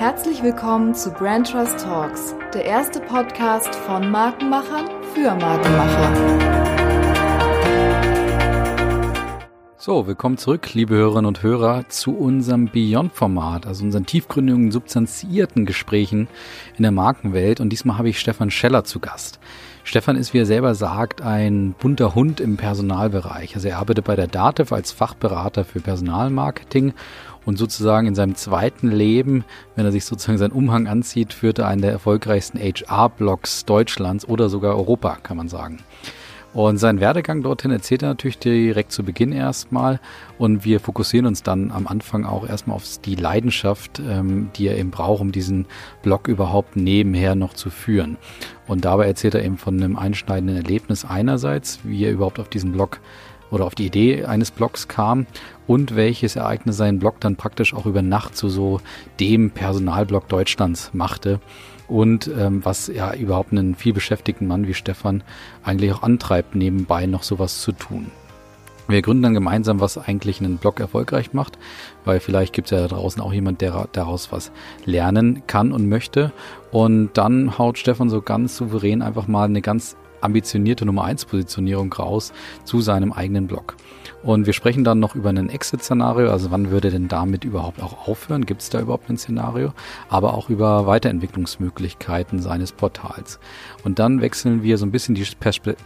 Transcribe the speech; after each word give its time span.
Herzlich 0.00 0.42
willkommen 0.42 0.94
zu 0.94 1.10
Brand 1.10 1.50
Trust 1.50 1.80
Talks, 1.80 2.34
der 2.54 2.64
erste 2.64 3.00
Podcast 3.00 3.74
von 3.74 4.10
Markenmachern 4.10 4.88
für 5.12 5.34
Markenmacher. 5.34 6.40
So, 9.76 10.06
willkommen 10.06 10.38
zurück, 10.38 10.72
liebe 10.72 10.94
Hörerinnen 10.94 11.26
und 11.26 11.42
Hörer, 11.42 11.86
zu 11.90 12.16
unserem 12.16 12.70
Beyond-Format, 12.70 13.66
also 13.66 13.84
unseren 13.84 14.06
tiefgründigen, 14.06 14.70
substanzierten 14.70 15.66
Gesprächen 15.66 16.28
in 16.78 16.82
der 16.82 16.92
Markenwelt. 16.92 17.60
Und 17.60 17.68
diesmal 17.68 17.98
habe 17.98 18.08
ich 18.08 18.20
Stefan 18.20 18.50
Scheller 18.50 18.84
zu 18.84 19.00
Gast. 19.00 19.38
Stefan 19.84 20.16
ist, 20.16 20.32
wie 20.32 20.38
er 20.38 20.46
selber 20.46 20.74
sagt, 20.74 21.20
ein 21.20 21.74
bunter 21.78 22.14
Hund 22.14 22.40
im 22.40 22.56
Personalbereich. 22.56 23.54
Also 23.54 23.68
er 23.68 23.78
arbeitet 23.78 24.04
bei 24.04 24.16
der 24.16 24.28
DATEV 24.28 24.72
als 24.72 24.92
Fachberater 24.92 25.64
für 25.64 25.80
Personalmarketing 25.80 26.94
und 27.44 27.58
sozusagen 27.58 28.06
in 28.06 28.14
seinem 28.14 28.34
zweiten 28.34 28.90
Leben, 28.90 29.44
wenn 29.76 29.84
er 29.84 29.92
sich 29.92 30.04
sozusagen 30.04 30.38
seinen 30.38 30.52
Umhang 30.52 30.86
anzieht, 30.86 31.32
führt 31.32 31.58
er 31.58 31.68
einen 31.68 31.82
der 31.82 31.92
erfolgreichsten 31.92 32.58
HR-Blogs 32.58 33.64
Deutschlands 33.64 34.28
oder 34.28 34.48
sogar 34.48 34.76
Europa, 34.76 35.16
kann 35.22 35.36
man 35.36 35.48
sagen. 35.48 35.78
Und 36.52 36.78
seinen 36.78 36.98
Werdegang 37.00 37.42
dorthin 37.42 37.70
erzählt 37.70 38.02
er 38.02 38.08
natürlich 38.08 38.38
direkt 38.38 38.90
zu 38.90 39.04
Beginn 39.04 39.30
erstmal. 39.30 40.00
Und 40.36 40.64
wir 40.64 40.80
fokussieren 40.80 41.26
uns 41.26 41.44
dann 41.44 41.70
am 41.70 41.86
Anfang 41.86 42.24
auch 42.24 42.48
erstmal 42.48 42.74
auf 42.74 42.98
die 42.98 43.14
Leidenschaft, 43.14 44.00
ähm, 44.00 44.50
die 44.56 44.66
er 44.66 44.76
eben 44.76 44.90
braucht, 44.90 45.20
um 45.20 45.30
diesen 45.30 45.66
Blog 46.02 46.26
überhaupt 46.26 46.74
nebenher 46.74 47.36
noch 47.36 47.54
zu 47.54 47.70
führen. 47.70 48.16
Und 48.66 48.84
dabei 48.84 49.06
erzählt 49.06 49.36
er 49.36 49.44
eben 49.44 49.58
von 49.58 49.80
einem 49.80 49.96
einschneidenden 49.96 50.56
Erlebnis 50.56 51.04
einerseits, 51.04 51.78
wie 51.84 52.04
er 52.04 52.10
überhaupt 52.10 52.40
auf 52.40 52.48
diesen 52.48 52.72
Blog 52.72 52.98
oder 53.50 53.64
auf 53.64 53.74
die 53.74 53.86
Idee 53.86 54.24
eines 54.24 54.50
Blogs 54.50 54.88
kam 54.88 55.26
und 55.70 55.94
welches 55.94 56.34
Ereignis 56.34 56.78
seinen 56.78 56.98
Blog 56.98 57.20
dann 57.20 57.36
praktisch 57.36 57.74
auch 57.74 57.86
über 57.86 58.02
Nacht 58.02 58.36
zu 58.36 58.48
so 58.48 58.80
dem 59.20 59.52
Personalblog 59.52 60.28
Deutschlands 60.28 60.90
machte 60.94 61.38
und 61.86 62.28
ähm, 62.36 62.64
was 62.64 62.88
ja 62.88 63.14
überhaupt 63.14 63.52
einen 63.52 63.76
viel 63.76 63.92
beschäftigten 63.92 64.48
Mann 64.48 64.66
wie 64.66 64.74
Stefan 64.74 65.22
eigentlich 65.62 65.92
auch 65.92 66.02
antreibt, 66.02 66.56
nebenbei 66.56 67.06
noch 67.06 67.22
sowas 67.22 67.60
zu 67.60 67.70
tun. 67.70 68.10
Wir 68.88 69.00
gründen 69.00 69.22
dann 69.22 69.34
gemeinsam, 69.34 69.78
was 69.78 69.96
eigentlich 69.96 70.40
einen 70.40 70.56
Blog 70.56 70.80
erfolgreich 70.80 71.34
macht, 71.34 71.56
weil 72.04 72.18
vielleicht 72.18 72.52
gibt 72.52 72.66
es 72.66 72.72
ja 72.72 72.80
da 72.80 72.88
draußen 72.88 73.22
auch 73.22 73.32
jemand, 73.32 73.60
der 73.60 73.86
daraus 73.92 74.32
was 74.32 74.50
lernen 74.84 75.44
kann 75.46 75.70
und 75.70 75.88
möchte. 75.88 76.32
Und 76.72 77.10
dann 77.14 77.58
haut 77.58 77.78
Stefan 77.78 78.10
so 78.10 78.22
ganz 78.22 78.56
souverän 78.56 79.02
einfach 79.02 79.28
mal 79.28 79.44
eine 79.44 79.62
ganz 79.62 79.96
ambitionierte 80.20 80.84
Nummer 80.84 81.04
1 81.04 81.26
Positionierung 81.26 81.92
raus 81.92 82.32
zu 82.64 82.80
seinem 82.80 83.12
eigenen 83.12 83.46
Blog. 83.46 83.76
Und 84.22 84.44
wir 84.44 84.52
sprechen 84.52 84.84
dann 84.84 85.00
noch 85.00 85.14
über 85.14 85.30
ein 85.30 85.48
Exit-Szenario, 85.48 86.30
also 86.30 86.50
wann 86.50 86.70
würde 86.70 86.90
denn 86.90 87.08
damit 87.08 87.44
überhaupt 87.44 87.82
auch 87.82 88.06
aufhören? 88.06 88.44
Gibt 88.44 88.60
es 88.60 88.68
da 88.68 88.78
überhaupt 88.80 89.08
ein 89.08 89.16
Szenario? 89.16 89.72
Aber 90.10 90.34
auch 90.34 90.50
über 90.50 90.86
Weiterentwicklungsmöglichkeiten 90.86 92.42
seines 92.42 92.72
Portals. 92.72 93.38
Und 93.82 93.98
dann 93.98 94.20
wechseln 94.20 94.62
wir 94.62 94.76
so 94.76 94.84
ein 94.84 94.92
bisschen 94.92 95.14
die 95.14 95.26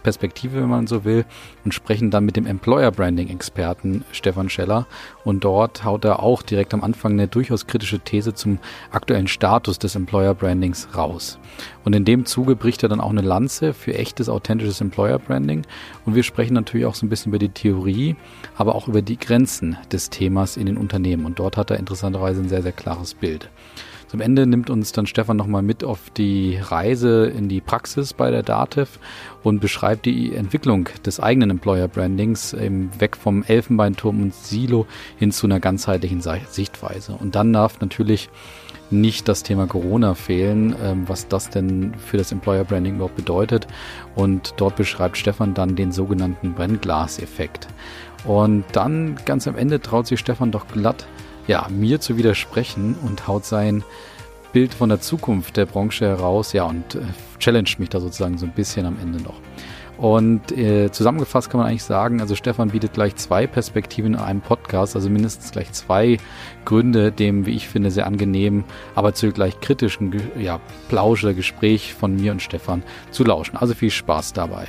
Perspektive, 0.03 0.61
wenn 0.61 0.69
man 0.69 0.87
so 0.87 1.05
will, 1.05 1.25
und 1.65 1.73
sprechen 1.73 2.11
dann 2.11 2.25
mit 2.25 2.37
dem 2.37 2.45
Employer 2.45 2.91
Branding 2.91 3.29
Experten 3.29 4.05
Stefan 4.11 4.49
Scheller. 4.49 4.85
Und 5.23 5.43
dort 5.43 5.83
haut 5.83 6.05
er 6.05 6.21
auch 6.21 6.43
direkt 6.43 6.73
am 6.73 6.83
Anfang 6.83 7.13
eine 7.13 7.27
durchaus 7.27 7.65
kritische 7.65 7.99
These 7.99 8.35
zum 8.35 8.59
aktuellen 8.91 9.27
Status 9.27 9.79
des 9.79 9.95
Employer 9.95 10.35
Brandings 10.35 10.87
raus. 10.95 11.39
Und 11.83 11.93
in 11.93 12.05
dem 12.05 12.25
Zuge 12.25 12.55
bricht 12.55 12.83
er 12.83 12.89
dann 12.89 13.01
auch 13.01 13.09
eine 13.09 13.21
Lanze 13.21 13.73
für 13.73 13.95
echtes, 13.95 14.29
authentisches 14.29 14.79
Employer 14.79 15.17
Branding. 15.17 15.65
Und 16.05 16.15
wir 16.15 16.23
sprechen 16.23 16.53
natürlich 16.53 16.85
auch 16.85 16.95
so 16.95 17.05
ein 17.05 17.09
bisschen 17.09 17.31
über 17.31 17.39
die 17.39 17.49
Theorie, 17.49 18.15
aber 18.55 18.75
auch 18.75 18.87
über 18.87 19.01
die 19.01 19.17
Grenzen 19.17 19.77
des 19.91 20.11
Themas 20.11 20.57
in 20.57 20.67
den 20.67 20.77
Unternehmen. 20.77 21.25
Und 21.25 21.39
dort 21.39 21.57
hat 21.57 21.71
er 21.71 21.79
interessanterweise 21.79 22.41
ein 22.41 22.49
sehr, 22.49 22.61
sehr 22.61 22.71
klares 22.71 23.15
Bild. 23.15 23.49
Zum 24.15 24.21
Ende 24.21 24.47
nimmt 24.47 24.69
uns 24.69 24.93
dann 24.93 25.07
Stefan 25.07 25.35
nochmal 25.35 25.61
mit 25.61 25.83
auf 25.83 26.09
die 26.09 26.57
Reise 26.57 27.25
in 27.25 27.49
die 27.49 27.59
Praxis 27.59 28.13
bei 28.13 28.31
der 28.31 28.43
DATEV 28.43 28.97
und 29.43 29.59
beschreibt 29.59 30.05
die 30.05 30.33
Entwicklung 30.33 30.87
des 31.05 31.19
eigenen 31.19 31.49
Employer 31.49 31.89
Brandings 31.89 32.53
eben 32.53 32.91
weg 32.97 33.17
vom 33.17 33.43
Elfenbeinturm 33.43 34.21
und 34.21 34.33
Silo 34.33 34.87
hin 35.17 35.33
zu 35.33 35.47
einer 35.47 35.59
ganzheitlichen 35.59 36.21
Sichtweise. 36.21 37.17
Und 37.19 37.35
dann 37.35 37.51
darf 37.51 37.81
natürlich 37.81 38.29
nicht 38.89 39.27
das 39.27 39.43
Thema 39.43 39.67
Corona 39.67 40.13
fehlen, 40.13 40.73
ähm, 40.81 41.03
was 41.09 41.27
das 41.27 41.49
denn 41.49 41.93
für 41.95 42.15
das 42.15 42.31
Employer 42.31 42.63
Branding 42.63 42.95
überhaupt 42.95 43.17
bedeutet. 43.17 43.67
Und 44.15 44.53
dort 44.55 44.77
beschreibt 44.77 45.17
Stefan 45.17 45.53
dann 45.53 45.75
den 45.75 45.91
sogenannten 45.91 46.53
Brennglas-Effekt. 46.53 47.67
Und 48.23 48.63
dann 48.71 49.17
ganz 49.25 49.45
am 49.45 49.57
Ende 49.57 49.81
traut 49.81 50.07
sich 50.07 50.21
Stefan 50.21 50.51
doch 50.51 50.69
glatt, 50.69 51.05
ja, 51.47 51.67
mir 51.69 51.99
zu 51.99 52.17
widersprechen 52.17 52.95
und 53.03 53.27
haut 53.27 53.45
sein 53.45 53.83
Bild 54.55 54.73
von 54.73 54.87
der 54.87 55.01
Zukunft 55.01 55.57
der 55.57 55.65
Branche 55.65 56.05
heraus, 56.05 56.53
ja, 56.53 56.63
und 56.63 56.95
äh, 56.95 57.01
challenged 57.39 57.77
mich 57.77 57.89
da 57.89 57.99
sozusagen 57.99 58.37
so 58.37 58.45
ein 58.45 58.53
bisschen 58.53 58.85
am 58.85 58.95
Ende 59.03 59.21
noch. 59.21 59.35
Und 59.97 60.53
äh, 60.53 60.89
zusammengefasst 60.93 61.49
kann 61.49 61.59
man 61.59 61.67
eigentlich 61.67 61.83
sagen, 61.83 62.21
also 62.21 62.35
Stefan 62.35 62.69
bietet 62.69 62.93
gleich 62.93 63.17
zwei 63.17 63.47
Perspektiven 63.47 64.13
in 64.13 64.19
einem 64.19 64.39
Podcast, 64.39 64.95
also 64.95 65.09
mindestens 65.09 65.51
gleich 65.51 65.73
zwei 65.73 66.19
Gründe, 66.63 67.11
dem, 67.11 67.45
wie 67.45 67.51
ich 67.51 67.67
finde, 67.67 67.91
sehr 67.91 68.07
angenehmen, 68.07 68.63
aber 68.95 69.13
zugleich 69.13 69.59
kritischen 69.59 70.15
ja, 70.39 70.61
Plausche, 70.87 71.33
Gespräch 71.33 71.93
von 71.93 72.15
mir 72.15 72.31
und 72.31 72.41
Stefan 72.41 72.81
zu 73.11 73.25
lauschen. 73.25 73.57
Also 73.57 73.73
viel 73.73 73.91
Spaß 73.91 74.31
dabei. 74.31 74.67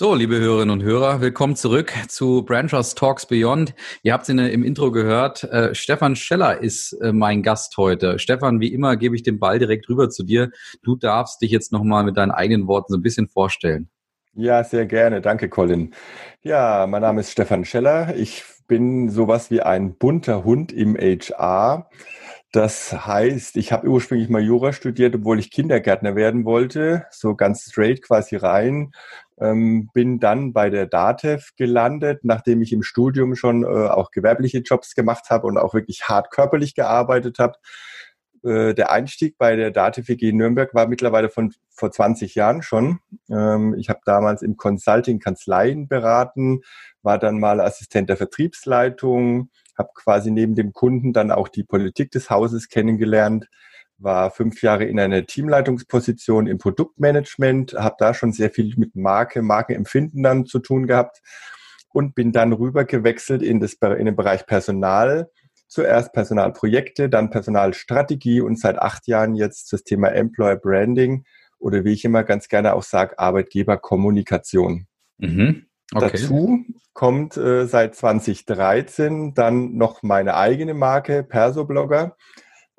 So, 0.00 0.14
liebe 0.14 0.38
Hörerinnen 0.38 0.70
und 0.70 0.84
Hörer, 0.84 1.20
willkommen 1.20 1.56
zurück 1.56 1.92
zu 2.06 2.44
Brand 2.44 2.70
Trust 2.70 2.96
Talks 2.96 3.26
Beyond. 3.26 3.74
Ihr 4.04 4.12
habt 4.12 4.22
es 4.22 4.28
im 4.28 4.62
Intro 4.62 4.92
gehört. 4.92 5.42
Äh, 5.42 5.74
Stefan 5.74 6.14
Scheller 6.14 6.62
ist 6.62 6.92
äh, 7.02 7.12
mein 7.12 7.42
Gast 7.42 7.76
heute. 7.76 8.20
Stefan, 8.20 8.60
wie 8.60 8.72
immer 8.72 8.96
gebe 8.96 9.16
ich 9.16 9.24
den 9.24 9.40
Ball 9.40 9.58
direkt 9.58 9.88
rüber 9.88 10.08
zu 10.08 10.22
dir. 10.22 10.52
Du 10.84 10.94
darfst 10.94 11.42
dich 11.42 11.50
jetzt 11.50 11.72
nochmal 11.72 12.04
mit 12.04 12.16
deinen 12.16 12.30
eigenen 12.30 12.68
Worten 12.68 12.92
so 12.92 12.96
ein 12.96 13.02
bisschen 13.02 13.26
vorstellen. 13.26 13.90
Ja, 14.34 14.62
sehr 14.62 14.86
gerne. 14.86 15.20
Danke, 15.20 15.48
Colin. 15.48 15.92
Ja, 16.42 16.86
mein 16.86 17.02
Name 17.02 17.22
ist 17.22 17.32
Stefan 17.32 17.64
Scheller. 17.64 18.14
Ich 18.14 18.44
bin 18.68 19.10
sowas 19.10 19.50
wie 19.50 19.62
ein 19.62 19.96
bunter 19.96 20.44
Hund 20.44 20.72
im 20.72 20.96
HR. 20.96 21.90
Das 22.52 22.92
heißt, 23.06 23.56
ich 23.56 23.72
habe 23.72 23.88
ursprünglich 23.88 24.28
mal 24.28 24.42
Jura 24.42 24.72
studiert, 24.72 25.16
obwohl 25.16 25.40
ich 25.40 25.50
Kindergärtner 25.50 26.14
werden 26.14 26.44
wollte, 26.44 27.04
so 27.10 27.34
ganz 27.34 27.64
straight 27.64 28.00
quasi 28.00 28.36
rein. 28.36 28.92
Ähm, 29.40 29.90
bin 29.92 30.18
dann 30.18 30.52
bei 30.52 30.70
der 30.70 30.86
DATEV 30.86 31.50
gelandet, 31.56 32.20
nachdem 32.24 32.60
ich 32.62 32.72
im 32.72 32.82
Studium 32.82 33.36
schon 33.36 33.62
äh, 33.62 33.66
auch 33.66 34.10
gewerbliche 34.10 34.58
Jobs 34.58 34.94
gemacht 34.94 35.30
habe 35.30 35.46
und 35.46 35.58
auch 35.58 35.74
wirklich 35.74 36.08
hart 36.08 36.30
körperlich 36.30 36.74
gearbeitet 36.74 37.38
habe. 37.38 37.54
Äh, 38.44 38.74
der 38.74 38.90
Einstieg 38.90 39.36
bei 39.38 39.56
der 39.56 39.70
DATEV 39.70 40.08
WG 40.08 40.32
Nürnberg 40.32 40.74
war 40.74 40.88
mittlerweile 40.88 41.28
von 41.28 41.52
vor 41.70 41.90
20 41.90 42.34
Jahren 42.34 42.62
schon. 42.62 43.00
Ähm, 43.30 43.74
ich 43.78 43.88
habe 43.88 44.00
damals 44.04 44.42
im 44.42 44.56
Consulting 44.56 45.18
Kanzleien 45.20 45.88
beraten, 45.88 46.62
war 47.02 47.18
dann 47.18 47.38
mal 47.38 47.60
Assistent 47.60 48.08
der 48.08 48.16
Vertriebsleitung, 48.16 49.50
habe 49.76 49.90
quasi 49.94 50.30
neben 50.30 50.54
dem 50.54 50.72
Kunden 50.72 51.12
dann 51.12 51.30
auch 51.30 51.48
die 51.48 51.64
Politik 51.64 52.10
des 52.10 52.30
Hauses 52.30 52.68
kennengelernt, 52.68 53.48
war 53.98 54.30
fünf 54.30 54.62
Jahre 54.62 54.84
in 54.84 54.98
einer 54.98 55.26
Teamleitungsposition 55.26 56.46
im 56.46 56.58
Produktmanagement, 56.58 57.74
habe 57.74 57.96
da 57.98 58.14
schon 58.14 58.32
sehr 58.32 58.50
viel 58.50 58.74
mit 58.76 58.96
Marke, 58.96 59.42
Markenempfinden 59.42 60.22
dann 60.22 60.46
zu 60.46 60.60
tun 60.60 60.86
gehabt 60.86 61.20
und 61.90 62.14
bin 62.14 62.32
dann 62.32 62.52
rüber 62.52 62.84
gewechselt 62.84 63.42
in, 63.42 63.60
das, 63.60 63.74
in 63.74 64.06
den 64.06 64.16
Bereich 64.16 64.46
Personal. 64.46 65.30
Zuerst 65.66 66.12
Personalprojekte, 66.12 67.10
dann 67.10 67.30
Personalstrategie 67.30 68.40
und 68.40 68.58
seit 68.58 68.78
acht 68.78 69.06
Jahren 69.06 69.34
jetzt 69.34 69.72
das 69.72 69.84
Thema 69.84 70.08
Employer 70.08 70.56
Branding 70.56 71.24
oder 71.58 71.84
wie 71.84 71.92
ich 71.92 72.04
immer 72.04 72.24
ganz 72.24 72.48
gerne 72.48 72.74
auch 72.74 72.82
sage, 72.82 73.18
Arbeitgeberkommunikation. 73.18 74.86
Mhm. 75.18 75.66
Okay. 75.92 76.10
Dazu 76.12 76.64
kommt 76.92 77.36
äh, 77.36 77.66
seit 77.66 77.94
2013 77.94 79.34
dann 79.34 79.76
noch 79.76 80.02
meine 80.02 80.36
eigene 80.36 80.74
Marke, 80.74 81.22
Persoblogger. 81.22 82.16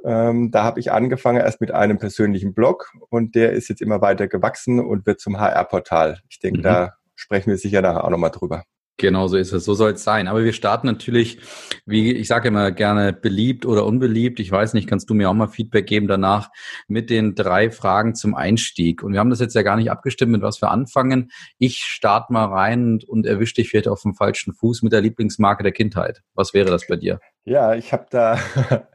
Ähm, 0.05 0.51
da 0.51 0.63
habe 0.63 0.79
ich 0.79 0.91
angefangen 0.91 1.39
erst 1.39 1.61
mit 1.61 1.71
einem 1.71 1.97
persönlichen 1.97 2.53
Blog 2.53 2.91
und 3.09 3.35
der 3.35 3.51
ist 3.51 3.67
jetzt 3.67 3.81
immer 3.81 4.01
weiter 4.01 4.27
gewachsen 4.27 4.79
und 4.79 5.05
wird 5.05 5.19
zum 5.19 5.39
HR-Portal. 5.39 6.19
Ich 6.29 6.39
denke, 6.39 6.59
mhm. 6.59 6.63
da 6.63 6.93
sprechen 7.15 7.49
wir 7.49 7.57
sicher 7.57 7.81
nachher 7.81 8.03
auch 8.05 8.09
nochmal 8.09 8.31
drüber. 8.31 8.63
Genau 8.99 9.29
so 9.29 9.37
ist 9.37 9.53
es. 9.53 9.63
So 9.63 9.75
soll 9.75 9.93
es 9.93 10.03
sein. 10.03 10.27
Aber 10.27 10.43
wir 10.43 10.51
starten 10.51 10.85
natürlich, 10.85 11.39
wie 11.85 12.11
ich 12.11 12.27
sage 12.27 12.49
immer 12.49 12.71
gerne, 12.71 13.13
beliebt 13.13 13.65
oder 13.65 13.85
unbeliebt. 13.85 14.41
Ich 14.41 14.51
weiß 14.51 14.73
nicht, 14.73 14.89
kannst 14.89 15.09
du 15.09 15.13
mir 15.13 15.29
auch 15.29 15.33
mal 15.33 15.47
Feedback 15.47 15.87
geben 15.87 16.07
danach 16.07 16.49
mit 16.89 17.09
den 17.09 17.33
drei 17.33 17.71
Fragen 17.71 18.13
zum 18.13 18.35
Einstieg. 18.35 19.01
Und 19.01 19.13
wir 19.13 19.21
haben 19.21 19.29
das 19.29 19.39
jetzt 19.39 19.55
ja 19.55 19.61
gar 19.61 19.77
nicht 19.77 19.89
abgestimmt, 19.89 20.33
mit 20.33 20.41
was 20.41 20.61
wir 20.61 20.69
anfangen. 20.69 21.31
Ich 21.59 21.77
starte 21.77 22.33
mal 22.33 22.47
rein 22.47 22.83
und, 22.83 23.05
und 23.05 23.25
erwische 23.25 23.55
dich 23.55 23.69
vielleicht 23.69 23.87
auf 23.87 24.01
dem 24.01 24.15
falschen 24.15 24.53
Fuß 24.53 24.83
mit 24.83 24.91
der 24.91 24.99
Lieblingsmarke 24.99 25.63
der 25.63 25.71
Kindheit. 25.71 26.21
Was 26.33 26.53
wäre 26.53 26.69
das 26.69 26.85
bei 26.85 26.97
dir? 26.97 27.21
Ja, 27.49 27.73
ich 27.73 27.93
habe 27.93 28.05
da, 28.11 28.37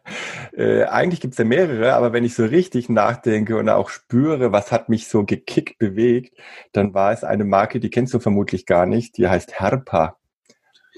äh, 0.56 0.84
eigentlich 0.84 1.20
gibt's 1.20 1.38
ja 1.38 1.44
mehrere, 1.44 1.94
aber 1.94 2.12
wenn 2.12 2.22
ich 2.22 2.36
so 2.36 2.44
richtig 2.44 2.88
nachdenke 2.88 3.56
und 3.56 3.68
auch 3.68 3.90
spüre, 3.90 4.52
was 4.52 4.70
hat 4.70 4.88
mich 4.88 5.08
so 5.08 5.24
gekickt, 5.24 5.78
bewegt, 5.78 6.38
dann 6.70 6.94
war 6.94 7.10
es 7.10 7.24
eine 7.24 7.42
Marke, 7.42 7.80
die 7.80 7.90
kennst 7.90 8.14
du 8.14 8.20
vermutlich 8.20 8.64
gar 8.64 8.86
nicht, 8.86 9.18
die 9.18 9.26
heißt 9.26 9.58
Herpa. 9.58 10.18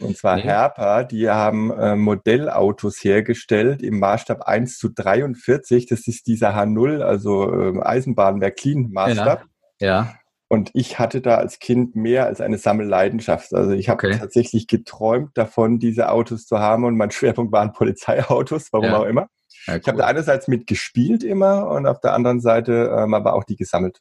Und 0.03 0.19
zwar 0.19 0.37
nee. 0.37 0.43
Herpa, 0.43 1.05
die 1.05 1.31
haben 1.31 1.71
äh, 1.71 1.97
Modellautos 1.97 3.03
hergestellt 3.03 3.83
im 3.83 4.01
Maßstab 4.01 4.43
1 4.43 4.77
zu 4.77 4.91
43. 4.91 5.87
Das 5.87 6.07
ist 6.07 6.27
dieser 6.27 6.55
H0, 6.55 7.01
also 7.01 7.51
äh, 7.51 7.81
Eisenbahnwerk 7.81 8.57
Clean 8.57 8.91
Maßstab. 8.93 9.47
Ja. 9.81 9.89
ja. 9.89 10.15
Und 10.49 10.71
ich 10.75 10.99
hatte 10.99 11.21
da 11.21 11.37
als 11.37 11.59
Kind 11.59 11.97
mehr 11.97 12.27
als 12.27 12.41
eine 12.41 12.59
Sammelleidenschaft. 12.59 13.53
Also 13.53 13.73
ich 13.73 13.89
habe 13.89 14.07
okay. 14.07 14.19
tatsächlich 14.19 14.69
geträumt 14.69 15.31
davon, 15.35 15.81
diese 15.81 16.11
Autos 16.11 16.47
zu 16.47 16.59
haben 16.61 16.85
und 16.85 16.97
mein 16.97 17.11
Schwerpunkt 17.13 17.53
waren 17.53 17.73
Polizeiautos, 17.73 18.73
warum 18.73 18.87
ja. 18.87 18.99
auch 18.99 19.05
immer. 19.05 19.29
Ja, 19.67 19.75
cool. 19.75 19.81
Ich 19.81 19.89
habe 19.89 19.99
da 19.99 20.07
einerseits 20.07 20.47
mitgespielt 20.47 21.25
immer 21.25 21.69
und 21.69 21.87
auf 21.87 22.01
der 22.01 22.13
anderen 22.13 22.41
Seite 22.41 22.95
ähm, 22.97 23.15
aber 23.15 23.35
auch 23.35 23.45
die 23.45 23.57
gesammelt. 23.57 24.01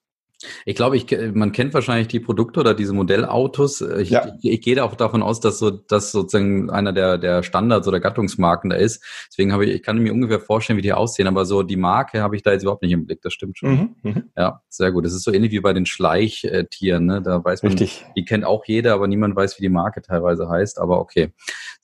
Ich 0.65 0.75
glaube, 0.75 0.97
ich, 0.97 1.07
man 1.33 1.51
kennt 1.51 1.73
wahrscheinlich 1.73 2.07
die 2.07 2.19
Produkte 2.19 2.59
oder 2.59 2.73
diese 2.73 2.93
Modellautos. 2.93 3.81
Ich, 3.81 4.09
ja. 4.09 4.27
ich, 4.41 4.51
ich 4.51 4.61
gehe 4.61 4.83
auch 4.83 4.95
davon 4.95 5.23
aus, 5.23 5.39
dass 5.39 5.59
so, 5.59 5.71
dass 5.71 6.11
sozusagen 6.11 6.69
einer 6.69 6.93
der, 6.93 7.17
der 7.17 7.43
Standards 7.43 7.87
oder 7.87 7.99
Gattungsmarken 7.99 8.69
da 8.69 8.75
ist. 8.75 9.03
Deswegen 9.29 9.53
habe 9.53 9.65
ich, 9.65 9.75
ich 9.75 9.83
kann 9.83 9.97
mir 9.97 10.13
ungefähr 10.13 10.39
vorstellen, 10.39 10.77
wie 10.77 10.83
die 10.83 10.93
aussehen, 10.93 11.27
aber 11.27 11.45
so 11.45 11.63
die 11.63 11.77
Marke 11.77 12.21
habe 12.21 12.35
ich 12.35 12.43
da 12.43 12.51
jetzt 12.51 12.63
überhaupt 12.63 12.81
nicht 12.81 12.91
im 12.91 13.05
Blick. 13.05 13.21
Das 13.21 13.33
stimmt 13.33 13.57
schon. 13.57 13.69
Mhm, 13.69 13.95
mhm. 14.03 14.23
ja, 14.37 14.61
sehr 14.69 14.91
gut. 14.91 15.05
Das 15.05 15.13
ist 15.13 15.23
so 15.23 15.31
ähnlich 15.31 15.51
wie 15.51 15.59
bei 15.59 15.73
den 15.73 15.85
Schleichtieren. 15.85 17.05
Ne? 17.05 17.21
Da 17.21 17.43
weiß 17.43 17.63
man, 17.63 17.71
Richtig. 17.73 18.05
die 18.15 18.25
kennt 18.25 18.45
auch 18.45 18.65
jeder, 18.65 18.93
aber 18.93 19.07
niemand 19.07 19.35
weiß, 19.35 19.57
wie 19.57 19.63
die 19.63 19.69
Marke 19.69 20.01
teilweise 20.01 20.49
heißt. 20.49 20.79
Aber 20.79 20.99
okay. 20.99 21.33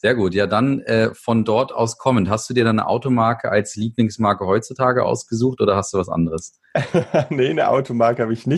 Sehr 0.01 0.15
gut. 0.15 0.33
Ja, 0.33 0.47
dann 0.47 0.79
äh, 0.81 1.13
von 1.13 1.45
dort 1.45 1.71
aus 1.71 1.99
kommend. 1.99 2.27
Hast 2.27 2.49
du 2.49 2.55
dir 2.55 2.63
deine 2.63 2.87
Automarke 2.87 3.51
als 3.51 3.75
Lieblingsmarke 3.75 4.47
heutzutage 4.47 5.05
ausgesucht 5.05 5.61
oder 5.61 5.75
hast 5.75 5.93
du 5.93 5.99
was 5.99 6.09
anderes? 6.09 6.59
nee, 7.29 7.49
eine 7.49 7.69
Automarke 7.69 8.23
habe 8.23 8.33
ich 8.33 8.47
nicht. 8.47 8.50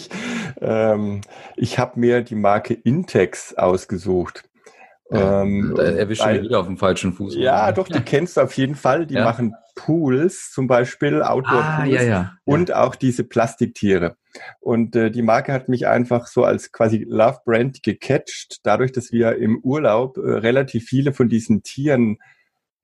Ähm, 0.62 1.22
ich 1.56 1.80
habe 1.80 2.00
mir 2.00 2.22
die 2.22 2.36
Marke 2.36 2.74
Intex 2.74 3.54
ausgesucht. 3.54 4.44
Ähm, 5.12 5.74
da 5.76 5.84
erwischen 5.84 6.34
wir 6.34 6.42
wieder 6.42 6.60
auf 6.60 6.66
dem 6.66 6.78
falschen 6.78 7.14
Fuß. 7.14 7.36
Ja, 7.36 7.72
doch, 7.72 7.88
die 7.88 8.02
kennst 8.02 8.38
du 8.38 8.42
auf 8.42 8.54
jeden 8.54 8.76
Fall. 8.76 9.06
Die 9.06 9.16
ja. 9.16 9.24
machen 9.24 9.54
Pools 9.76 10.52
zum 10.52 10.68
Beispiel, 10.68 11.22
Outdoor-Pools 11.22 11.66
ah, 11.80 11.86
ja, 11.86 12.04
ja. 12.04 12.34
und 12.46 12.74
auch 12.74 12.96
diese 12.96 13.24
Plastiktiere. 13.24 14.16
Und 14.60 14.96
äh, 14.96 15.12
die 15.12 15.22
Marke 15.22 15.54
hat 15.54 15.70
mich 15.70 15.88
einfach 15.88 16.28
so 16.28 16.44
als 16.44 16.72
quasi 16.72 17.06
Love 17.08 17.40
Brand 17.46 17.84
gecatcht, 17.84 18.60
dadurch, 18.64 18.92
dass 18.92 19.12
wir 19.12 19.38
im 19.38 19.60
Urlaub 19.60 20.18
äh, 20.18 20.22
relativ 20.22 20.86
viele 20.86 21.14
von 21.14 21.30
diesen 21.30 21.64
Tieren 21.64 22.18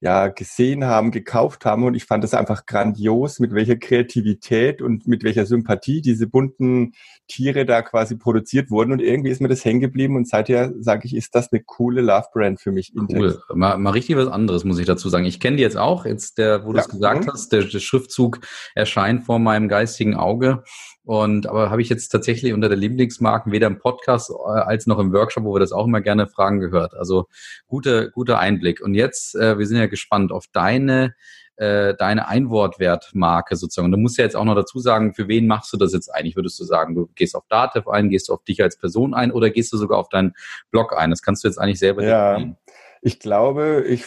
ja 0.02 0.28
gesehen 0.28 0.86
haben, 0.86 1.12
gekauft 1.12 1.66
haben. 1.66 1.84
Und 1.84 1.96
ich 1.96 2.06
fand 2.06 2.24
das 2.24 2.34
einfach 2.34 2.66
grandios, 2.66 3.40
mit 3.40 3.54
welcher 3.54 3.76
Kreativität 3.76 4.82
und 4.82 5.08
mit 5.08 5.24
welcher 5.24 5.46
Sympathie 5.46 6.02
diese 6.02 6.28
bunten 6.28 6.94
Tiere 7.28 7.66
da 7.66 7.82
quasi 7.82 8.16
produziert 8.16 8.72
wurden. 8.72 8.92
Und 8.92 9.02
irgendwie 9.02 9.30
ist 9.30 9.42
mir 9.42 9.50
das 9.50 9.66
hängen 9.66 9.82
geblieben. 9.82 10.16
Und 10.16 10.28
seither 10.28 10.74
sage 10.80 11.02
ich, 11.06 11.16
ist 11.16 11.36
das 11.36 11.52
eine 11.52 11.62
coole 11.64 12.02
Love 12.02 12.28
Brand 12.34 12.62
für 12.62 12.72
mich. 12.72 12.94
Cool, 12.96 13.40
mal, 13.54 13.78
mal 13.78 13.92
richtig 13.92 14.16
was 14.16 14.28
anderes 14.28 14.64
muss 14.64 14.80
ich 14.80 14.86
dazu 14.86 15.10
sagen. 15.10 15.26
Ich 15.26 15.40
kenne 15.40 15.58
die 15.58 15.64
jetzt 15.64 15.78
auch, 15.78 16.06
jetzt 16.06 16.38
der, 16.38 16.66
wo 16.66 16.74
du 16.74 16.80
es 16.80 16.88
gesagt 16.88 17.26
mhm. 17.26 17.32
hast, 17.32 17.52
der, 17.52 17.64
der 17.64 17.80
Schriftzug 17.80 18.40
erscheint 18.76 19.26
vor 19.26 19.40
meinem 19.40 19.68
geistigen 19.68 20.16
Auge 20.16 20.64
und 21.06 21.48
aber 21.48 21.70
habe 21.70 21.82
ich 21.82 21.90
jetzt 21.90 22.10
tatsächlich 22.10 22.54
unter 22.54 22.70
der 22.70 22.78
Lieblingsmarken 22.78 23.52
weder 23.52 23.68
im 23.68 23.80
Podcast 23.80 24.30
äh, 24.30 24.50
als 24.50 24.86
noch 24.86 25.00
im 25.00 25.12
Workshop, 25.14 25.44
wo 25.44 25.56
wir 25.56 25.60
das 25.60 25.72
auch 25.72 25.86
immer 25.86 26.02
gerne 26.02 26.28
fragen, 26.28 26.60
gehört. 26.60 26.94
Also 26.94 27.28
gute, 27.68 28.12
guter 28.12 28.40
Einblick. 28.40 28.82
Und 28.82 28.94
jetzt, 28.94 29.36
äh, 29.36 29.58
wir 29.58 29.66
sind 29.66 29.78
ja 29.78 29.88
gespannt 29.88 30.32
auf 30.32 30.46
deine 30.52 31.14
äh, 31.60 31.94
deine 31.96 32.28
Einwortwertmarke 32.28 33.58
sozusagen. 33.58 33.88
Und 33.88 33.92
du 33.92 33.98
musst 33.98 34.18
ja 34.18 34.24
jetzt 34.24 34.36
auch 34.36 34.46
noch 34.46 34.56
dazu 34.56 34.80
sagen, 34.80 35.14
für 35.14 35.28
wen 35.28 35.46
machst 35.46 35.74
du 35.74 35.78
das 35.78 35.92
jetzt 35.92 36.08
eigentlich? 36.08 36.38
Würdest 36.38 36.58
du 36.60 36.64
sagen, 36.64 36.96
du 36.96 37.10
gehst 37.16 37.36
auf 37.36 37.44
Datev 37.50 37.90
ein, 37.90 38.10
gehst 38.10 38.30
du 38.30 38.34
auf 38.34 38.44
dich 38.46 38.64
als 38.64 38.78
Person 38.78 39.14
ein 39.14 39.32
oder 39.32 39.50
gehst 39.50 39.74
du 39.74 39.78
sogar 39.78 40.00
auf 40.00 40.08
deinen 40.08 40.34
Blog 40.72 40.98
ein? 40.98 41.10
Das 41.10 41.22
kannst 41.22 41.44
du 41.44 41.50
jetzt 41.50 41.58
eigentlich 41.58 41.80
selber 41.80 42.04
ja. 42.04 42.32
Definieren. 42.32 42.58
Ich 43.02 43.20
glaube, 43.20 43.84
ich 43.88 44.06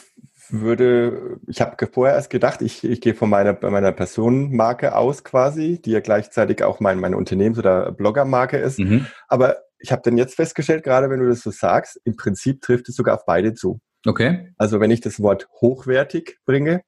würde, 0.50 1.38
ich 1.46 1.60
habe 1.60 1.86
vorher 1.86 2.16
erst 2.16 2.30
gedacht, 2.30 2.62
ich, 2.62 2.84
ich 2.84 3.00
gehe 3.00 3.14
von 3.14 3.30
meiner, 3.30 3.56
meiner 3.70 3.92
Personenmarke 3.92 4.96
aus 4.96 5.24
quasi, 5.24 5.80
die 5.80 5.92
ja 5.92 6.00
gleichzeitig 6.00 6.62
auch 6.62 6.80
mein, 6.80 6.98
meine 6.98 7.16
Unternehmens- 7.16 7.58
oder 7.58 7.92
Bloggermarke 7.92 8.58
ist. 8.58 8.78
Mhm. 8.78 9.06
Aber 9.28 9.58
ich 9.78 9.92
habe 9.92 10.02
dann 10.04 10.16
jetzt 10.16 10.34
festgestellt, 10.34 10.84
gerade 10.84 11.10
wenn 11.10 11.20
du 11.20 11.28
das 11.28 11.40
so 11.40 11.50
sagst, 11.50 12.00
im 12.04 12.16
Prinzip 12.16 12.60
trifft 12.60 12.88
es 12.88 12.96
sogar 12.96 13.16
auf 13.16 13.24
beide 13.26 13.54
zu. 13.54 13.80
Okay. 14.06 14.52
Also 14.56 14.80
wenn 14.80 14.90
ich 14.90 15.00
das 15.00 15.20
Wort 15.20 15.48
hochwertig 15.60 16.38
bringe, 16.44 16.82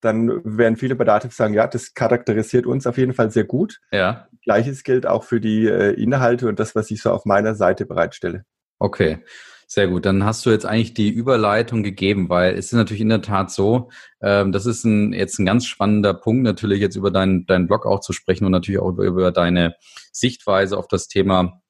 dann 0.00 0.40
werden 0.44 0.76
viele 0.76 0.96
bei 0.96 1.04
Dativ 1.04 1.32
sagen, 1.32 1.54
ja, 1.54 1.66
das 1.66 1.94
charakterisiert 1.94 2.66
uns 2.66 2.86
auf 2.86 2.98
jeden 2.98 3.14
Fall 3.14 3.30
sehr 3.30 3.44
gut. 3.44 3.78
Ja. 3.92 4.28
Gleiches 4.42 4.82
gilt 4.82 5.06
auch 5.06 5.22
für 5.22 5.40
die 5.40 5.66
äh, 5.66 5.92
Inhalte 5.92 6.48
und 6.48 6.58
das, 6.58 6.74
was 6.74 6.90
ich 6.90 7.00
so 7.00 7.10
auf 7.10 7.24
meiner 7.24 7.54
Seite 7.54 7.86
bereitstelle. 7.86 8.44
Okay. 8.80 9.18
Sehr 9.74 9.88
gut, 9.88 10.04
dann 10.04 10.22
hast 10.22 10.44
du 10.44 10.50
jetzt 10.50 10.66
eigentlich 10.66 10.92
die 10.92 11.08
Überleitung 11.08 11.82
gegeben, 11.82 12.28
weil 12.28 12.52
es 12.58 12.66
ist 12.66 12.72
natürlich 12.74 13.00
in 13.00 13.08
der 13.08 13.22
Tat 13.22 13.50
so, 13.50 13.88
ähm, 14.20 14.52
das 14.52 14.66
ist 14.66 14.84
ein, 14.84 15.14
jetzt 15.14 15.38
ein 15.38 15.46
ganz 15.46 15.64
spannender 15.64 16.12
Punkt, 16.12 16.42
natürlich 16.42 16.78
jetzt 16.82 16.94
über 16.94 17.10
deinen 17.10 17.46
deinen 17.46 17.68
Blog 17.68 17.86
auch 17.86 18.00
zu 18.00 18.12
sprechen 18.12 18.44
und 18.44 18.52
natürlich 18.52 18.82
auch 18.82 18.90
über, 18.90 19.04
über 19.04 19.32
deine 19.32 19.74
Sichtweise 20.12 20.76
auf 20.76 20.88
das 20.88 21.08
Thema 21.08 21.62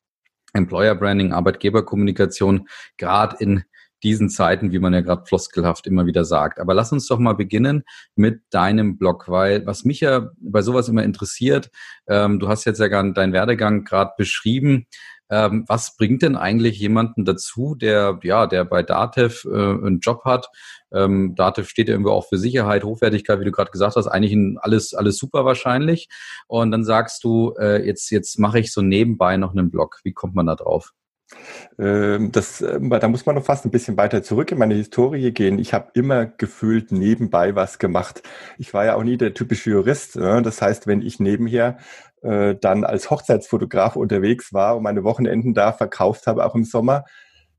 Employer 0.52 0.96
Branding, 0.96 1.32
Arbeitgeberkommunikation, 1.32 2.66
gerade 2.96 3.36
in 3.38 3.62
diesen 4.02 4.30
Zeiten, 4.30 4.72
wie 4.72 4.80
man 4.80 4.94
ja 4.94 5.00
gerade 5.00 5.24
floskelhaft 5.24 5.86
immer 5.86 6.04
wieder 6.04 6.24
sagt. 6.24 6.58
Aber 6.58 6.74
lass 6.74 6.90
uns 6.90 7.06
doch 7.06 7.20
mal 7.20 7.36
beginnen 7.36 7.84
mit 8.16 8.40
deinem 8.50 8.98
Blog, 8.98 9.28
weil 9.28 9.64
was 9.64 9.84
mich 9.84 10.00
ja 10.00 10.30
bei 10.40 10.62
sowas 10.62 10.88
immer 10.88 11.04
interessiert, 11.04 11.70
ähm, 12.08 12.40
du 12.40 12.48
hast 12.48 12.64
jetzt 12.64 12.80
ja 12.80 12.88
deinen 12.88 13.32
Werdegang 13.32 13.84
gerade 13.84 14.10
beschrieben. 14.18 14.88
Ähm, 15.32 15.64
was 15.66 15.96
bringt 15.96 16.20
denn 16.20 16.36
eigentlich 16.36 16.78
jemanden 16.78 17.24
dazu, 17.24 17.74
der, 17.74 18.20
ja, 18.22 18.46
der 18.46 18.66
bei 18.66 18.82
Datev 18.82 19.48
äh, 19.48 19.50
einen 19.50 20.00
Job 20.00 20.26
hat? 20.26 20.50
Ähm, 20.92 21.34
Datev 21.34 21.70
steht 21.70 21.88
ja 21.88 21.94
irgendwie 21.94 22.10
auch 22.10 22.28
für 22.28 22.36
Sicherheit, 22.36 22.84
Hochwertigkeit, 22.84 23.40
wie 23.40 23.46
du 23.46 23.50
gerade 23.50 23.70
gesagt 23.70 23.96
hast, 23.96 24.08
eigentlich 24.08 24.32
in 24.32 24.58
alles, 24.60 24.92
alles 24.92 25.16
super 25.16 25.46
wahrscheinlich. 25.46 26.10
Und 26.48 26.70
dann 26.70 26.84
sagst 26.84 27.24
du, 27.24 27.54
äh, 27.58 27.82
jetzt, 27.82 28.10
jetzt 28.10 28.38
mache 28.38 28.58
ich 28.58 28.74
so 28.74 28.82
nebenbei 28.82 29.38
noch 29.38 29.52
einen 29.52 29.70
Blog. 29.70 30.00
Wie 30.04 30.12
kommt 30.12 30.34
man 30.34 30.44
da 30.44 30.54
drauf? 30.54 30.92
Ähm, 31.78 32.30
das, 32.32 32.60
äh, 32.60 32.78
da 32.80 33.08
muss 33.08 33.24
man 33.24 33.34
noch 33.34 33.44
fast 33.44 33.64
ein 33.64 33.70
bisschen 33.70 33.96
weiter 33.96 34.22
zurück 34.22 34.52
in 34.52 34.58
meine 34.58 34.74
Historie 34.74 35.32
gehen. 35.32 35.58
Ich 35.58 35.72
habe 35.72 35.90
immer 35.94 36.26
gefühlt 36.26 36.92
nebenbei 36.92 37.54
was 37.54 37.78
gemacht. 37.78 38.22
Ich 38.58 38.74
war 38.74 38.84
ja 38.84 38.96
auch 38.96 39.02
nie 39.02 39.16
der 39.16 39.32
typische 39.32 39.70
Jurist. 39.70 40.16
Ne? 40.16 40.42
Das 40.42 40.60
heißt, 40.60 40.86
wenn 40.86 41.00
ich 41.00 41.20
nebenher 41.20 41.78
äh, 42.22 42.54
dann 42.60 42.84
als 42.84 43.10
Hochzeitsfotograf 43.10 43.96
unterwegs 43.96 44.52
war 44.52 44.76
und 44.76 44.82
meine 44.82 45.04
Wochenenden 45.04 45.54
da 45.54 45.72
verkauft 45.72 46.26
habe, 46.26 46.44
auch 46.44 46.54
im 46.54 46.64
Sommer, 46.64 47.04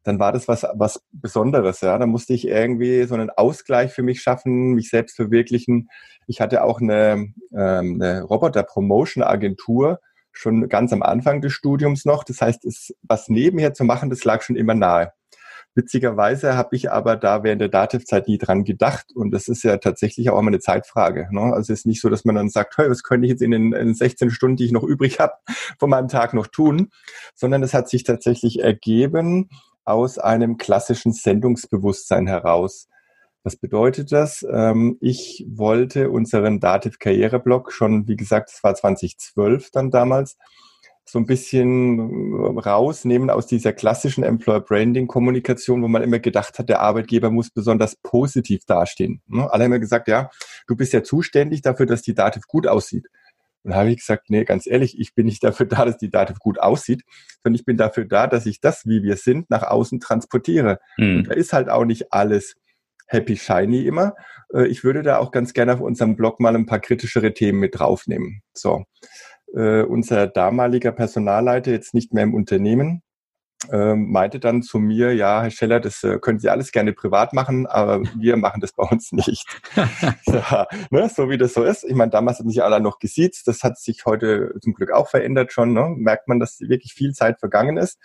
dann 0.04 0.20
war 0.20 0.32
das 0.32 0.48
was, 0.48 0.66
was 0.74 1.02
Besonderes. 1.12 1.82
Ja, 1.82 1.98
da 1.98 2.06
musste 2.06 2.34
ich 2.34 2.48
irgendwie 2.48 3.04
so 3.04 3.16
einen 3.16 3.30
Ausgleich 3.30 3.94
für 3.94 4.04
mich 4.04 4.22
schaffen, 4.22 4.74
mich 4.74 4.90
selbst 4.90 5.16
verwirklichen. 5.16 5.90
Ich 6.28 6.42
hatte 6.42 6.64
auch 6.64 6.82
eine, 6.82 7.34
ähm, 7.56 8.02
eine 8.02 8.24
Roboter-Promotion-Agentur 8.24 10.00
schon 10.34 10.68
ganz 10.68 10.92
am 10.92 11.04
Anfang 11.04 11.42
des 11.42 11.54
Studiums 11.54 12.06
noch. 12.06 12.24
Das 12.24 12.42
heißt, 12.42 12.66
es, 12.66 12.94
was 13.04 13.30
nebenher 13.30 13.74
zu 13.74 13.84
machen, 13.84 14.10
das 14.10 14.26
lag 14.26 14.42
schon 14.42 14.56
immer 14.56 14.74
nahe. 14.74 15.14
Witzigerweise 15.76 16.56
habe 16.56 16.76
ich 16.76 16.92
aber 16.92 17.16
da 17.16 17.44
während 17.44 17.62
der 17.62 17.70
Dativ-Zeit 17.70 18.28
nie 18.28 18.38
dran 18.38 18.64
gedacht 18.64 19.08
und 19.16 19.32
das 19.32 19.48
ist 19.48 19.64
ja 19.64 19.78
tatsächlich 19.78 20.30
auch 20.30 20.38
immer 20.38 20.50
eine 20.50 20.60
Zeitfrage. 20.60 21.28
Ne? 21.32 21.42
Also 21.42 21.74
es 21.74 21.80
ist 21.80 21.86
nicht 21.88 22.02
so, 22.02 22.10
dass 22.10 22.26
man 22.26 22.36
dann 22.36 22.50
sagt, 22.50 22.78
hey, 22.78 22.90
was 22.90 23.02
könnte 23.02 23.26
ich 23.26 23.32
jetzt 23.32 23.42
in 23.42 23.52
den, 23.52 23.74
in 23.74 23.96
16 23.96 24.30
Stunden, 24.30 24.58
die 24.58 24.66
ich 24.66 24.72
noch 24.72 24.84
übrig 24.84 25.20
habe, 25.20 25.34
von 25.80 25.90
meinem 25.90 26.10
Tag 26.10 26.36
noch 26.36 26.48
tun, 26.48 26.90
sondern 27.34 27.64
es 27.64 27.74
hat 27.74 27.90
sich 27.90 28.04
tatsächlich 28.04 28.60
ergeben 28.60 29.50
aus 29.84 30.20
einem 30.20 30.58
klassischen 30.58 31.12
Sendungsbewusstsein 31.12 32.28
heraus. 32.28 32.88
Was 33.44 33.58
bedeutet 33.58 34.12
das? 34.12 34.46
Ähm, 34.50 34.98
ich 35.02 35.46
wollte 35.50 36.12
unseren 36.12 36.60
Dativ 36.60 37.00
Karriereblog 37.00 37.72
schon, 37.72 38.08
wie 38.08 38.16
gesagt, 38.16 38.52
es 38.52 38.64
war 38.64 38.76
2012 38.76 39.72
dann 39.72 39.92
damals, 39.92 40.38
so 41.06 41.20
ein 41.20 41.26
bisschen 41.26 42.34
rausnehmen 42.58 43.30
aus 43.30 43.46
dieser 43.46 43.74
klassischen 43.74 44.24
Employer 44.24 44.62
Branding 44.62 45.08
Kommunikation, 45.08 45.84
wo 45.84 45.88
man 45.88 46.02
immer 46.02 46.20
gedacht 46.20 46.58
hat, 46.60 46.70
der 46.70 46.82
Arbeitgeber 46.82 47.30
muss 47.30 47.50
besonders 47.50 47.96
positiv 47.98 48.66
dastehen. 48.66 49.22
Ne? 49.28 49.52
Alle 49.52 49.66
haben 49.66 49.72
immer 49.74 49.80
gesagt, 49.80 50.08
ja, 50.08 50.30
du 50.68 50.76
bist 50.76 50.94
ja 50.94 51.04
zuständig 51.04 51.62
dafür, 51.62 51.86
dass 51.86 52.02
die 52.02 52.14
Dativ 52.14 52.48
gut 52.48 52.68
aussieht. 52.68 53.08
Und 53.64 53.72
da 53.72 53.78
habe 53.78 53.92
ich 53.92 53.98
gesagt, 53.98 54.30
nee, 54.30 54.44
ganz 54.44 54.68
ehrlich, 54.68 55.00
ich 55.00 55.14
bin 55.14 55.26
nicht 55.26 55.44
dafür 55.44 55.66
da, 55.66 55.86
dass 55.86 55.98
die 55.98 56.10
Dativ 56.10 56.40
gut 56.40 56.60
aussieht, 56.60 57.04
sondern 57.44 57.56
ich 57.56 57.66
bin 57.66 57.78
dafür 57.78 58.06
da, 58.06 58.28
dass 58.28 58.46
ich 58.46 58.62
das, 58.62 58.86
wie 58.86 59.04
wir 59.04 59.18
sind, 59.18 59.50
nach 59.50 59.64
außen 59.64 60.00
transportiere. 60.00 60.80
Mhm. 60.98 61.18
Und 61.18 61.24
da 61.30 61.34
ist 61.34 61.54
halt 61.54 61.70
auch 61.70 61.86
nicht 61.86 62.14
alles 62.14 62.56
happy 63.08 63.36
shiny 63.36 63.86
immer. 63.86 64.16
Äh, 64.54 64.68
ich 64.68 64.84
würde 64.84 65.04
da 65.04 65.18
auch 65.18 65.32
ganz 65.32 65.54
gerne 65.54 65.74
auf 65.74 65.82
unserem 65.82 66.16
Blog 66.16 66.40
mal 66.40 66.56
ein 66.56 66.66
paar 66.66 66.80
kritischere 66.80 67.34
Themen 67.34 67.60
mit 67.60 67.78
draufnehmen. 67.78 68.42
So 68.54 68.86
äh, 69.54 69.84
unser 69.84 70.28
damaliger 70.28 70.92
Personalleiter, 70.92 71.72
jetzt 71.72 71.94
nicht 71.94 72.14
mehr 72.14 72.24
im 72.24 72.34
Unternehmen, 72.34 73.02
äh, 73.72 73.96
meinte 73.96 74.40
dann 74.40 74.62
zu 74.62 74.80
mir, 74.80 75.14
ja, 75.14 75.42
Herr 75.42 75.52
Scheller, 75.52 75.80
das 75.80 76.04
äh, 76.04 76.20
können 76.20 76.40
Sie 76.40 76.50
alles 76.50 76.72
gerne 76.72 76.94
privat 76.94 77.34
machen, 77.34 77.66
aber 77.66 78.02
wir 78.20 78.38
machen 78.38 78.62
das 78.62 78.74
bei 78.74 78.84
uns 78.84 79.12
nicht. 79.12 79.46
ja, 80.28 80.68
ne, 80.90 81.10
so 81.10 81.30
wie 81.30 81.38
das 81.38 81.54
so 81.54 81.64
ist. 81.64 81.84
Ich 81.84 81.96
meine, 81.96 82.12
damals 82.12 82.40
hat 82.40 82.48
sich 82.48 82.64
alle 82.64 82.82
noch 82.82 83.00
gesiezt, 83.00 83.48
das 83.48 83.64
hat 83.64 83.78
sich 83.78 84.06
heute 84.06 84.54
zum 84.62 84.74
Glück 84.74 84.92
auch 84.92 85.10
verändert 85.10 85.54
schon. 85.54 85.74
Ne? 85.74 85.94
Merkt 85.96 86.28
man, 86.28 86.40
dass 86.40 86.60
wirklich 86.60 86.94
viel 86.94 87.14
Zeit 87.14 87.40
vergangen 87.40 87.78
ist. 87.78 88.00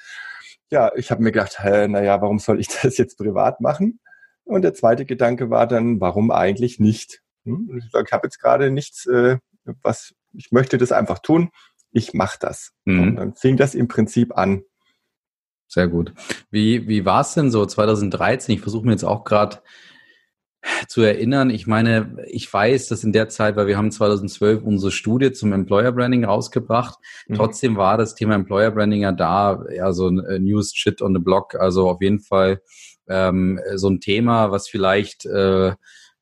ja, 0.70 0.92
ich 0.96 1.10
habe 1.10 1.22
mir 1.22 1.32
gedacht, 1.32 1.58
naja, 1.64 2.20
warum 2.20 2.38
soll 2.38 2.60
ich 2.60 2.68
das 2.82 2.98
jetzt 2.98 3.16
privat 3.18 3.60
machen? 3.60 4.00
Und 4.44 4.62
der 4.62 4.74
zweite 4.74 5.04
Gedanke 5.04 5.50
war 5.50 5.66
dann, 5.66 6.00
warum 6.00 6.30
eigentlich 6.30 6.78
nicht? 6.78 7.22
Hm? 7.44 7.70
Ich, 7.78 7.86
ich 7.86 8.12
habe 8.12 8.26
jetzt 8.26 8.38
gerade 8.40 8.70
nichts, 8.70 9.06
äh, 9.06 9.38
was 9.82 10.14
ich 10.32 10.52
möchte 10.52 10.78
das 10.78 10.92
einfach 10.92 11.18
tun. 11.20 11.50
Ich 11.90 12.14
mache 12.14 12.38
das. 12.40 12.72
Mhm. 12.84 13.00
Und 13.00 13.16
dann 13.16 13.34
fing 13.34 13.56
das 13.56 13.74
im 13.74 13.88
Prinzip 13.88 14.36
an. 14.36 14.62
Sehr 15.66 15.88
gut. 15.88 16.12
Wie, 16.50 16.88
wie 16.88 17.04
war 17.04 17.20
es 17.20 17.34
denn 17.34 17.50
so 17.50 17.64
2013? 17.64 18.54
Ich 18.54 18.60
versuche 18.62 18.86
mir 18.86 18.92
jetzt 18.92 19.04
auch 19.04 19.24
gerade 19.24 19.58
zu 20.88 21.02
erinnern. 21.02 21.50
Ich 21.50 21.66
meine, 21.66 22.16
ich 22.26 22.52
weiß, 22.52 22.88
dass 22.88 23.04
in 23.04 23.12
der 23.12 23.28
Zeit, 23.28 23.56
weil 23.56 23.66
wir 23.66 23.76
haben 23.76 23.90
2012 23.90 24.62
unsere 24.62 24.90
Studie 24.90 25.32
zum 25.32 25.52
Employer 25.52 25.92
Branding 25.92 26.24
rausgebracht. 26.24 26.98
Mhm. 27.26 27.34
Trotzdem 27.34 27.76
war 27.76 27.96
das 27.96 28.14
Thema 28.14 28.34
Employer 28.34 28.70
Branding 28.70 29.02
ja 29.02 29.12
da, 29.12 29.64
ja 29.70 29.92
so 29.92 30.08
ein 30.08 30.18
äh, 30.24 30.38
News 30.38 30.74
Shit 30.74 31.02
on 31.02 31.14
the 31.14 31.20
Block. 31.20 31.54
Also 31.54 31.88
auf 31.88 32.00
jeden 32.00 32.20
Fall 32.20 32.60
ähm, 33.08 33.60
so 33.74 33.88
ein 33.88 34.00
Thema, 34.00 34.50
was 34.50 34.68
vielleicht 34.68 35.26
äh, 35.26 35.74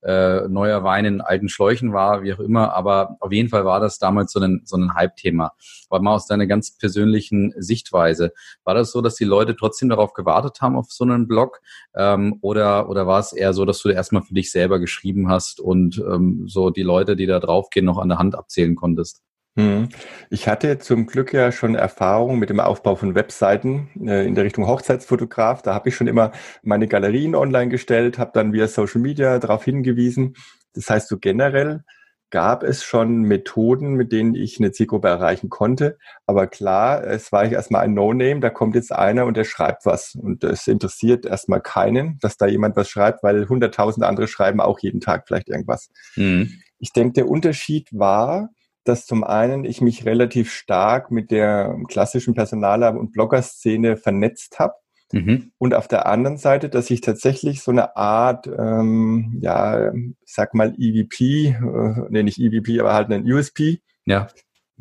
äh, 0.06 0.46
neuer 0.48 0.84
Wein 0.84 1.04
in 1.04 1.20
alten 1.20 1.48
Schläuchen 1.48 1.92
war, 1.92 2.22
wie 2.22 2.32
auch 2.32 2.38
immer. 2.38 2.74
Aber 2.74 3.16
auf 3.20 3.32
jeden 3.32 3.48
Fall 3.48 3.64
war 3.64 3.80
das 3.80 3.98
damals 3.98 4.32
so 4.32 4.40
ein, 4.40 4.62
so 4.64 4.76
ein 4.76 4.94
Hype-Thema. 4.94 5.52
Aber 5.90 6.02
mal 6.02 6.14
aus 6.14 6.26
deiner 6.26 6.46
ganz 6.46 6.76
persönlichen 6.78 7.52
Sichtweise. 7.56 8.32
War 8.64 8.74
das 8.74 8.92
so, 8.92 9.00
dass 9.00 9.16
die 9.16 9.24
Leute 9.24 9.56
trotzdem 9.56 9.88
darauf 9.88 10.12
gewartet 10.12 10.60
haben 10.60 10.76
auf 10.76 10.90
so 10.90 11.04
einen 11.04 11.26
Blog? 11.26 11.60
Ähm, 11.94 12.38
oder, 12.40 12.88
oder 12.88 13.06
war 13.06 13.18
es 13.18 13.32
eher 13.32 13.52
so, 13.52 13.64
dass 13.64 13.80
du 13.80 13.88
erstmal 13.88 14.22
für 14.22 14.34
dich 14.34 14.52
selber 14.52 14.78
geschrieben 14.78 15.28
hast 15.28 15.60
und 15.60 15.98
ähm, 15.98 16.44
so 16.46 16.70
die 16.70 16.82
Leute, 16.82 17.16
die 17.16 17.26
da 17.26 17.40
draufgehen, 17.40 17.86
noch 17.86 17.98
an 17.98 18.08
der 18.08 18.18
Hand 18.18 18.36
abzählen 18.36 18.76
konntest? 18.76 19.22
Hm. 19.56 19.88
Ich 20.28 20.48
hatte 20.48 20.78
zum 20.78 21.06
Glück 21.06 21.32
ja 21.32 21.50
schon 21.50 21.74
Erfahrung 21.74 22.38
mit 22.38 22.50
dem 22.50 22.60
Aufbau 22.60 22.94
von 22.94 23.14
Webseiten 23.14 23.88
äh, 24.06 24.26
in 24.26 24.34
der 24.34 24.44
Richtung 24.44 24.66
Hochzeitsfotograf. 24.66 25.62
Da 25.62 25.72
habe 25.74 25.88
ich 25.88 25.96
schon 25.96 26.08
immer 26.08 26.32
meine 26.62 26.88
Galerien 26.88 27.34
online 27.34 27.70
gestellt, 27.70 28.18
habe 28.18 28.32
dann 28.34 28.52
via 28.52 28.68
Social 28.68 29.00
Media 29.00 29.38
darauf 29.38 29.64
hingewiesen. 29.64 30.34
Das 30.74 30.90
heißt, 30.90 31.08
so 31.08 31.18
generell 31.18 31.84
gab 32.30 32.64
es 32.64 32.84
schon 32.84 33.22
Methoden, 33.22 33.94
mit 33.94 34.12
denen 34.12 34.34
ich 34.34 34.58
eine 34.58 34.72
Zielgruppe 34.72 35.08
erreichen 35.08 35.48
konnte. 35.48 35.96
Aber 36.26 36.48
klar, 36.48 37.04
es 37.04 37.32
war 37.32 37.46
ich 37.46 37.52
erstmal 37.52 37.84
ein 37.84 37.94
No-Name, 37.94 38.40
da 38.40 38.50
kommt 38.50 38.74
jetzt 38.74 38.92
einer 38.92 39.24
und 39.26 39.36
der 39.36 39.44
schreibt 39.44 39.86
was. 39.86 40.14
Und 40.16 40.44
es 40.44 40.66
interessiert 40.66 41.24
erstmal 41.24 41.60
keinen, 41.62 42.18
dass 42.20 42.36
da 42.36 42.46
jemand 42.46 42.76
was 42.76 42.90
schreibt, 42.90 43.22
weil 43.22 43.48
hunderttausend 43.48 44.04
andere 44.04 44.28
schreiben 44.28 44.60
auch 44.60 44.80
jeden 44.80 45.00
Tag 45.00 45.24
vielleicht 45.26 45.48
irgendwas. 45.48 45.88
Mhm. 46.16 46.50
Ich 46.78 46.92
denke, 46.92 47.14
der 47.14 47.28
Unterschied 47.28 47.88
war, 47.92 48.50
dass 48.88 49.06
zum 49.06 49.24
einen 49.24 49.64
ich 49.64 49.80
mich 49.80 50.04
relativ 50.04 50.52
stark 50.52 51.10
mit 51.10 51.30
der 51.30 51.76
klassischen 51.88 52.34
Personaler- 52.34 52.98
und 52.98 53.12
Blogger-Szene 53.12 53.96
vernetzt 53.96 54.58
habe. 54.58 54.74
Mhm. 55.12 55.52
Und 55.58 55.74
auf 55.74 55.88
der 55.88 56.06
anderen 56.06 56.36
Seite, 56.36 56.68
dass 56.68 56.90
ich 56.90 57.00
tatsächlich 57.00 57.62
so 57.62 57.70
eine 57.70 57.96
Art, 57.96 58.46
ähm, 58.46 59.38
ja, 59.40 59.92
sag 60.24 60.54
mal 60.54 60.74
EVP, 60.76 61.48
äh, 61.48 62.06
nee, 62.10 62.22
nicht 62.22 62.38
EVP, 62.38 62.80
aber 62.80 62.94
halt 62.94 63.10
einen 63.10 63.30
USP, 63.30 63.82
ja. 64.04 64.26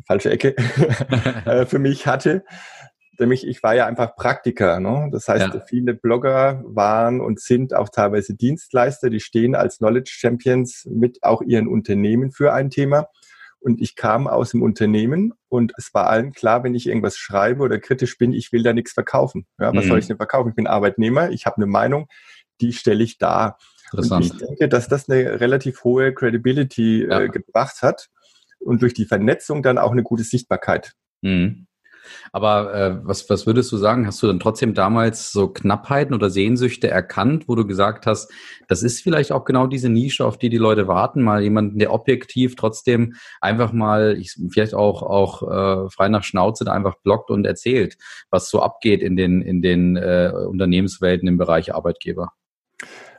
falsche 0.06 0.30
Ecke, 0.30 0.56
äh, 1.46 1.66
für 1.66 1.78
mich 1.78 2.06
hatte. 2.06 2.44
Nämlich, 3.18 3.46
ich 3.46 3.62
war 3.62 3.74
ja 3.74 3.86
einfach 3.86 4.14
Praktiker. 4.14 4.78
Ne? 4.80 5.08
Das 5.10 5.28
heißt, 5.28 5.54
ja. 5.54 5.60
viele 5.66 5.94
Blogger 5.94 6.62
waren 6.66 7.20
und 7.20 7.40
sind 7.40 7.72
auch 7.72 7.88
teilweise 7.88 8.34
Dienstleister, 8.34 9.10
die 9.10 9.20
stehen 9.20 9.54
als 9.54 9.78
Knowledge 9.78 10.12
Champions 10.14 10.86
mit 10.90 11.22
auch 11.22 11.40
ihren 11.40 11.68
Unternehmen 11.68 12.30
für 12.30 12.52
ein 12.52 12.68
Thema. 12.68 13.08
Und 13.66 13.80
ich 13.80 13.96
kam 13.96 14.28
aus 14.28 14.52
dem 14.52 14.62
Unternehmen 14.62 15.34
und 15.48 15.72
es 15.76 15.92
war 15.92 16.06
allen 16.06 16.30
klar, 16.30 16.62
wenn 16.62 16.76
ich 16.76 16.86
irgendwas 16.86 17.16
schreibe 17.16 17.64
oder 17.64 17.80
kritisch 17.80 18.16
bin, 18.16 18.32
ich 18.32 18.52
will 18.52 18.62
da 18.62 18.72
nichts 18.72 18.92
verkaufen. 18.92 19.44
Ja, 19.58 19.74
was 19.74 19.86
mhm. 19.86 19.88
soll 19.88 19.98
ich 19.98 20.06
denn 20.06 20.18
verkaufen? 20.18 20.50
Ich 20.50 20.54
bin 20.54 20.68
Arbeitnehmer, 20.68 21.30
ich 21.30 21.46
habe 21.46 21.56
eine 21.56 21.66
Meinung, 21.66 22.06
die 22.60 22.72
stelle 22.72 23.02
ich 23.02 23.18
dar. 23.18 23.58
Und 23.90 24.20
ich 24.20 24.36
denke, 24.36 24.68
dass 24.68 24.86
das 24.86 25.08
eine 25.08 25.40
relativ 25.40 25.82
hohe 25.82 26.14
Credibility 26.14 27.02
äh, 27.02 27.10
ja. 27.10 27.20
äh, 27.22 27.28
gebracht 27.28 27.82
hat 27.82 28.06
und 28.60 28.82
durch 28.82 28.94
die 28.94 29.04
Vernetzung 29.04 29.64
dann 29.64 29.78
auch 29.78 29.90
eine 29.90 30.04
gute 30.04 30.22
Sichtbarkeit. 30.22 30.92
Mhm. 31.22 31.65
Aber 32.32 32.74
äh, 32.74 32.98
was, 33.02 33.28
was 33.30 33.46
würdest 33.46 33.70
du 33.72 33.76
sagen? 33.76 34.06
Hast 34.06 34.22
du 34.22 34.26
dann 34.26 34.40
trotzdem 34.40 34.74
damals 34.74 35.32
so 35.32 35.48
Knappheiten 35.48 36.14
oder 36.14 36.30
Sehnsüchte 36.30 36.88
erkannt, 36.88 37.48
wo 37.48 37.54
du 37.54 37.66
gesagt 37.66 38.06
hast, 38.06 38.30
das 38.68 38.82
ist 38.82 39.02
vielleicht 39.02 39.32
auch 39.32 39.44
genau 39.44 39.66
diese 39.66 39.88
Nische, 39.88 40.24
auf 40.24 40.38
die 40.38 40.48
die 40.48 40.56
Leute 40.58 40.88
warten, 40.88 41.22
mal 41.22 41.42
jemanden, 41.42 41.78
der 41.78 41.92
objektiv 41.92 42.56
trotzdem 42.56 43.14
einfach 43.40 43.72
mal, 43.72 44.16
ich, 44.18 44.36
vielleicht 44.50 44.74
auch 44.74 45.02
auch 45.02 45.42
äh, 45.42 45.90
frei 45.90 46.08
nach 46.08 46.24
Schnauze 46.24 46.70
einfach 46.70 46.96
blockt 47.02 47.30
und 47.30 47.46
erzählt, 47.46 47.96
was 48.30 48.50
so 48.50 48.60
abgeht 48.60 49.02
in 49.02 49.16
den 49.16 49.42
in 49.42 49.62
den 49.62 49.96
äh, 49.96 50.32
Unternehmenswelten 50.48 51.28
im 51.28 51.38
Bereich 51.38 51.74
Arbeitgeber? 51.74 52.32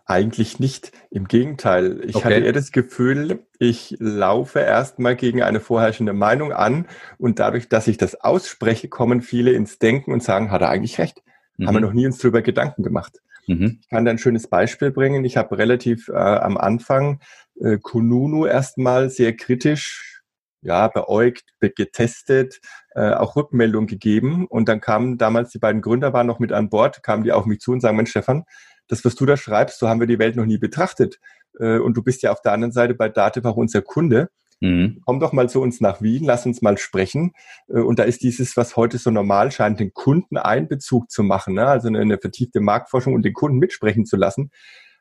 Eigentlich 0.10 0.58
nicht. 0.58 0.94
Im 1.12 1.28
Gegenteil. 1.28 2.00
Ich 2.06 2.16
okay. 2.16 2.26
hatte 2.26 2.46
eher 2.46 2.54
das 2.54 2.72
Gefühl, 2.72 3.46
ich 3.60 3.98
laufe 4.00 4.60
erstmal 4.60 5.18
gegen 5.18 5.44
eine 5.44 5.60
vorherrschende 5.60 6.14
Meinung 6.14 6.54
an 6.54 6.88
und 7.18 7.40
dadurch, 7.40 7.68
dass 7.68 7.88
ich 7.88 7.98
das 7.98 8.16
ausspreche, 8.16 8.88
kommen 8.88 9.22
viele 9.22 9.52
ins 9.52 9.80
Denken 9.80 10.14
und 10.14 10.24
sagen, 10.24 10.50
hat 10.50 10.62
er 10.62 10.70
eigentlich 10.70 10.98
recht? 10.98 11.22
Mhm. 11.58 11.68
Haben 11.68 11.76
wir 11.76 11.80
mhm. 11.82 11.86
noch 11.88 11.94
nie 11.94 12.06
uns 12.06 12.20
darüber 12.20 12.42
Gedanken 12.42 12.84
gemacht. 12.84 13.20
Mhm. 13.48 13.80
Ich 13.82 13.90
kann 13.90 14.06
da 14.06 14.12
ein 14.12 14.18
schönes 14.18 14.48
Beispiel 14.48 14.92
bringen. 14.92 15.26
Ich 15.26 15.36
habe 15.36 15.58
relativ 15.58 16.08
äh, 16.08 16.14
am 16.14 16.58
Anfang 16.58 17.20
äh, 17.60 17.78
Kununu 17.78 18.46
erstmal 18.46 19.10
sehr 19.10 19.36
kritisch 19.36 20.22
ja, 20.62 20.88
beäugt, 20.88 21.44
getestet, 21.60 22.60
äh, 22.96 23.12
auch 23.12 23.36
Rückmeldung 23.36 23.88
gegeben. 23.88 24.48
Und 24.48 24.70
dann 24.70 24.82
kamen 24.82 25.18
damals 25.18 25.52
die 25.52 25.60
beiden 25.60 25.82
Gründer 25.82 26.14
waren 26.14 26.28
noch 26.28 26.40
mit 26.40 26.52
an 26.52 26.70
Bord, 26.70 27.04
kamen 27.04 27.24
die 27.24 27.32
auf 27.32 27.46
mich 27.46 27.60
zu 27.60 27.72
und 27.72 27.82
sagen, 27.82 27.98
Mensch, 27.98 28.10
Stefan, 28.10 28.44
das, 28.88 29.04
was 29.06 29.16
du 29.16 29.26
da 29.26 29.38
schreibst, 29.38 29.80
so 29.80 29.88
haben 29.88 30.00
wir 30.00 30.08
die 30.08 30.20
Welt 30.20 30.36
noch 30.36 30.46
nie 30.46 30.58
betrachtet. 30.58 31.20
Äh, 31.60 31.80
und 31.80 31.96
du 31.96 32.04
bist 32.04 32.22
ja 32.24 32.32
auf 32.32 32.42
der 32.42 32.54
anderen 32.54 32.72
Seite 32.72 32.94
bei 32.94 33.10
Dativ 33.10 33.46
auch 33.46 33.58
unser 33.58 33.82
Kunde. 33.82 34.30
Mhm. 34.60 35.02
Komm 35.06 35.20
doch 35.20 35.34
mal 35.34 35.50
zu 35.50 35.62
uns 35.62 35.82
nach 35.82 36.02
Wien, 36.02 36.24
lass 36.24 36.46
uns 36.46 36.62
mal 36.62 36.78
sprechen. 36.78 37.34
Äh, 37.68 37.80
und 37.80 38.00
da 38.00 38.04
ist 38.04 38.24
dieses, 38.24 38.58
was 38.58 38.76
heute 38.76 38.98
so 38.98 39.12
normal 39.12 39.52
scheint, 39.52 39.80
den 39.80 39.94
Kunden 39.94 40.38
Einbezug 40.38 41.12
zu 41.12 41.24
machen, 41.24 41.54
ne? 41.54 41.68
also 41.68 41.88
eine, 41.88 42.00
eine 42.00 42.18
vertiefte 42.18 42.60
Marktforschung 42.60 43.14
und 43.14 43.24
den 43.24 43.34
Kunden 43.34 43.58
mitsprechen 43.58 44.06
zu 44.06 44.18
lassen, 44.18 44.52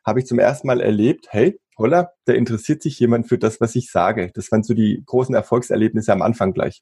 habe 0.05 0.19
ich 0.19 0.25
zum 0.25 0.39
ersten 0.39 0.67
Mal 0.67 0.79
erlebt, 0.79 1.27
hey, 1.29 1.59
holla, 1.77 2.11
da 2.25 2.33
interessiert 2.33 2.81
sich 2.81 2.99
jemand 2.99 3.27
für 3.27 3.37
das, 3.37 3.59
was 3.59 3.75
ich 3.75 3.91
sage. 3.91 4.31
Das 4.33 4.51
waren 4.51 4.63
so 4.63 4.73
die 4.73 5.03
großen 5.05 5.35
Erfolgserlebnisse 5.35 6.13
am 6.13 6.21
Anfang 6.21 6.53
gleich. 6.53 6.81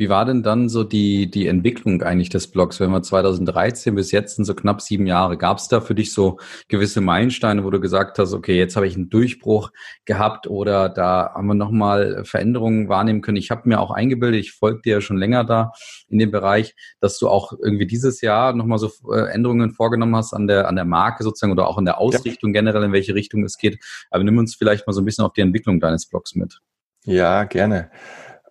Wie 0.00 0.08
war 0.08 0.24
denn 0.24 0.42
dann 0.42 0.70
so 0.70 0.82
die, 0.82 1.30
die 1.30 1.46
Entwicklung 1.46 2.02
eigentlich 2.02 2.30
des 2.30 2.50
Blogs? 2.50 2.80
Wenn 2.80 2.90
wir 2.90 3.02
2013 3.02 3.94
bis 3.94 4.12
jetzt 4.12 4.36
sind 4.36 4.46
so 4.46 4.54
knapp 4.54 4.80
sieben 4.80 5.06
Jahre, 5.06 5.36
gab 5.36 5.58
es 5.58 5.68
da 5.68 5.82
für 5.82 5.94
dich 5.94 6.14
so 6.14 6.38
gewisse 6.68 7.02
Meilensteine, 7.02 7.64
wo 7.64 7.70
du 7.70 7.80
gesagt 7.80 8.18
hast, 8.18 8.32
okay, 8.32 8.56
jetzt 8.56 8.76
habe 8.76 8.86
ich 8.86 8.96
einen 8.96 9.10
Durchbruch 9.10 9.70
gehabt 10.06 10.46
oder 10.46 10.88
da 10.88 11.32
haben 11.34 11.48
wir 11.48 11.54
nochmal 11.54 12.24
Veränderungen 12.24 12.88
wahrnehmen 12.88 13.20
können? 13.20 13.36
Ich 13.36 13.50
habe 13.50 13.68
mir 13.68 13.78
auch 13.78 13.90
eingebildet, 13.90 14.40
ich 14.40 14.52
folge 14.52 14.80
dir 14.80 14.94
ja 14.94 15.00
schon 15.02 15.18
länger 15.18 15.44
da 15.44 15.72
in 16.08 16.18
dem 16.18 16.30
Bereich, 16.30 16.74
dass 17.00 17.18
du 17.18 17.28
auch 17.28 17.52
irgendwie 17.52 17.86
dieses 17.86 18.22
Jahr 18.22 18.54
nochmal 18.54 18.78
so 18.78 18.90
äh, 19.12 19.30
Änderungen 19.30 19.70
vorgenommen 19.70 20.16
hast 20.16 20.32
an 20.32 20.46
der, 20.46 20.66
an 20.66 20.76
der 20.76 20.86
Marke 20.86 21.24
sozusagen 21.24 21.52
oder 21.52 21.68
auch 21.68 21.76
in 21.76 21.84
der 21.84 21.98
Ausrichtung 21.98 22.54
ja. 22.54 22.60
generell, 22.62 22.84
in 22.84 22.92
welche 22.92 23.14
Richtung 23.14 23.44
es 23.44 23.58
geht. 23.58 23.78
Aber 24.10 24.24
nimm 24.24 24.38
uns 24.38 24.54
vielleicht 24.54 24.86
mal 24.86 24.94
so 24.94 25.02
ein 25.02 25.04
bisschen 25.04 25.26
auf 25.26 25.34
die 25.34 25.42
Entwicklung 25.42 25.78
deines 25.78 26.06
Blogs 26.06 26.34
mit. 26.34 26.58
Ja, 27.04 27.44
gerne. 27.44 27.90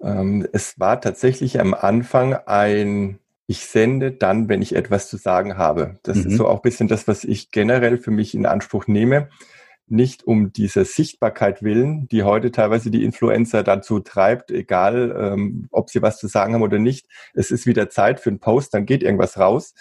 Ähm, 0.01 0.47
es 0.53 0.79
war 0.79 1.01
tatsächlich 1.01 1.59
am 1.59 1.73
Anfang 1.73 2.33
ein, 2.33 3.19
ich 3.47 3.65
sende 3.65 4.11
dann, 4.11 4.47
wenn 4.49 4.61
ich 4.61 4.75
etwas 4.75 5.09
zu 5.09 5.17
sagen 5.17 5.57
habe. 5.57 5.99
Das 6.03 6.17
mhm. 6.17 6.27
ist 6.27 6.37
so 6.37 6.47
auch 6.47 6.57
ein 6.57 6.61
bisschen 6.61 6.87
das, 6.87 7.07
was 7.07 7.23
ich 7.23 7.51
generell 7.51 7.97
für 7.97 8.11
mich 8.11 8.33
in 8.35 8.45
Anspruch 8.45 8.87
nehme. 8.87 9.29
Nicht 9.87 10.23
um 10.27 10.53
diese 10.53 10.85
Sichtbarkeit 10.85 11.63
willen, 11.63 12.07
die 12.09 12.23
heute 12.23 12.51
teilweise 12.51 12.91
die 12.91 13.03
Influencer 13.03 13.63
dazu 13.63 13.99
treibt, 13.99 14.51
egal 14.51 15.15
ähm, 15.19 15.67
ob 15.71 15.89
sie 15.89 16.01
was 16.01 16.19
zu 16.19 16.27
sagen 16.27 16.53
haben 16.53 16.61
oder 16.61 16.77
nicht. 16.77 17.07
Es 17.33 17.49
ist 17.49 17.65
wieder 17.65 17.89
Zeit 17.89 18.19
für 18.19 18.29
einen 18.29 18.39
Post, 18.39 18.75
dann 18.75 18.85
geht 18.85 19.01
irgendwas 19.01 19.39
raus. 19.39 19.73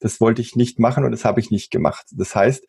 Das 0.00 0.20
wollte 0.20 0.42
ich 0.42 0.56
nicht 0.56 0.80
machen 0.80 1.04
und 1.04 1.12
das 1.12 1.24
habe 1.24 1.40
ich 1.40 1.50
nicht 1.50 1.70
gemacht. 1.70 2.06
Das 2.10 2.34
heißt, 2.34 2.66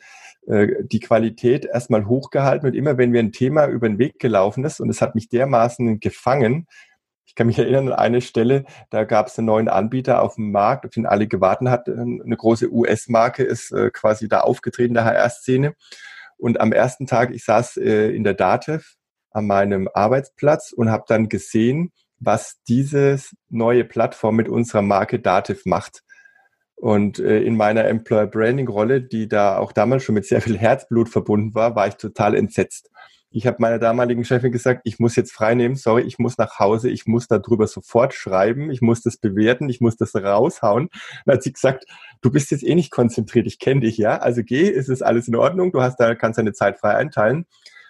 die 0.49 0.99
Qualität 1.01 1.65
erstmal 1.65 2.07
hochgehalten 2.07 2.69
und 2.69 2.73
immer 2.73 2.97
wenn 2.97 3.11
mir 3.11 3.19
ein 3.19 3.33
Thema 3.33 3.67
über 3.67 3.89
den 3.89 3.99
Weg 3.99 4.17
gelaufen 4.17 4.63
ist 4.63 4.79
und 4.79 4.89
es 4.89 5.01
hat 5.01 5.13
mich 5.13 5.27
dermaßen 5.27 5.99
gefangen, 5.99 6.67
ich 7.27 7.35
kann 7.35 7.47
mich 7.47 7.59
erinnern 7.59 7.89
an 7.89 7.99
eine 7.99 8.21
Stelle, 8.21 8.65
da 8.89 9.03
gab 9.03 9.27
es 9.27 9.37
einen 9.37 9.47
neuen 9.47 9.67
Anbieter 9.67 10.21
auf 10.23 10.35
dem 10.35 10.51
Markt, 10.51 10.85
auf 10.85 10.91
den 10.91 11.05
alle 11.05 11.27
gewartet 11.27 11.69
hatten. 11.69 12.21
Eine 12.21 12.37
große 12.37 12.71
US-Marke 12.71 13.43
ist 13.43 13.71
äh, 13.71 13.91
quasi 13.91 14.27
da 14.27 14.41
aufgetreten, 14.41 14.93
der 14.93 15.05
HR-Szene. 15.05 15.75
Und 16.37 16.59
am 16.59 16.71
ersten 16.71 17.05
Tag, 17.05 17.31
ich 17.31 17.43
saß 17.43 17.77
äh, 17.77 18.09
in 18.15 18.23
der 18.23 18.33
Datev 18.33 18.95
an 19.31 19.47
meinem 19.47 19.89
Arbeitsplatz 19.93 20.71
und 20.71 20.89
habe 20.89 21.03
dann 21.07 21.29
gesehen, 21.29 21.91
was 22.19 22.57
diese 22.67 23.19
neue 23.49 23.83
Plattform 23.83 24.35
mit 24.35 24.49
unserer 24.49 24.81
Marke 24.81 25.19
Dativ 25.19 25.65
macht. 25.65 26.03
Und 26.77 27.17
äh, 27.17 27.41
in 27.41 27.57
meiner 27.57 27.85
Employer 27.85 28.27
Branding 28.27 28.67
Rolle, 28.67 29.01
die 29.01 29.27
da 29.27 29.57
auch 29.57 29.71
damals 29.71 30.03
schon 30.03 30.15
mit 30.15 30.25
sehr 30.25 30.41
viel 30.41 30.57
Herzblut 30.57 31.09
verbunden 31.09 31.55
war, 31.55 31.75
war 31.75 31.87
ich 31.87 31.95
total 31.95 32.35
entsetzt. 32.35 32.91
Ich 33.29 33.45
habe 33.45 33.57
meiner 33.59 33.79
damaligen 33.79 34.23
Chefin 34.23 34.51
gesagt, 34.51 34.81
ich 34.83 34.99
muss 34.99 35.15
jetzt 35.15 35.33
frei 35.33 35.53
nehmen, 35.53 35.75
sorry, 35.75 36.03
ich 36.03 36.17
muss 36.17 36.37
nach 36.37 36.59
Hause, 36.59 36.89
ich 36.89 37.07
muss 37.07 37.27
darüber 37.27 37.67
sofort 37.67 38.13
schreiben, 38.13 38.71
ich 38.71 38.81
muss 38.81 39.01
das 39.01 39.17
bewerten, 39.17 39.69
ich 39.69 39.81
muss 39.81 39.97
das 39.97 40.15
raushauen. 40.15 40.89
Dann 41.25 41.35
hat 41.35 41.43
sie 41.43 41.51
gesagt, 41.51 41.85
du 42.21 42.31
bist 42.31 42.51
jetzt 42.51 42.63
eh 42.63 42.75
nicht 42.75 42.91
konzentriert, 42.91 43.47
ich 43.47 43.59
kenne 43.59 43.81
dich, 43.81 43.97
ja, 43.97 44.17
also 44.19 44.43
geh, 44.43 44.69
ist 44.69 44.87
es 44.87 45.01
alles 45.01 45.27
in 45.27 45.35
Ordnung, 45.35 45.71
du 45.71 45.81
hast 45.81 45.99
da, 45.99 46.15
kannst 46.15 46.39
deine 46.39 46.53
Zeit 46.53 46.79
frei 46.79 46.95
einteilen. 46.95 47.45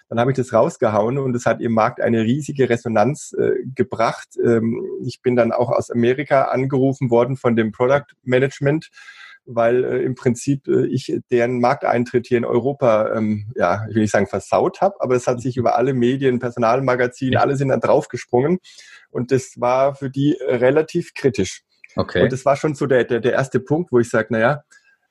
Dann 0.08 0.18
habe 0.18 0.30
ich 0.30 0.36
das 0.36 0.52
rausgehauen 0.52 1.18
und 1.18 1.36
es 1.36 1.46
hat 1.46 1.60
im 1.60 1.72
Markt 1.72 2.00
eine 2.00 2.22
riesige 2.22 2.68
Resonanz 2.70 3.34
äh, 3.38 3.52
gebracht. 3.74 4.28
Ähm, 4.42 4.82
ich 5.04 5.20
bin 5.22 5.36
dann 5.36 5.52
auch 5.52 5.70
aus 5.70 5.90
Amerika 5.90 6.44
angerufen 6.44 7.10
worden 7.10 7.36
von 7.36 7.56
dem 7.56 7.72
Product 7.72 8.06
Management 8.22 8.90
weil 9.48 9.84
äh, 9.84 10.02
im 10.02 10.14
Prinzip 10.14 10.68
äh, 10.68 10.86
ich 10.86 11.18
deren 11.30 11.58
Markteintritt 11.58 12.26
hier 12.26 12.38
in 12.38 12.44
Europa, 12.44 13.14
ähm, 13.14 13.50
ja, 13.56 13.86
ich 13.88 13.94
will 13.94 14.02
nicht 14.02 14.12
sagen 14.12 14.26
versaut 14.26 14.80
habe, 14.80 15.00
aber 15.00 15.14
es 15.14 15.26
hat 15.26 15.40
sich 15.40 15.56
über 15.56 15.76
alle 15.76 15.94
Medien, 15.94 16.38
Personalmagazine, 16.38 17.40
alle 17.40 17.56
sind 17.56 17.68
dann 17.68 17.80
draufgesprungen 17.80 18.58
und 19.10 19.32
das 19.32 19.54
war 19.56 19.94
für 19.94 20.10
die 20.10 20.36
relativ 20.46 21.14
kritisch. 21.14 21.62
Okay. 21.96 22.22
Und 22.22 22.32
das 22.32 22.44
war 22.44 22.56
schon 22.56 22.74
so 22.74 22.86
der, 22.86 23.04
der, 23.04 23.20
der 23.20 23.32
erste 23.32 23.58
Punkt, 23.58 23.90
wo 23.90 23.98
ich 23.98 24.10
sage, 24.10 24.28
naja, 24.30 24.62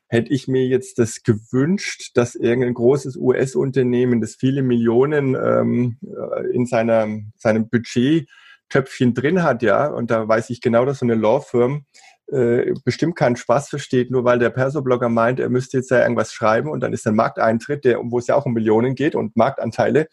hätte 0.07 0.31
ich 0.33 0.47
mir 0.47 0.65
jetzt 0.65 0.99
das 0.99 1.23
gewünscht, 1.23 2.11
dass 2.15 2.35
irgendein 2.35 2.73
großes 2.73 3.17
US-Unternehmen, 3.17 4.21
das 4.21 4.35
viele 4.35 4.61
Millionen 4.61 5.35
ähm, 5.35 5.97
äh, 6.03 6.47
in 6.53 6.65
seiner, 6.65 7.07
seinem 7.37 7.69
Budget-Töpfchen 7.69 9.13
drin 9.13 9.43
hat, 9.43 9.63
ja, 9.63 9.87
und 9.87 10.09
da 10.09 10.27
weiß 10.27 10.49
ich 10.49 10.61
genau, 10.61 10.85
dass 10.85 10.99
so 10.99 11.05
eine 11.05 11.15
Law-Firm 11.15 11.85
äh, 12.27 12.73
bestimmt 12.85 13.15
keinen 13.15 13.35
Spaß 13.35 13.69
versteht, 13.69 14.09
nur 14.09 14.23
weil 14.23 14.39
der 14.39 14.49
Perso-Blogger 14.49 15.09
meint, 15.09 15.39
er 15.39 15.49
müsste 15.49 15.77
jetzt 15.77 15.91
ja 15.91 16.01
irgendwas 16.01 16.33
schreiben 16.33 16.69
und 16.69 16.79
dann 16.81 16.93
ist 16.93 17.05
ein 17.05 17.15
Markteintritt, 17.15 17.83
der, 17.83 17.99
wo 18.03 18.19
es 18.19 18.27
ja 18.27 18.35
auch 18.35 18.45
um 18.45 18.53
Millionen 18.53 18.95
geht 18.95 19.15
und 19.15 19.35
Marktanteile, 19.35 20.07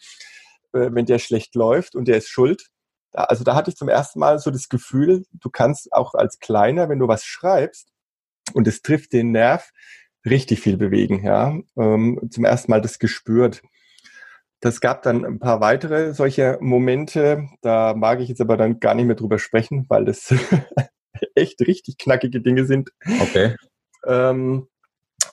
äh, 0.73 0.89
wenn 0.91 1.05
der 1.05 1.19
schlecht 1.19 1.55
läuft 1.55 1.95
und 1.95 2.07
der 2.07 2.17
ist 2.17 2.29
schuld. 2.29 2.67
Also 3.13 3.45
da 3.45 3.55
hatte 3.55 3.69
ich 3.69 3.77
zum 3.77 3.87
ersten 3.87 4.19
Mal 4.19 4.39
so 4.39 4.51
das 4.51 4.67
Gefühl, 4.67 5.23
du 5.31 5.49
kannst 5.49 5.93
auch 5.93 6.15
als 6.15 6.39
Kleiner, 6.39 6.89
wenn 6.89 6.99
du 6.99 7.07
was 7.07 7.23
schreibst 7.23 7.94
und 8.53 8.67
es 8.67 8.81
trifft 8.81 9.13
den 9.13 9.31
Nerv, 9.31 9.71
richtig 10.25 10.61
viel 10.61 10.77
bewegen. 10.77 11.23
Ja, 11.23 11.57
ähm, 11.77 12.19
zum 12.29 12.45
ersten 12.45 12.71
Mal 12.71 12.81
das 12.81 12.99
gespürt. 12.99 13.61
Das 14.59 14.81
gab 14.81 15.03
dann 15.03 15.25
ein 15.25 15.39
paar 15.39 15.61
weitere 15.61 16.13
solche 16.13 16.57
Momente. 16.61 17.47
Da 17.61 17.93
mag 17.95 18.19
ich 18.19 18.29
jetzt 18.29 18.41
aber 18.41 18.57
dann 18.57 18.79
gar 18.79 18.95
nicht 18.95 19.05
mehr 19.05 19.15
drüber 19.15 19.37
sprechen, 19.37 19.85
weil 19.89 20.05
das 20.05 20.33
echt 21.35 21.61
richtig 21.61 21.97
knackige 21.97 22.41
Dinge 22.41 22.65
sind. 22.65 22.91
Okay. 23.21 23.55
Ähm, 24.05 24.67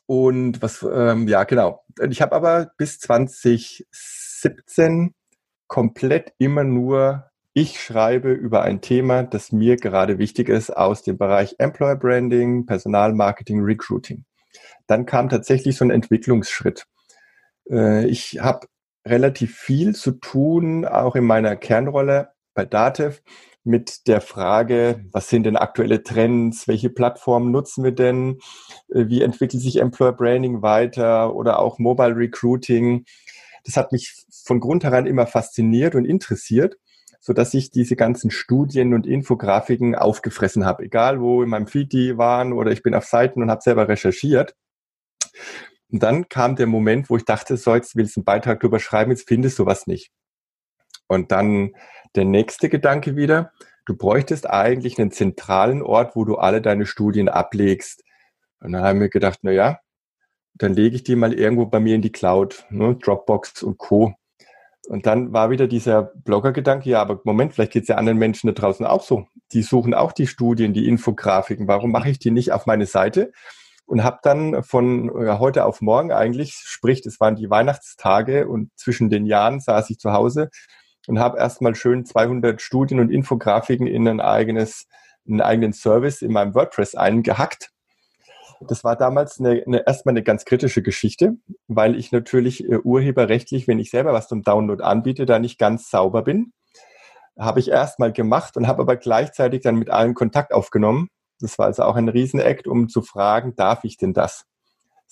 und 0.07 0.61
was, 0.61 0.83
ähm, 0.83 1.29
ja, 1.29 1.45
genau. 1.45 1.85
Ich 2.09 2.21
habe 2.21 2.35
aber 2.35 2.73
bis 2.77 2.99
2017 2.99 5.15
komplett 5.67 6.35
immer 6.39 6.65
nur, 6.65 7.31
ich 7.55 7.81
schreibe 7.81 8.33
über 8.33 8.63
ein 8.63 8.81
Thema, 8.81 9.23
das 9.23 9.53
mir 9.53 9.77
gerade 9.77 10.19
wichtig 10.19 10.49
ist, 10.49 10.71
aus 10.71 11.03
dem 11.03 11.19
Bereich 11.19 11.57
Employer 11.59 11.97
Branding, 11.97 12.67
Personalmarketing, 12.67 13.61
Recruiting. 13.61 14.25
Dann 14.87 15.07
kam 15.07 15.29
tatsächlich 15.29 15.77
so 15.77 15.85
ein 15.85 15.91
Entwicklungsschritt. 15.91 16.87
Äh, 17.71 18.07
ich 18.07 18.41
habe 18.41 18.67
relativ 19.07 19.57
viel 19.57 19.95
zu 19.95 20.13
tun, 20.13 20.85
auch 20.87 21.17
in 21.17 21.25
meiner 21.25 21.57
Kernrolle 21.57 22.31
bei 22.55 22.65
Datev, 22.65 23.21
mit 23.65 24.09
der 24.09 24.21
Frage, 24.21 25.05
was 25.13 25.29
sind 25.29 25.45
denn 25.45 25.57
aktuelle 25.57 26.03
Trends, 26.03 26.67
welche 26.67 26.91
Plattformen 26.91 27.53
nutzen 27.53 27.85
wir 27.85 27.93
denn, 27.93 28.39
äh, 28.89 29.07
wie 29.07 29.23
entwickelt 29.23 29.63
sich 29.63 29.77
Employer 29.77 30.13
Branding 30.13 30.63
weiter 30.63 31.35
oder 31.35 31.59
auch 31.59 31.79
Mobile 31.79 32.17
Recruiting. 32.17 33.05
Das 33.65 33.77
hat 33.77 33.93
mich 33.93 34.25
von 34.45 34.59
Grund 34.59 34.85
heran 34.85 35.07
immer 35.07 35.27
fasziniert 35.27 35.95
und 35.95 36.05
interessiert, 36.05 36.77
so 37.25 37.33
dass 37.33 37.55
ich 37.55 37.71
diese 37.71 37.95
ganzen 37.95 38.33
Studien 38.33 38.95
und 38.95 39.07
Infografiken 39.07 39.95
aufgefressen 39.95 40.67
habe, 40.67 40.83
egal 40.83 41.21
wo 41.21 41.45
in 41.45 41.49
meinem 41.49 41.69
Feed 41.69 41.93
die 41.93 42.19
waren 42.19 42.53
oder 42.53 42.73
ich 42.73 42.83
bin 42.83 42.97
auf 42.97 43.05
Seiten 43.05 43.41
und 43.41 43.51
habe 43.51 43.63
selber 43.63 43.89
recherchiert. 43.89 44.57
Und 45.89 46.03
dann 46.03 46.29
kam 46.29 46.57
der 46.57 46.67
Moment, 46.67 47.11
wo 47.11 47.17
ich 47.17 47.25
dachte, 47.25 47.57
so 47.57 47.77
jetzt 47.77 47.95
willst 47.95 48.17
du 48.17 48.21
einen 48.21 48.25
Beitrag 48.25 48.59
drüber 48.59 48.81
schreiben, 48.81 49.13
jetzt 49.13 49.29
findest 49.29 49.61
du 49.61 49.67
was 49.67 49.87
nicht. 49.87 50.11
Und 51.07 51.31
dann 51.31 51.75
der 52.17 52.25
nächste 52.25 52.69
Gedanke 52.69 53.15
wieder, 53.15 53.53
du 53.87 53.97
bräuchtest 53.97 54.51
eigentlich 54.51 54.99
einen 54.99 55.13
zentralen 55.13 55.81
Ort, 55.81 56.17
wo 56.17 56.25
du 56.25 56.39
alle 56.39 56.61
deine 56.61 56.87
Studien 56.87 57.29
ablegst. 57.29 58.03
Und 58.59 58.73
dann 58.73 58.83
haben 58.83 58.99
wir 58.99 59.11
gedacht, 59.11 59.39
na 59.43 59.53
ja, 59.53 59.79
dann 60.55 60.75
lege 60.75 60.97
ich 60.97 61.05
die 61.05 61.15
mal 61.15 61.33
irgendwo 61.33 61.67
bei 61.67 61.79
mir 61.79 61.95
in 61.95 62.03
die 62.03 62.13
Cloud, 62.13 62.67
ne, 62.71 62.97
Dropbox 62.97 63.63
und 63.63 63.79
Co. 63.79 64.13
Und 64.89 65.07
dann 65.07 65.33
war 65.33 65.51
wieder 65.51 65.69
dieser 65.69 66.03
Blogger-Gedanke, 66.03 66.91
ja, 66.91 67.01
aber 67.01 67.21
Moment, 67.25 67.55
vielleicht 67.55 67.73
geht 67.73 67.83
es 67.83 67.89
ja 67.89 67.97
anderen 67.97 68.19
Menschen 68.19 68.49
da 68.49 68.53
draußen 68.53 68.85
auch 68.85 69.03
so. 69.03 69.27
Die 69.53 69.63
suchen 69.63 69.95
auch 69.95 70.13
die 70.13 70.27
Studien, 70.27 70.75
die 70.75 70.89
Infografiken. 70.89 71.69
Warum 71.69 71.93
mache 71.93 72.11
ich 72.11 72.19
die 72.19 72.33
nicht 72.33 72.53
auf 72.53 72.67
meine 72.67 72.87
Seite? 72.87 73.33
Und 73.87 74.03
habe 74.03 74.19
dann 74.23 74.63
von 74.65 75.11
heute 75.39 75.65
auf 75.67 75.81
morgen 75.83 76.13
eigentlich, 76.13 76.55
sprich, 76.55 77.05
es 77.07 77.21
waren 77.21 77.37
die 77.37 77.51
Weihnachtstage 77.51 78.49
und 78.49 78.71
zwischen 78.77 79.11
den 79.11 79.27
Jahren 79.27 79.61
saß 79.61 79.91
ich 79.91 79.99
zu 79.99 80.13
Hause 80.13 80.51
und 81.07 81.19
habe 81.19 81.39
erstmal 81.39 81.75
schön 81.75 82.05
200 82.05 82.61
Studien 82.61 83.01
und 83.01 83.11
Infografiken 83.11 83.87
in 83.87 84.09
ein 84.09 84.21
eigenes, 84.21 84.87
einen 85.29 85.41
eigenen 85.41 85.73
Service 85.73 86.23
in 86.23 86.33
meinem 86.33 86.55
WordPress 86.55 86.95
eingehackt. 86.95 87.71
Das 88.69 88.85
war 88.85 88.97
damals 88.97 89.39
eine, 89.39 89.63
eine, 89.67 89.87
erstmal 89.87 90.13
eine 90.13 90.23
ganz 90.23 90.45
kritische 90.45 90.83
Geschichte, 90.83 91.37
weil 91.69 91.97
ich 91.97 92.13
natürlich 92.13 92.65
äh, 92.65 92.79
urheberrechtlich, 92.79 93.69
wenn 93.69 93.79
ich 93.79 93.91
selber 93.91 94.13
was 94.13 94.29
zum 94.29 94.43
Download 94.43 94.83
anbiete, 94.83 95.27
da 95.27 95.39
nicht 95.39 95.59
ganz 95.59 95.91
sauber 95.91 96.23
bin. 96.23 96.53
Habe 97.39 97.61
ich 97.61 97.69
erstmal 97.69 98.13
gemacht 98.13 98.57
und 98.57 98.67
habe 98.67 98.83
aber 98.83 98.97
gleichzeitig 98.97 99.63
dann 99.63 99.77
mit 99.77 99.91
allen 99.91 100.15
Kontakt 100.15 100.53
aufgenommen. 100.53 101.09
Das 101.41 101.59
war 101.59 101.67
also 101.67 101.83
auch 101.83 101.97
ein 101.97 102.09
Riesenakt, 102.09 102.69
um 102.69 102.89
zu 102.89 103.03
fragen, 103.03 103.55
darf 103.57 103.85
ich 103.85 103.97
denn 103.97 104.13
das? 104.13 104.45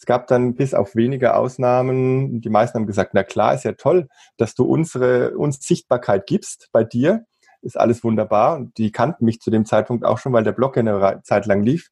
Es 0.01 0.07
gab 0.07 0.29
dann 0.29 0.55
bis 0.55 0.73
auf 0.73 0.95
wenige 0.95 1.35
Ausnahmen, 1.35 2.41
die 2.41 2.49
meisten 2.49 2.79
haben 2.79 2.87
gesagt, 2.87 3.13
na 3.13 3.23
klar, 3.23 3.55
ist 3.55 3.65
ja 3.65 3.73
toll, 3.73 4.09
dass 4.39 4.55
du 4.55 4.65
unsere, 4.65 5.37
uns 5.37 5.61
Sichtbarkeit 5.61 6.27
gibst 6.27 6.71
bei 6.73 6.85
dir. 6.85 7.27
Ist 7.61 7.79
alles 7.79 8.03
wunderbar. 8.03 8.57
Und 8.57 8.79
die 8.79 8.93
kannten 8.93 9.27
mich 9.27 9.41
zu 9.41 9.51
dem 9.51 9.67
Zeitpunkt 9.67 10.07
auch 10.07 10.17
schon, 10.17 10.33
weil 10.33 10.45
der 10.45 10.53
Blog 10.53 10.79
eine 10.79 11.21
Zeit 11.25 11.45
lang 11.45 11.63
lief. 11.63 11.91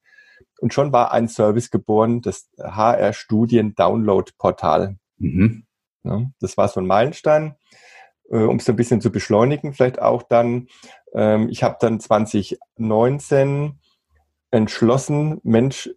Und 0.60 0.74
schon 0.74 0.92
war 0.92 1.12
ein 1.12 1.28
Service 1.28 1.70
geboren, 1.70 2.20
das 2.20 2.50
HR 2.58 3.12
Studien 3.12 3.74
Download 3.74 4.30
Portal. 4.38 4.96
Mhm. 5.18 5.64
Ja, 6.04 6.30
das 6.40 6.56
war 6.56 6.68
so 6.68 6.80
ein 6.80 6.86
Meilenstein. 6.86 7.56
Äh, 8.30 8.42
um 8.42 8.56
es 8.56 8.68
ein 8.68 8.76
bisschen 8.76 9.00
zu 9.00 9.10
beschleunigen, 9.10 9.72
vielleicht 9.72 10.00
auch 10.00 10.22
dann, 10.22 10.68
ähm, 11.14 11.48
ich 11.48 11.62
habe 11.62 11.76
dann 11.80 11.98
2019 12.00 13.78
entschlossen, 14.50 15.40
Mensch, 15.44 15.90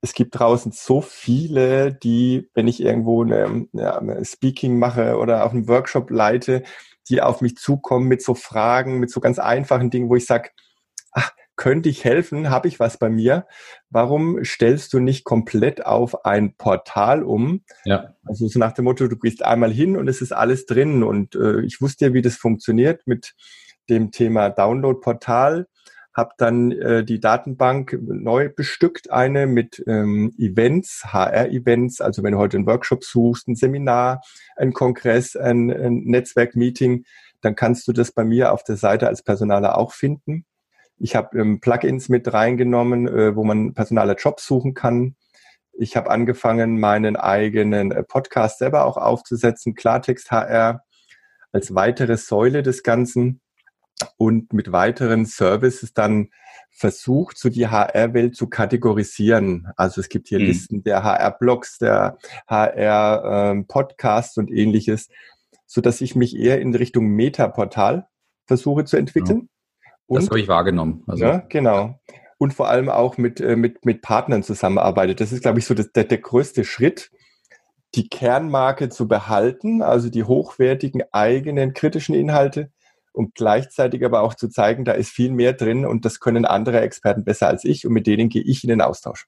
es 0.00 0.14
gibt 0.14 0.38
draußen 0.38 0.72
so 0.72 1.00
viele, 1.00 1.92
die, 1.92 2.48
wenn 2.54 2.68
ich 2.68 2.80
irgendwo 2.80 3.22
eine, 3.22 3.66
eine 3.72 4.24
Speaking 4.24 4.78
mache 4.78 5.16
oder 5.16 5.44
auf 5.44 5.52
einem 5.52 5.68
Workshop 5.68 6.10
leite, 6.10 6.62
die 7.08 7.22
auf 7.22 7.40
mich 7.40 7.56
zukommen 7.56 8.06
mit 8.06 8.22
so 8.22 8.34
Fragen, 8.34 8.98
mit 8.98 9.10
so 9.10 9.20
ganz 9.20 9.38
einfachen 9.38 9.90
Dingen, 9.90 10.08
wo 10.08 10.16
ich 10.16 10.26
sage, 10.26 10.50
könnte 11.56 11.88
ich 11.88 12.04
helfen? 12.04 12.50
Habe 12.50 12.68
ich 12.68 12.78
was 12.78 12.98
bei 12.98 13.08
mir? 13.08 13.46
Warum 13.90 14.44
stellst 14.44 14.92
du 14.92 15.00
nicht 15.00 15.24
komplett 15.24 15.84
auf 15.84 16.24
ein 16.24 16.54
Portal 16.54 17.22
um? 17.22 17.62
Ja. 17.84 18.14
Also 18.24 18.46
so 18.48 18.58
nach 18.58 18.72
dem 18.72 18.84
Motto, 18.84 19.08
du 19.08 19.16
gehst 19.16 19.44
einmal 19.44 19.72
hin 19.72 19.96
und 19.96 20.08
es 20.08 20.20
ist 20.20 20.32
alles 20.32 20.66
drin. 20.66 21.02
Und 21.02 21.34
äh, 21.34 21.60
ich 21.62 21.80
wusste 21.80 22.06
ja, 22.06 22.14
wie 22.14 22.22
das 22.22 22.36
funktioniert 22.36 23.06
mit 23.06 23.34
dem 23.88 24.10
Thema 24.10 24.50
Download-Portal 24.50 25.66
habe 26.16 26.32
dann 26.38 26.72
äh, 26.72 27.04
die 27.04 27.20
Datenbank 27.20 27.98
neu 28.00 28.48
bestückt, 28.48 29.10
eine 29.10 29.46
mit 29.46 29.84
ähm, 29.86 30.32
Events, 30.38 31.04
HR-Events, 31.12 32.00
also 32.00 32.22
wenn 32.22 32.32
du 32.32 32.38
heute 32.38 32.56
einen 32.56 32.66
Workshop 32.66 33.04
suchst, 33.04 33.48
ein 33.48 33.54
Seminar, 33.54 34.22
ein 34.56 34.72
Kongress, 34.72 35.36
ein, 35.36 35.70
ein 35.70 35.98
Netzwerkmeeting, 36.04 37.04
dann 37.42 37.54
kannst 37.54 37.86
du 37.86 37.92
das 37.92 38.12
bei 38.12 38.24
mir 38.24 38.52
auf 38.52 38.64
der 38.64 38.76
Seite 38.76 39.08
als 39.08 39.22
Personaler 39.22 39.76
auch 39.76 39.92
finden. 39.92 40.46
Ich 40.98 41.14
habe 41.14 41.38
ähm, 41.38 41.60
Plugins 41.60 42.08
mit 42.08 42.32
reingenommen, 42.32 43.06
äh, 43.06 43.36
wo 43.36 43.44
man 43.44 43.74
personaler 43.74 44.16
Jobs 44.16 44.46
suchen 44.46 44.74
kann. 44.74 45.16
Ich 45.72 45.96
habe 45.96 46.10
angefangen, 46.10 46.80
meinen 46.80 47.16
eigenen 47.16 47.92
äh, 47.92 48.02
Podcast 48.02 48.58
selber 48.58 48.86
auch 48.86 48.96
aufzusetzen, 48.96 49.74
Klartext 49.74 50.30
HR, 50.30 50.82
als 51.52 51.74
weitere 51.74 52.16
Säule 52.16 52.62
des 52.62 52.82
Ganzen 52.82 53.40
und 54.16 54.52
mit 54.52 54.72
weiteren 54.72 55.26
Services 55.26 55.92
dann 55.92 56.30
versucht, 56.70 57.38
so 57.38 57.48
die 57.48 57.68
HR-Welt 57.68 58.36
zu 58.36 58.48
kategorisieren. 58.48 59.68
Also 59.76 60.00
es 60.00 60.08
gibt 60.08 60.28
hier 60.28 60.38
mhm. 60.38 60.46
Listen 60.46 60.82
der 60.82 61.02
HR-Blogs, 61.02 61.78
der 61.78 62.18
HR-Podcasts 62.48 64.36
ähm, 64.36 64.44
und 64.44 64.50
ähnliches, 64.52 65.08
so 65.66 65.80
dass 65.80 66.00
ich 66.00 66.14
mich 66.14 66.36
eher 66.36 66.60
in 66.60 66.74
Richtung 66.74 67.06
Meta-Portal 67.06 68.06
versuche 68.46 68.84
zu 68.84 68.96
entwickeln. 68.96 69.48
Ja. 70.08 70.20
Das 70.20 70.28
habe 70.28 70.40
ich 70.40 70.48
wahrgenommen. 70.48 71.02
Also. 71.06 71.24
Ja, 71.24 71.38
genau. 71.48 71.98
Und 72.38 72.54
vor 72.54 72.68
allem 72.68 72.88
auch 72.88 73.16
mit, 73.16 73.40
äh, 73.40 73.56
mit, 73.56 73.84
mit 73.84 74.02
Partnern 74.02 74.42
zusammenarbeitet. 74.42 75.20
Das 75.20 75.32
ist, 75.32 75.42
glaube 75.42 75.58
ich, 75.58 75.66
so 75.66 75.74
das, 75.74 75.92
der, 75.92 76.04
der 76.04 76.18
größte 76.18 76.64
Schritt, 76.64 77.10
die 77.94 78.08
Kernmarke 78.08 78.88
zu 78.90 79.08
behalten, 79.08 79.82
also 79.82 80.10
die 80.10 80.24
hochwertigen 80.24 81.02
eigenen 81.12 81.72
kritischen 81.72 82.14
Inhalte 82.14 82.70
und 83.12 83.34
gleichzeitig 83.34 84.04
aber 84.04 84.20
auch 84.20 84.34
zu 84.34 84.48
zeigen, 84.48 84.84
da 84.84 84.92
ist 84.92 85.10
viel 85.10 85.32
mehr 85.32 85.54
drin 85.54 85.86
und 85.86 86.04
das 86.04 86.20
können 86.20 86.44
andere 86.44 86.80
Experten 86.80 87.24
besser 87.24 87.48
als 87.48 87.64
ich 87.64 87.86
und 87.86 87.92
mit 87.94 88.06
denen 88.06 88.28
gehe 88.28 88.42
ich 88.42 88.62
in 88.62 88.68
den 88.68 88.82
Austausch. 88.82 89.26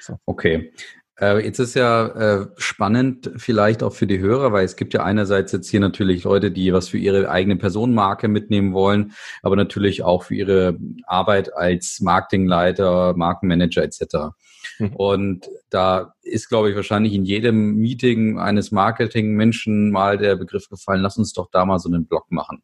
So. 0.00 0.18
Okay. 0.26 0.72
Äh, 1.20 1.44
jetzt 1.44 1.58
ist 1.58 1.74
ja 1.74 2.06
äh, 2.06 2.46
spannend 2.56 3.32
vielleicht 3.36 3.82
auch 3.82 3.92
für 3.92 4.06
die 4.06 4.20
Hörer, 4.20 4.52
weil 4.52 4.64
es 4.64 4.76
gibt 4.76 4.94
ja 4.94 5.02
einerseits 5.02 5.52
jetzt 5.52 5.68
hier 5.68 5.80
natürlich 5.80 6.24
Leute, 6.24 6.50
die 6.50 6.72
was 6.72 6.88
für 6.88 6.98
ihre 6.98 7.28
eigene 7.28 7.56
Personenmarke 7.56 8.28
mitnehmen 8.28 8.72
wollen, 8.72 9.12
aber 9.42 9.56
natürlich 9.56 10.02
auch 10.04 10.24
für 10.24 10.36
ihre 10.36 10.78
Arbeit 11.06 11.54
als 11.54 12.00
Marketingleiter, 12.00 13.14
Markenmanager 13.16 13.82
etc. 13.82 14.02
Mhm. 14.78 14.94
Und 14.94 15.48
da 15.70 16.14
ist, 16.22 16.48
glaube 16.48 16.70
ich, 16.70 16.76
wahrscheinlich 16.76 17.14
in 17.14 17.24
jedem 17.24 17.76
Meeting 17.76 18.38
eines 18.38 18.70
Marketingmenschen 18.70 19.90
mal 19.90 20.18
der 20.18 20.36
Begriff 20.36 20.68
gefallen, 20.68 21.00
lass 21.00 21.16
uns 21.16 21.32
doch 21.32 21.48
da 21.50 21.64
mal 21.64 21.80
so 21.80 21.88
einen 21.88 22.06
Blog 22.06 22.30
machen. 22.30 22.62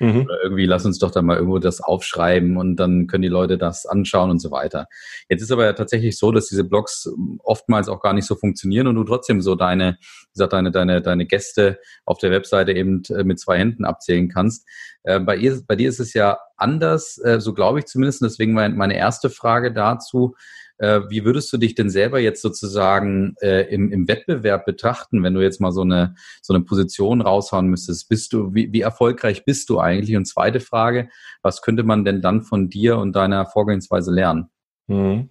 Mhm. 0.00 0.22
Oder 0.22 0.42
irgendwie 0.42 0.66
lass 0.66 0.84
uns 0.84 0.98
doch 0.98 1.10
da 1.10 1.22
mal 1.22 1.36
irgendwo 1.36 1.58
das 1.58 1.80
aufschreiben 1.80 2.56
und 2.56 2.76
dann 2.76 3.06
können 3.06 3.22
die 3.22 3.28
Leute 3.28 3.58
das 3.58 3.86
anschauen 3.86 4.30
und 4.30 4.38
so 4.38 4.50
weiter. 4.50 4.86
Jetzt 5.28 5.42
ist 5.42 5.50
aber 5.50 5.64
ja 5.64 5.72
tatsächlich 5.72 6.16
so, 6.18 6.32
dass 6.32 6.48
diese 6.48 6.64
Blogs 6.64 7.10
oftmals 7.42 7.88
auch 7.88 8.00
gar 8.00 8.12
nicht 8.12 8.26
so 8.26 8.34
funktionieren 8.36 8.86
und 8.86 8.94
du 8.94 9.04
trotzdem 9.04 9.40
so 9.40 9.54
deine, 9.54 9.98
wie 10.00 10.32
gesagt, 10.34 10.52
deine, 10.52 10.70
deine, 10.70 11.02
deine 11.02 11.26
Gäste 11.26 11.78
auf 12.04 12.18
der 12.18 12.30
Webseite 12.30 12.72
eben 12.72 13.02
äh, 13.10 13.24
mit 13.24 13.40
zwei 13.40 13.58
Händen 13.58 13.84
abzählen 13.84 14.28
kannst. 14.28 14.66
Äh, 15.02 15.20
bei, 15.20 15.36
ihr, 15.36 15.60
bei 15.66 15.76
dir 15.76 15.88
ist 15.88 16.00
es 16.00 16.14
ja 16.14 16.38
anders, 16.56 17.18
äh, 17.24 17.40
so 17.40 17.54
glaube 17.54 17.80
ich 17.80 17.86
zumindest. 17.86 18.22
Deswegen 18.22 18.52
meine 18.52 18.96
erste 18.96 19.30
Frage 19.30 19.72
dazu. 19.72 20.34
Äh, 20.78 21.00
wie 21.08 21.24
würdest 21.24 21.52
du 21.52 21.58
dich 21.58 21.74
denn 21.74 21.90
selber 21.90 22.20
jetzt 22.20 22.40
sozusagen 22.42 23.34
äh, 23.40 23.62
im, 23.72 23.92
im 23.92 24.08
Wettbewerb 24.08 24.64
betrachten, 24.64 25.22
wenn 25.22 25.34
du 25.34 25.40
jetzt 25.40 25.60
mal 25.60 25.72
so 25.72 25.82
eine, 25.82 26.14
so 26.40 26.54
eine 26.54 26.64
Position 26.64 27.20
raushauen 27.20 27.66
müsstest? 27.66 28.08
Bist 28.08 28.32
du, 28.32 28.54
wie, 28.54 28.72
wie 28.72 28.80
erfolgreich 28.80 29.44
bist 29.44 29.68
du 29.70 29.80
eigentlich? 29.80 30.16
Und 30.16 30.26
zweite 30.26 30.60
Frage, 30.60 31.08
was 31.42 31.62
könnte 31.62 31.82
man 31.82 32.04
denn 32.04 32.22
dann 32.22 32.42
von 32.42 32.68
dir 32.68 32.98
und 32.98 33.14
deiner 33.14 33.46
Vorgehensweise 33.46 34.12
lernen? 34.12 34.50
Mhm. 34.88 35.30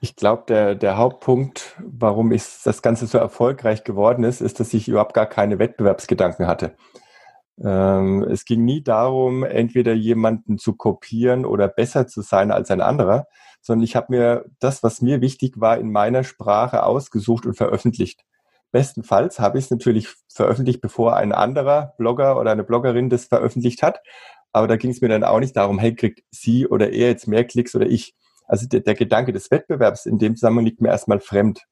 Ich 0.00 0.16
glaube, 0.16 0.44
der, 0.48 0.74
der 0.74 0.96
Hauptpunkt, 0.96 1.76
warum 1.78 2.32
ich 2.32 2.42
das 2.64 2.80
Ganze 2.80 3.06
so 3.06 3.18
erfolgreich 3.18 3.84
geworden 3.84 4.24
ist, 4.24 4.40
ist, 4.40 4.60
dass 4.60 4.72
ich 4.74 4.88
überhaupt 4.88 5.14
gar 5.14 5.26
keine 5.26 5.58
Wettbewerbsgedanken 5.58 6.46
hatte. 6.46 6.76
Ähm, 7.62 8.22
es 8.22 8.44
ging 8.44 8.64
nie 8.64 8.82
darum, 8.82 9.44
entweder 9.44 9.92
jemanden 9.92 10.58
zu 10.58 10.74
kopieren 10.74 11.44
oder 11.44 11.68
besser 11.68 12.06
zu 12.06 12.22
sein 12.22 12.50
als 12.50 12.70
ein 12.70 12.80
anderer, 12.80 13.26
sondern 13.64 13.84
ich 13.84 13.96
habe 13.96 14.06
mir 14.10 14.44
das, 14.60 14.82
was 14.82 15.00
mir 15.00 15.22
wichtig 15.22 15.58
war, 15.58 15.78
in 15.78 15.90
meiner 15.90 16.22
Sprache 16.22 16.82
ausgesucht 16.82 17.46
und 17.46 17.54
veröffentlicht. 17.54 18.22
Bestenfalls 18.72 19.40
habe 19.40 19.58
ich 19.58 19.64
es 19.64 19.70
natürlich 19.70 20.08
veröffentlicht, 20.28 20.82
bevor 20.82 21.16
ein 21.16 21.32
anderer 21.32 21.94
Blogger 21.96 22.38
oder 22.38 22.52
eine 22.52 22.62
Bloggerin 22.62 23.08
das 23.08 23.24
veröffentlicht 23.24 23.82
hat. 23.82 24.00
Aber 24.52 24.68
da 24.68 24.76
ging 24.76 24.90
es 24.90 25.00
mir 25.00 25.08
dann 25.08 25.24
auch 25.24 25.40
nicht 25.40 25.56
darum, 25.56 25.78
hey, 25.78 25.94
kriegt 25.94 26.24
sie 26.30 26.66
oder 26.66 26.90
er 26.92 27.08
jetzt 27.08 27.26
mehr 27.26 27.44
Klicks 27.44 27.74
oder 27.74 27.86
ich. 27.86 28.14
Also 28.46 28.68
der, 28.68 28.80
der 28.80 28.94
Gedanke 28.94 29.32
des 29.32 29.50
Wettbewerbs 29.50 30.04
in 30.04 30.18
dem 30.18 30.36
Zusammenhang 30.36 30.66
liegt 30.66 30.82
mir 30.82 30.90
erstmal 30.90 31.20
fremd. 31.20 31.62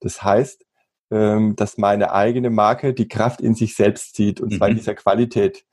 Das 0.00 0.22
heißt, 0.22 0.64
ähm, 1.10 1.56
dass 1.56 1.78
meine 1.78 2.12
eigene 2.12 2.50
Marke 2.50 2.94
die 2.94 3.08
Kraft 3.08 3.40
in 3.40 3.56
sich 3.56 3.74
selbst 3.74 4.14
zieht, 4.14 4.40
und 4.40 4.54
zwar 4.54 4.68
in 4.68 4.74
mhm. 4.74 4.78
dieser 4.78 4.94
Qualität. 4.94 5.64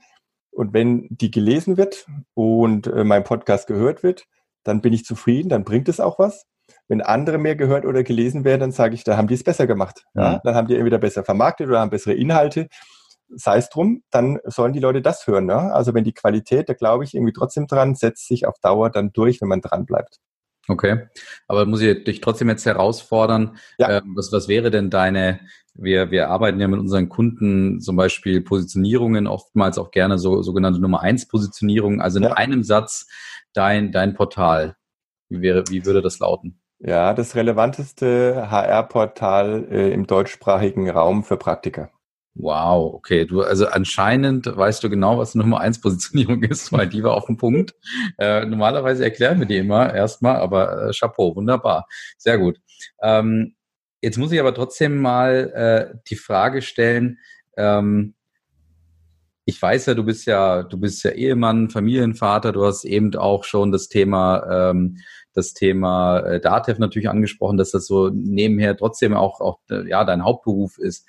Und 0.49 0.73
wenn 0.73 1.07
die 1.11 1.29
gelesen 1.29 1.77
wird 1.77 2.07
und 2.33 2.87
äh, 2.87 3.03
mein 3.03 3.23
Podcast 3.23 3.67
gehört 3.67 4.01
wird, 4.01 4.25
dann 4.63 4.81
bin 4.81 4.93
ich 4.93 5.05
zufrieden, 5.05 5.49
dann 5.49 5.63
bringt 5.63 5.89
es 5.89 5.99
auch 5.99 6.19
was. 6.19 6.45
Wenn 6.87 7.01
andere 7.01 7.37
mehr 7.37 7.55
gehört 7.55 7.85
oder 7.85 8.03
gelesen 8.03 8.43
werden, 8.43 8.61
dann 8.61 8.71
sage 8.71 8.95
ich, 8.95 9.03
da 9.03 9.17
haben 9.17 9.27
die 9.27 9.33
es 9.33 9.43
besser 9.43 9.67
gemacht. 9.67 10.03
Ja? 10.13 10.41
Dann 10.43 10.55
haben 10.55 10.67
die 10.67 10.75
entweder 10.75 10.97
besser 10.97 11.23
vermarktet 11.23 11.67
oder 11.67 11.79
haben 11.79 11.89
bessere 11.89 12.13
Inhalte. 12.13 12.67
Sei 13.29 13.57
es 13.57 13.69
drum, 13.69 14.03
dann 14.11 14.39
sollen 14.45 14.73
die 14.73 14.79
Leute 14.79 15.01
das 15.01 15.25
hören. 15.25 15.45
Ne? 15.45 15.73
Also 15.73 15.93
wenn 15.93 16.03
die 16.03 16.13
Qualität, 16.13 16.69
da 16.69 16.73
glaube 16.73 17.03
ich 17.03 17.13
irgendwie 17.13 17.33
trotzdem 17.33 17.67
dran, 17.67 17.95
setzt 17.95 18.27
sich 18.27 18.45
auf 18.45 18.55
Dauer 18.61 18.89
dann 18.89 19.13
durch, 19.13 19.41
wenn 19.41 19.47
man 19.47 19.61
dran 19.61 19.85
bleibt. 19.85 20.19
Okay, 20.67 21.07
aber 21.47 21.65
muss 21.65 21.81
ich 21.81 22.03
dich 22.03 22.21
trotzdem 22.21 22.47
jetzt 22.47 22.65
herausfordern, 22.65 23.57
ja. 23.79 23.97
ähm, 23.97 24.13
was, 24.15 24.31
was 24.31 24.47
wäre 24.47 24.69
denn 24.69 24.89
deine, 24.91 25.39
wir, 25.73 26.11
wir 26.11 26.29
arbeiten 26.29 26.59
ja 26.59 26.67
mit 26.67 26.79
unseren 26.79 27.09
Kunden 27.09 27.81
zum 27.81 27.95
Beispiel 27.95 28.41
Positionierungen, 28.41 29.27
oftmals 29.27 29.79
auch 29.79 29.89
gerne 29.89 30.19
so 30.19 30.43
sogenannte 30.43 30.79
Nummer 30.79 31.01
eins 31.01 31.27
Positionierungen, 31.27 31.99
also 31.99 32.19
in 32.19 32.25
ja. 32.25 32.33
einem 32.33 32.63
Satz 32.63 33.07
dein, 33.53 33.91
dein 33.91 34.13
Portal? 34.13 34.75
Wie, 35.29 35.41
wäre, 35.41 35.63
wie 35.69 35.85
würde 35.85 36.01
das 36.01 36.19
lauten? 36.19 36.61
Ja, 36.79 37.13
das 37.13 37.35
relevanteste 37.35 38.49
HR-Portal 38.49 39.67
äh, 39.71 39.93
im 39.93 40.07
deutschsprachigen 40.07 40.89
Raum 40.89 41.23
für 41.23 41.37
Praktiker. 41.37 41.91
Wow, 42.33 42.93
okay. 42.93 43.25
Du, 43.25 43.41
also 43.41 43.67
anscheinend 43.67 44.45
weißt 44.45 44.83
du 44.83 44.89
genau, 44.89 45.17
was 45.17 45.35
Nummer 45.35 45.59
eins 45.59 45.81
Positionierung 45.81 46.43
ist, 46.49 46.71
weil 46.71 46.87
die 46.87 47.03
war 47.03 47.13
auf 47.13 47.25
dem 47.25 47.37
Punkt. 47.37 47.75
Äh, 48.17 48.45
normalerweise 48.45 49.03
erklären 49.03 49.39
wir 49.39 49.45
die 49.45 49.57
immer 49.57 49.93
erstmal, 49.93 50.37
aber 50.37 50.89
äh, 50.89 50.91
Chapeau, 50.93 51.35
wunderbar. 51.35 51.87
Sehr 52.17 52.37
gut. 52.37 52.59
Ähm, 53.01 53.55
jetzt 54.01 54.17
muss 54.17 54.31
ich 54.31 54.39
aber 54.39 54.55
trotzdem 54.55 54.97
mal 54.99 55.91
äh, 55.93 55.99
die 56.09 56.15
Frage 56.15 56.61
stellen, 56.61 57.19
ähm, 57.57 58.15
ich 59.45 59.61
weiß 59.61 59.87
ja, 59.87 59.93
du 59.93 60.03
bist 60.03 60.25
ja, 60.25 60.63
du 60.63 60.77
bist 60.77 61.03
ja 61.03 61.11
Ehemann, 61.11 61.69
Familienvater, 61.69 62.51
du 62.51 62.65
hast 62.65 62.85
eben 62.85 63.15
auch 63.15 63.43
schon 63.43 63.71
das 63.71 63.87
Thema, 63.87 64.69
ähm, 64.69 64.97
das 65.33 65.53
Thema 65.53 66.19
äh, 66.19 66.39
Datev 66.39 66.79
natürlich 66.79 67.09
angesprochen, 67.09 67.57
dass 67.57 67.71
das 67.71 67.87
so 67.87 68.09
nebenher 68.13 68.77
trotzdem 68.77 69.13
auch, 69.15 69.41
auch 69.41 69.59
ja, 69.87 70.03
dein 70.03 70.23
Hauptberuf 70.23 70.77
ist. 70.77 71.07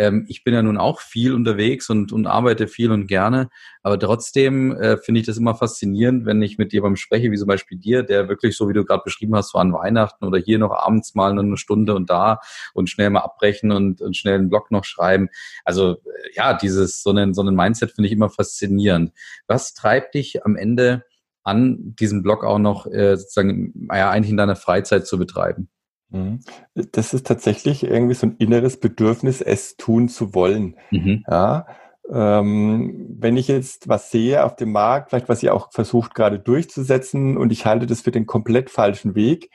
Ähm, 0.00 0.24
ich 0.28 0.44
bin 0.44 0.54
ja 0.54 0.62
nun 0.62 0.78
auch 0.78 1.00
viel 1.02 1.34
unterwegs 1.34 1.90
und, 1.90 2.10
und 2.10 2.26
arbeite 2.26 2.68
viel 2.68 2.90
und 2.90 3.06
gerne, 3.06 3.50
aber 3.82 3.98
trotzdem 3.98 4.72
äh, 4.72 4.96
finde 4.96 5.20
ich 5.20 5.26
das 5.26 5.36
immer 5.36 5.54
faszinierend, 5.54 6.24
wenn 6.24 6.40
ich 6.40 6.56
mit 6.56 6.72
jemandem 6.72 6.96
spreche, 6.96 7.30
wie 7.30 7.36
zum 7.36 7.48
Beispiel 7.48 7.76
dir, 7.76 8.02
der 8.02 8.26
wirklich, 8.26 8.56
so 8.56 8.66
wie 8.70 8.72
du 8.72 8.86
gerade 8.86 9.02
beschrieben 9.04 9.36
hast, 9.36 9.50
so 9.50 9.58
an 9.58 9.74
Weihnachten 9.74 10.24
oder 10.24 10.38
hier 10.38 10.58
noch 10.58 10.70
abends 10.70 11.14
mal 11.14 11.38
eine 11.38 11.58
Stunde 11.58 11.94
und 11.94 12.08
da 12.08 12.40
und 12.72 12.88
schnell 12.88 13.10
mal 13.10 13.20
abbrechen 13.20 13.72
und, 13.72 14.00
und 14.00 14.16
schnell 14.16 14.36
einen 14.36 14.48
Blog 14.48 14.70
noch 14.70 14.84
schreiben. 14.84 15.28
Also 15.66 15.92
äh, 15.92 15.96
ja, 16.34 16.54
dieses, 16.54 17.02
so 17.02 17.10
einen, 17.10 17.34
so 17.34 17.42
einen 17.42 17.54
Mindset 17.54 17.92
finde 17.92 18.06
ich 18.06 18.14
immer 18.14 18.30
faszinierend. 18.30 19.12
Was 19.48 19.74
treibt 19.74 20.14
dich 20.14 20.46
am 20.46 20.56
Ende 20.56 21.04
an, 21.42 21.94
diesen 22.00 22.22
Blog 22.22 22.42
auch 22.42 22.58
noch 22.58 22.86
äh, 22.86 23.18
sozusagen, 23.18 23.88
ja, 23.92 24.08
eigentlich 24.08 24.30
in 24.30 24.38
deiner 24.38 24.56
Freizeit 24.56 25.06
zu 25.06 25.18
betreiben? 25.18 25.68
Mhm. 26.10 26.40
Das 26.74 27.14
ist 27.14 27.26
tatsächlich 27.26 27.84
irgendwie 27.84 28.14
so 28.14 28.26
ein 28.26 28.36
inneres 28.38 28.78
Bedürfnis, 28.78 29.40
es 29.40 29.76
tun 29.76 30.08
zu 30.08 30.34
wollen. 30.34 30.76
Mhm. 30.90 31.24
Ja, 31.28 31.66
ähm, 32.12 33.06
wenn 33.18 33.36
ich 33.36 33.48
jetzt 33.48 33.88
was 33.88 34.10
sehe 34.10 34.44
auf 34.44 34.56
dem 34.56 34.72
Markt, 34.72 35.10
vielleicht 35.10 35.28
was 35.28 35.42
ihr 35.42 35.54
auch 35.54 35.70
versucht 35.72 36.14
gerade 36.14 36.38
durchzusetzen 36.40 37.36
und 37.36 37.52
ich 37.52 37.66
halte 37.66 37.86
das 37.86 38.00
für 38.00 38.10
den 38.10 38.26
komplett 38.26 38.70
falschen 38.70 39.14
Weg, 39.14 39.50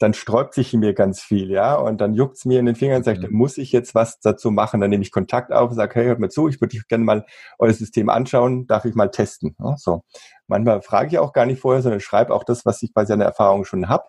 dann 0.00 0.14
sträubt 0.14 0.54
sich 0.54 0.72
in 0.72 0.80
mir 0.80 0.94
ganz 0.94 1.20
viel, 1.20 1.50
ja, 1.50 1.74
und 1.74 2.00
dann 2.00 2.14
juckt 2.14 2.38
es 2.38 2.46
mir 2.46 2.58
in 2.58 2.64
den 2.64 2.74
Fingern 2.74 2.98
und 2.98 3.04
sagt, 3.04 3.18
mhm. 3.18 3.24
dann 3.24 3.32
muss 3.32 3.58
ich 3.58 3.70
jetzt 3.70 3.94
was 3.94 4.18
dazu 4.18 4.50
machen. 4.50 4.80
Dann 4.80 4.88
nehme 4.88 5.02
ich 5.02 5.12
Kontakt 5.12 5.52
auf 5.52 5.70
und 5.70 5.76
sage, 5.76 5.94
hey, 5.94 6.06
hört 6.06 6.20
mal 6.20 6.30
zu, 6.30 6.48
ich 6.48 6.58
würde 6.60 6.78
gerne 6.88 7.04
mal 7.04 7.26
euer 7.58 7.74
System 7.74 8.08
anschauen, 8.08 8.66
darf 8.66 8.86
ich 8.86 8.94
mal 8.94 9.10
testen. 9.10 9.54
Ja, 9.58 9.76
so. 9.76 10.02
Manchmal 10.48 10.80
frage 10.80 11.08
ich 11.10 11.18
auch 11.18 11.34
gar 11.34 11.44
nicht 11.44 11.60
vorher, 11.60 11.82
sondern 11.82 12.00
schreibe 12.00 12.34
auch 12.34 12.44
das, 12.44 12.64
was 12.64 12.82
ich 12.82 12.94
bei 12.94 13.04
seiner 13.04 13.26
Erfahrung 13.26 13.64
schon 13.66 13.88
habe 13.88 14.04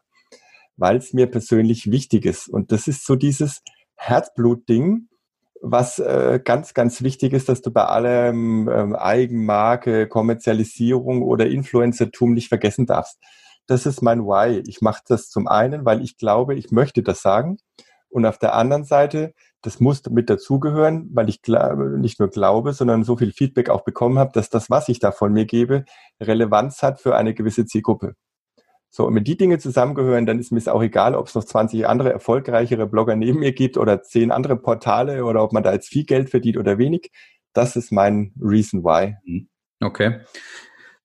weil 0.81 0.97
es 0.97 1.13
mir 1.13 1.27
persönlich 1.27 1.91
wichtig 1.91 2.25
ist. 2.25 2.49
Und 2.49 2.71
das 2.71 2.87
ist 2.87 3.05
so 3.05 3.15
dieses 3.15 3.61
Herzblut-Ding, 3.95 5.07
was 5.61 5.99
äh, 5.99 6.39
ganz, 6.43 6.73
ganz 6.73 7.03
wichtig 7.03 7.33
ist, 7.33 7.47
dass 7.49 7.61
du 7.61 7.69
bei 7.71 7.85
allem 7.85 8.67
ähm, 8.67 8.95
Eigenmarke, 8.95 10.07
Kommerzialisierung 10.07 11.21
oder 11.21 11.45
Influencertum 11.47 12.33
nicht 12.33 12.49
vergessen 12.49 12.87
darfst. 12.87 13.19
Das 13.67 13.85
ist 13.85 14.01
mein 14.01 14.23
Why. 14.25 14.63
Ich 14.65 14.81
mache 14.81 15.03
das 15.07 15.29
zum 15.29 15.47
einen, 15.47 15.85
weil 15.85 16.01
ich 16.01 16.17
glaube, 16.17 16.55
ich 16.55 16.71
möchte 16.71 17.03
das 17.03 17.21
sagen. 17.21 17.57
Und 18.09 18.25
auf 18.25 18.39
der 18.39 18.55
anderen 18.55 18.83
Seite, 18.83 19.33
das 19.61 19.79
muss 19.79 20.01
mit 20.09 20.31
dazugehören, 20.31 21.11
weil 21.13 21.29
ich 21.29 21.41
nicht 21.99 22.19
nur 22.19 22.29
glaube, 22.29 22.73
sondern 22.73 23.03
so 23.03 23.15
viel 23.17 23.31
Feedback 23.31 23.69
auch 23.69 23.83
bekommen 23.83 24.17
habe, 24.17 24.31
dass 24.33 24.49
das, 24.49 24.71
was 24.71 24.89
ich 24.89 24.97
da 24.97 25.11
von 25.11 25.31
mir 25.31 25.45
gebe, 25.45 25.85
Relevanz 26.19 26.81
hat 26.81 26.99
für 26.99 27.15
eine 27.15 27.35
gewisse 27.35 27.67
Zielgruppe. 27.67 28.15
So, 28.93 29.07
und 29.07 29.15
wenn 29.15 29.23
die 29.23 29.37
Dinge 29.37 29.57
zusammengehören, 29.57 30.25
dann 30.25 30.37
ist 30.37 30.51
mir 30.51 30.57
es 30.57 30.67
auch 30.67 30.83
egal, 30.83 31.15
ob 31.15 31.27
es 31.27 31.33
noch 31.33 31.45
20 31.45 31.87
andere 31.87 32.11
erfolgreichere 32.11 32.87
Blogger 32.87 33.15
neben 33.15 33.39
mir 33.39 33.53
gibt 33.53 33.77
oder 33.77 34.03
10 34.03 34.31
andere 34.31 34.57
Portale 34.57 35.23
oder 35.23 35.41
ob 35.43 35.53
man 35.53 35.63
da 35.63 35.71
jetzt 35.71 35.87
viel 35.87 36.03
Geld 36.03 36.29
verdient 36.29 36.57
oder 36.57 36.77
wenig. 36.77 37.09
Das 37.53 37.77
ist 37.77 37.93
mein 37.93 38.33
Reason 38.41 38.83
Why. 38.83 39.15
Mhm. 39.23 39.47
Okay. 39.79 40.19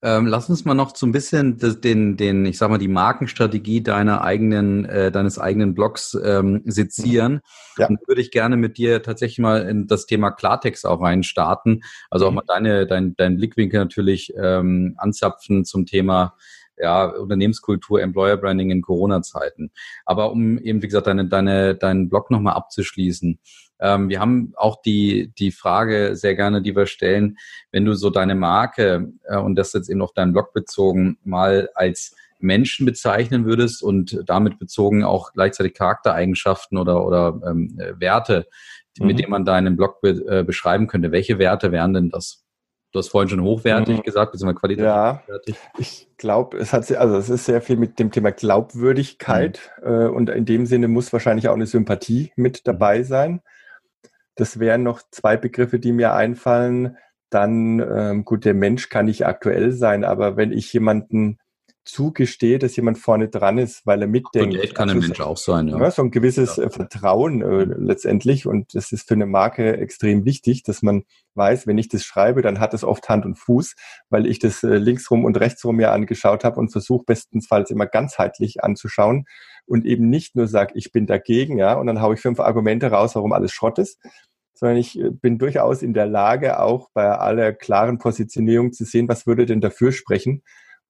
Ähm, 0.02 0.26
lass 0.26 0.50
uns 0.50 0.64
mal 0.64 0.74
noch 0.74 0.94
so 0.94 1.06
ein 1.06 1.12
bisschen 1.12 1.58
den, 1.58 2.16
den, 2.16 2.44
ich 2.44 2.58
sag 2.58 2.70
mal, 2.70 2.78
die 2.78 2.88
Markenstrategie 2.88 3.82
deiner 3.82 4.22
eigenen, 4.22 4.84
äh, 4.84 5.12
deines 5.12 5.38
eigenen 5.38 5.74
Blogs 5.74 6.18
ähm, 6.22 6.62
sezieren. 6.64 7.40
Ja. 7.78 7.86
Und 7.86 8.00
würde 8.08 8.20
ich 8.20 8.32
gerne 8.32 8.56
mit 8.56 8.78
dir 8.78 9.02
tatsächlich 9.02 9.38
mal 9.38 9.62
in 9.68 9.86
das 9.86 10.06
Thema 10.06 10.32
Klartext 10.32 10.86
auch 10.86 11.00
reinstarten. 11.00 11.84
Also 12.10 12.26
auch 12.26 12.30
mhm. 12.30 12.36
mal 12.36 12.44
deine, 12.46 12.86
dein, 12.86 13.14
dein 13.16 13.36
Blickwinkel 13.36 13.78
natürlich 13.78 14.32
ähm, 14.36 14.94
anzapfen 14.98 15.64
zum 15.64 15.86
Thema 15.86 16.34
ja, 16.78 17.06
Unternehmenskultur, 17.06 18.00
Employer 18.02 18.36
Branding 18.36 18.70
in 18.70 18.82
Corona-Zeiten. 18.82 19.70
Aber 20.04 20.30
um 20.30 20.58
eben, 20.58 20.82
wie 20.82 20.86
gesagt, 20.86 21.06
deine, 21.06 21.26
deine, 21.26 21.74
deinen 21.74 22.08
Blog 22.08 22.30
nochmal 22.30 22.54
abzuschließen. 22.54 23.38
Ähm, 23.78 24.08
wir 24.08 24.20
haben 24.20 24.52
auch 24.56 24.80
die, 24.82 25.32
die 25.38 25.50
Frage 25.50 26.16
sehr 26.16 26.34
gerne, 26.34 26.62
die 26.62 26.74
wir 26.74 26.86
stellen, 26.86 27.36
wenn 27.72 27.84
du 27.84 27.94
so 27.94 28.10
deine 28.10 28.34
Marke 28.34 29.12
äh, 29.24 29.36
und 29.36 29.56
das 29.56 29.72
jetzt 29.72 29.90
eben 29.90 30.02
auf 30.02 30.12
deinen 30.12 30.32
Blog 30.32 30.52
bezogen 30.52 31.18
mal 31.24 31.68
als 31.74 32.14
Menschen 32.38 32.86
bezeichnen 32.86 33.44
würdest 33.44 33.82
und 33.82 34.22
damit 34.26 34.58
bezogen 34.58 35.04
auch 35.04 35.32
gleichzeitig 35.32 35.74
Charaktereigenschaften 35.74 36.78
oder, 36.78 37.04
oder 37.04 37.40
ähm, 37.46 37.78
Werte, 37.98 38.46
mhm. 38.98 39.06
mit 39.06 39.18
denen 39.18 39.30
man 39.30 39.44
deinen 39.44 39.76
Blog 39.76 40.00
be 40.00 40.10
äh, 40.28 40.42
beschreiben 40.42 40.86
könnte. 40.86 41.12
Welche 41.12 41.38
Werte 41.38 41.72
wären 41.72 41.94
denn 41.94 42.10
das? 42.10 42.45
Du 42.96 43.00
hast 43.00 43.08
vorhin 43.08 43.28
schon 43.28 43.42
hochwertig 43.42 43.98
mhm. 43.98 44.02
gesagt, 44.04 44.32
beziehungsweise 44.32 44.58
qualitativ 44.58 44.86
ja, 44.86 45.20
hochwertig. 45.22 45.56
Ich 45.76 46.08
glaube, 46.16 46.56
es 46.56 46.72
hat 46.72 46.90
also 46.92 47.16
es 47.18 47.28
ist 47.28 47.44
sehr 47.44 47.60
viel 47.60 47.76
mit 47.76 47.98
dem 47.98 48.10
Thema 48.10 48.32
Glaubwürdigkeit 48.32 49.60
mhm. 49.82 49.86
äh, 49.86 50.06
und 50.06 50.30
in 50.30 50.46
dem 50.46 50.64
Sinne 50.64 50.88
muss 50.88 51.12
wahrscheinlich 51.12 51.50
auch 51.50 51.54
eine 51.54 51.66
Sympathie 51.66 52.32
mit 52.36 52.54
mhm. 52.54 52.60
dabei 52.64 53.02
sein. 53.02 53.42
Das 54.34 54.58
wären 54.60 54.82
noch 54.82 55.02
zwei 55.10 55.36
Begriffe, 55.36 55.78
die 55.78 55.92
mir 55.92 56.14
einfallen. 56.14 56.96
Dann, 57.28 57.80
ähm, 57.80 58.24
gut, 58.24 58.46
der 58.46 58.54
Mensch 58.54 58.88
kann 58.88 59.04
nicht 59.04 59.26
aktuell 59.26 59.72
sein, 59.72 60.02
aber 60.02 60.38
wenn 60.38 60.50
ich 60.50 60.72
jemanden 60.72 61.36
zugestehe, 61.86 62.58
dass 62.58 62.76
jemand 62.76 62.98
vorne 62.98 63.28
dran 63.28 63.58
ist, 63.58 63.86
weil 63.86 64.02
er 64.02 64.08
mitdenkt. 64.08 64.56
Echt 64.56 64.74
kann 64.74 64.90
ein 64.90 64.96
also, 64.96 65.08
Mensch 65.08 65.20
auch 65.20 65.36
sein, 65.36 65.68
ja. 65.68 65.78
ja 65.78 65.90
so 65.90 66.02
ein 66.02 66.10
gewisses 66.10 66.56
ja. 66.56 66.64
Äh, 66.64 66.70
Vertrauen 66.70 67.42
äh, 67.42 67.64
letztendlich. 67.64 68.46
Und 68.46 68.74
das 68.74 68.92
ist 68.92 69.08
für 69.08 69.14
eine 69.14 69.26
Marke 69.26 69.76
extrem 69.78 70.24
wichtig, 70.24 70.64
dass 70.64 70.82
man 70.82 71.04
weiß, 71.34 71.66
wenn 71.66 71.78
ich 71.78 71.88
das 71.88 72.04
schreibe, 72.04 72.42
dann 72.42 72.60
hat 72.60 72.74
es 72.74 72.82
oft 72.82 73.08
Hand 73.08 73.24
und 73.24 73.36
Fuß, 73.36 73.74
weil 74.10 74.26
ich 74.26 74.38
das 74.40 74.62
äh, 74.62 74.76
linksrum 74.76 75.24
und 75.24 75.38
rechtsrum 75.38 75.80
ja 75.80 75.92
angeschaut 75.92 76.44
habe 76.44 76.58
und 76.58 76.70
versuche 76.70 77.04
bestensfalls 77.06 77.70
immer 77.70 77.86
ganzheitlich 77.86 78.64
anzuschauen 78.64 79.26
und 79.64 79.86
eben 79.86 80.10
nicht 80.10 80.34
nur 80.34 80.48
sage, 80.48 80.72
ich 80.74 80.92
bin 80.92 81.06
dagegen, 81.06 81.58
ja, 81.58 81.74
und 81.74 81.86
dann 81.86 82.00
haue 82.00 82.14
ich 82.14 82.20
fünf 82.20 82.40
Argumente 82.40 82.90
raus, 82.90 83.14
warum 83.14 83.32
alles 83.32 83.52
Schrott 83.52 83.78
ist, 83.78 84.00
sondern 84.54 84.78
ich 84.78 84.98
äh, 84.98 85.10
bin 85.10 85.38
durchaus 85.38 85.82
in 85.82 85.94
der 85.94 86.06
Lage, 86.06 86.58
auch 86.58 86.90
bei 86.92 87.08
aller 87.10 87.52
klaren 87.52 87.98
Positionierung 87.98 88.72
zu 88.72 88.84
sehen, 88.84 89.08
was 89.08 89.26
würde 89.26 89.46
denn 89.46 89.60
dafür 89.60 89.92
sprechen 89.92 90.42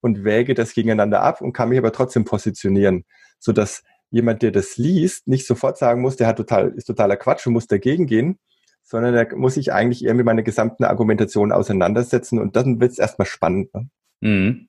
und 0.07 0.25
wäge 0.25 0.55
das 0.55 0.73
gegeneinander 0.73 1.21
ab 1.21 1.43
und 1.43 1.53
kann 1.53 1.69
mich 1.69 1.79
aber 1.79 1.93
trotzdem 1.93 2.25
positionieren, 2.25 3.05
so 3.39 3.53
dass 3.53 3.83
jemand, 4.11 4.41
der 4.43 4.53
das 4.53 4.79
liest, 4.79 5.29
nicht 5.29 5.47
sofort 5.47 5.77
sagen 5.77 6.01
muss, 6.01 6.17
der 6.17 6.29
hat 6.29 6.37
total, 6.37 6.69
ist 6.71 6.87
totaler 6.87 7.17
Quatsch 7.17 7.47
und 7.47 7.53
muss 7.53 7.67
dagegen 7.67 8.07
gehen, 8.07 8.39
sondern 8.83 9.13
der 9.13 9.37
muss 9.37 9.55
sich 9.55 9.73
eigentlich 9.73 10.05
eher 10.05 10.15
mit 10.15 10.25
meiner 10.25 10.43
gesamten 10.43 10.85
Argumentation 10.85 11.53
auseinandersetzen 11.53 12.39
und 12.39 12.57
dann 12.57 12.81
wird 12.81 12.93
es 12.93 12.99
erstmal 12.99 13.27
spannend. 13.27 13.75
Ne? 13.75 13.89
Mhm. 14.21 14.69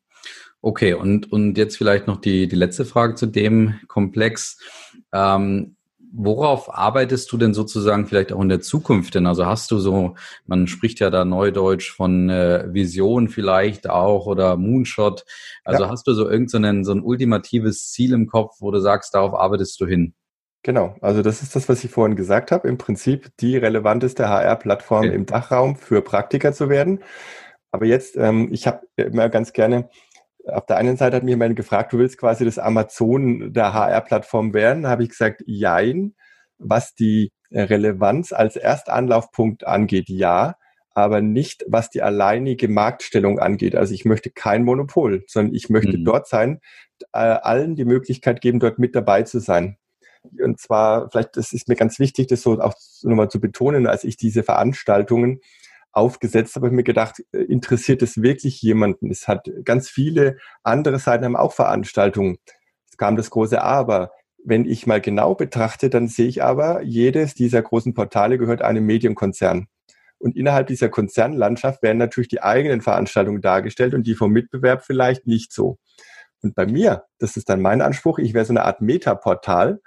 Okay, 0.61 0.93
und, 0.93 1.31
und 1.31 1.57
jetzt 1.57 1.77
vielleicht 1.77 2.07
noch 2.07 2.19
die, 2.19 2.47
die 2.47 2.55
letzte 2.55 2.83
Frage 2.83 3.15
zu 3.15 3.27
dem 3.27 3.79
Komplex. 3.87 4.59
Ähm, 5.13 5.76
worauf 6.17 6.73
arbeitest 6.73 7.31
du 7.31 7.37
denn 7.37 7.53
sozusagen 7.53 8.07
vielleicht 8.07 8.33
auch 8.33 8.41
in 8.41 8.49
der 8.49 8.59
Zukunft 8.59 9.13
denn? 9.13 9.27
Also 9.27 9.45
hast 9.45 9.69
du 9.69 9.77
so, 9.77 10.15
man 10.47 10.67
spricht 10.67 10.99
ja 10.99 11.11
da 11.11 11.23
neudeutsch 11.23 11.91
von 11.91 12.29
äh, 12.29 12.65
Vision 12.73 13.29
vielleicht 13.29 13.87
auch 13.87 14.25
oder 14.25 14.57
Moonshot. 14.57 15.25
Also 15.63 15.83
ja. 15.83 15.89
hast 15.89 16.07
du 16.07 16.13
so 16.13 16.27
irgendein 16.27 16.83
so, 16.83 16.91
ein 16.91 17.01
ultimatives 17.01 17.91
Ziel 17.91 18.13
im 18.13 18.25
Kopf, 18.25 18.55
wo 18.59 18.71
du 18.71 18.79
sagst, 18.79 19.13
darauf 19.13 19.35
arbeitest 19.35 19.79
du 19.79 19.85
hin? 19.85 20.15
Genau, 20.63 20.95
also 21.01 21.21
das 21.21 21.43
ist 21.43 21.55
das, 21.55 21.69
was 21.69 21.83
ich 21.83 21.91
vorhin 21.91 22.15
gesagt 22.15 22.51
habe. 22.51 22.67
Im 22.67 22.79
Prinzip 22.79 23.29
die 23.39 23.55
relevanteste 23.55 24.27
HR-Plattform 24.27 25.05
okay. 25.05 25.15
im 25.15 25.27
Dachraum 25.27 25.75
für 25.75 26.01
Praktiker 26.01 26.51
zu 26.51 26.67
werden. 26.67 26.99
Aber 27.71 27.85
jetzt, 27.85 28.17
ähm, 28.17 28.49
ich 28.51 28.65
habe 28.65 28.87
immer 28.95 29.29
ganz 29.29 29.53
gerne 29.53 29.89
auf 30.51 30.65
der 30.65 30.77
einen 30.77 30.97
Seite 30.97 31.17
hat 31.17 31.23
mich 31.23 31.31
jemand 31.31 31.55
gefragt, 31.55 31.93
du 31.93 31.97
willst 31.97 32.17
quasi 32.17 32.45
das 32.45 32.59
Amazon 32.59 33.53
der 33.53 33.73
HR-Plattform 33.73 34.53
werden. 34.53 34.83
Da 34.83 34.89
habe 34.89 35.03
ich 35.03 35.09
gesagt, 35.09 35.43
jein. 35.45 36.15
Was 36.59 36.95
die 36.95 37.31
Relevanz 37.51 38.33
als 38.33 38.55
Erstanlaufpunkt 38.55 39.67
angeht, 39.67 40.09
ja, 40.09 40.55
aber 40.97 41.21
nicht, 41.21 41.63
was 41.67 41.91
die 41.91 42.01
alleinige 42.01 42.67
Marktstellung 42.67 43.37
angeht. 43.37 43.75
Also 43.75 43.93
ich 43.93 44.05
möchte 44.05 44.31
kein 44.31 44.63
Monopol, 44.63 45.23
sondern 45.27 45.53
ich 45.53 45.69
möchte 45.69 45.95
mhm. 45.95 46.05
dort 46.05 46.27
sein, 46.27 46.59
äh, 47.13 47.19
allen 47.19 47.75
die 47.75 47.85
Möglichkeit 47.85 48.41
geben, 48.41 48.59
dort 48.59 48.79
mit 48.79 48.95
dabei 48.95 49.21
zu 49.21 49.39
sein. 49.39 49.77
Und 50.41 50.59
zwar, 50.59 51.09
vielleicht, 51.11 51.37
das 51.37 51.53
ist 51.53 51.67
mir 51.67 51.75
ganz 51.75 51.99
wichtig, 51.99 52.27
das 52.27 52.41
so 52.41 52.59
auch 52.59 52.73
nochmal 53.03 53.29
zu 53.29 53.39
betonen, 53.39 53.85
als 53.85 54.03
ich 54.03 54.17
diese 54.17 54.41
Veranstaltungen 54.41 55.39
aufgesetzt, 55.91 56.55
habe 56.55 56.67
ich 56.67 56.73
mir 56.73 56.83
gedacht, 56.83 57.23
äh, 57.31 57.39
interessiert 57.39 58.01
es 58.01 58.21
wirklich 58.21 58.61
jemanden? 58.61 59.09
Es 59.09 59.27
hat 59.27 59.49
ganz 59.63 59.89
viele 59.89 60.37
andere 60.63 60.99
Seiten 60.99 61.25
haben 61.25 61.35
auch 61.35 61.53
Veranstaltungen. 61.53 62.37
Es 62.89 62.97
kam 62.97 63.15
das 63.15 63.29
große 63.29 63.61
Aber. 63.61 64.11
Wenn 64.43 64.65
ich 64.65 64.87
mal 64.87 65.01
genau 65.01 65.35
betrachte, 65.35 65.89
dann 65.89 66.07
sehe 66.07 66.27
ich 66.27 66.43
aber, 66.43 66.81
jedes 66.83 67.33
dieser 67.33 67.61
großen 67.61 67.93
Portale 67.93 68.37
gehört 68.37 68.61
einem 68.61 68.85
Medienkonzern. 68.85 69.67
Und 70.19 70.35
innerhalb 70.35 70.67
dieser 70.67 70.89
Konzernlandschaft 70.89 71.83
werden 71.83 71.97
natürlich 71.97 72.29
die 72.29 72.41
eigenen 72.41 72.81
Veranstaltungen 72.81 73.41
dargestellt 73.41 73.93
und 73.93 74.07
die 74.07 74.15
vom 74.15 74.31
Mitbewerb 74.31 74.83
vielleicht 74.83 75.27
nicht 75.27 75.51
so. 75.51 75.77
Und 76.41 76.55
bei 76.55 76.65
mir, 76.65 77.05
das 77.19 77.37
ist 77.37 77.49
dann 77.49 77.61
mein 77.61 77.81
Anspruch, 77.81 78.19
ich 78.19 78.33
wäre 78.33 78.45
so 78.45 78.53
eine 78.53 78.63
Art 78.63 78.81
Metaportal, 78.81 79.79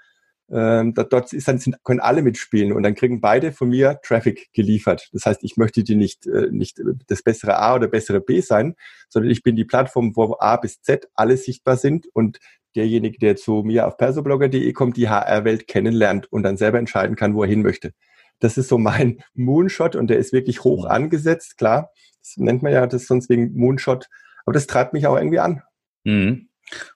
ähm, 0.53 0.95
dort 0.95 1.33
ist 1.33 1.47
dann, 1.47 1.59
sind, 1.59 1.77
können 1.85 2.01
alle 2.01 2.23
mitspielen 2.23 2.73
und 2.73 2.83
dann 2.83 2.95
kriegen 2.95 3.21
beide 3.21 3.53
von 3.53 3.69
mir 3.69 4.01
Traffic 4.03 4.51
geliefert. 4.53 5.09
Das 5.13 5.27
heißt, 5.27 5.45
ich 5.45 5.57
möchte 5.57 5.85
die 5.85 5.95
nicht, 5.95 6.27
äh, 6.27 6.49
nicht 6.51 6.81
das 7.07 7.23
bessere 7.23 7.59
A 7.59 7.77
oder 7.77 7.87
bessere 7.87 8.21
B 8.21 8.41
sein, 8.41 8.75
sondern 9.09 9.31
ich 9.31 9.43
bin 9.43 9.55
die 9.55 9.65
Plattform, 9.65 10.17
wo 10.17 10.37
A 10.41 10.57
bis 10.57 10.83
Z 10.83 11.09
alle 11.15 11.37
sichtbar 11.37 11.77
sind 11.77 12.09
und 12.13 12.39
derjenige, 12.75 13.19
der 13.19 13.37
zu 13.37 13.63
mir 13.65 13.87
auf 13.87 13.97
persoblogger.de 13.97 14.73
kommt, 14.73 14.97
die 14.97 15.09
HR-Welt 15.09 15.69
kennenlernt 15.69 16.31
und 16.33 16.43
dann 16.43 16.57
selber 16.57 16.79
entscheiden 16.79 17.17
kann, 17.17 17.35
wo 17.35 17.43
er 17.43 17.49
hin 17.49 17.63
möchte. 17.63 17.93
Das 18.41 18.59
ist 18.59 18.69
so 18.69 18.79
mein 18.79 19.23
Moonshot 19.35 19.95
und 19.95 20.09
der 20.09 20.19
ist 20.19 20.33
wirklich 20.33 20.65
hoch 20.65 20.85
angesetzt, 20.85 21.59
klar. 21.59 21.91
Das 22.21 22.37
nennt 22.37 22.63
man 22.63 22.73
ja 22.73 22.87
das 22.87 23.07
sonst 23.07 23.31
wegen 23.31 23.55
Moonshot, 23.55 24.09
aber 24.45 24.53
das 24.53 24.67
treibt 24.67 24.93
mich 24.93 25.07
auch 25.07 25.17
irgendwie 25.17 25.39
an. 25.39 25.63
Mhm. 26.05 26.50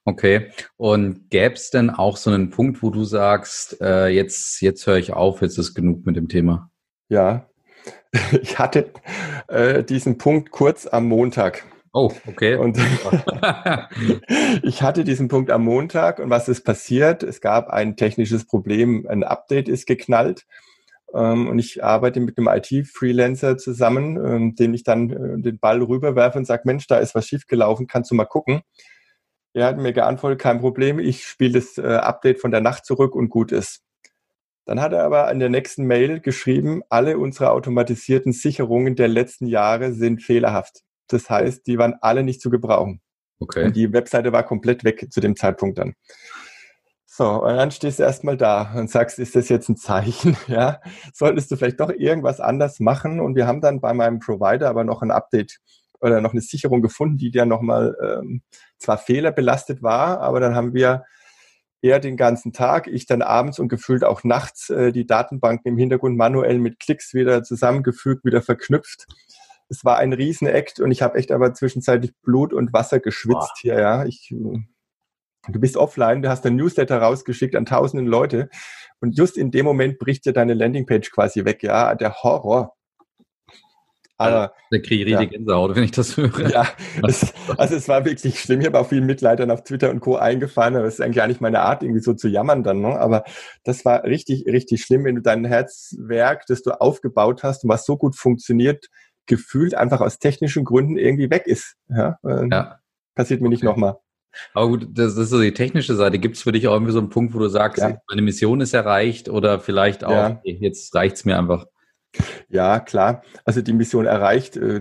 Okay. 0.04 0.50
Und 0.76 1.30
gäbe 1.30 1.54
es 1.54 1.70
denn 1.70 1.90
auch 1.90 2.16
so 2.16 2.30
einen 2.30 2.50
Punkt, 2.50 2.82
wo 2.82 2.90
du 2.90 3.04
sagst, 3.04 3.80
äh, 3.80 4.08
jetzt, 4.08 4.60
jetzt 4.60 4.86
höre 4.86 4.98
ich 4.98 5.12
auf, 5.12 5.42
jetzt 5.42 5.58
ist 5.58 5.74
genug 5.74 6.06
mit 6.06 6.16
dem 6.16 6.28
Thema? 6.28 6.70
Ja, 7.08 7.48
ich 8.42 8.58
hatte 8.58 8.92
äh, 9.48 9.82
diesen 9.84 10.18
Punkt 10.18 10.50
kurz 10.50 10.86
am 10.86 11.06
Montag. 11.06 11.64
Oh, 11.92 12.10
okay. 12.26 12.56
Und 12.56 12.76
ich 14.62 14.82
hatte 14.82 15.04
diesen 15.04 15.28
Punkt 15.28 15.50
am 15.52 15.62
Montag 15.62 16.18
und 16.18 16.28
was 16.28 16.48
ist 16.48 16.62
passiert? 16.62 17.22
Es 17.22 17.40
gab 17.40 17.68
ein 17.68 17.96
technisches 17.96 18.46
Problem, 18.46 19.06
ein 19.08 19.22
Update 19.22 19.68
ist 19.68 19.86
geknallt 19.86 20.44
ähm, 21.14 21.48
und 21.48 21.60
ich 21.60 21.84
arbeite 21.84 22.18
mit 22.18 22.36
einem 22.36 22.48
IT-Freelancer 22.48 23.58
zusammen, 23.58 24.16
ähm, 24.16 24.54
dem 24.56 24.74
ich 24.74 24.82
dann 24.82 25.10
äh, 25.10 25.40
den 25.40 25.60
Ball 25.60 25.80
rüberwerfe 25.80 26.38
und 26.38 26.46
sage, 26.46 26.62
Mensch, 26.64 26.88
da 26.88 26.98
ist 26.98 27.14
was 27.14 27.28
schiefgelaufen, 27.28 27.86
kannst 27.86 28.10
du 28.10 28.16
mal 28.16 28.24
gucken? 28.24 28.62
Er 29.54 29.66
hat 29.66 29.78
mir 29.78 29.92
geantwortet, 29.92 30.40
kein 30.40 30.60
Problem, 30.60 30.98
ich 30.98 31.24
spiele 31.24 31.60
das 31.60 31.78
äh, 31.78 31.82
Update 31.82 32.40
von 32.40 32.50
der 32.50 32.60
Nacht 32.60 32.84
zurück 32.84 33.14
und 33.14 33.28
gut 33.28 33.52
ist. 33.52 33.82
Dann 34.66 34.80
hat 34.80 34.92
er 34.92 35.04
aber 35.04 35.30
in 35.30 35.38
der 35.38 35.48
nächsten 35.48 35.84
Mail 35.84 36.20
geschrieben, 36.20 36.82
alle 36.88 37.18
unsere 37.18 37.50
automatisierten 37.50 38.32
Sicherungen 38.32 38.96
der 38.96 39.08
letzten 39.08 39.46
Jahre 39.46 39.92
sind 39.92 40.22
fehlerhaft. 40.22 40.80
Das 41.08 41.30
heißt, 41.30 41.66
die 41.66 41.78
waren 41.78 41.94
alle 42.00 42.24
nicht 42.24 42.40
zu 42.40 42.50
gebrauchen. 42.50 43.00
Okay. 43.38 43.66
Und 43.66 43.76
die 43.76 43.92
Webseite 43.92 44.32
war 44.32 44.42
komplett 44.42 44.84
weg 44.84 45.06
zu 45.10 45.20
dem 45.20 45.36
Zeitpunkt 45.36 45.78
dann. 45.78 45.94
So, 47.06 47.44
und 47.44 47.54
dann 47.54 47.70
stehst 47.70 48.00
du 48.00 48.02
erstmal 48.02 48.36
da 48.36 48.72
und 48.74 48.90
sagst, 48.90 49.20
ist 49.20 49.36
das 49.36 49.48
jetzt 49.48 49.68
ein 49.68 49.76
Zeichen? 49.76 50.36
Ja, 50.48 50.80
solltest 51.12 51.48
du 51.50 51.56
vielleicht 51.56 51.78
doch 51.78 51.90
irgendwas 51.90 52.40
anders 52.40 52.80
machen? 52.80 53.20
Und 53.20 53.36
wir 53.36 53.46
haben 53.46 53.60
dann 53.60 53.80
bei 53.80 53.92
meinem 53.92 54.18
Provider 54.18 54.68
aber 54.68 54.82
noch 54.82 55.00
ein 55.00 55.12
Update 55.12 55.60
oder 56.04 56.20
noch 56.20 56.32
eine 56.32 56.42
Sicherung 56.42 56.82
gefunden, 56.82 57.16
die 57.16 57.30
dann 57.30 57.48
nochmal 57.48 57.96
ähm, 58.02 58.42
zwar 58.78 58.98
fehlerbelastet 58.98 59.82
war, 59.82 60.20
aber 60.20 60.38
dann 60.38 60.54
haben 60.54 60.74
wir 60.74 61.04
eher 61.80 61.98
den 61.98 62.16
ganzen 62.16 62.52
Tag, 62.52 62.86
ich 62.86 63.06
dann 63.06 63.22
abends 63.22 63.58
und 63.58 63.68
gefühlt 63.68 64.04
auch 64.04 64.22
nachts 64.22 64.70
äh, 64.70 64.92
die 64.92 65.06
Datenbanken 65.06 65.72
im 65.72 65.78
Hintergrund 65.78 66.16
manuell 66.16 66.58
mit 66.58 66.78
Klicks 66.78 67.14
wieder 67.14 67.42
zusammengefügt, 67.42 68.24
wieder 68.24 68.42
verknüpft. 68.42 69.06
Es 69.68 69.84
war 69.84 69.96
ein 69.98 70.12
Riesenakt 70.12 70.80
und 70.80 70.90
ich 70.90 71.02
habe 71.02 71.18
echt 71.18 71.32
aber 71.32 71.54
zwischenzeitlich 71.54 72.12
Blut 72.22 72.52
und 72.52 72.72
Wasser 72.72 73.00
geschwitzt 73.00 73.52
Boah. 73.54 73.60
hier, 73.60 73.80
ja. 73.80 74.04
Ich, 74.04 74.28
du 74.28 75.60
bist 75.60 75.76
offline, 75.76 76.22
du 76.22 76.28
hast 76.28 76.44
ein 76.46 76.56
Newsletter 76.56 76.98
rausgeschickt 76.98 77.56
an 77.56 77.66
tausenden 77.66 78.06
Leute 78.06 78.50
und 79.00 79.16
just 79.16 79.38
in 79.38 79.50
dem 79.50 79.64
Moment 79.64 79.98
bricht 79.98 80.26
dir 80.26 80.32
deine 80.32 80.54
Landingpage 80.54 81.10
quasi 81.10 81.44
weg, 81.44 81.62
ja. 81.62 81.94
Der 81.94 82.14
Horror. 82.22 82.74
Aber, 84.16 84.54
da 84.70 84.78
kriege 84.78 85.02
ich 85.02 85.06
richtig 85.06 85.32
ja. 85.32 85.38
Gänsehaut, 85.38 85.74
wenn 85.74 85.82
ich 85.82 85.90
das 85.90 86.16
höre. 86.16 86.48
Ja, 86.48 86.68
es, 87.08 87.32
also 87.56 87.74
es 87.74 87.88
war 87.88 88.04
wirklich 88.04 88.40
schlimm. 88.40 88.60
Ich 88.60 88.66
habe 88.66 88.78
auch 88.78 88.88
vielen 88.88 89.06
Mitleidern 89.06 89.50
auf 89.50 89.64
Twitter 89.64 89.90
und 89.90 90.00
Co. 90.00 90.16
eingefallen, 90.16 90.76
aber 90.76 90.86
es 90.86 90.94
ist 90.94 91.00
eigentlich 91.00 91.16
gar 91.16 91.26
nicht 91.26 91.40
meine 91.40 91.60
Art, 91.60 91.82
irgendwie 91.82 92.00
so 92.00 92.14
zu 92.14 92.28
jammern 92.28 92.62
dann. 92.62 92.80
Ne? 92.80 92.98
Aber 92.98 93.24
das 93.64 93.84
war 93.84 94.04
richtig, 94.04 94.46
richtig 94.46 94.82
schlimm, 94.82 95.04
wenn 95.04 95.16
du 95.16 95.22
dein 95.22 95.44
Herzwerk, 95.44 96.46
das 96.46 96.62
du 96.62 96.80
aufgebaut 96.80 97.42
hast 97.42 97.64
und 97.64 97.70
was 97.70 97.84
so 97.84 97.96
gut 97.96 98.14
funktioniert, 98.16 98.86
gefühlt 99.26 99.74
einfach 99.74 100.00
aus 100.00 100.18
technischen 100.18 100.64
Gründen 100.64 100.96
irgendwie 100.96 101.30
weg 101.30 101.46
ist. 101.46 101.74
Ja, 101.88 102.18
ja. 102.22 102.78
Passiert 103.14 103.40
mir 103.40 103.48
okay. 103.48 103.54
nicht 103.54 103.64
nochmal. 103.64 103.96
Aber 104.52 104.68
gut, 104.68 104.88
das 104.92 105.16
ist 105.16 105.30
so 105.30 105.40
die 105.40 105.54
technische 105.54 105.94
Seite. 105.94 106.18
Gibt 106.18 106.36
es 106.36 106.42
für 106.42 106.52
dich 106.52 106.66
auch 106.68 106.72
irgendwie 106.72 106.92
so 106.92 106.98
einen 106.98 107.08
Punkt, 107.08 107.34
wo 107.34 107.38
du 107.38 107.48
sagst, 107.48 107.82
ja. 107.82 107.98
meine 108.08 108.22
Mission 108.22 108.60
ist 108.60 108.74
erreicht 108.74 109.28
oder 109.28 109.60
vielleicht 109.60 110.04
auch, 110.04 110.12
ja. 110.12 110.40
jetzt 110.42 110.94
reicht's 110.94 111.24
mir 111.24 111.38
einfach? 111.38 111.66
Ja, 112.48 112.80
klar. 112.80 113.22
Also 113.44 113.62
die 113.62 113.72
Mission 113.72 114.06
erreicht. 114.06 114.56
Äh, 114.56 114.80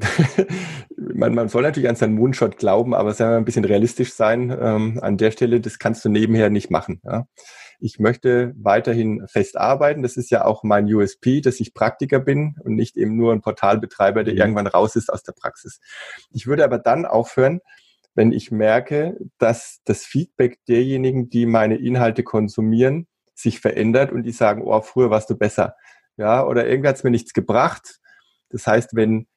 man, 0.98 1.34
man 1.34 1.50
soll 1.50 1.64
natürlich 1.64 1.90
an 1.90 1.96
seinen 1.96 2.16
Moonshot 2.16 2.58
glauben, 2.58 2.94
aber 2.94 3.14
sagen 3.14 3.32
wir 3.32 3.38
ein 3.38 3.46
bisschen 3.46 3.66
realistisch 3.66 4.14
sein. 4.14 4.56
Ähm, 4.60 5.00
an 5.02 5.18
der 5.18 5.32
Stelle, 5.32 5.60
das 5.60 5.80
kannst 5.80 6.04
du 6.06 6.10
nebenher 6.10 6.50
nicht 6.50 6.70
machen. 6.70 7.02
Ja. 7.04 7.26
Ich 7.80 8.00
möchte 8.00 8.54
weiterhin 8.56 9.28
fest 9.28 9.58
arbeiten. 9.58 10.04
Das 10.04 10.16
ist 10.16 10.32
ja 10.32 10.46
auch 10.46 10.64
mein 10.64 10.86
USP, 10.86 11.42
dass 11.42 11.60
ich 11.60 11.74
Praktiker 11.74 12.20
bin 12.20 12.56
und 12.64 12.76
nicht 12.76 12.96
eben 12.96 13.18
nur 13.18 13.34
ein 13.34 13.42
Portalbetreiber, 13.42 14.24
der 14.24 14.36
mhm. 14.36 14.40
irgendwann 14.40 14.68
raus 14.68 14.96
ist 14.96 15.12
aus 15.12 15.24
der 15.24 15.34
Praxis. 15.34 15.80
Ich 16.32 16.48
würde 16.48 16.64
aber 16.64 16.78
dann 16.78 17.06
aufhören, 17.06 17.60
wenn 18.16 18.32
ich 18.32 18.52
merke, 18.52 19.18
dass 19.38 19.82
das 19.86 20.06
Feedback 20.06 20.60
derjenigen, 20.68 21.30
die 21.30 21.46
meine 21.46 21.76
Inhalte 21.76 22.24
konsumieren, 22.24 23.08
sich 23.34 23.60
verändert 23.60 24.12
und 24.12 24.24
die 24.24 24.32
sagen, 24.32 24.62
oh, 24.64 24.82
früher 24.82 25.10
warst 25.10 25.30
du 25.30 25.36
besser. 25.36 25.76
Ja, 26.18 26.46
oder 26.46 26.68
irgendwie 26.68 26.90
hat 26.90 26.98
es 26.98 27.04
mir 27.04 27.12
nichts 27.12 27.34
gebracht. 27.34 28.00
Das 28.50 28.68
heißt, 28.68 28.96
wenn 28.96 29.28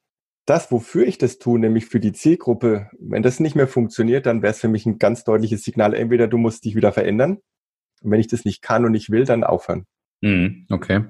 das, 0.46 0.70
wofür 0.70 1.06
ich 1.06 1.18
das 1.18 1.38
tue, 1.38 1.58
nämlich 1.58 1.86
für 1.86 2.00
die 2.00 2.12
Zielgruppe, 2.12 2.90
wenn 2.98 3.22
das 3.22 3.40
nicht 3.40 3.56
mehr 3.56 3.66
funktioniert, 3.66 4.26
dann 4.26 4.42
wäre 4.42 4.52
es 4.52 4.60
für 4.60 4.68
mich 4.68 4.86
ein 4.86 4.98
ganz 4.98 5.24
deutliches 5.24 5.62
Signal, 5.62 5.94
entweder 5.94 6.28
du 6.28 6.38
musst 6.38 6.64
dich 6.64 6.76
wieder 6.76 6.92
verändern. 6.92 7.38
Und 8.02 8.10
wenn 8.10 8.20
ich 8.20 8.28
das 8.28 8.44
nicht 8.44 8.62
kann 8.62 8.84
und 8.84 8.92
nicht 8.92 9.10
will, 9.10 9.24
dann 9.24 9.42
aufhören. 9.42 9.86
Mhm, 10.22 10.66
okay. 10.70 11.04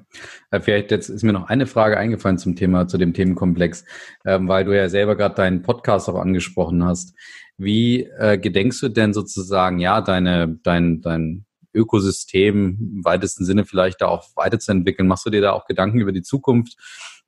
Äh, 0.50 0.61
vielleicht 0.61 0.90
jetzt 0.90 1.09
ist 1.09 1.22
mir 1.22 1.33
noch 1.33 1.48
eine 1.48 1.66
Frage 1.66 1.96
eingefallen 1.96 2.38
zum 2.38 2.57
Thema, 2.57 2.88
zu 2.88 2.98
dem 2.98 3.14
Themenkomplex, 3.14 3.85
ähm, 4.24 4.48
weil 4.48 4.64
du 4.64 4.76
ja 4.76 4.88
selber 4.88 5.16
gerade 5.16 5.37
deinen 5.37 5.62
Podcast 5.62 6.09
auch 6.09 6.16
angesprochen 6.16 6.85
hast. 6.85 7.14
Wie 7.57 8.05
äh, 8.05 8.37
gedenkst 8.38 8.83
du 8.83 8.88
denn 8.88 9.14
sozusagen, 9.14 9.79
ja, 9.79 10.00
deine, 10.00 10.59
dein, 10.62 11.00
dein 11.02 11.45
Ökosystem 11.76 12.78
im 12.80 13.04
weitesten 13.04 13.44
Sinne 13.44 13.64
vielleicht 13.64 14.00
da 14.00 14.08
auch 14.08 14.24
weiterzuentwickeln? 14.34 15.06
Machst 15.06 15.26
du 15.26 15.30
dir 15.30 15.40
da 15.40 15.52
auch 15.52 15.66
Gedanken 15.66 16.00
über 16.00 16.12
die 16.12 16.22
Zukunft? 16.22 16.76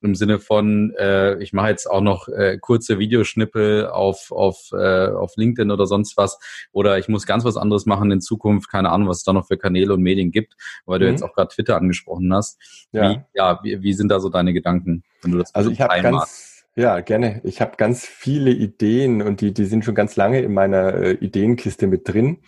Im 0.00 0.14
Sinne 0.14 0.38
von, 0.38 0.94
äh, 0.96 1.42
ich 1.42 1.52
mache 1.52 1.70
jetzt 1.70 1.90
auch 1.90 2.00
noch 2.00 2.28
äh, 2.28 2.58
kurze 2.58 3.00
Videoschnippel 3.00 3.88
auf, 3.88 4.30
auf, 4.30 4.70
äh, 4.72 5.08
auf 5.08 5.36
LinkedIn 5.36 5.72
oder 5.72 5.86
sonst 5.86 6.16
was. 6.16 6.38
Oder 6.70 6.98
ich 6.98 7.08
muss 7.08 7.26
ganz 7.26 7.44
was 7.44 7.56
anderes 7.56 7.84
machen 7.84 8.12
in 8.12 8.20
Zukunft. 8.20 8.70
Keine 8.70 8.90
Ahnung, 8.90 9.08
was 9.08 9.18
es 9.18 9.24
da 9.24 9.32
noch 9.32 9.48
für 9.48 9.58
Kanäle 9.58 9.94
und 9.94 10.02
Medien 10.02 10.30
gibt, 10.30 10.54
weil 10.86 10.98
mhm. 10.98 11.02
du 11.02 11.10
jetzt 11.10 11.22
auch 11.22 11.34
gerade 11.34 11.52
Twitter 11.52 11.76
angesprochen 11.76 12.32
hast. 12.32 12.60
Ja, 12.92 13.10
wie, 13.10 13.20
ja 13.34 13.60
wie, 13.64 13.82
wie 13.82 13.92
sind 13.92 14.08
da 14.08 14.20
so 14.20 14.28
deine 14.28 14.52
Gedanken, 14.52 15.02
wenn 15.22 15.32
du 15.32 15.38
das 15.38 15.52
Also 15.52 15.70
ich 15.72 15.80
habe 15.80 16.00
ganz, 16.00 16.64
ja, 16.78 17.00
gerne. 17.00 17.40
Ich 17.42 17.60
habe 17.60 17.72
ganz 17.76 18.06
viele 18.06 18.52
Ideen 18.52 19.20
und 19.20 19.40
die, 19.40 19.52
die 19.52 19.64
sind 19.64 19.84
schon 19.84 19.96
ganz 19.96 20.14
lange 20.14 20.42
in 20.42 20.54
meiner 20.54 20.94
äh, 20.94 21.12
Ideenkiste 21.14 21.88
mit 21.88 22.06
drin. 22.06 22.38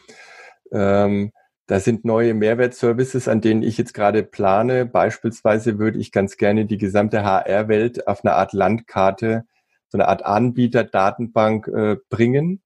Ähm, 0.70 1.32
da 1.70 1.78
sind 1.78 2.04
neue 2.04 2.35
Mehrwertservices, 2.35 3.28
an 3.28 3.40
denen 3.40 3.62
ich 3.62 3.78
jetzt 3.78 3.94
gerade 3.94 4.24
plane. 4.24 4.87
Beispielsweise 4.87 5.78
würde 5.78 6.00
ich 6.00 6.11
ganz 6.11 6.37
gerne 6.37 6.66
die 6.66 6.78
gesamte 6.78 7.22
HR-Welt 7.22 8.09
auf 8.09 8.24
eine 8.24 8.35
Art 8.35 8.52
Landkarte, 8.52 9.44
so 9.88 9.96
eine 9.96 10.09
Art 10.09 10.24
Anbieterdatenbank 10.24 11.68
äh, 11.68 11.96
bringen, 12.09 12.61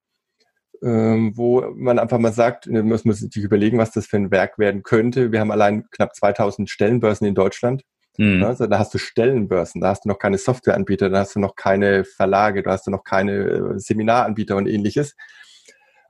ähm, 0.82 1.36
wo 1.36 1.70
man 1.76 1.98
einfach 1.98 2.18
mal 2.18 2.32
sagt, 2.32 2.66
man 2.66 2.88
muss 2.88 3.02
sich 3.02 3.36
überlegen, 3.36 3.76
was 3.76 3.90
das 3.90 4.06
für 4.06 4.16
ein 4.16 4.30
Werk 4.30 4.58
werden 4.58 4.82
könnte. 4.82 5.32
Wir 5.32 5.40
haben 5.40 5.50
allein 5.50 5.84
knapp 5.90 6.14
2000 6.14 6.70
Stellenbörsen 6.70 7.26
in 7.26 7.34
Deutschland. 7.34 7.82
Mhm. 8.16 8.42
Also 8.42 8.66
da 8.66 8.78
hast 8.78 8.94
du 8.94 8.98
Stellenbörsen, 8.98 9.82
da 9.82 9.88
hast 9.88 10.06
du 10.06 10.08
noch 10.08 10.18
keine 10.18 10.38
Softwareanbieter, 10.38 11.10
da 11.10 11.18
hast 11.18 11.36
du 11.36 11.40
noch 11.40 11.56
keine 11.56 12.04
Verlage, 12.04 12.62
da 12.62 12.70
hast 12.70 12.86
du 12.86 12.90
noch 12.90 13.04
keine 13.04 13.32
äh, 13.32 13.78
Seminaranbieter 13.78 14.56
und 14.56 14.66
ähnliches. 14.66 15.14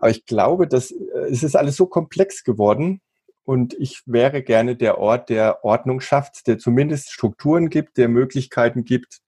Aber 0.04 0.10
ich 0.10 0.26
glaube, 0.26 0.68
dass 0.68 0.90
äh, 0.90 1.30
es 1.30 1.42
ist 1.42 1.56
alles 1.56 1.76
so 1.76 1.86
komplex 1.86 2.44
geworden 2.44 3.00
und 3.44 3.72
ich 3.72 4.02
wäre 4.04 4.42
gerne 4.42 4.76
der 4.76 4.98
Ort, 4.98 5.30
der 5.30 5.64
Ordnung 5.64 6.02
schafft, 6.02 6.46
der 6.46 6.58
zumindest 6.58 7.10
Strukturen 7.10 7.70
gibt, 7.70 7.96
der 7.96 8.08
Möglichkeiten 8.10 8.84
gibt, 8.84 9.20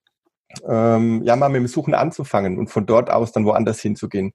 ähm, 0.69 1.23
ja 1.23 1.35
mal 1.35 1.49
mit 1.49 1.61
dem 1.61 1.67
Suchen 1.67 1.95
anzufangen 1.95 2.59
und 2.59 2.67
von 2.67 2.85
dort 2.85 3.09
aus 3.09 3.31
dann 3.31 3.43
woanders 3.43 3.79
hinzugehen. 3.79 4.33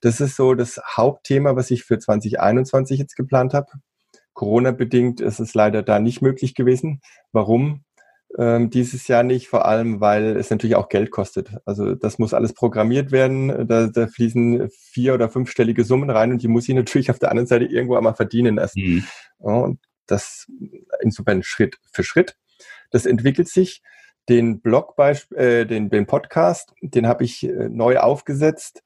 Das 0.00 0.22
ist 0.22 0.36
so 0.36 0.54
das 0.54 0.80
Hauptthema, 0.96 1.54
was 1.54 1.70
ich 1.70 1.84
für 1.84 1.98
2021 1.98 2.98
jetzt 2.98 3.14
geplant 3.14 3.52
habe. 3.52 3.70
Corona-bedingt 4.32 5.20
ist 5.20 5.38
es 5.38 5.52
leider 5.52 5.82
da 5.82 5.98
nicht 5.98 6.22
möglich 6.22 6.54
gewesen. 6.54 7.02
Warum? 7.30 7.84
Ähm, 8.36 8.70
dieses 8.70 9.06
Jahr 9.06 9.22
nicht, 9.22 9.48
vor 9.48 9.64
allem 9.64 10.00
weil 10.00 10.36
es 10.36 10.50
natürlich 10.50 10.74
auch 10.74 10.88
Geld 10.88 11.10
kostet. 11.10 11.50
Also 11.64 11.94
das 11.94 12.18
muss 12.18 12.34
alles 12.34 12.52
programmiert 12.52 13.12
werden, 13.12 13.68
da, 13.68 13.86
da 13.86 14.08
fließen 14.08 14.68
vier- 14.70 15.14
oder 15.14 15.28
fünfstellige 15.28 15.84
Summen 15.84 16.10
rein 16.10 16.32
und 16.32 16.42
die 16.42 16.48
muss 16.48 16.68
ich 16.68 16.74
natürlich 16.74 17.10
auf 17.10 17.20
der 17.20 17.30
anderen 17.30 17.46
Seite 17.46 17.66
irgendwo 17.66 17.96
einmal 17.96 18.14
verdienen 18.14 18.56
lassen. 18.56 18.80
Mhm. 18.80 19.04
Und 19.38 19.80
das 20.06 20.46
insofern 21.00 21.42
Schritt 21.42 21.76
für 21.92 22.02
Schritt. 22.02 22.36
Das 22.90 23.06
entwickelt 23.06 23.48
sich. 23.48 23.82
Den 24.28 24.60
Blog, 24.62 24.94
äh, 24.98 25.66
den, 25.66 25.90
den 25.90 26.06
Podcast, 26.06 26.72
den 26.80 27.06
habe 27.06 27.24
ich 27.24 27.44
äh, 27.44 27.68
neu 27.68 27.98
aufgesetzt 27.98 28.82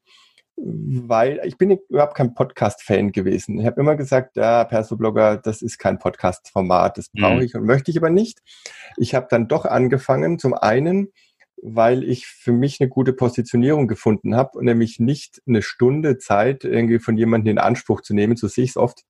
weil 0.61 1.39
ich 1.45 1.57
bin 1.57 1.77
überhaupt 1.89 2.15
kein 2.15 2.33
Podcast-Fan 2.33 3.11
gewesen. 3.11 3.59
Ich 3.59 3.65
habe 3.65 3.79
immer 3.79 3.95
gesagt, 3.95 4.35
ja, 4.35 4.63
Perso-Blogger, 4.65 5.37
das 5.37 5.61
ist 5.61 5.77
kein 5.77 5.99
Podcast-Format, 5.99 6.97
das 6.97 7.09
brauche 7.09 7.35
mhm. 7.35 7.41
ich 7.41 7.55
und 7.55 7.65
möchte 7.65 7.91
ich 7.91 7.97
aber 7.97 8.09
nicht. 8.09 8.39
Ich 8.97 9.15
habe 9.15 9.27
dann 9.29 9.47
doch 9.47 9.65
angefangen, 9.65 10.39
zum 10.39 10.53
einen, 10.53 11.09
weil 11.61 12.03
ich 12.03 12.27
für 12.27 12.51
mich 12.51 12.79
eine 12.79 12.89
gute 12.89 13.13
Positionierung 13.13 13.87
gefunden 13.87 14.35
habe, 14.35 14.63
nämlich 14.63 14.99
nicht 14.99 15.41
eine 15.47 15.61
Stunde 15.61 16.17
Zeit 16.17 16.63
irgendwie 16.63 16.99
von 16.99 17.17
jemandem 17.17 17.51
in 17.51 17.59
Anspruch 17.59 18.01
zu 18.01 18.13
nehmen, 18.13 18.35
so 18.35 18.47
sehe 18.47 18.63
ich 18.63 18.71
es 18.71 18.77
oft. 18.77 19.03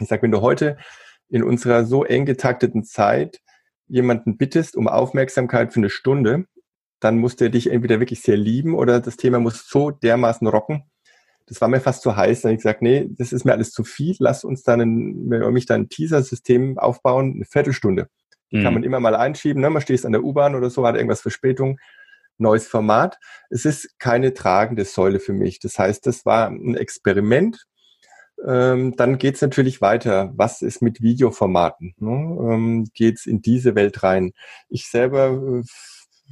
Ich 0.00 0.08
sage, 0.08 0.22
wenn 0.22 0.32
du 0.32 0.40
heute 0.40 0.76
in 1.28 1.42
unserer 1.42 1.84
so 1.84 2.04
eng 2.04 2.26
getakteten 2.26 2.84
Zeit 2.84 3.40
jemanden 3.86 4.36
bittest 4.36 4.76
um 4.76 4.88
Aufmerksamkeit 4.88 5.72
für 5.72 5.80
eine 5.80 5.90
Stunde, 5.90 6.46
dann 7.04 7.18
muss 7.18 7.36
der 7.36 7.50
dich 7.50 7.70
entweder 7.70 8.00
wirklich 8.00 8.22
sehr 8.22 8.36
lieben 8.36 8.74
oder 8.74 8.98
das 8.98 9.16
Thema 9.16 9.38
muss 9.38 9.68
so 9.68 9.90
dermaßen 9.90 10.46
rocken. 10.46 10.84
Das 11.46 11.60
war 11.60 11.68
mir 11.68 11.80
fast 11.80 12.02
zu 12.02 12.16
heiß. 12.16 12.40
Dann 12.40 12.50
habe 12.50 12.54
ich 12.54 12.62
gesagt, 12.62 12.80
nee, 12.80 13.06
das 13.10 13.34
ist 13.34 13.44
mir 13.44 13.52
alles 13.52 13.72
zu 13.72 13.84
viel. 13.84 14.16
Lass 14.18 14.44
uns 14.44 14.62
dann 14.62 14.80
ein, 14.80 15.30
wenn 15.30 15.42
wir 15.42 15.50
mich 15.50 15.66
dann 15.66 15.82
ein 15.82 15.88
Teaser-System 15.90 16.78
aufbauen, 16.78 17.34
eine 17.34 17.44
Viertelstunde. 17.44 18.08
Die 18.50 18.56
mhm. 18.56 18.62
kann 18.62 18.74
man 18.74 18.84
immer 18.84 19.00
mal 19.00 19.14
einschieben. 19.14 19.60
Ne? 19.60 19.68
Man 19.68 19.82
steht 19.82 20.06
an 20.06 20.12
der 20.12 20.24
U-Bahn 20.24 20.54
oder 20.54 20.70
so, 20.70 20.86
hat 20.86 20.96
irgendwas 20.96 21.20
Verspätung. 21.20 21.78
Neues 22.38 22.66
Format. 22.66 23.18
Es 23.50 23.66
ist 23.66 23.98
keine 23.98 24.32
tragende 24.32 24.86
Säule 24.86 25.20
für 25.20 25.34
mich. 25.34 25.60
Das 25.60 25.78
heißt, 25.78 26.06
das 26.06 26.24
war 26.24 26.48
ein 26.48 26.74
Experiment. 26.74 27.66
Ähm, 28.44 28.96
dann 28.96 29.18
geht 29.18 29.36
es 29.36 29.42
natürlich 29.42 29.80
weiter. 29.80 30.32
Was 30.34 30.62
ist 30.62 30.82
mit 30.82 31.00
Videoformaten? 31.02 31.94
Ne? 31.98 32.10
Ähm, 32.10 32.86
geht 32.94 33.18
es 33.18 33.26
in 33.26 33.42
diese 33.42 33.74
Welt 33.74 34.02
rein? 34.02 34.32
Ich 34.68 34.88
selber 34.88 35.60
äh, 35.60 35.62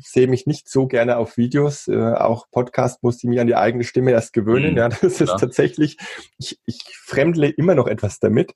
sehe 0.00 0.26
mich 0.26 0.46
nicht 0.46 0.68
so 0.68 0.86
gerne 0.86 1.16
auf 1.16 1.36
Videos. 1.36 1.88
Äh, 1.88 2.14
auch 2.14 2.46
Podcast 2.50 3.02
musste 3.02 3.26
ich 3.26 3.30
mich 3.30 3.40
an 3.40 3.46
die 3.46 3.56
eigene 3.56 3.84
Stimme 3.84 4.12
erst 4.12 4.32
gewöhnen. 4.32 4.72
Mhm. 4.72 4.78
Ja, 4.78 4.88
das 4.88 5.02
ist 5.02 5.20
ja. 5.20 5.36
tatsächlich, 5.36 5.98
ich, 6.38 6.60
ich 6.66 6.82
fremdle 6.96 7.48
immer 7.48 7.74
noch 7.74 7.86
etwas 7.86 8.18
damit. 8.18 8.54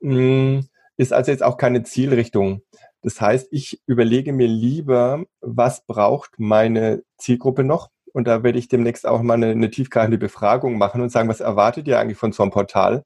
Mm, 0.00 0.60
ist 0.96 1.12
also 1.12 1.30
jetzt 1.30 1.42
auch 1.42 1.56
keine 1.56 1.82
Zielrichtung. 1.82 2.62
Das 3.02 3.20
heißt, 3.20 3.48
ich 3.50 3.82
überlege 3.86 4.32
mir 4.32 4.48
lieber, 4.48 5.24
was 5.40 5.84
braucht 5.86 6.32
meine 6.38 7.02
Zielgruppe 7.18 7.64
noch? 7.64 7.90
Und 8.12 8.26
da 8.26 8.42
werde 8.42 8.58
ich 8.58 8.68
demnächst 8.68 9.06
auch 9.06 9.22
mal 9.22 9.34
eine, 9.34 9.50
eine 9.50 9.70
tiefgreifende 9.70 10.18
Befragung 10.18 10.78
machen 10.78 11.02
und 11.02 11.10
sagen, 11.10 11.28
was 11.28 11.40
erwartet 11.40 11.86
ihr 11.86 11.98
eigentlich 11.98 12.18
von 12.18 12.32
so 12.32 12.42
einem 12.42 12.50
Portal? 12.50 13.04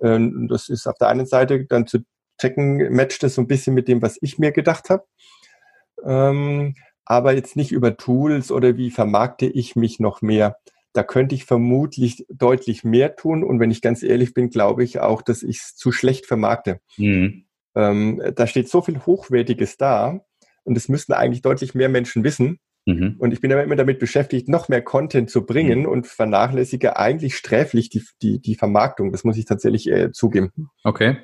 Ähm, 0.00 0.46
das 0.48 0.68
ist 0.68 0.86
auf 0.86 0.96
der 0.98 1.08
einen 1.08 1.26
Seite 1.26 1.64
dann 1.66 1.86
zu 1.86 1.98
checken, 2.40 2.94
matcht 2.94 3.22
das 3.22 3.34
so 3.34 3.42
ein 3.42 3.46
bisschen 3.46 3.74
mit 3.74 3.88
dem, 3.88 4.02
was 4.02 4.18
ich 4.20 4.38
mir 4.38 4.52
gedacht 4.52 4.88
habe. 4.90 5.04
Ähm, 6.04 6.74
aber 7.04 7.34
jetzt 7.34 7.56
nicht 7.56 7.72
über 7.72 7.96
Tools 7.96 8.50
oder 8.50 8.76
wie 8.76 8.90
vermarkte 8.90 9.46
ich 9.46 9.76
mich 9.76 10.00
noch 10.00 10.22
mehr. 10.22 10.56
Da 10.92 11.02
könnte 11.02 11.34
ich 11.34 11.44
vermutlich 11.44 12.26
deutlich 12.28 12.82
mehr 12.82 13.16
tun. 13.16 13.44
Und 13.44 13.60
wenn 13.60 13.70
ich 13.70 13.82
ganz 13.82 14.02
ehrlich 14.02 14.34
bin, 14.34 14.50
glaube 14.50 14.82
ich 14.82 14.98
auch, 14.98 15.22
dass 15.22 15.42
ich 15.42 15.58
es 15.58 15.76
zu 15.76 15.92
schlecht 15.92 16.26
vermarkte. 16.26 16.80
Mhm. 16.96 17.44
Ähm, 17.74 18.22
da 18.34 18.46
steht 18.46 18.68
so 18.68 18.80
viel 18.80 18.98
Hochwertiges 19.04 19.76
da 19.76 20.20
und 20.64 20.76
es 20.76 20.88
müssten 20.88 21.12
eigentlich 21.12 21.42
deutlich 21.42 21.74
mehr 21.74 21.88
Menschen 21.88 22.24
wissen. 22.24 22.58
Mhm. 22.86 23.16
Und 23.18 23.32
ich 23.32 23.40
bin 23.40 23.52
aber 23.52 23.62
immer 23.62 23.76
damit 23.76 23.98
beschäftigt, 23.98 24.48
noch 24.48 24.68
mehr 24.68 24.82
Content 24.82 25.30
zu 25.30 25.44
bringen 25.44 25.80
mhm. 25.80 25.86
und 25.86 26.06
vernachlässige 26.06 26.96
eigentlich 26.96 27.36
sträflich 27.36 27.90
die, 27.90 28.02
die, 28.22 28.40
die 28.40 28.54
Vermarktung. 28.54 29.12
Das 29.12 29.24
muss 29.24 29.36
ich 29.36 29.44
tatsächlich 29.44 29.90
äh, 29.90 30.12
zugeben. 30.12 30.70
Okay. 30.82 31.18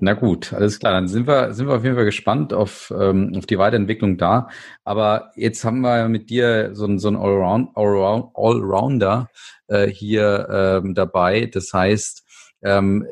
Na 0.00 0.14
gut, 0.14 0.52
alles 0.52 0.78
klar. 0.78 0.92
Dann 0.92 1.08
sind 1.08 1.26
wir, 1.26 1.52
sind 1.52 1.66
wir 1.66 1.74
auf 1.74 1.82
jeden 1.82 1.96
Fall 1.96 2.04
gespannt 2.04 2.52
auf, 2.52 2.92
ähm, 2.96 3.32
auf 3.36 3.46
die 3.46 3.58
Weiterentwicklung 3.58 4.16
da. 4.16 4.48
Aber 4.84 5.32
jetzt 5.34 5.64
haben 5.64 5.80
wir 5.80 6.08
mit 6.08 6.30
dir 6.30 6.70
so, 6.74 6.96
so 6.98 7.08
einen 7.08 7.16
Allround, 7.16 7.70
Allround, 7.74 8.30
Allrounder 8.34 9.28
äh, 9.66 9.88
hier 9.88 10.82
ähm, 10.84 10.94
dabei. 10.94 11.46
Das 11.46 11.72
heißt, 11.72 12.24
ähm, 12.62 13.06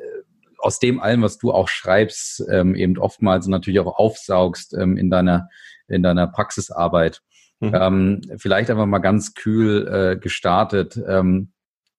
aus 0.58 0.78
dem 0.78 1.00
allem, 1.00 1.22
was 1.22 1.38
du 1.38 1.52
auch 1.52 1.68
schreibst, 1.68 2.44
ähm, 2.48 2.76
eben 2.76 2.98
oftmals 2.98 3.48
natürlich 3.48 3.80
auch 3.80 3.98
aufsaugst 3.98 4.72
ähm, 4.74 4.96
in 4.96 5.10
deiner 5.10 5.48
in 5.88 6.02
deiner 6.02 6.26
Praxisarbeit. 6.26 7.22
Mhm. 7.60 7.72
Ähm, 7.74 8.20
vielleicht 8.38 8.70
einfach 8.70 8.86
mal 8.86 8.98
ganz 8.98 9.34
kühl 9.34 9.88
äh, 9.88 10.16
gestartet. 10.18 11.00
Ähm, 11.06 11.52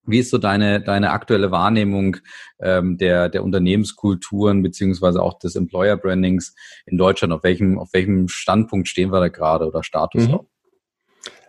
Wie 0.08 0.18
ist 0.18 0.30
so 0.30 0.38
deine, 0.38 0.80
deine 0.80 1.10
aktuelle 1.10 1.50
Wahrnehmung 1.50 2.16
ähm, 2.60 2.96
der, 2.96 3.28
der 3.28 3.44
Unternehmenskulturen 3.44 4.62
beziehungsweise 4.62 5.22
auch 5.22 5.38
des 5.38 5.54
Employer 5.54 5.96
Brandings 5.96 6.54
in 6.86 6.96
Deutschland? 6.96 7.32
Auf 7.32 7.44
welchem, 7.44 7.78
auf 7.78 7.92
welchem 7.92 8.28
Standpunkt 8.28 8.88
stehen 8.88 9.12
wir 9.12 9.20
da 9.20 9.28
gerade 9.28 9.66
oder 9.66 9.82
Status? 9.82 10.28
Mhm. 10.28 10.40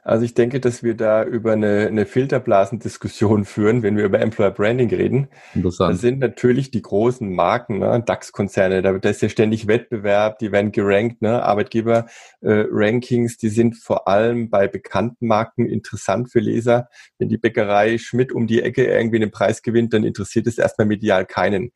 Also 0.09 0.25
ich 0.25 0.33
denke, 0.33 0.59
dass 0.59 0.81
wir 0.81 0.95
da 0.95 1.23
über 1.23 1.51
eine, 1.53 1.85
eine 1.85 2.07
Filterblasendiskussion 2.07 3.45
führen, 3.45 3.83
wenn 3.83 3.95
wir 3.95 4.05
über 4.05 4.19
Employer 4.19 4.49
Branding 4.49 4.89
reden. 4.89 5.27
Interessant. 5.53 5.93
Das 5.93 6.01
sind 6.01 6.17
natürlich 6.17 6.71
die 6.71 6.81
großen 6.81 7.31
Marken, 7.31 7.77
ne? 7.77 8.01
DAX-Konzerne, 8.03 8.81
da, 8.81 8.93
da, 8.93 9.09
ist 9.09 9.21
ja 9.21 9.29
ständig 9.29 9.67
Wettbewerb, 9.67 10.39
die 10.39 10.51
werden 10.51 10.71
gerankt, 10.71 11.21
ne? 11.21 11.43
Arbeitgeber-Rankings, 11.43 13.33
äh, 13.35 13.37
die 13.39 13.49
sind 13.49 13.77
vor 13.77 14.07
allem 14.07 14.49
bei 14.49 14.67
bekannten 14.67 15.27
Marken 15.27 15.67
interessant 15.67 16.31
für 16.31 16.39
Leser. 16.39 16.89
Wenn 17.19 17.29
die 17.29 17.37
Bäckerei 17.37 17.99
Schmidt 17.99 18.31
um 18.31 18.47
die 18.47 18.63
Ecke 18.63 18.85
irgendwie 18.85 19.17
einen 19.17 19.29
Preis 19.29 19.61
gewinnt, 19.61 19.93
dann 19.93 20.03
interessiert 20.03 20.47
es 20.47 20.57
erstmal 20.57 20.87
medial 20.87 21.27
keinen. 21.27 21.71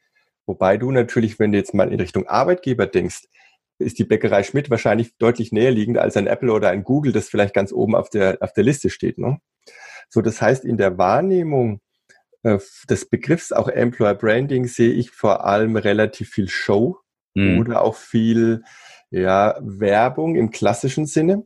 Wobei 0.47 0.77
du 0.77 0.89
natürlich, 0.89 1.37
wenn 1.37 1.51
du 1.51 1.59
jetzt 1.59 1.75
mal 1.75 1.93
in 1.93 1.99
Richtung 1.99 2.25
Arbeitgeber 2.25 2.87
denkst, 2.87 3.25
ist 3.79 3.99
die 3.99 4.03
Bäckerei 4.03 4.43
Schmidt 4.43 4.69
wahrscheinlich 4.69 5.17
deutlich 5.17 5.51
näher 5.51 5.71
liegend 5.71 5.97
als 5.97 6.17
ein 6.17 6.27
Apple 6.27 6.51
oder 6.51 6.69
ein 6.69 6.83
Google, 6.83 7.11
das 7.11 7.29
vielleicht 7.29 7.53
ganz 7.53 7.71
oben 7.71 7.95
auf 7.95 8.09
der, 8.09 8.37
auf 8.41 8.53
der 8.53 8.63
Liste 8.63 8.89
steht. 8.89 9.17
Ne? 9.17 9.39
So, 10.09 10.21
das 10.21 10.41
heißt, 10.41 10.65
in 10.65 10.77
der 10.77 10.97
Wahrnehmung 10.97 11.81
äh, 12.43 12.59
des 12.89 13.09
Begriffs 13.09 13.51
auch 13.51 13.67
Employer 13.67 14.15
Branding 14.15 14.67
sehe 14.67 14.91
ich 14.91 15.11
vor 15.11 15.45
allem 15.45 15.75
relativ 15.75 16.29
viel 16.29 16.49
Show 16.49 16.97
mhm. 17.33 17.59
oder 17.59 17.81
auch 17.81 17.95
viel 17.95 18.63
ja, 19.09 19.57
Werbung 19.61 20.35
im 20.35 20.51
klassischen 20.51 21.05
Sinne. 21.05 21.43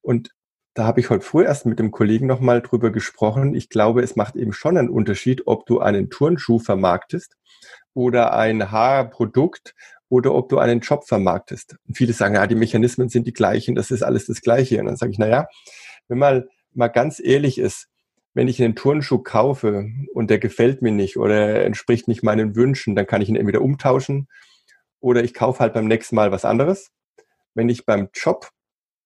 Und 0.00 0.30
da 0.74 0.84
habe 0.84 1.00
ich 1.00 1.10
heute 1.10 1.24
früh 1.24 1.44
erst 1.44 1.66
mit 1.66 1.78
dem 1.78 1.90
Kollegen 1.90 2.26
nochmal 2.26 2.62
drüber 2.62 2.90
gesprochen. 2.90 3.54
Ich 3.54 3.68
glaube, 3.68 4.02
es 4.02 4.16
macht 4.16 4.36
eben 4.36 4.52
schon 4.54 4.78
einen 4.78 4.88
Unterschied, 4.88 5.42
ob 5.46 5.66
du 5.66 5.80
einen 5.80 6.08
Turnschuh 6.08 6.58
vermarktest 6.58 7.36
oder 7.94 8.32
ein 8.32 8.70
Haarprodukt 8.70 9.74
oder 10.12 10.34
ob 10.34 10.50
du 10.50 10.58
einen 10.58 10.80
Job 10.80 11.08
vermarktest. 11.08 11.76
Und 11.88 11.96
viele 11.96 12.12
sagen, 12.12 12.34
ja, 12.34 12.46
die 12.46 12.54
Mechanismen 12.54 13.08
sind 13.08 13.26
die 13.26 13.32
gleichen, 13.32 13.74
das 13.74 13.90
ist 13.90 14.02
alles 14.02 14.26
das 14.26 14.42
Gleiche. 14.42 14.78
Und 14.78 14.84
dann 14.84 14.96
sage 14.96 15.10
ich, 15.10 15.18
na 15.18 15.26
ja, 15.26 15.46
wenn 16.06 16.18
man 16.18 16.44
mal 16.74 16.88
ganz 16.88 17.18
ehrlich 17.18 17.56
ist, 17.56 17.88
wenn 18.34 18.46
ich 18.46 18.62
einen 18.62 18.76
Turnschuh 18.76 19.20
kaufe 19.20 19.86
und 20.12 20.28
der 20.28 20.38
gefällt 20.38 20.82
mir 20.82 20.92
nicht 20.92 21.16
oder 21.16 21.64
entspricht 21.64 22.08
nicht 22.08 22.22
meinen 22.22 22.54
Wünschen, 22.56 22.94
dann 22.94 23.06
kann 23.06 23.22
ich 23.22 23.30
ihn 23.30 23.36
entweder 23.36 23.62
umtauschen 23.62 24.28
oder 25.00 25.24
ich 25.24 25.32
kaufe 25.32 25.60
halt 25.60 25.72
beim 25.72 25.86
nächsten 25.86 26.14
Mal 26.14 26.30
was 26.30 26.44
anderes. 26.44 26.90
Wenn 27.54 27.70
ich 27.70 27.86
beim 27.86 28.10
Job 28.12 28.50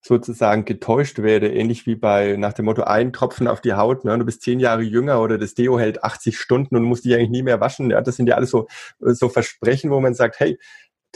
sozusagen 0.07 0.64
getäuscht 0.64 1.18
werde, 1.18 1.52
ähnlich 1.52 1.86
wie 1.86 1.96
bei 1.96 2.36
nach 2.36 2.52
dem 2.52 2.64
Motto 2.64 2.82
ein 2.82 3.12
Tropfen 3.12 3.48
auf 3.48 3.61
die 3.61 3.74
Haut, 3.74 4.04
ne? 4.04 4.16
du 4.18 4.24
bist 4.24 4.42
zehn 4.42 4.61
Jahre 4.61 4.82
jünger 4.82 5.20
oder 5.20 5.36
das 5.36 5.54
Deo 5.54 5.78
hält 5.78 6.04
80 6.04 6.38
Stunden 6.38 6.76
und 6.76 6.84
musst 6.84 7.04
dich 7.04 7.14
eigentlich 7.14 7.30
nie 7.30 7.42
mehr 7.42 7.61
waschen. 7.61 7.90
Ja? 7.90 8.00
Das 8.00 8.16
sind 8.16 8.28
ja 8.28 8.36
alles 8.36 8.50
so, 8.50 8.68
so 8.98 9.28
Versprechen, 9.28 9.90
wo 9.90 10.00
man 10.00 10.14
sagt, 10.14 10.38
hey, 10.38 10.59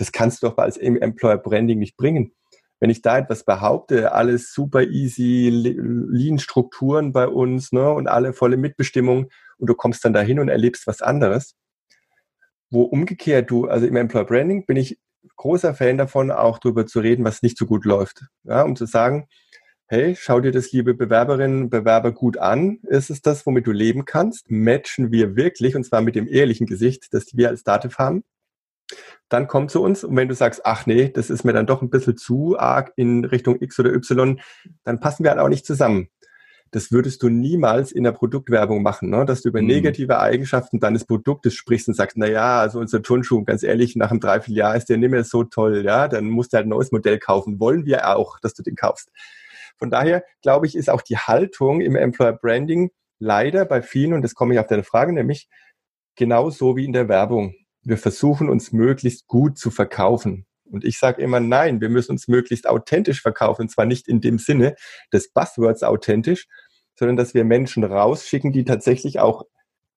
das 0.01 0.13
kannst 0.13 0.43
du 0.43 0.49
doch 0.49 0.57
als 0.57 0.79
Employer 0.79 1.37
Branding 1.37 1.79
nicht 1.79 1.97
bringen. 1.97 2.33
Wenn 2.81 2.89
ich 2.89 3.03
da 3.03 3.19
etwas 3.19 3.45
behaupte, 3.45 4.13
alles 4.13 4.55
super 4.55 4.83
easy, 4.83 5.51
Lean-Strukturen 5.51 7.13
bei 7.13 7.29
uns 7.29 7.73
ne, 7.73 7.93
und 7.93 8.09
alle 8.09 8.33
volle 8.33 8.57
Mitbestimmung 8.57 9.29
und 9.59 9.69
du 9.69 9.75
kommst 9.75 10.03
dann 10.05 10.15
dahin 10.15 10.41
und 10.41 10.49
erlebst 10.49 10.87
was 10.87 11.03
anderes, 11.03 11.55
wo 12.71 12.83
umgekehrt 12.83 13.51
du, 13.51 13.67
also 13.67 13.87
im 13.87 13.97
Employer 13.97 14.25
Branding 14.25 14.65
bin 14.65 14.79
ich 14.79 14.99
großer 15.37 15.75
Fan 15.75 15.99
davon, 15.99 16.31
auch 16.31 16.59
darüber 16.59 16.87
zu 16.87 17.01
reden, 17.01 17.23
was 17.25 17.43
nicht 17.43 17.59
so 17.59 17.67
gut 17.67 17.85
läuft. 17.85 18.25
Ja, 18.45 18.63
um 18.63 18.77
zu 18.77 18.87
sagen, 18.87 19.29
hey, 19.87 20.17
schau 20.17 20.41
dir 20.41 20.53
das, 20.53 20.73
liebe 20.73 20.95
Bewerberinnen 20.95 21.69
Bewerber, 21.69 22.13
gut 22.13 22.39
an. 22.39 22.79
Ist 22.85 23.11
es 23.11 23.21
das, 23.21 23.45
womit 23.45 23.67
du 23.67 23.73
leben 23.73 24.07
kannst? 24.07 24.51
Matchen 24.51 25.13
wir 25.13 25.37
wirklich, 25.37 25.77
und 25.77 25.85
zwar 25.85 26.01
mit 26.01 26.15
dem 26.15 26.27
ehrlichen 26.27 26.67
Gesicht, 26.67 27.09
das 27.11 27.37
wir 27.37 27.51
als 27.51 27.65
Dativ 27.65 27.99
haben? 27.99 28.25
Dann 29.29 29.47
komm 29.47 29.69
zu 29.69 29.83
uns. 29.83 30.05
Und 30.05 30.17
wenn 30.17 30.29
du 30.29 30.35
sagst, 30.35 30.63
ach 30.65 30.87
nee, 30.87 31.09
das 31.09 31.31
ist 31.31 31.45
mir 31.45 31.53
dann 31.53 31.67
doch 31.67 31.83
ein 31.83 31.91
bisschen 31.91 32.17
zu 32.17 32.59
arg 32.59 32.93
in 32.97 33.25
Richtung 33.25 33.61
X 33.61 33.79
oder 33.81 33.93
Y, 33.93 34.41
dann 34.85 35.01
passen 35.01 35.25
wir 35.25 35.31
halt 35.31 35.41
auch 35.41 35.49
nicht 35.49 35.67
zusammen. 35.67 36.09
Das 36.73 36.93
würdest 36.93 37.23
du 37.23 37.29
niemals 37.29 37.91
in 37.91 38.05
der 38.05 38.13
Produktwerbung 38.13 38.83
machen, 38.83 39.11
ne? 39.11 39.25
dass 39.25 39.43
du 39.43 39.49
über 39.49 39.61
mhm. 39.61 39.67
negative 39.67 40.21
Eigenschaften 40.21 40.79
deines 40.79 41.05
Produktes 41.05 41.55
sprichst 41.55 41.89
und 41.89 41.95
sagst, 41.95 42.17
na 42.17 42.29
ja, 42.29 42.61
also 42.61 42.79
unser 42.79 43.03
Turnschuh, 43.03 43.43
ganz 43.45 43.65
ehrlich, 43.65 43.97
nach 43.97 44.11
einem 44.11 44.21
Dreivierteljahr 44.21 44.77
ist 44.77 44.87
der 44.87 44.97
nicht 44.97 45.11
mehr 45.11 45.25
so 45.25 45.43
toll, 45.43 45.85
ja, 45.85 46.07
dann 46.07 46.27
musst 46.27 46.53
du 46.53 46.59
halt 46.59 46.67
ein 46.67 46.71
neues 46.71 46.93
Modell 46.93 47.19
kaufen. 47.19 47.59
Wollen 47.59 47.87
wir 47.87 48.17
auch, 48.17 48.39
dass 48.39 48.55
du 48.55 48.63
den 48.63 48.77
kaufst. 48.77 49.11
Von 49.79 49.91
daher, 49.91 50.23
glaube 50.43 50.67
ich, 50.67 50.77
ist 50.77 50.91
auch 50.91 51.03
die 51.03 51.17
Haltung 51.17 51.81
im 51.81 51.97
Employer 51.97 52.35
Branding 52.35 52.91
leider 53.19 53.65
bei 53.65 53.83
vielen, 53.83 54.13
und 54.13 54.23
das 54.23 54.35
komme 54.35 54.55
ich 54.55 54.61
auf 54.61 54.67
deine 54.67 54.85
Frage, 54.85 55.13
nämlich 55.13 55.49
genauso 56.17 56.77
wie 56.77 56.85
in 56.85 56.93
der 56.93 57.09
Werbung 57.09 57.55
wir 57.83 57.99
versuchen 57.99 58.49
uns 58.49 58.73
möglichst 58.73 59.27
gut 59.27 59.59
zu 59.59 59.71
verkaufen. 59.71 60.47
Und 60.65 60.85
ich 60.85 60.99
sage 60.99 61.21
immer, 61.23 61.41
nein, 61.41 61.81
wir 61.81 61.89
müssen 61.89 62.13
uns 62.13 62.29
möglichst 62.29 62.69
authentisch 62.69 63.23
verkaufen. 63.23 63.63
Und 63.63 63.71
zwar 63.71 63.87
nicht 63.87 64.07
in 64.07 64.21
dem 64.21 64.39
Sinne 64.39 64.77
des 65.13 65.33
Buzzwords 65.33 65.83
authentisch, 65.83 66.47
sondern 66.95 67.17
dass 67.17 67.35
wir 67.35 67.45
Menschen 67.45 67.83
rausschicken, 67.83 68.53
die 68.53 68.65
tatsächlich 68.65 69.19
auch 69.19 69.45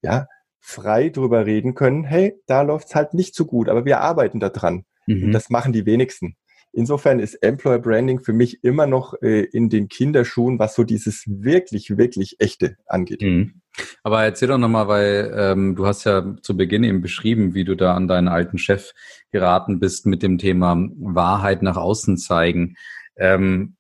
ja, 0.01 0.27
frei 0.59 1.09
drüber 1.09 1.45
reden 1.45 1.75
können, 1.75 2.05
hey, 2.05 2.35
da 2.47 2.61
läuft's 2.61 2.95
halt 2.95 3.13
nicht 3.13 3.35
so 3.35 3.45
gut, 3.45 3.69
aber 3.69 3.85
wir 3.85 3.99
arbeiten 3.99 4.39
daran. 4.39 4.85
Mhm. 5.05 5.25
Und 5.25 5.31
das 5.33 5.49
machen 5.49 5.73
die 5.73 5.85
wenigsten. 5.85 6.35
Insofern 6.71 7.19
ist 7.19 7.35
Employer 7.35 7.79
Branding 7.79 8.23
für 8.23 8.33
mich 8.33 8.63
immer 8.63 8.87
noch 8.87 9.13
äh, 9.21 9.41
in 9.41 9.69
den 9.69 9.89
Kinderschuhen, 9.89 10.57
was 10.57 10.73
so 10.73 10.83
dieses 10.83 11.25
wirklich, 11.27 11.97
wirklich 11.97 12.37
echte 12.39 12.77
angeht. 12.87 13.21
Mhm. 13.21 13.61
Aber 14.03 14.23
erzähl 14.23 14.47
doch 14.47 14.57
nochmal, 14.57 14.87
weil 14.87 15.33
ähm, 15.35 15.75
du 15.75 15.85
hast 15.85 16.03
ja 16.03 16.35
zu 16.41 16.55
Beginn 16.55 16.83
eben 16.83 17.01
beschrieben, 17.01 17.53
wie 17.53 17.63
du 17.63 17.75
da 17.75 17.95
an 17.95 18.07
deinen 18.07 18.27
alten 18.27 18.57
Chef 18.57 18.93
geraten 19.31 19.79
bist 19.79 20.05
mit 20.05 20.21
dem 20.23 20.37
Thema 20.37 20.75
Wahrheit 20.97 21.61
nach 21.63 21.77
außen 21.77 22.17
zeigen. 22.17 22.75
Ähm, 23.15 23.75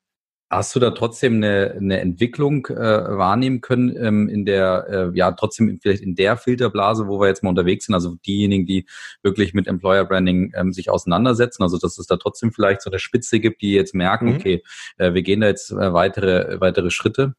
Hast 0.53 0.75
du 0.75 0.79
da 0.79 0.91
trotzdem 0.91 1.35
eine, 1.35 1.73
eine 1.77 1.99
Entwicklung 1.99 2.67
äh, 2.67 2.75
wahrnehmen 2.75 3.61
können 3.61 3.95
ähm, 3.97 4.29
in 4.29 4.45
der, 4.45 4.85
äh, 4.87 5.17
ja, 5.17 5.31
trotzdem 5.31 5.79
vielleicht 5.81 6.03
in 6.03 6.15
der 6.15 6.37
Filterblase, 6.37 7.07
wo 7.07 7.19
wir 7.19 7.27
jetzt 7.27 7.43
mal 7.43 7.49
unterwegs 7.49 7.85
sind, 7.85 7.95
also 7.95 8.15
diejenigen, 8.25 8.65
die 8.67 8.85
wirklich 9.23 9.55
mit 9.55 9.67
Employer 9.67 10.05
Branding 10.05 10.53
ähm, 10.55 10.71
sich 10.71 10.91
auseinandersetzen, 10.91 11.63
also 11.63 11.79
dass 11.79 11.97
es 11.97 12.05
da 12.05 12.17
trotzdem 12.17 12.51
vielleicht 12.51 12.83
so 12.83 12.91
eine 12.91 12.99
Spitze 12.99 13.39
gibt, 13.39 13.61
die 13.61 13.73
jetzt 13.73 13.95
merken, 13.95 14.27
mhm. 14.27 14.35
okay, 14.35 14.63
äh, 14.97 15.13
wir 15.13 15.23
gehen 15.23 15.41
da 15.41 15.47
jetzt 15.47 15.71
äh, 15.71 15.93
weitere, 15.93 16.59
weitere 16.61 16.91
Schritte? 16.91 17.33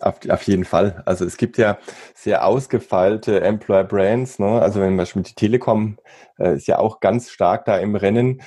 Auf, 0.00 0.18
auf 0.28 0.42
jeden 0.42 0.64
Fall. 0.64 1.02
Also 1.06 1.24
es 1.24 1.36
gibt 1.36 1.56
ja 1.56 1.78
sehr 2.14 2.44
ausgefeilte 2.44 3.40
Employer 3.40 3.84
Brands. 3.84 4.38
Ne? 4.38 4.60
Also 4.60 4.80
wenn 4.80 4.90
man 4.90 4.98
Beispiel 4.98 5.22
die 5.22 5.34
Telekom 5.34 5.98
äh, 6.38 6.56
ist 6.56 6.66
ja 6.66 6.78
auch 6.78 7.00
ganz 7.00 7.30
stark 7.30 7.64
da 7.64 7.78
im 7.78 7.96
Rennen. 7.96 8.42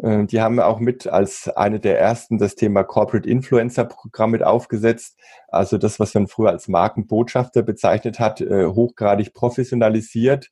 Äh, 0.00 0.26
die 0.26 0.40
haben 0.40 0.60
auch 0.60 0.78
mit 0.78 1.06
als 1.06 1.48
eine 1.48 1.80
der 1.80 1.98
ersten 2.00 2.38
das 2.38 2.54
Thema 2.54 2.84
Corporate 2.84 3.28
Influencer 3.28 3.84
Programm 3.84 4.30
mit 4.30 4.42
aufgesetzt. 4.42 5.18
Also 5.48 5.78
das, 5.78 5.98
was 6.00 6.14
man 6.14 6.28
früher 6.28 6.50
als 6.50 6.68
Markenbotschafter 6.68 7.62
bezeichnet 7.62 8.18
hat, 8.20 8.40
äh, 8.40 8.66
hochgradig 8.66 9.34
professionalisiert. 9.34 10.50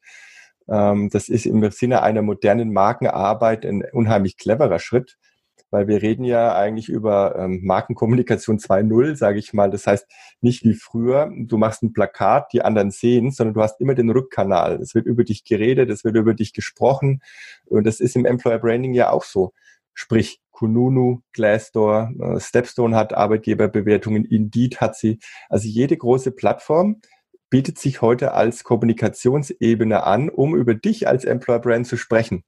Ähm, 0.68 1.10
das 1.10 1.28
ist 1.28 1.46
im 1.46 1.68
Sinne 1.70 2.02
einer 2.02 2.22
modernen 2.22 2.72
Markenarbeit 2.72 3.64
ein 3.64 3.84
unheimlich 3.92 4.36
cleverer 4.36 4.78
Schritt 4.78 5.16
weil 5.70 5.88
wir 5.88 6.02
reden 6.02 6.24
ja 6.24 6.54
eigentlich 6.56 6.88
über 6.88 7.36
ähm, 7.38 7.60
Markenkommunikation 7.62 8.58
2.0, 8.58 9.16
sage 9.16 9.38
ich 9.38 9.52
mal. 9.52 9.70
Das 9.70 9.86
heißt, 9.86 10.06
nicht 10.40 10.64
wie 10.64 10.74
früher, 10.74 11.30
du 11.36 11.58
machst 11.58 11.82
ein 11.82 11.92
Plakat, 11.92 12.52
die 12.52 12.62
anderen 12.62 12.90
sehen, 12.90 13.30
sondern 13.30 13.54
du 13.54 13.62
hast 13.62 13.80
immer 13.80 13.94
den 13.94 14.10
Rückkanal. 14.10 14.80
Es 14.80 14.94
wird 14.94 15.06
über 15.06 15.24
dich 15.24 15.44
geredet, 15.44 15.90
es 15.90 16.04
wird 16.04 16.16
über 16.16 16.34
dich 16.34 16.52
gesprochen. 16.52 17.22
Und 17.66 17.86
das 17.86 18.00
ist 18.00 18.16
im 18.16 18.24
Employer 18.26 18.58
Branding 18.58 18.94
ja 18.94 19.10
auch 19.10 19.24
so. 19.24 19.52
Sprich, 19.94 20.40
Kununu, 20.50 21.22
Glassdoor, 21.32 22.10
äh, 22.20 22.40
Stepstone 22.40 22.96
hat 22.96 23.14
Arbeitgeberbewertungen, 23.14 24.24
Indeed 24.24 24.80
hat 24.80 24.96
sie. 24.96 25.18
Also 25.48 25.68
jede 25.68 25.96
große 25.96 26.32
Plattform 26.32 27.00
bietet 27.48 27.78
sich 27.78 28.00
heute 28.00 28.32
als 28.32 28.62
Kommunikationsebene 28.64 30.04
an, 30.04 30.28
um 30.28 30.54
über 30.54 30.74
dich 30.74 31.08
als 31.08 31.24
Employer 31.24 31.60
Brand 31.60 31.86
zu 31.86 31.96
sprechen. 31.96 32.44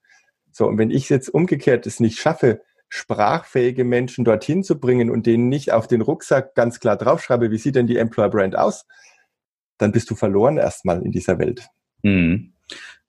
So, 0.53 0.67
und 0.67 0.79
wenn 0.79 0.91
ich 0.91 1.09
jetzt 1.09 1.29
umgekehrt 1.29 1.87
es 1.87 2.01
nicht 2.01 2.19
schaffe, 2.19 2.63
sprachfähige 2.95 3.85
Menschen 3.85 4.23
dorthin 4.23 4.63
zu 4.63 4.79
bringen 4.79 5.09
und 5.09 5.25
denen 5.25 5.49
nicht 5.49 5.73
auf 5.73 5.87
den 5.87 6.03
Rucksack 6.03 6.55
ganz 6.55 6.79
klar 6.79 6.99
draufschreibe, 6.99 7.51
wie 7.51 7.57
sieht 7.57 7.75
denn 7.75 7.87
die 7.87 7.97
Employer 7.97 8.29
Brand 8.29 8.55
aus, 8.55 8.85
dann 9.79 9.93
bist 9.93 10.11
du 10.11 10.15
verloren 10.15 10.59
erstmal 10.59 11.01
in 11.03 11.11
dieser 11.11 11.39
Welt. 11.39 11.67
Mhm. 12.03 12.53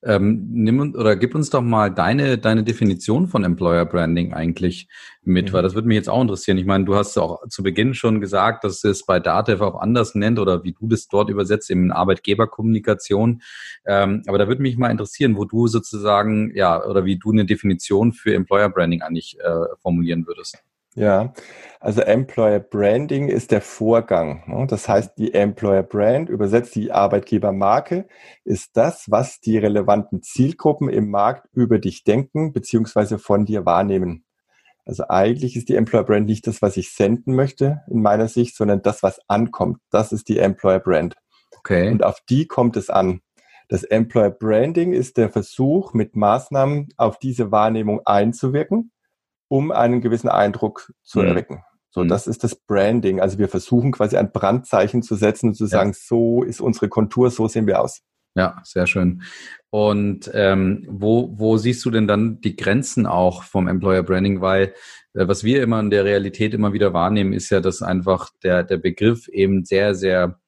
Ähm, 0.05 0.47
nimm 0.51 0.93
oder 0.95 1.15
gib 1.15 1.33
uns 1.33 1.49
doch 1.49 1.61
mal 1.61 1.89
deine, 1.89 2.37
deine 2.37 2.63
Definition 2.63 3.27
von 3.27 3.43
Employer 3.43 3.85
Branding 3.85 4.33
eigentlich 4.33 4.89
mit, 5.23 5.49
mhm. 5.49 5.53
weil 5.53 5.63
das 5.63 5.75
würde 5.75 5.87
mich 5.87 5.95
jetzt 5.95 6.09
auch 6.09 6.21
interessieren. 6.21 6.57
Ich 6.57 6.65
meine, 6.65 6.83
du 6.83 6.95
hast 6.95 7.17
auch 7.17 7.47
zu 7.47 7.63
Beginn 7.63 7.93
schon 7.93 8.19
gesagt, 8.19 8.63
dass 8.63 8.83
es 8.83 9.05
bei 9.05 9.19
Datev 9.19 9.63
auch 9.63 9.79
anders 9.79 10.15
nennt 10.15 10.39
oder 10.39 10.63
wie 10.63 10.73
du 10.73 10.87
das 10.87 11.07
dort 11.07 11.29
übersetzt, 11.29 11.69
in 11.69 11.91
Arbeitgeberkommunikation. 11.91 13.41
Ähm, 13.85 14.23
aber 14.27 14.37
da 14.37 14.47
würde 14.47 14.61
mich 14.61 14.77
mal 14.77 14.91
interessieren, 14.91 15.37
wo 15.37 15.45
du 15.45 15.67
sozusagen, 15.67 16.51
ja, 16.55 16.83
oder 16.85 17.05
wie 17.05 17.17
du 17.17 17.31
eine 17.31 17.45
Definition 17.45 18.11
für 18.11 18.33
Employer 18.33 18.69
Branding 18.69 19.01
eigentlich 19.01 19.37
äh, 19.39 19.75
formulieren 19.81 20.27
würdest. 20.27 20.57
Ja, 20.95 21.33
Also 21.79 22.01
Employer 22.01 22.59
Branding 22.59 23.27
ist 23.27 23.51
der 23.51 23.61
Vorgang. 23.61 24.43
Ne? 24.47 24.67
Das 24.67 24.87
heißt, 24.87 25.17
die 25.17 25.33
Employer 25.33 25.83
Brand, 25.83 26.29
übersetzt 26.29 26.75
die 26.75 26.91
Arbeitgebermarke, 26.91 28.07
ist 28.43 28.77
das, 28.77 29.05
was 29.09 29.39
die 29.39 29.57
relevanten 29.57 30.21
Zielgruppen 30.21 30.89
im 30.89 31.09
Markt 31.09 31.47
über 31.53 31.79
dich 31.79 32.03
denken 32.03 32.53
beziehungsweise 32.53 33.17
von 33.17 33.45
dir 33.45 33.65
wahrnehmen. 33.65 34.25
Also 34.85 35.05
eigentlich 35.07 35.55
ist 35.55 35.69
die 35.69 35.75
Employer 35.75 36.03
Brand 36.03 36.25
nicht 36.25 36.45
das, 36.45 36.61
was 36.61 36.77
ich 36.77 36.91
senden 36.91 37.35
möchte 37.35 37.81
in 37.89 38.01
meiner 38.01 38.27
Sicht, 38.27 38.55
sondern 38.55 38.81
das, 38.81 39.01
was 39.01 39.19
ankommt. 39.27 39.77
Das 39.89 40.11
ist 40.11 40.27
die 40.29 40.39
Employer 40.39 40.79
Brand. 40.79 41.15
Okay. 41.57 41.89
Und 41.89 42.03
auf 42.03 42.19
die 42.29 42.47
kommt 42.47 42.75
es 42.75 42.89
an. 42.89 43.21
Das 43.69 43.83
Employer 43.83 44.29
Branding 44.29 44.93
ist 44.93 45.17
der 45.17 45.29
Versuch, 45.29 45.93
mit 45.93 46.15
Maßnahmen 46.15 46.89
auf 46.97 47.17
diese 47.17 47.51
Wahrnehmung 47.51 48.01
einzuwirken, 48.05 48.91
um 49.53 49.69
einen 49.69 50.01
gewissen 50.01 50.29
Eindruck 50.29 50.91
zu 51.03 51.19
mhm. 51.19 51.27
erwecken. 51.27 51.63
So, 51.91 52.03
mhm. 52.03 52.07
das 52.07 52.25
ist 52.25 52.43
das 52.43 52.55
Branding. 52.55 53.21
Also 53.21 53.37
wir 53.37 53.47
versuchen 53.47 53.91
quasi 53.91 54.17
ein 54.17 54.31
Brandzeichen 54.31 55.03
zu 55.03 55.13
setzen 55.13 55.49
und 55.49 55.53
zu 55.53 55.67
sagen, 55.67 55.91
ja. 55.91 55.95
so 55.95 56.41
ist 56.41 56.59
unsere 56.59 56.89
Kontur, 56.89 57.29
so 57.29 57.47
sehen 57.47 57.67
wir 57.67 57.79
aus. 57.79 58.01
Ja, 58.33 58.59
sehr 58.63 58.87
schön. 58.87 59.21
Und 59.69 60.31
ähm, 60.33 60.87
wo, 60.89 61.29
wo 61.37 61.57
siehst 61.57 61.85
du 61.85 61.91
denn 61.91 62.07
dann 62.07 62.41
die 62.41 62.55
Grenzen 62.55 63.05
auch 63.05 63.43
vom 63.43 63.67
Employer 63.67 64.01
Branding? 64.01 64.41
Weil 64.41 64.73
äh, 65.13 65.27
was 65.27 65.43
wir 65.43 65.61
immer 65.61 65.79
in 65.81 65.91
der 65.91 66.03
Realität 66.03 66.55
immer 66.55 66.73
wieder 66.73 66.91
wahrnehmen, 66.93 67.31
ist 67.31 67.51
ja, 67.51 67.59
dass 67.59 67.83
einfach 67.83 68.31
der, 68.41 68.63
der 68.63 68.77
Begriff 68.77 69.27
eben 69.27 69.65
sehr, 69.65 69.93
sehr 69.93 70.39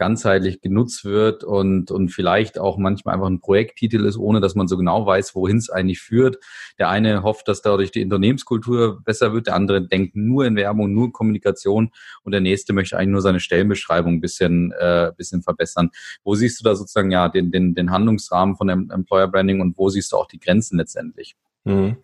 ganzheitlich 0.00 0.62
genutzt 0.62 1.04
wird 1.04 1.44
und, 1.44 1.90
und 1.90 2.08
vielleicht 2.08 2.58
auch 2.58 2.78
manchmal 2.78 3.16
einfach 3.16 3.26
ein 3.26 3.40
Projekttitel 3.40 4.06
ist, 4.06 4.16
ohne 4.16 4.40
dass 4.40 4.54
man 4.54 4.66
so 4.66 4.78
genau 4.78 5.04
weiß, 5.04 5.34
wohin 5.34 5.58
es 5.58 5.68
eigentlich 5.68 6.00
führt. 6.00 6.38
Der 6.78 6.88
eine 6.88 7.22
hofft, 7.22 7.48
dass 7.48 7.60
dadurch 7.60 7.90
die 7.90 8.02
Unternehmenskultur 8.02 9.02
besser 9.04 9.34
wird, 9.34 9.48
der 9.48 9.56
andere 9.56 9.86
denkt 9.86 10.16
nur 10.16 10.46
in 10.46 10.56
Werbung, 10.56 10.94
nur 10.94 11.04
in 11.04 11.12
Kommunikation 11.12 11.90
und 12.22 12.32
der 12.32 12.40
nächste 12.40 12.72
möchte 12.72 12.96
eigentlich 12.96 13.10
nur 13.10 13.20
seine 13.20 13.40
Stellenbeschreibung 13.40 14.14
ein 14.14 14.20
bisschen, 14.22 14.72
äh, 14.72 15.12
bisschen 15.14 15.42
verbessern. 15.42 15.90
Wo 16.24 16.34
siehst 16.34 16.58
du 16.58 16.64
da 16.64 16.74
sozusagen 16.74 17.10
ja 17.10 17.28
den, 17.28 17.50
den, 17.50 17.74
den 17.74 17.90
Handlungsrahmen 17.90 18.56
von 18.56 18.68
dem 18.68 18.90
Employer 18.90 19.28
Branding 19.28 19.60
und 19.60 19.76
wo 19.76 19.90
siehst 19.90 20.12
du 20.12 20.16
auch 20.16 20.28
die 20.28 20.40
Grenzen 20.40 20.78
letztendlich? 20.78 21.36
Mhm. 21.64 21.98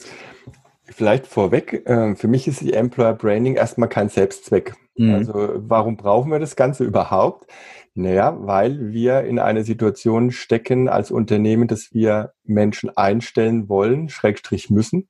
Vielleicht 0.85 1.27
vorweg, 1.27 1.83
äh, 1.87 2.15
für 2.15 2.29
mich 2.29 2.47
ist 2.47 2.61
die 2.61 2.75
Employer 2.75 3.15
Branding 3.15 3.55
erstmal 3.55 3.89
kein 3.89 4.11
Selbstzweck. 4.11 4.75
Mhm. 4.97 5.15
Also 5.15 5.51
warum 5.57 5.97
brauchen 5.97 6.31
wir 6.31 6.39
das 6.39 6.57
Ganze 6.57 6.85
überhaupt? 6.85 7.51
Naja, 7.95 8.37
weil 8.41 8.93
wir 8.93 9.23
in 9.23 9.39
einer 9.39 9.65
Situation 9.65 10.31
stecken 10.31 10.89
als 10.89 11.11
Unternehmen, 11.11 11.67
dass 11.67 11.95
wir 11.95 12.33
Menschen 12.45 12.95
einstellen 12.95 13.69
wollen, 13.69 14.11
Schrägstrich 14.11 14.69
müssen. 14.69 15.09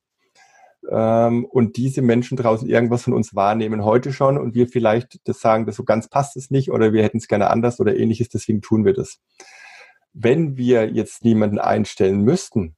Ähm, 0.88 1.44
und 1.46 1.76
diese 1.76 2.00
Menschen 2.00 2.36
draußen 2.36 2.68
irgendwas 2.68 3.02
von 3.02 3.12
uns 3.12 3.34
wahrnehmen 3.34 3.84
heute 3.84 4.12
schon 4.12 4.38
und 4.38 4.54
wir 4.54 4.68
vielleicht 4.68 5.18
das 5.24 5.40
sagen, 5.40 5.66
das 5.66 5.76
so 5.76 5.84
ganz 5.84 6.08
passt 6.08 6.36
es 6.36 6.50
nicht 6.50 6.70
oder 6.70 6.92
wir 6.92 7.02
hätten 7.02 7.18
es 7.18 7.26
gerne 7.26 7.50
anders 7.50 7.80
oder 7.80 7.96
ähnliches, 7.96 8.28
deswegen 8.28 8.60
tun 8.60 8.84
wir 8.84 8.92
das. 8.92 9.18
Wenn 10.12 10.56
wir 10.56 10.88
jetzt 10.88 11.24
niemanden 11.24 11.58
einstellen 11.58 12.22
müssten, 12.22 12.76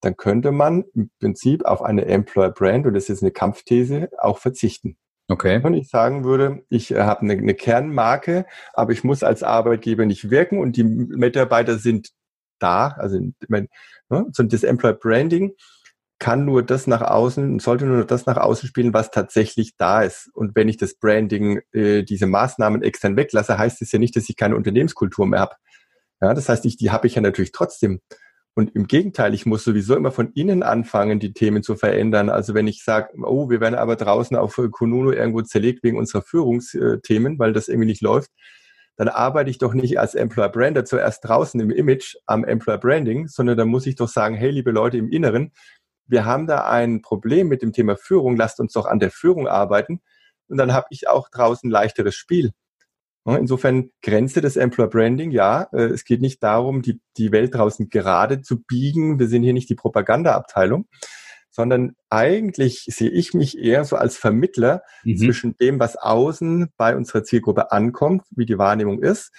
dann 0.00 0.16
könnte 0.16 0.50
man 0.50 0.84
im 0.94 1.10
Prinzip 1.20 1.64
auf 1.64 1.82
eine 1.82 2.06
Employer 2.06 2.50
Brand, 2.50 2.86
und 2.86 2.94
das 2.94 3.08
ist 3.08 3.22
eine 3.22 3.30
Kampfthese, 3.32 4.08
auch 4.18 4.38
verzichten. 4.38 4.96
Okay. 5.32 5.60
Und 5.62 5.72
ich 5.72 5.88
sagen 5.88 6.24
würde, 6.24 6.62
ich 6.68 6.90
äh, 6.90 7.00
habe 7.00 7.22
eine, 7.22 7.32
eine 7.32 7.54
Kernmarke, 7.54 8.44
aber 8.74 8.92
ich 8.92 9.02
muss 9.02 9.22
als 9.22 9.42
Arbeitgeber 9.42 10.04
nicht 10.04 10.28
wirken 10.28 10.58
und 10.58 10.76
die 10.76 10.84
Mitarbeiter 10.84 11.78
sind 11.78 12.10
da. 12.58 12.88
Also 12.98 13.18
ne, 13.48 13.68
so 14.08 14.42
das 14.42 14.62
Employer 14.62 14.92
Branding 14.92 15.52
kann 16.18 16.44
nur 16.44 16.62
das 16.62 16.86
nach 16.86 17.00
außen, 17.00 17.60
sollte 17.60 17.86
nur 17.86 18.04
das 18.04 18.26
nach 18.26 18.36
außen 18.36 18.68
spielen, 18.68 18.92
was 18.92 19.10
tatsächlich 19.10 19.74
da 19.78 20.02
ist. 20.02 20.28
Und 20.34 20.54
wenn 20.54 20.68
ich 20.68 20.76
das 20.76 20.94
Branding, 20.94 21.62
äh, 21.72 22.02
diese 22.02 22.26
Maßnahmen 22.26 22.82
extern 22.82 23.16
weglasse, 23.16 23.56
heißt 23.56 23.80
es 23.80 23.90
ja 23.90 23.98
nicht, 23.98 24.14
dass 24.14 24.28
ich 24.28 24.36
keine 24.36 24.54
Unternehmenskultur 24.56 25.26
mehr 25.26 25.40
habe. 25.40 25.56
Ja, 26.20 26.34
das 26.34 26.50
heißt, 26.50 26.66
ich, 26.66 26.76
die 26.76 26.90
habe 26.90 27.06
ich 27.06 27.14
ja 27.14 27.22
natürlich 27.22 27.52
trotzdem. 27.52 28.00
Und 28.54 28.74
im 28.76 28.86
Gegenteil, 28.86 29.32
ich 29.32 29.46
muss 29.46 29.64
sowieso 29.64 29.96
immer 29.96 30.12
von 30.12 30.32
innen 30.32 30.62
anfangen, 30.62 31.18
die 31.18 31.32
Themen 31.32 31.62
zu 31.62 31.74
verändern. 31.74 32.28
Also 32.28 32.52
wenn 32.52 32.66
ich 32.66 32.84
sage, 32.84 33.14
oh, 33.22 33.48
wir 33.48 33.60
werden 33.60 33.76
aber 33.76 33.96
draußen 33.96 34.36
auf 34.36 34.60
Kununu 34.70 35.10
irgendwo 35.10 35.40
zerlegt 35.40 35.82
wegen 35.82 35.96
unserer 35.96 36.22
Führungsthemen, 36.22 37.38
weil 37.38 37.54
das 37.54 37.68
irgendwie 37.68 37.86
nicht 37.86 38.02
läuft, 38.02 38.30
dann 38.96 39.08
arbeite 39.08 39.48
ich 39.48 39.56
doch 39.56 39.72
nicht 39.72 39.98
als 39.98 40.14
Employer 40.14 40.50
Brander 40.50 40.84
zuerst 40.84 41.24
draußen 41.24 41.58
im 41.60 41.70
Image 41.70 42.14
am 42.26 42.44
Employer 42.44 42.78
Branding, 42.78 43.26
sondern 43.26 43.56
da 43.56 43.64
muss 43.64 43.86
ich 43.86 43.96
doch 43.96 44.08
sagen, 44.08 44.34
hey, 44.34 44.50
liebe 44.50 44.70
Leute 44.70 44.98
im 44.98 45.08
Inneren, 45.08 45.52
wir 46.06 46.26
haben 46.26 46.46
da 46.46 46.68
ein 46.68 47.00
Problem 47.00 47.48
mit 47.48 47.62
dem 47.62 47.72
Thema 47.72 47.96
Führung, 47.96 48.36
lasst 48.36 48.60
uns 48.60 48.74
doch 48.74 48.84
an 48.84 48.98
der 48.98 49.10
Führung 49.10 49.48
arbeiten. 49.48 50.02
Und 50.48 50.58
dann 50.58 50.74
habe 50.74 50.86
ich 50.90 51.08
auch 51.08 51.30
draußen 51.30 51.70
leichteres 51.70 52.14
Spiel. 52.14 52.52
Insofern 53.24 53.90
Grenze 54.02 54.40
des 54.40 54.56
Employer 54.56 54.88
Branding, 54.88 55.30
ja, 55.30 55.68
äh, 55.72 55.84
es 55.84 56.04
geht 56.04 56.20
nicht 56.20 56.42
darum, 56.42 56.82
die, 56.82 57.00
die 57.16 57.30
Welt 57.30 57.54
draußen 57.54 57.88
gerade 57.88 58.42
zu 58.42 58.62
biegen. 58.62 59.20
Wir 59.20 59.28
sind 59.28 59.44
hier 59.44 59.52
nicht 59.52 59.70
die 59.70 59.76
Propagandaabteilung, 59.76 60.86
sondern 61.48 61.92
eigentlich 62.10 62.84
sehe 62.88 63.10
ich 63.10 63.32
mich 63.32 63.56
eher 63.58 63.84
so 63.84 63.94
als 63.94 64.16
Vermittler 64.16 64.82
mhm. 65.04 65.18
zwischen 65.18 65.56
dem, 65.58 65.78
was 65.78 65.96
außen 65.96 66.72
bei 66.76 66.96
unserer 66.96 67.22
Zielgruppe 67.22 67.70
ankommt, 67.70 68.24
wie 68.30 68.46
die 68.46 68.58
Wahrnehmung 68.58 69.00
ist, 69.00 69.30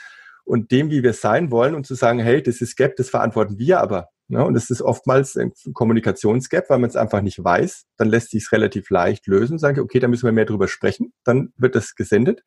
und 0.45 0.71
dem, 0.71 0.89
wie 0.89 1.03
wir 1.03 1.13
sein 1.13 1.51
wollen 1.51 1.75
und 1.75 1.85
zu 1.85 1.95
sagen, 1.95 2.19
hey, 2.19 2.41
das 2.43 2.61
ist 2.61 2.75
Gap, 2.75 2.95
das 2.97 3.09
verantworten 3.09 3.57
wir 3.57 3.79
aber. 3.81 4.09
Ja, 4.29 4.41
und 4.43 4.55
es 4.55 4.69
ist 4.69 4.81
oftmals 4.81 5.35
ein 5.35 5.51
Kommunikationsgap, 5.73 6.69
weil 6.69 6.79
man 6.79 6.89
es 6.89 6.95
einfach 6.95 7.21
nicht 7.21 7.43
weiß. 7.43 7.85
Dann 7.97 8.09
lässt 8.09 8.31
sich 8.31 8.43
es 8.43 8.51
relativ 8.51 8.89
leicht 8.89 9.27
lösen. 9.27 9.59
Sage, 9.59 9.81
okay, 9.81 9.99
da 9.99 10.07
müssen 10.07 10.25
wir 10.25 10.31
mehr 10.31 10.45
drüber 10.45 10.67
sprechen. 10.67 11.13
Dann 11.23 11.53
wird 11.57 11.75
das 11.75 11.93
gesendet. 11.93 12.41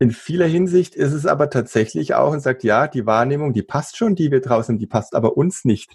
In 0.00 0.12
vieler 0.12 0.46
Hinsicht 0.46 0.94
ist 0.94 1.12
es 1.12 1.26
aber 1.26 1.50
tatsächlich 1.50 2.14
auch 2.14 2.32
und 2.32 2.40
sagt, 2.40 2.62
ja, 2.62 2.86
die 2.86 3.04
Wahrnehmung, 3.04 3.52
die 3.52 3.62
passt 3.62 3.96
schon, 3.96 4.14
die 4.14 4.30
wir 4.30 4.40
draußen, 4.40 4.78
die 4.78 4.86
passt 4.86 5.14
aber 5.14 5.36
uns 5.36 5.64
nicht. 5.64 5.92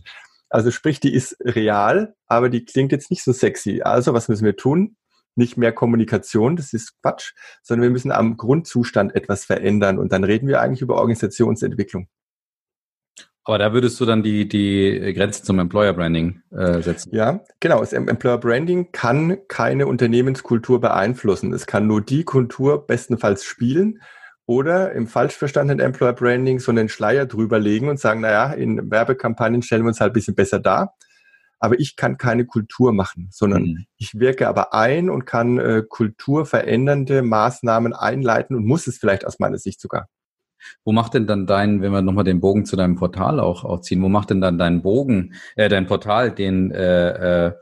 Also 0.50 0.72
sprich, 0.72 1.00
die 1.00 1.14
ist 1.14 1.38
real, 1.42 2.14
aber 2.28 2.50
die 2.50 2.66
klingt 2.66 2.92
jetzt 2.92 3.10
nicht 3.12 3.24
so 3.24 3.32
sexy. 3.32 3.82
Also 3.82 4.14
was 4.14 4.28
müssen 4.28 4.46
wir 4.46 4.58
tun? 4.58 4.98
Nicht 5.36 5.58
mehr 5.58 5.72
Kommunikation, 5.72 6.58
das 6.58 6.74
ist 6.74 7.02
Quatsch, 7.02 7.34
sondern 7.64 7.84
wir 7.84 7.90
müssen 7.90 8.12
am 8.12 8.38
Grundzustand 8.38 9.16
etwas 9.16 9.46
verändern. 9.46 9.98
Und 9.98 10.12
dann 10.12 10.24
reden 10.24 10.48
wir 10.48 10.62
eigentlich 10.62 10.82
über 10.82 10.96
Organisationsentwicklung. 10.98 12.08
Aber 13.46 13.58
da 13.58 13.74
würdest 13.74 14.00
du 14.00 14.06
dann 14.06 14.24
die, 14.24 14.48
die 14.48 15.14
Grenze 15.14 15.44
zum 15.44 15.60
Employer 15.60 15.94
Branding 15.94 16.42
äh, 16.52 16.82
setzen. 16.82 17.14
Ja, 17.14 17.42
genau. 17.60 17.82
Das 17.82 17.92
Employer 17.92 18.38
Branding 18.38 18.92
kann 18.94 19.38
keine 19.50 19.88
Unternehmenskultur 19.88 20.80
beeinflussen. 20.80 21.52
Es 21.52 21.68
kann 21.68 21.86
nur 21.86 22.02
die 22.02 22.24
Kultur 22.24 22.88
bestenfalls 22.88 23.44
spielen 23.44 24.00
oder 24.46 24.94
im 24.94 25.08
falsch 25.08 25.36
verstandenen 25.36 25.86
Employer 25.86 26.14
Branding 26.14 26.60
so 26.60 26.72
einen 26.72 26.88
Schleier 26.88 27.26
drüber 27.26 27.60
legen 27.60 27.90
und 27.90 28.00
sagen, 28.00 28.22
naja, 28.22 28.54
in 28.54 28.90
Werbekampagnen 28.90 29.62
stellen 29.62 29.84
wir 29.84 29.90
uns 29.90 30.00
halt 30.00 30.12
ein 30.12 30.14
bisschen 30.14 30.36
besser 30.36 30.60
dar. 30.60 30.96
Aber 31.60 31.80
ich 31.80 31.96
kann 31.96 32.18
keine 32.18 32.46
Kultur 32.46 32.92
machen, 32.92 33.30
sondern 33.32 33.64
mhm. 33.64 33.86
ich 33.98 34.20
wirke 34.20 34.50
aber 34.50 34.74
ein 34.74 35.10
und 35.10 35.26
kann 35.26 35.60
äh, 35.60 35.84
kulturverändernde 35.88 37.22
Maßnahmen 37.22 37.94
einleiten 37.94 38.56
und 38.56 38.66
muss 38.66 38.88
es 38.88 38.98
vielleicht 38.98 39.26
aus 39.26 39.40
meiner 39.40 39.58
Sicht 39.58 39.80
sogar. 39.80 40.10
Wo 40.84 40.92
macht 40.92 41.14
denn 41.14 41.28
dann 41.28 41.48
dein, 41.48 41.82
wenn 41.82 41.92
wir 41.92 42.02
nochmal 42.02 42.24
den 42.24 42.40
Bogen 42.40 42.66
zu 42.66 42.76
deinem 42.76 42.96
Portal 42.96 43.40
auch, 43.40 43.64
auch 43.64 43.82
ziehen, 43.82 44.02
wo 44.02 44.10
macht 44.10 44.30
denn 44.30 44.42
dann 44.42 44.58
dein 44.58 44.82
Bogen, 44.82 45.34
äh, 45.56 45.70
dein 45.70 45.88
Portal 45.88 46.32
den 46.32 46.72
äh, 46.72 47.48
äh, 47.48 47.54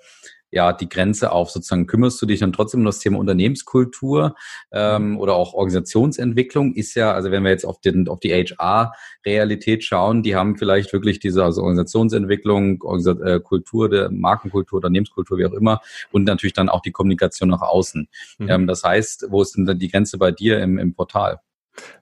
ja 0.52 0.74
die 0.74 0.90
Grenze 0.90 1.32
auf? 1.32 1.50
Sozusagen 1.50 1.88
kümmerst 1.88 2.22
du 2.22 2.26
dich 2.26 2.40
dann 2.40 2.54
trotzdem 2.54 2.82
um 2.82 2.86
das 2.86 3.00
Thema 3.00 3.20
Unternehmenskultur 3.20 4.36
ähm, 4.72 5.12
mhm. 5.12 5.20
oder 5.20 5.36
auch 5.36 5.54
Organisationsentwicklung? 5.54 6.74
Ist 6.74 6.96
ja, 6.96 7.14
also 7.14 7.32
wenn 7.32 7.44
wir 7.44 7.52
jetzt 7.52 7.66
auf, 7.66 7.80
den, 7.80 8.08
auf 8.08 8.20
die 8.20 8.34
HR-Realität 8.34 9.84
schauen, 9.84 10.24
die 10.24 10.36
haben 10.36 10.58
vielleicht 10.58 10.94
wirklich 10.94 11.20
diese 11.20 11.44
also 11.44 11.62
Organisationsentwicklung, 11.62 12.82
Organisa 12.82 13.12
äh, 13.24 13.40
Kultur, 13.40 13.90
der 13.90 14.12
Markenkultur, 14.12 14.78
Unternehmenskultur, 14.78 15.38
wie 15.38 15.46
auch 15.46 15.54
immer, 15.54 15.82
und 16.12 16.26
natürlich 16.26 16.54
dann 16.54 16.70
auch 16.70 16.82
die 16.82 16.92
Kommunikation 16.92 17.50
nach 17.50 17.62
außen. 17.62 18.08
Mhm. 18.40 18.50
Ähm, 18.50 18.68
das 18.68 18.84
heißt, 18.84 19.28
wo 19.30 19.42
ist 19.42 19.56
denn 19.56 19.66
dann 19.66 19.80
die 19.80 19.90
Grenze 19.90 20.18
bei 20.18 20.32
dir 20.32 20.60
im, 20.60 20.78
im 20.78 20.94
Portal? 20.94 21.40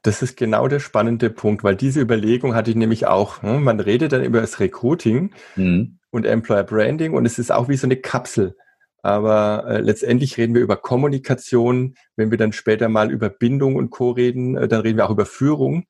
Das 0.01 0.21
ist 0.21 0.37
genau 0.37 0.67
der 0.67 0.79
spannende 0.79 1.29
Punkt, 1.29 1.63
weil 1.63 1.75
diese 1.75 2.01
Überlegung 2.01 2.55
hatte 2.55 2.71
ich 2.71 2.75
nämlich 2.75 3.07
auch. 3.07 3.41
Ne? 3.41 3.59
Man 3.59 3.79
redet 3.79 4.11
dann 4.11 4.23
über 4.23 4.41
das 4.41 4.59
Recruiting 4.59 5.33
mhm. 5.55 5.99
und 6.11 6.25
Employer 6.25 6.63
Branding 6.63 7.13
und 7.13 7.25
es 7.25 7.39
ist 7.39 7.51
auch 7.51 7.69
wie 7.69 7.77
so 7.77 7.87
eine 7.87 7.97
Kapsel. 7.97 8.55
Aber 9.01 9.65
äh, 9.67 9.81
letztendlich 9.81 10.37
reden 10.37 10.53
wir 10.53 10.61
über 10.61 10.75
Kommunikation. 10.75 11.95
Wenn 12.15 12.31
wir 12.31 12.37
dann 12.37 12.51
später 12.51 12.89
mal 12.89 13.11
über 13.11 13.29
Bindung 13.29 13.75
und 13.75 13.91
Co. 13.91 14.11
reden, 14.11 14.57
äh, 14.57 14.67
dann 14.67 14.81
reden 14.81 14.97
wir 14.97 15.05
auch 15.05 15.11
über 15.11 15.25
Führung. 15.25 15.85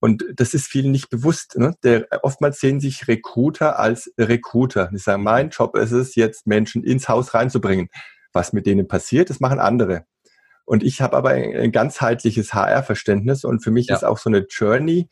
Und 0.00 0.24
das 0.34 0.54
ist 0.54 0.66
vielen 0.66 0.90
nicht 0.90 1.10
bewusst. 1.10 1.58
Ne? 1.58 1.74
Der, 1.84 2.08
oftmals 2.22 2.58
sehen 2.58 2.80
sich 2.80 3.06
Recruiter 3.06 3.78
als 3.78 4.12
Recruiter. 4.18 4.88
Die 4.92 4.98
sagen, 4.98 5.22
mein 5.22 5.50
Job 5.50 5.76
ist 5.76 5.92
es, 5.92 6.14
jetzt 6.14 6.46
Menschen 6.46 6.82
ins 6.82 7.08
Haus 7.08 7.34
reinzubringen. 7.34 7.88
Was 8.32 8.52
mit 8.52 8.66
denen 8.66 8.88
passiert, 8.88 9.28
das 9.28 9.40
machen 9.40 9.58
andere. 9.58 10.04
Und 10.70 10.84
ich 10.84 11.00
habe 11.00 11.16
aber 11.16 11.30
ein, 11.30 11.72
ganzheitliches 11.72 12.54
HR-Verständnis 12.54 13.44
und 13.44 13.58
für 13.58 13.72
mich 13.72 13.88
ja. 13.88 13.96
ist 13.96 14.04
auch 14.04 14.18
so 14.18 14.30
eine 14.30 14.46
Journey, 14.48 15.08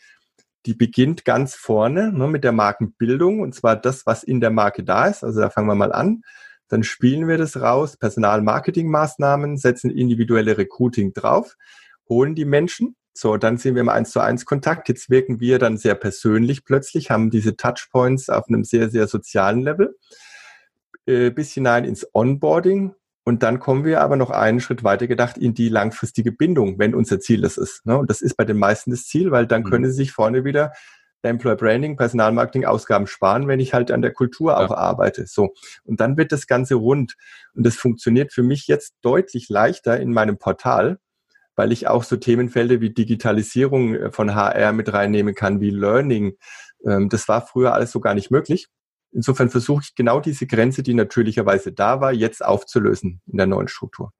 die 0.66 0.74
beginnt 0.74 1.24
ganz 1.24 1.56
vorne 1.56 2.12
ne, 2.12 2.28
mit 2.28 2.44
der 2.44 2.52
Markenbildung 2.52 3.40
und 3.40 3.56
zwar 3.56 3.74
das, 3.74 4.06
was 4.06 4.22
in 4.22 4.40
der 4.40 4.50
Marke 4.50 4.84
da 4.84 5.08
ist. 5.08 5.24
Also 5.24 5.40
da 5.40 5.50
fangen 5.50 5.66
wir 5.66 5.74
mal 5.74 5.90
an. 5.90 6.22
dann 6.68 6.84
spielen 6.84 7.26
wir 7.26 7.38
das 7.38 7.60
raus, 7.60 7.96
Personalmarketingmaßnahmen, 7.96 9.56
setzen 9.56 9.90
individuelle 9.90 10.56
Recruiting 10.56 11.12
drauf, 11.12 11.56
holen 12.08 12.36
die 12.36 12.44
Menschen. 12.44 12.94
So, 13.12 13.36
dann 13.36 13.58
sind 13.58 13.74
wir 13.74 13.80
im 13.80 13.88
1 13.88 14.12
zu 14.12 14.20
1 14.20 14.44
Kontakt. 14.44 14.88
Jetzt 14.88 15.10
wirken 15.10 15.40
wir 15.40 15.58
dann 15.58 15.76
sehr 15.76 15.96
persönlich 15.96 16.64
plötzlich, 16.64 17.10
haben 17.10 17.30
diese 17.30 17.56
Touchpoints 17.56 18.30
auf 18.30 18.46
einem 18.46 18.62
sehr, 18.62 18.90
sehr 18.90 19.08
sozialen 19.08 19.62
Level. 19.62 19.96
Äh, 21.04 21.30
bis 21.30 21.50
hinein 21.50 21.84
ins 21.84 22.06
Onboarding. 22.14 22.94
Und 23.28 23.42
dann 23.42 23.60
kommen 23.60 23.84
wir 23.84 24.00
aber 24.00 24.16
noch 24.16 24.30
einen 24.30 24.58
Schritt 24.58 24.84
weiter 24.84 25.06
gedacht 25.06 25.36
in 25.36 25.52
die 25.52 25.68
langfristige 25.68 26.32
Bindung, 26.32 26.78
wenn 26.78 26.94
unser 26.94 27.20
Ziel 27.20 27.42
das 27.42 27.58
ist. 27.58 27.84
Ne? 27.84 27.98
Und 27.98 28.08
das 28.08 28.22
ist 28.22 28.38
bei 28.38 28.46
den 28.46 28.56
meisten 28.56 28.90
das 28.90 29.04
Ziel, 29.04 29.30
weil 29.30 29.46
dann 29.46 29.64
mhm. 29.64 29.66
können 29.66 29.84
sie 29.84 29.92
sich 29.92 30.12
vorne 30.12 30.46
wieder 30.46 30.72
Employer 31.20 31.56
Branding, 31.56 31.98
Personalmarketing 31.98 32.64
Ausgaben 32.64 33.06
sparen, 33.06 33.46
wenn 33.46 33.60
ich 33.60 33.74
halt 33.74 33.90
an 33.90 34.00
der 34.00 34.14
Kultur 34.14 34.52
ja. 34.52 34.56
auch 34.56 34.70
arbeite. 34.70 35.26
So. 35.26 35.52
Und 35.84 36.00
dann 36.00 36.16
wird 36.16 36.32
das 36.32 36.46
Ganze 36.46 36.76
rund. 36.76 37.16
Und 37.52 37.66
das 37.66 37.76
funktioniert 37.76 38.32
für 38.32 38.42
mich 38.42 38.66
jetzt 38.66 38.94
deutlich 39.02 39.50
leichter 39.50 40.00
in 40.00 40.14
meinem 40.14 40.38
Portal, 40.38 40.96
weil 41.54 41.70
ich 41.70 41.86
auch 41.86 42.04
so 42.04 42.16
Themenfelder 42.16 42.80
wie 42.80 42.94
Digitalisierung 42.94 43.94
äh, 43.94 44.10
von 44.10 44.34
HR 44.34 44.72
mit 44.72 44.90
reinnehmen 44.90 45.34
kann, 45.34 45.60
wie 45.60 45.68
Learning. 45.68 46.32
Ähm, 46.82 47.10
das 47.10 47.28
war 47.28 47.46
früher 47.46 47.74
alles 47.74 47.92
so 47.92 48.00
gar 48.00 48.14
nicht 48.14 48.30
möglich. 48.30 48.68
Insofern 49.12 49.50
versuche 49.50 49.82
ich 49.84 49.94
genau 49.94 50.20
diese 50.20 50.46
Grenze, 50.46 50.82
die 50.82 50.94
natürlicherweise 50.94 51.72
da 51.72 52.00
war, 52.00 52.12
jetzt 52.12 52.44
aufzulösen 52.44 53.20
in 53.26 53.38
der 53.38 53.46
neuen 53.46 53.68
Struktur. 53.68 54.12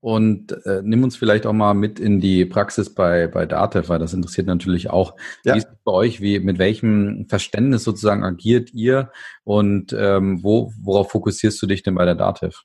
Und 0.00 0.50
äh, 0.66 0.80
nimm 0.82 1.04
uns 1.04 1.16
vielleicht 1.16 1.46
auch 1.46 1.52
mal 1.52 1.74
mit 1.74 2.00
in 2.00 2.18
die 2.18 2.44
Praxis 2.44 2.92
bei, 2.92 3.28
bei 3.28 3.46
Datev, 3.46 3.88
weil 3.88 4.00
das 4.00 4.12
interessiert 4.12 4.48
natürlich 4.48 4.90
auch. 4.90 5.14
Ja. 5.44 5.54
Wie 5.54 5.58
ist 5.58 5.68
es 5.68 5.78
bei 5.84 5.92
euch? 5.92 6.20
Wie, 6.20 6.40
mit 6.40 6.58
welchem 6.58 7.26
Verständnis 7.28 7.84
sozusagen 7.84 8.24
agiert 8.24 8.74
ihr 8.74 9.12
und 9.44 9.94
ähm, 9.96 10.42
wo, 10.42 10.72
worauf 10.82 11.12
fokussierst 11.12 11.62
du 11.62 11.68
dich 11.68 11.84
denn 11.84 11.94
bei 11.94 12.04
der 12.04 12.16
Datev? 12.16 12.62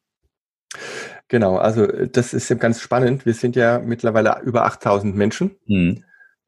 Genau, 1.27 1.57
also 1.57 1.85
das 1.85 2.33
ist 2.33 2.49
ja 2.49 2.55
ganz 2.55 2.81
spannend. 2.81 3.27
Wir 3.27 3.35
sind 3.35 3.55
ja 3.55 3.77
mittlerweile 3.79 4.41
über 4.43 4.65
8000 4.65 5.15
Menschen. 5.15 5.57
Mhm. 5.67 6.03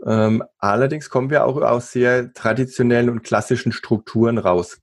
Ähm, 0.06 0.44
allerdings 0.58 1.12
kommen 1.12 1.30
wir 1.30 1.46
auch 1.46 1.62
aus 1.62 1.92
sehr 1.92 2.34
traditionellen 2.34 3.10
und 3.10 3.24
klassischen 3.24 3.74
Strukturen 3.74 4.40
raus. 4.40 4.80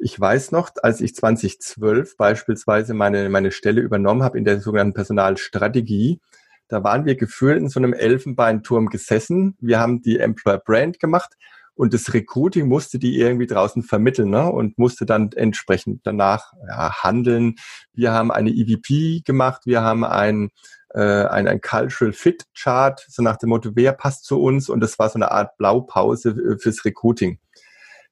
Ich 0.00 0.18
weiß 0.18 0.52
noch, 0.52 0.70
als 0.80 1.00
ich 1.00 1.16
2012 1.16 2.16
beispielsweise 2.16 2.94
meine, 2.94 3.28
meine 3.30 3.50
Stelle 3.50 3.80
übernommen 3.80 4.22
habe 4.22 4.38
in 4.38 4.44
der 4.44 4.60
sogenannten 4.60 4.94
Personalstrategie, 4.94 6.20
da 6.68 6.84
waren 6.84 7.04
wir 7.04 7.16
gefühlt 7.16 7.58
in 7.58 7.68
so 7.68 7.80
einem 7.80 7.94
Elfenbeinturm 7.94 8.90
gesessen. 8.90 9.56
Wir 9.60 9.80
haben 9.80 10.00
die 10.02 10.18
Employer 10.18 10.58
Brand 10.58 11.00
gemacht 11.00 11.34
und 11.74 11.94
das 11.94 12.14
Recruiting 12.14 12.68
musste 12.68 13.00
die 13.00 13.18
irgendwie 13.18 13.48
draußen 13.48 13.82
vermitteln 13.82 14.30
ne? 14.30 14.52
und 14.52 14.78
musste 14.78 15.04
dann 15.04 15.32
entsprechend 15.32 16.02
danach 16.04 16.52
ja, 16.68 17.02
handeln. 17.02 17.56
Wir 17.92 18.12
haben 18.12 18.30
eine 18.30 18.50
EVP 18.50 19.22
gemacht, 19.24 19.62
wir 19.64 19.82
haben 19.82 20.04
ein, 20.04 20.50
äh, 20.90 21.24
ein, 21.24 21.48
ein 21.48 21.60
Cultural 21.60 22.12
Fit 22.12 22.44
Chart, 22.54 23.04
so 23.08 23.22
nach 23.22 23.36
dem 23.36 23.48
Motto, 23.48 23.70
wer 23.74 23.94
passt 23.94 24.26
zu 24.26 24.40
uns 24.40 24.68
und 24.68 24.78
das 24.80 24.98
war 25.00 25.08
so 25.08 25.16
eine 25.16 25.32
Art 25.32 25.56
Blaupause 25.56 26.58
fürs 26.60 26.84
Recruiting 26.84 27.40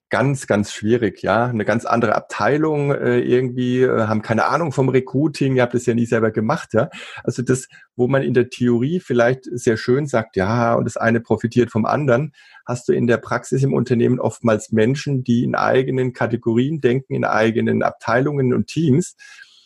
ganz, 0.09 0.47
ganz 0.47 0.73
schwierig, 0.73 1.23
ja. 1.23 1.47
Eine 1.47 1.65
ganz 1.65 1.85
andere 1.85 2.15
Abteilung 2.15 2.93
äh, 2.93 3.19
irgendwie, 3.19 3.83
äh, 3.83 4.07
haben 4.07 4.23
keine 4.23 4.47
Ahnung 4.47 4.73
vom 4.73 4.89
Recruiting, 4.89 5.57
ihr 5.57 5.63
habt 5.63 5.75
es 5.75 5.87
ja 5.87 5.95
nie 5.95 6.07
selber 6.07 6.31
gemacht, 6.31 6.75
ja. 6.75 6.89
Also 7.25 7.43
das, 7.43 7.67
wo 7.97 8.07
man 8.07 8.23
in 8.23 8.35
der 8.35 8.49
Theorie 8.49 9.01
vielleicht 9.01 9.45
sehr 9.45 9.77
schön 9.77 10.07
sagt, 10.07 10.37
ja, 10.37 10.75
und 10.75 10.85
das 10.85 10.97
eine 10.97 11.21
profitiert 11.21 11.71
vom 11.71 11.87
anderen, 11.87 12.33
hast 12.65 12.89
du 12.89 12.93
in 12.93 13.07
der 13.07 13.17
Praxis 13.17 13.63
im 13.63 13.75
Unternehmen 13.75 14.21
oftmals 14.21 14.71
Menschen, 14.71 15.25
die 15.25 15.43
in 15.43 15.55
eigenen 15.55 16.13
Kategorien 16.13 16.81
denken, 16.81 17.15
in 17.15 17.25
eigenen 17.25 17.83
Abteilungen 17.83 18.55
und 18.55 18.69
Teams 18.69 19.17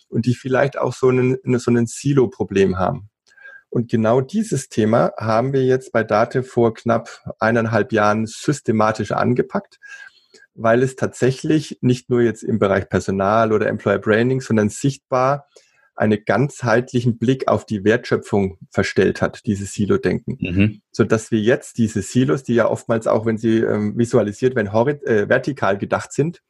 und 0.09 0.27
die 0.27 0.35
vielleicht 0.35 0.79
auch 0.79 0.95
so 0.95 1.09
einen, 1.09 1.39
so 1.59 1.71
einen 1.71 1.87
Silo-Problem 1.87 2.79
haben. 2.79 3.11
Und 3.69 3.89
genau 3.89 4.21
dieses 4.21 4.69
Thema 4.69 5.13
haben 5.17 5.53
wir 5.53 5.65
jetzt 5.65 5.93
bei 5.93 6.03
Date 6.03 6.45
vor 6.45 6.75
knapp 6.75 7.09
eineinhalb 7.39 7.93
Jahren 7.93 8.27
systematisch 8.27 9.13
angepackt 9.13 9.79
weil 10.63 10.83
es 10.83 10.97
tatsächlich 10.97 11.79
nicht 11.81 12.11
nur 12.11 12.21
jetzt 12.21 12.43
im 12.43 12.59
Bereich 12.59 12.89
Personal 12.89 13.53
oder 13.53 13.67
Employer 13.67 13.99
Branding, 13.99 14.41
sondern 14.41 14.69
sichtbar 14.69 15.49
einen 15.97 16.25
ganzheitlichen 16.25 17.19
Blick 17.19 17.47
auf 17.49 17.67
die 17.67 17.85
Wertschöpfung 17.85 18.57
verstellt 18.71 19.21
hat, 19.21 19.45
dieses 19.47 19.75
Silo-Denken. 19.75 20.39
Mhm. 20.41 20.81
So 20.93 21.05
dass 21.05 21.31
wir 21.31 21.41
jetzt 21.41 21.77
diese 21.77 22.01
Silos, 22.01 22.43
die 22.43 22.55
ja 22.55 22.69
oftmals 22.69 23.07
auch, 23.07 23.27
wenn 23.27 23.37
sie 23.37 23.59
ähm, 23.59 23.99
visualisiert 23.99 24.55
werden, 24.55 24.69
äh, 25.05 25.29
vertikal 25.29 25.77
gedacht 25.77 26.13
sind, 26.13 26.41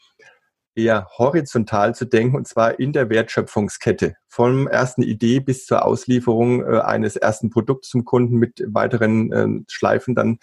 eher 0.76 1.08
horizontal 1.18 1.94
zu 1.94 2.04
denken 2.04 2.36
und 2.36 2.46
zwar 2.46 2.78
in 2.78 2.92
der 2.92 3.10
Wertschöpfungskette. 3.10 4.14
Vom 4.28 4.68
ersten 4.68 5.02
Idee 5.02 5.40
bis 5.40 5.66
zur 5.66 5.84
Auslieferung 5.84 6.64
äh, 6.64 6.78
eines 6.78 7.16
ersten 7.16 7.50
Produkts 7.50 7.88
zum 7.88 8.04
Kunden 8.04 8.36
mit 8.36 8.62
weiteren 8.68 9.32
äh, 9.32 9.48
Schleifen 9.68 10.14
dann 10.14 10.38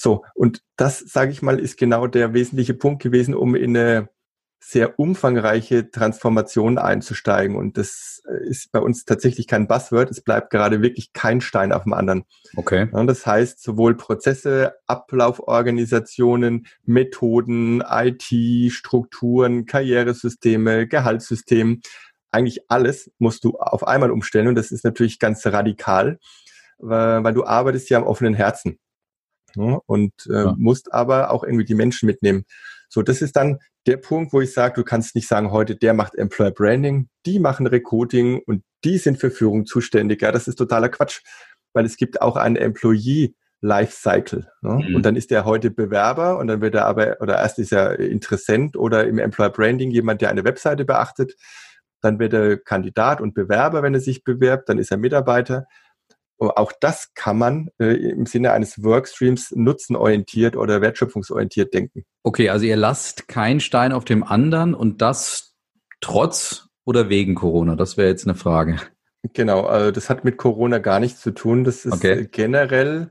so, 0.00 0.24
und 0.32 0.62
das, 0.76 1.00
sage 1.00 1.30
ich 1.30 1.42
mal, 1.42 1.60
ist 1.60 1.76
genau 1.76 2.06
der 2.06 2.32
wesentliche 2.32 2.72
Punkt 2.72 3.02
gewesen, 3.02 3.34
um 3.34 3.54
in 3.54 3.76
eine 3.76 4.08
sehr 4.58 4.98
umfangreiche 4.98 5.90
Transformation 5.90 6.78
einzusteigen. 6.78 7.54
Und 7.54 7.76
das 7.76 8.22
äh, 8.26 8.48
ist 8.48 8.72
bei 8.72 8.78
uns 8.78 9.04
tatsächlich 9.04 9.46
kein 9.46 9.66
Buzzword. 9.66 10.10
Es 10.10 10.22
bleibt 10.22 10.48
gerade 10.48 10.80
wirklich 10.80 11.12
kein 11.12 11.42
Stein 11.42 11.70
auf 11.70 11.82
dem 11.82 11.92
anderen. 11.92 12.24
Okay. 12.56 12.88
Und 12.92 13.08
das 13.08 13.26
heißt, 13.26 13.62
sowohl 13.62 13.94
Prozesse, 13.94 14.72
Ablauforganisationen, 14.86 16.66
Methoden, 16.86 17.82
IT, 17.86 18.72
Strukturen, 18.72 19.66
Karrieresysteme, 19.66 20.86
Gehaltssystem, 20.86 21.82
eigentlich 22.30 22.70
alles 22.70 23.10
musst 23.18 23.44
du 23.44 23.58
auf 23.58 23.86
einmal 23.86 24.10
umstellen. 24.10 24.48
Und 24.48 24.54
das 24.54 24.72
ist 24.72 24.82
natürlich 24.82 25.18
ganz 25.18 25.44
radikal, 25.46 26.18
weil 26.78 27.34
du 27.34 27.44
arbeitest 27.44 27.90
ja 27.90 27.98
am 27.98 28.04
offenen 28.04 28.32
Herzen 28.32 28.78
ne? 29.56 29.78
und 29.86 30.12
äh, 30.28 30.32
ja. 30.32 30.54
musst 30.58 30.92
aber 30.92 31.30
auch 31.30 31.44
irgendwie 31.44 31.64
die 31.64 31.74
Menschen 31.74 32.06
mitnehmen. 32.06 32.44
So, 32.88 33.02
das 33.02 33.22
ist 33.22 33.36
dann 33.36 33.58
der 33.86 33.96
Punkt, 33.96 34.32
wo 34.32 34.40
ich 34.40 34.52
sage, 34.52 34.74
du 34.74 34.84
kannst 34.84 35.14
nicht 35.14 35.28
sagen, 35.28 35.52
heute 35.52 35.76
der 35.76 35.94
macht 35.94 36.14
Employer 36.16 36.50
Branding, 36.50 37.08
die 37.24 37.38
machen 37.38 37.66
Recruiting 37.66 38.42
und 38.46 38.62
die 38.84 38.98
sind 38.98 39.18
für 39.18 39.30
Führung 39.30 39.66
zuständig. 39.66 40.22
Ja, 40.22 40.32
das 40.32 40.48
ist 40.48 40.56
totaler 40.56 40.88
Quatsch, 40.88 41.20
weil 41.72 41.84
es 41.84 41.96
gibt 41.96 42.20
auch 42.20 42.36
einen 42.36 42.56
Employee 42.56 43.34
Lifecycle. 43.62 44.48
Ne? 44.62 44.86
Mhm. 44.88 44.94
Und 44.96 45.06
dann 45.06 45.16
ist 45.16 45.30
er 45.30 45.44
heute 45.44 45.70
Bewerber 45.70 46.38
und 46.38 46.46
dann 46.46 46.60
wird 46.60 46.74
er 46.74 46.86
aber, 46.86 47.18
oder 47.20 47.38
erst 47.38 47.58
ist 47.58 47.72
er 47.72 47.98
Interessent 47.98 48.76
oder 48.76 49.06
im 49.06 49.18
Employer 49.18 49.50
Branding 49.50 49.90
jemand, 49.90 50.20
der 50.20 50.30
eine 50.30 50.44
Webseite 50.44 50.84
beachtet. 50.84 51.34
Dann 52.00 52.18
wird 52.18 52.32
er 52.32 52.56
Kandidat 52.56 53.20
und 53.20 53.34
Bewerber, 53.34 53.82
wenn 53.82 53.94
er 53.94 54.00
sich 54.00 54.24
bewirbt, 54.24 54.68
dann 54.68 54.78
ist 54.78 54.90
er 54.90 54.96
Mitarbeiter. 54.96 55.66
Auch 56.40 56.72
das 56.80 57.12
kann 57.14 57.38
man 57.38 57.70
äh, 57.78 57.94
im 57.94 58.26
Sinne 58.26 58.52
eines 58.52 58.82
Workstreams 58.82 59.52
nutzenorientiert 59.52 60.56
oder 60.56 60.80
wertschöpfungsorientiert 60.80 61.74
denken. 61.74 62.04
Okay, 62.22 62.48
also 62.48 62.64
ihr 62.64 62.76
lasst 62.76 63.28
keinen 63.28 63.60
Stein 63.60 63.92
auf 63.92 64.04
dem 64.04 64.24
anderen 64.24 64.74
und 64.74 65.02
das 65.02 65.54
trotz 66.00 66.68
oder 66.84 67.08
wegen 67.08 67.34
Corona? 67.34 67.76
Das 67.76 67.96
wäre 67.96 68.08
jetzt 68.08 68.26
eine 68.26 68.34
Frage. 68.34 68.76
Genau, 69.34 69.66
also 69.66 69.90
das 69.90 70.08
hat 70.08 70.24
mit 70.24 70.38
Corona 70.38 70.78
gar 70.78 70.98
nichts 70.98 71.20
zu 71.20 71.30
tun. 71.30 71.64
Das 71.64 71.84
ist 71.84 71.92
okay. 71.92 72.26
generell 72.30 73.10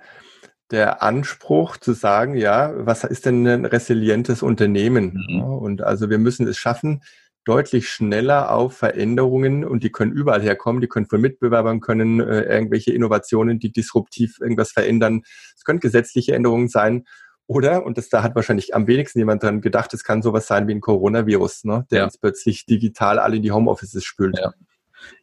der 0.72 1.02
Anspruch 1.02 1.78
zu 1.78 1.94
sagen, 1.94 2.36
ja, 2.36 2.74
was 2.76 3.04
ist 3.04 3.26
denn 3.26 3.48
ein 3.48 3.66
resilientes 3.66 4.44
Unternehmen? 4.44 5.26
Mhm. 5.30 5.42
Und 5.42 5.82
also 5.82 6.10
wir 6.10 6.18
müssen 6.18 6.48
es 6.48 6.58
schaffen, 6.58 7.04
deutlich 7.46 7.90
schneller 7.90 8.52
auf 8.52 8.78
Veränderungen 8.78 9.66
und 9.66 9.84
die 9.84 9.92
können 9.92 10.12
überall 10.12 10.42
herkommen, 10.42 10.82
die 10.82 10.88
können 10.88 11.08
von 11.08 11.22
Mitbewerbern, 11.22 11.80
können 11.80 12.20
äh, 12.20 12.42
irgendwelche 12.42 12.92
Innovationen, 12.92 13.60
die 13.60 13.72
disruptiv 13.72 14.40
irgendwas 14.40 14.72
verändern. 14.72 15.22
Es 15.56 15.64
können 15.64 15.80
gesetzliche 15.80 16.36
Änderungen 16.36 16.68
sein 16.68 17.06
oder, 17.50 17.84
und 17.84 17.98
das 17.98 18.10
da 18.10 18.22
hat 18.22 18.36
wahrscheinlich 18.36 18.76
am 18.76 18.86
wenigsten 18.86 19.18
jemand 19.18 19.42
dran 19.42 19.60
gedacht, 19.60 19.92
es 19.96 20.04
kann 20.04 20.22
sowas 20.22 20.46
sein 20.46 20.68
wie 20.68 20.74
ein 20.76 20.82
Coronavirus, 20.82 21.64
ne, 21.64 21.88
der 21.90 21.98
ja. 21.98 22.04
uns 22.04 22.20
plötzlich 22.20 22.68
digital 22.68 23.18
alle 23.18 23.38
in 23.38 23.42
die 23.42 23.52
Homeoffices 23.52 24.04
spült. 24.04 24.38
Ja. 24.38 24.54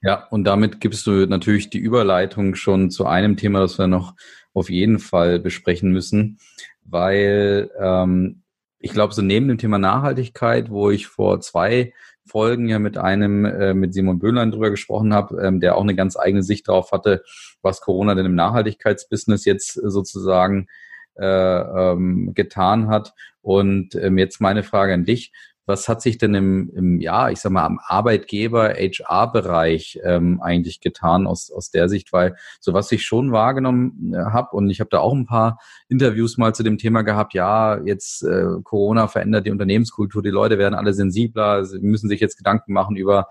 ja, 0.02 0.26
und 0.30 0.42
damit 0.42 0.80
gibst 0.80 1.06
du 1.06 1.26
natürlich 1.26 1.70
die 1.70 1.78
Überleitung 1.78 2.56
schon 2.56 2.90
zu 2.90 3.06
einem 3.06 3.36
Thema, 3.36 3.60
das 3.60 3.78
wir 3.78 3.86
noch 3.86 4.16
auf 4.54 4.70
jeden 4.70 4.98
Fall 4.98 5.38
besprechen 5.38 5.92
müssen, 5.92 6.40
weil 6.82 7.70
ähm, 7.78 8.42
ich 8.86 8.92
glaube, 8.92 9.12
so 9.12 9.20
neben 9.20 9.48
dem 9.48 9.58
Thema 9.58 9.78
Nachhaltigkeit, 9.78 10.70
wo 10.70 10.90
ich 10.90 11.08
vor 11.08 11.40
zwei 11.40 11.92
Folgen 12.24 12.68
ja 12.68 12.78
mit 12.78 12.96
einem, 12.96 13.44
äh, 13.44 13.74
mit 13.74 13.94
Simon 13.94 14.20
Böhlein 14.20 14.52
drüber 14.52 14.70
gesprochen 14.70 15.12
habe, 15.12 15.42
ähm, 15.42 15.58
der 15.58 15.76
auch 15.76 15.82
eine 15.82 15.96
ganz 15.96 16.16
eigene 16.16 16.44
Sicht 16.44 16.68
darauf 16.68 16.92
hatte, 16.92 17.24
was 17.62 17.80
Corona 17.80 18.14
denn 18.14 18.26
im 18.26 18.36
Nachhaltigkeitsbusiness 18.36 19.44
jetzt 19.44 19.72
sozusagen 19.72 20.68
äh, 21.16 21.26
ähm, 21.26 22.32
getan 22.34 22.88
hat. 22.88 23.12
Und 23.42 23.96
ähm, 23.96 24.18
jetzt 24.18 24.40
meine 24.40 24.62
Frage 24.62 24.94
an 24.94 25.04
dich. 25.04 25.32
Was 25.66 25.88
hat 25.88 26.00
sich 26.00 26.16
denn 26.16 26.34
im, 26.34 26.70
im 26.74 27.00
ja, 27.00 27.28
ich 27.28 27.40
sag 27.40 27.50
mal, 27.50 27.66
am 27.66 27.80
Arbeitgeber-HR-Bereich 27.82 29.98
ähm, 30.04 30.40
eigentlich 30.40 30.80
getan 30.80 31.26
aus, 31.26 31.50
aus 31.50 31.70
der 31.70 31.88
Sicht? 31.88 32.12
Weil 32.12 32.36
so 32.60 32.72
was 32.72 32.92
ich 32.92 33.04
schon 33.04 33.32
wahrgenommen 33.32 34.14
äh, 34.14 34.18
habe 34.18 34.56
und 34.56 34.70
ich 34.70 34.78
habe 34.78 34.90
da 34.90 35.00
auch 35.00 35.12
ein 35.12 35.26
paar 35.26 35.58
Interviews 35.88 36.38
mal 36.38 36.54
zu 36.54 36.62
dem 36.62 36.78
Thema 36.78 37.02
gehabt, 37.02 37.34
ja, 37.34 37.80
jetzt 37.84 38.22
äh, 38.22 38.44
Corona 38.62 39.08
verändert 39.08 39.46
die 39.46 39.50
Unternehmenskultur, 39.50 40.22
die 40.22 40.30
Leute 40.30 40.58
werden 40.58 40.74
alle 40.74 40.94
sensibler, 40.94 41.64
sie 41.64 41.80
müssen 41.80 42.08
sich 42.08 42.20
jetzt 42.20 42.36
Gedanken 42.36 42.72
machen 42.72 42.96
über 42.96 43.26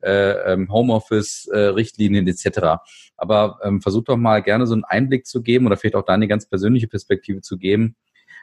äh, 0.00 0.52
ähm, 0.52 0.72
Homeoffice-Richtlinien 0.72 2.26
äh, 2.26 2.30
etc. 2.30 2.80
Aber 3.16 3.58
ähm, 3.64 3.82
versuch 3.82 4.04
doch 4.04 4.16
mal 4.16 4.42
gerne 4.42 4.66
so 4.66 4.74
einen 4.74 4.84
Einblick 4.84 5.26
zu 5.26 5.42
geben 5.42 5.66
oder 5.66 5.76
vielleicht 5.76 5.96
auch 5.96 6.04
deine 6.04 6.28
ganz 6.28 6.46
persönliche 6.46 6.86
Perspektive 6.86 7.40
zu 7.40 7.58
geben, 7.58 7.96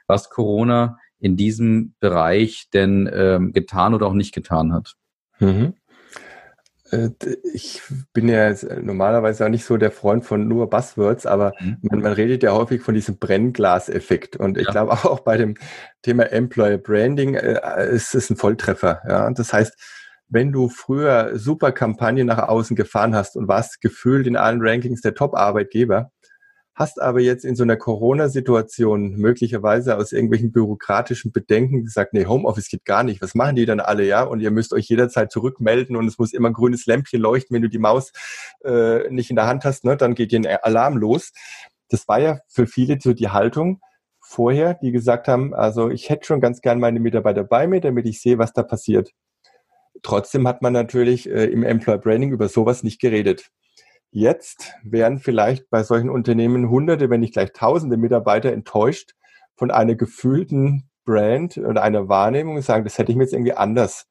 was 0.06 0.30
Corona 0.30 0.98
in 1.20 1.36
diesem 1.36 1.96
Bereich 2.00 2.70
denn 2.74 3.10
ähm, 3.12 3.54
getan 3.54 3.94
oder 3.94 4.08
auch 4.08 4.14
nicht 4.14 4.34
getan 4.34 4.74
hat. 4.74 4.96
Mhm. 5.40 5.74
Äh, 6.92 7.10
ich 7.54 7.82
bin 8.14 8.30
ja 8.30 8.54
normalerweise 8.82 9.46
auch 9.46 9.50
nicht 9.50 9.66
so 9.66 9.78
der 9.78 9.92
Freund 9.92 10.26
von 10.26 10.48
nur 10.48 10.70
Buzzwords, 10.70 11.26
aber 11.26 11.54
mhm. 11.60 11.78
man, 11.82 12.02
man, 12.02 12.14
redet 12.14 12.44
ja 12.44 12.54
häufig 12.54 12.82
von 12.82 12.96
diesem 12.96 13.18
Brennglaseffekt. 13.18 14.36
Und 14.38 14.58
ich 14.58 14.66
ja. 14.66 14.72
glaube 14.72 14.92
auch 15.04 15.22
bei 15.22 15.38
dem 15.38 15.56
Thema 16.02 16.32
Employer 16.32 16.78
Branding 16.78 17.36
äh, 17.36 17.90
ist 17.90 18.16
es 18.16 18.30
ein 18.30 18.38
Volltreffer. 18.38 19.02
Ja? 19.08 19.30
Das 19.32 19.54
heißt, 19.54 19.76
wenn 20.30 20.52
du 20.52 20.68
früher 20.68 21.38
super 21.38 21.72
Kampagnen 21.72 22.28
nach 22.28 22.50
außen 22.50 22.76
gefahren 22.76 23.16
hast 23.16 23.38
und 23.38 23.48
warst 23.48 23.82
gefühlt 23.82 24.28
in 24.28 24.36
allen 24.36 24.62
Rankings 24.62 25.02
der 25.02 25.16
Top-Arbeitgeber, 25.16 26.12
hast 26.78 27.02
aber 27.02 27.22
jetzt 27.22 27.44
in 27.44 27.56
so 27.56 27.64
einer 27.64 27.76
Corona-Situation 27.76 29.16
möglicherweise 29.16 29.98
aus 29.98 30.12
irgendwelchen 30.12 30.52
bürokratischen 30.52 31.32
Bedenken 31.32 31.84
gesagt, 31.84 32.14
nee, 32.14 32.28
Homeoffice 32.28 32.70
geht 32.70 32.86
gar 32.86 33.02
nicht. 33.02 33.20
Was 33.20 33.34
machen 33.34 33.56
die 33.56 33.66
dann 33.66 33.80
alle, 33.80 34.06
ja? 34.06 34.22
Und 34.22 34.42
ihr 34.42 34.52
müsst 34.52 34.74
euch 34.74 34.88
jederzeit 34.88 35.32
zurückmelden 35.32 35.96
und 35.96 36.06
es 36.06 36.20
muss 36.20 36.34
immer 36.34 36.50
ein 36.50 36.54
grünes 36.54 36.86
Lämpchen 36.86 37.20
leuchten, 37.20 37.56
wenn 37.56 37.64
du 37.64 37.70
die 37.70 37.80
Maus 37.80 38.12
äh, 38.64 39.10
nicht 39.10 39.32
in 39.32 39.36
der 39.36 39.48
Hand 39.48 39.66
hast, 39.66 39.86
ne? 39.86 39.98
dann 39.98 40.14
geht 40.14 40.32
dir 40.32 40.40
ein 40.40 40.46
Alarm 40.46 40.98
los. 40.98 41.32
Das 41.90 42.08
war 42.08 42.20
ja 42.20 42.42
für 42.48 42.68
viele 42.68 43.00
so 43.02 43.14
die 43.14 43.30
Haltung 43.30 43.82
vorher, 44.22 44.76
die 44.76 44.92
gesagt 44.92 45.28
haben, 45.28 45.56
also 45.56 45.90
ich 45.90 46.10
hätte 46.10 46.28
schon 46.28 46.42
ganz 46.42 46.62
gern 46.62 46.80
meine 46.80 47.00
Mitarbeiter 47.00 47.44
bei 47.44 47.66
mir, 47.66 47.82
damit 47.82 48.06
ich 48.06 48.22
sehe, 48.22 48.38
was 48.38 48.54
da 48.54 48.62
passiert. 48.62 49.14
Trotzdem 50.04 50.48
hat 50.48 50.62
man 50.62 50.74
natürlich 50.74 51.28
äh, 51.28 51.46
im 51.46 51.64
Employer 51.64 51.98
Branding 51.98 52.32
über 52.32 52.50
sowas 52.50 52.84
nicht 52.84 53.02
geredet. 53.02 53.50
Jetzt 54.12 54.74
wären 54.84 55.20
vielleicht 55.20 55.70
bei 55.70 55.84
solchen 55.84 56.10
Unternehmen 56.10 56.70
Hunderte, 56.70 57.10
wenn 57.10 57.20
nicht 57.20 57.34
gleich 57.34 57.52
Tausende 57.54 57.98
Mitarbeiter 57.98 58.52
enttäuscht 58.52 59.14
von 59.56 59.72
einer 59.72 59.96
gefühlten 59.96 60.90
Brand 61.06 61.58
oder 61.58 61.84
einer 61.84 62.08
Wahrnehmung 62.10 62.56
und 62.56 62.62
sagen, 62.62 62.84
das 62.84 62.98
hätte 62.98 63.12
ich 63.12 63.18
mir 63.18 63.24
jetzt 63.24 63.34
irgendwie 63.34 63.54
anders 63.54 64.08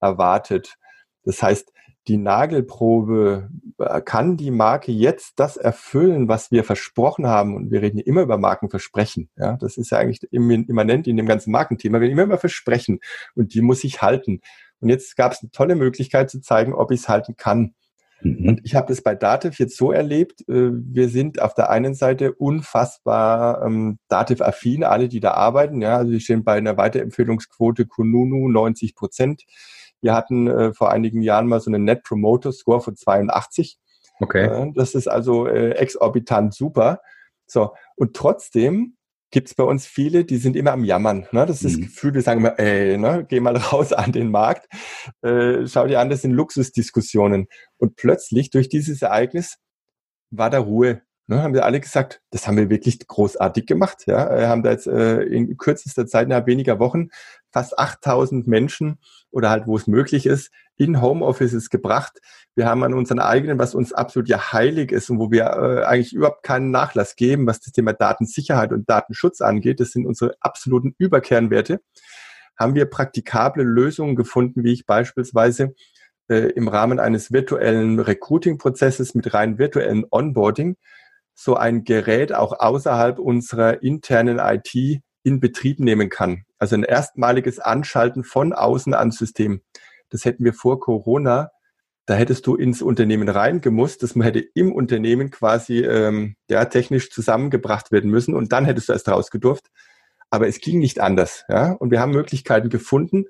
erwartet. 0.00 0.76
Das 1.24 1.42
heißt, 1.42 1.72
die 2.08 2.18
Nagelprobe, 2.18 3.48
äh, 3.78 4.00
kann 4.00 4.36
die 4.36 4.52
Marke 4.52 4.92
jetzt 4.92 5.34
das 5.36 5.56
erfüllen, 5.56 6.28
was 6.28 6.50
wir 6.52 6.62
versprochen 6.62 7.26
haben? 7.26 7.56
Und 7.56 7.70
wir 7.70 7.82
reden 7.82 7.98
immer 7.98 8.22
über 8.22 8.38
Markenversprechen. 8.38 9.28
Ja, 9.36 9.56
das 9.56 9.76
ist 9.76 9.90
ja 9.90 9.98
eigentlich 9.98 10.22
immanent 10.30 11.08
in 11.08 11.16
dem 11.16 11.26
ganzen 11.26 11.50
Markenthema. 11.50 12.00
Wir 12.00 12.08
immer 12.08 12.22
über 12.22 12.38
Versprechen 12.38 13.00
und 13.34 13.54
die 13.54 13.60
muss 13.60 13.82
ich 13.84 14.02
halten. 14.02 14.40
Und 14.80 14.88
jetzt 14.88 15.16
gab 15.16 15.32
es 15.32 15.42
eine 15.42 15.50
tolle 15.50 15.74
Möglichkeit 15.74 16.30
zu 16.30 16.40
zeigen, 16.40 16.74
ob 16.74 16.92
ich 16.92 17.00
es 17.00 17.08
halten 17.08 17.36
kann. 17.36 17.74
Mhm. 18.22 18.48
Und 18.48 18.60
ich 18.64 18.74
habe 18.74 18.88
das 18.88 19.02
bei 19.02 19.14
Dativ 19.14 19.58
jetzt 19.58 19.76
so 19.76 19.92
erlebt, 19.92 20.40
äh, 20.48 20.70
wir 20.72 21.08
sind 21.08 21.40
auf 21.40 21.54
der 21.54 21.70
einen 21.70 21.94
Seite 21.94 22.32
unfassbar 22.34 23.62
ähm, 23.64 23.98
Dativ-affin, 24.08 24.84
alle, 24.84 25.08
die 25.08 25.20
da 25.20 25.32
arbeiten. 25.32 25.80
Ja, 25.82 25.96
also 25.98 26.12
wir 26.12 26.20
stehen 26.20 26.44
bei 26.44 26.54
einer 26.54 26.76
Weiterempfehlungsquote 26.76 27.86
Kununu 27.86 28.48
90 28.48 28.94
Prozent. 28.94 29.44
Wir 30.00 30.14
hatten 30.14 30.46
äh, 30.46 30.72
vor 30.72 30.90
einigen 30.90 31.22
Jahren 31.22 31.48
mal 31.48 31.60
so 31.60 31.70
einen 31.70 31.84
Net 31.84 32.02
Promoter 32.02 32.52
Score 32.52 32.80
von 32.80 32.96
82. 32.96 33.78
Okay. 34.20 34.46
Äh, 34.46 34.72
das 34.74 34.94
ist 34.94 35.08
also 35.08 35.46
äh, 35.46 35.70
exorbitant 35.72 36.54
super. 36.54 37.00
So, 37.46 37.74
und 37.96 38.14
trotzdem 38.14 38.95
gibt 39.30 39.48
es 39.48 39.54
bei 39.54 39.64
uns 39.64 39.86
viele, 39.86 40.24
die 40.24 40.36
sind 40.36 40.56
immer 40.56 40.72
am 40.72 40.84
Jammern. 40.84 41.26
Ne? 41.32 41.46
Das 41.46 41.56
ist 41.56 41.64
das 41.64 41.76
mhm. 41.76 41.82
Gefühl, 41.82 42.12
die 42.12 42.20
sagen 42.20 42.40
immer, 42.40 42.58
ey, 42.58 42.96
ne, 42.96 43.26
geh 43.28 43.40
mal 43.40 43.56
raus 43.56 43.92
an 43.92 44.12
den 44.12 44.30
Markt, 44.30 44.68
äh, 45.22 45.66
schau 45.66 45.86
dir 45.86 46.00
an, 46.00 46.10
das 46.10 46.22
sind 46.22 46.32
Luxusdiskussionen. 46.32 47.46
Und 47.78 47.96
plötzlich 47.96 48.50
durch 48.50 48.68
dieses 48.68 49.02
Ereignis 49.02 49.58
war 50.30 50.50
da 50.50 50.58
Ruhe. 50.58 51.02
Ne, 51.28 51.42
haben 51.42 51.54
wir 51.54 51.64
alle 51.64 51.80
gesagt, 51.80 52.22
das 52.30 52.46
haben 52.46 52.56
wir 52.56 52.70
wirklich 52.70 53.04
großartig 53.04 53.66
gemacht. 53.66 54.04
Ja, 54.06 54.30
wir 54.30 54.48
haben 54.48 54.62
da 54.62 54.70
jetzt 54.70 54.86
äh, 54.86 55.22
in 55.22 55.56
kürzester 55.56 56.06
Zeit, 56.06 56.26
innerhalb 56.26 56.46
weniger 56.46 56.78
Wochen, 56.78 57.08
fast 57.56 57.78
8000 57.78 58.46
Menschen 58.46 58.98
oder 59.30 59.48
halt, 59.48 59.66
wo 59.66 59.78
es 59.78 59.86
möglich 59.86 60.26
ist, 60.26 60.50
in 60.76 61.00
Homeoffices 61.00 61.70
gebracht. 61.70 62.18
Wir 62.54 62.66
haben 62.66 62.84
an 62.84 62.92
unseren 62.92 63.18
eigenen, 63.18 63.58
was 63.58 63.74
uns 63.74 63.94
absolut 63.94 64.28
ja 64.28 64.52
heilig 64.52 64.92
ist 64.92 65.08
und 65.08 65.18
wo 65.18 65.30
wir 65.30 65.44
äh, 65.44 65.84
eigentlich 65.84 66.12
überhaupt 66.12 66.42
keinen 66.42 66.70
Nachlass 66.70 67.16
geben, 67.16 67.46
was 67.46 67.60
das 67.60 67.72
Thema 67.72 67.94
Datensicherheit 67.94 68.74
und 68.74 68.90
Datenschutz 68.90 69.40
angeht. 69.40 69.80
Das 69.80 69.92
sind 69.92 70.04
unsere 70.04 70.34
absoluten 70.40 70.94
Überkernwerte. 70.98 71.80
Haben 72.58 72.74
wir 72.74 72.84
praktikable 72.90 73.64
Lösungen 73.64 74.16
gefunden, 74.16 74.62
wie 74.62 74.74
ich 74.74 74.84
beispielsweise 74.84 75.74
äh, 76.28 76.50
im 76.50 76.68
Rahmen 76.68 77.00
eines 77.00 77.32
virtuellen 77.32 78.00
Recruiting-Prozesses 78.00 79.14
mit 79.14 79.32
rein 79.32 79.56
virtuellen 79.56 80.04
Onboarding 80.10 80.76
so 81.32 81.54
ein 81.54 81.84
Gerät 81.84 82.34
auch 82.34 82.60
außerhalb 82.60 83.18
unserer 83.18 83.82
internen 83.82 84.38
IT 84.38 85.00
in 85.26 85.40
Betrieb 85.40 85.80
nehmen 85.80 86.08
kann. 86.08 86.44
Also 86.56 86.76
ein 86.76 86.84
erstmaliges 86.84 87.58
Anschalten 87.58 88.22
von 88.22 88.52
außen 88.52 88.94
ans 88.94 89.18
System. 89.18 89.60
Das 90.08 90.24
hätten 90.24 90.44
wir 90.44 90.54
vor 90.54 90.78
Corona. 90.78 91.50
Da 92.06 92.14
hättest 92.14 92.46
du 92.46 92.54
ins 92.54 92.80
Unternehmen 92.80 93.28
reingemusst, 93.28 94.04
dass 94.04 94.14
man 94.14 94.24
hätte 94.24 94.44
im 94.54 94.72
Unternehmen 94.72 95.32
quasi 95.32 95.80
ähm, 95.80 96.36
ja, 96.48 96.64
technisch 96.66 97.10
zusammengebracht 97.10 97.90
werden 97.90 98.08
müssen 98.08 98.36
und 98.36 98.52
dann 98.52 98.66
hättest 98.66 98.88
du 98.88 98.92
erst 98.92 99.08
rausgedurft. 99.08 99.66
Aber 100.30 100.46
es 100.46 100.60
ging 100.60 100.78
nicht 100.78 101.00
anders. 101.00 101.44
Ja? 101.48 101.72
Und 101.72 101.90
wir 101.90 101.98
haben 101.98 102.12
Möglichkeiten 102.12 102.68
gefunden. 102.68 103.24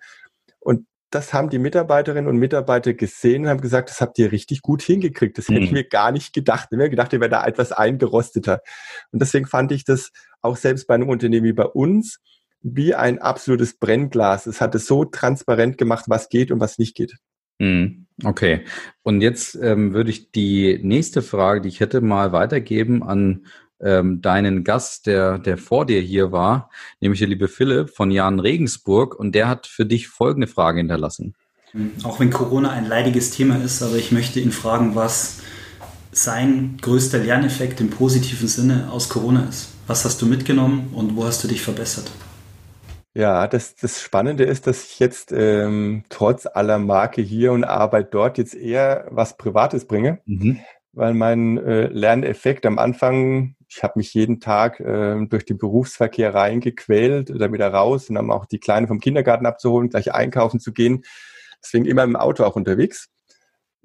Und 0.61 0.87
das 1.09 1.33
haben 1.33 1.49
die 1.49 1.59
Mitarbeiterinnen 1.59 2.29
und 2.29 2.37
Mitarbeiter 2.37 2.93
gesehen 2.93 3.45
und 3.45 3.49
haben 3.49 3.61
gesagt, 3.63 3.89
das 3.89 4.03
habt 4.03 4.19
ihr 4.19 4.33
richtig 4.33 4.61
gut 4.61 4.83
hingekriegt. 4.83 5.39
Das 5.39 5.49
mhm. 5.49 5.55
hätten 5.55 5.75
wir 5.75 5.89
gar 5.89 6.13
nicht 6.13 6.35
gedacht. 6.35 6.71
Wir 6.71 6.79
haben 6.79 6.91
gedacht, 6.91 7.15
ihr 7.15 7.21
wäre 7.21 7.31
da 7.31 7.47
etwas 7.47 7.73
eingerosteter. 7.73 8.61
Und 9.13 9.23
deswegen 9.23 9.47
fand 9.47 9.73
ich 9.73 9.85
das 9.85 10.11
auch 10.47 10.57
selbst 10.57 10.87
bei 10.87 10.95
einem 10.95 11.09
Unternehmen 11.09 11.45
wie 11.45 11.53
bei 11.53 11.67
uns 11.67 12.21
wie 12.63 12.95
ein 12.95 13.21
absolutes 13.21 13.79
Brennglas. 13.79 14.47
Es 14.47 14.61
hat 14.61 14.75
es 14.75 14.87
so 14.87 15.05
transparent 15.05 15.79
gemacht, 15.79 16.07
was 16.09 16.29
geht 16.29 16.51
und 16.51 16.61
was 16.61 16.79
nicht 16.79 16.97
geht. 16.97 17.17
Mhm. 17.59 18.07
Okay. 18.25 18.65
Und 19.03 19.21
jetzt 19.21 19.55
ähm, 19.61 19.95
würde 19.95 20.11
ich 20.11 20.33
die 20.33 20.81
nächste 20.83 21.23
Frage, 21.23 21.61
die 21.61 21.69
ich 21.69 21.81
hätte, 21.81 22.01
mal 22.01 22.33
weitergeben 22.33 23.03
an 23.03 23.47
ähm, 23.81 24.21
deinen 24.23 24.65
Gast, 24.65 25.07
der, 25.07 25.39
der 25.39 25.59
vor 25.59 25.87
dir 25.87 26.01
hier 26.01 26.33
war, 26.33 26.71
nämlich 27.01 27.21
der 27.21 27.29
liebe 27.29 27.49
Philipp 27.49 27.91
von 27.91 28.11
Jan 28.11 28.41
Regensburg. 28.41 29.15
Und 29.15 29.35
der 29.35 29.49
hat 29.49 29.67
für 29.67 29.87
dich 29.87 30.09
folgende 30.09 30.47
Frage 30.47 30.79
hinterlassen. 30.79 31.35
Auch 32.03 32.21
wenn 32.21 32.31
Corona 32.31 32.71
ein 32.71 32.87
leidiges 32.87 33.33
Thema 33.33 33.63
ist, 33.63 33.83
aber 33.83 33.97
ich 33.97 34.11
möchte 34.11 34.41
ihn 34.41 34.53
fragen, 34.53 34.95
was 34.95 35.41
sein 36.11 36.79
größter 36.81 37.19
Lerneffekt 37.19 37.81
im 37.81 37.91
positiven 37.91 38.49
Sinne 38.49 38.89
aus 38.91 39.11
Corona 39.11 39.47
ist. 39.49 39.76
Was 39.87 40.05
hast 40.05 40.21
du 40.21 40.27
mitgenommen 40.27 40.91
und 40.95 41.17
wo 41.17 41.25
hast 41.25 41.45
du 41.45 41.49
dich 41.49 41.63
verbessert? 41.63 42.11
Ja, 43.15 43.47
das, 43.47 43.77
das 43.77 44.03
Spannende 44.03 44.45
ist, 44.45 44.67
dass 44.67 44.85
ich 44.85 44.99
jetzt 44.99 45.33
ähm, 45.33 46.03
trotz 46.09 46.47
aller 46.47 46.79
Marke 46.79 47.23
hier 47.23 47.53
und 47.53 47.65
Arbeit 47.65 48.13
dort 48.13 48.37
jetzt 48.37 48.55
eher 48.55 49.07
was 49.11 49.37
Privates 49.37 49.87
bringe, 49.87 50.21
mhm. 50.27 50.59
weil 50.93 51.15
mein 51.15 51.57
äh, 51.57 51.87
Lerneffekt 51.87 52.67
am 52.67 52.79
Anfang, 52.79 53.55
ich 53.69 53.83
habe 53.83 53.95
mich 53.97 54.13
jeden 54.13 54.41
Tag 54.41 54.81
äh, 54.81 55.25
durch 55.27 55.47
den 55.47 55.57
Berufsverkehr 55.57 56.35
reingequält, 56.35 57.31
dann 57.31 57.53
wieder 57.53 57.73
raus 57.73 58.11
und 58.11 58.17
dann 58.17 58.31
auch 58.31 58.45
die 58.45 58.59
Kleine 58.59 58.89
vom 58.89 59.01
Kindergarten 59.01 59.47
abzuholen, 59.47 59.89
gleich 59.89 60.13
einkaufen 60.13 60.61
zu 60.61 60.73
gehen. 60.73 61.05
Deswegen 61.63 61.87
immer 61.87 62.03
im 62.03 62.17
Auto 62.17 62.45
auch 62.45 62.57
unterwegs 62.57 63.09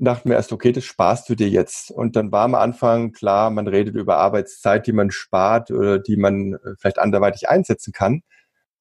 dachten 0.06 0.30
wir 0.30 0.36
erst, 0.36 0.52
okay, 0.52 0.72
das 0.72 0.84
sparst 0.84 1.30
du 1.30 1.36
dir 1.36 1.50
jetzt. 1.50 1.92
Und 1.92 2.16
dann 2.16 2.32
war 2.32 2.46
am 2.46 2.56
Anfang 2.56 3.12
klar, 3.12 3.50
man 3.52 3.68
redet 3.68 3.96
über 3.96 4.18
Arbeitszeit, 4.18 4.88
die 4.88 4.94
man 4.94 5.12
spart 5.12 5.72
oder 5.72 6.00
die 6.00 6.18
man 6.18 6.54
äh, 6.54 6.76
vielleicht 6.80 7.00
anderweitig 7.00 7.50
einsetzen 7.50 7.94
kann. 7.94 8.24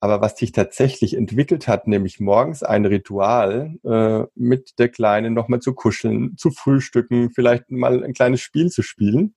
Aber 0.00 0.22
was 0.22 0.36
sich 0.38 0.52
tatsächlich 0.52 1.14
entwickelt 1.14 1.68
hat, 1.68 1.86
nämlich 1.86 2.20
morgens 2.20 2.62
ein 2.62 2.86
Ritual 2.86 3.76
äh, 3.84 4.26
mit 4.34 4.78
der 4.78 4.88
Kleinen 4.88 5.34
nochmal 5.34 5.60
zu 5.60 5.74
kuscheln, 5.74 6.36
zu 6.38 6.50
frühstücken, 6.50 7.30
vielleicht 7.30 7.70
mal 7.70 8.02
ein 8.02 8.14
kleines 8.14 8.40
Spiel 8.40 8.70
zu 8.70 8.82
spielen, 8.82 9.34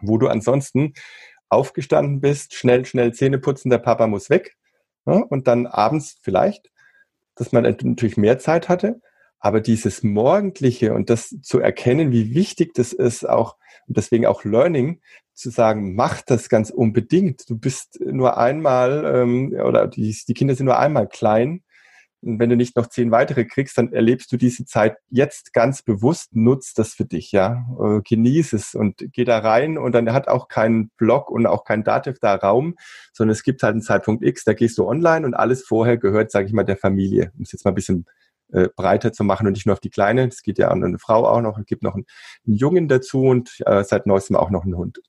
wo 0.00 0.18
du 0.18 0.28
ansonsten 0.28 0.94
aufgestanden 1.48 2.20
bist, 2.20 2.54
schnell, 2.54 2.84
schnell 2.86 3.12
Zähne 3.14 3.38
putzen, 3.38 3.70
der 3.70 3.78
Papa 3.78 4.06
muss 4.06 4.30
weg. 4.30 4.56
Ja, 5.06 5.14
und 5.14 5.48
dann 5.48 5.66
abends 5.66 6.18
vielleicht, 6.22 6.70
dass 7.34 7.52
man 7.52 7.64
natürlich 7.64 8.16
mehr 8.16 8.38
Zeit 8.38 8.68
hatte, 8.68 9.00
aber 9.46 9.60
dieses 9.60 10.02
Morgendliche 10.02 10.92
und 10.92 11.08
das 11.08 11.36
zu 11.40 11.60
erkennen, 11.60 12.10
wie 12.10 12.34
wichtig 12.34 12.74
das 12.74 12.92
ist, 12.92 13.28
auch, 13.28 13.56
und 13.86 13.96
deswegen 13.96 14.26
auch 14.26 14.42
Learning, 14.42 15.00
zu 15.34 15.50
sagen, 15.50 15.94
mach 15.94 16.20
das 16.20 16.48
ganz 16.48 16.70
unbedingt. 16.70 17.48
Du 17.48 17.56
bist 17.56 18.00
nur 18.00 18.38
einmal, 18.38 19.04
ähm, 19.04 19.52
oder 19.52 19.86
die, 19.86 20.16
die 20.26 20.34
Kinder 20.34 20.56
sind 20.56 20.66
nur 20.66 20.80
einmal 20.80 21.06
klein. 21.06 21.62
Und 22.22 22.40
wenn 22.40 22.50
du 22.50 22.56
nicht 22.56 22.74
noch 22.74 22.88
zehn 22.88 23.12
weitere 23.12 23.44
kriegst, 23.44 23.78
dann 23.78 23.92
erlebst 23.92 24.32
du 24.32 24.36
diese 24.36 24.64
Zeit 24.64 24.96
jetzt 25.10 25.52
ganz 25.52 25.82
bewusst, 25.82 26.34
nutzt 26.34 26.80
das 26.80 26.94
für 26.94 27.04
dich, 27.04 27.30
ja. 27.30 27.66
Äh, 27.80 28.00
genieß 28.02 28.52
es 28.52 28.74
und 28.74 28.96
geh 29.12 29.24
da 29.24 29.38
rein 29.38 29.78
und 29.78 29.92
dann 29.92 30.12
hat 30.12 30.26
auch 30.26 30.48
kein 30.48 30.90
Blog 30.96 31.30
und 31.30 31.46
auch 31.46 31.62
kein 31.62 31.84
Dativ 31.84 32.18
da 32.18 32.34
Raum, 32.34 32.74
sondern 33.12 33.32
es 33.32 33.44
gibt 33.44 33.62
halt 33.62 33.74
einen 33.74 33.82
Zeitpunkt 33.82 34.24
X, 34.24 34.42
da 34.42 34.54
gehst 34.54 34.76
du 34.78 34.88
online 34.88 35.24
und 35.24 35.34
alles 35.34 35.62
vorher 35.62 35.98
gehört, 35.98 36.32
sage 36.32 36.46
ich 36.46 36.52
mal, 36.52 36.64
der 36.64 36.78
Familie. 36.78 37.30
Um 37.36 37.42
es 37.42 37.52
jetzt 37.52 37.64
mal 37.64 37.70
ein 37.70 37.76
bisschen 37.76 38.06
äh, 38.52 38.68
breiter 38.74 39.12
zu 39.12 39.24
machen 39.24 39.46
und 39.46 39.54
nicht 39.54 39.66
nur 39.66 39.72
auf 39.72 39.80
die 39.80 39.90
Kleine. 39.90 40.26
Es 40.26 40.42
geht 40.42 40.58
ja 40.58 40.68
an 40.68 40.84
eine 40.84 40.98
Frau 40.98 41.26
auch 41.26 41.40
noch. 41.40 41.58
Es 41.58 41.66
gibt 41.66 41.82
noch 41.82 41.94
einen, 41.94 42.06
Jungen 42.44 42.88
dazu 42.88 43.22
und 43.22 43.50
äh, 43.66 43.82
seit 43.84 44.06
neuestem 44.06 44.36
auch 44.36 44.50
noch 44.50 44.64
einen 44.64 44.76
Hund. 44.76 45.00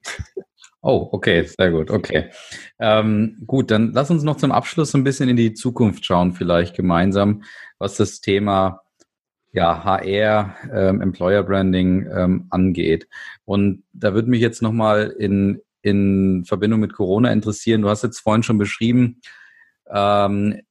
Oh, 0.82 1.10
okay, 1.12 1.44
sehr 1.44 1.72
gut, 1.72 1.90
okay. 1.90 2.30
Ähm, 2.80 3.42
gut, 3.46 3.72
dann 3.72 3.92
lass 3.94 4.12
uns 4.12 4.24
noch 4.24 4.38
zum 4.38 4.52
Abschluss 4.52 4.94
ein 4.94 5.04
bisschen 5.04 5.28
in 5.28 5.36
die 5.36 5.54
Zukunft 5.54 6.06
schauen, 6.06 6.34
vielleicht 6.34 6.76
gemeinsam, 6.76 7.44
was 7.80 7.98
das 7.98 8.22
Thema 8.22 8.84
ja, 9.52 9.84
HR, 9.84 10.56
ähm, 10.72 11.02
Employer 11.02 11.44
Branding 11.44 12.08
ähm, 12.16 12.48
angeht. 12.52 13.08
Und 13.44 13.84
da 13.92 14.14
würde 14.14 14.30
mich 14.30 14.40
jetzt 14.40 14.62
nochmal 14.62 15.14
in, 15.18 15.62
in 15.82 16.46
Verbindung 16.46 16.80
mit 16.80 16.94
Corona 16.94 17.32
interessieren. 17.32 17.82
Du 17.82 17.90
hast 17.90 18.04
jetzt 18.04 18.20
vorhin 18.20 18.44
schon 18.44 18.60
beschrieben, 18.60 19.20
ähm, 19.90 20.62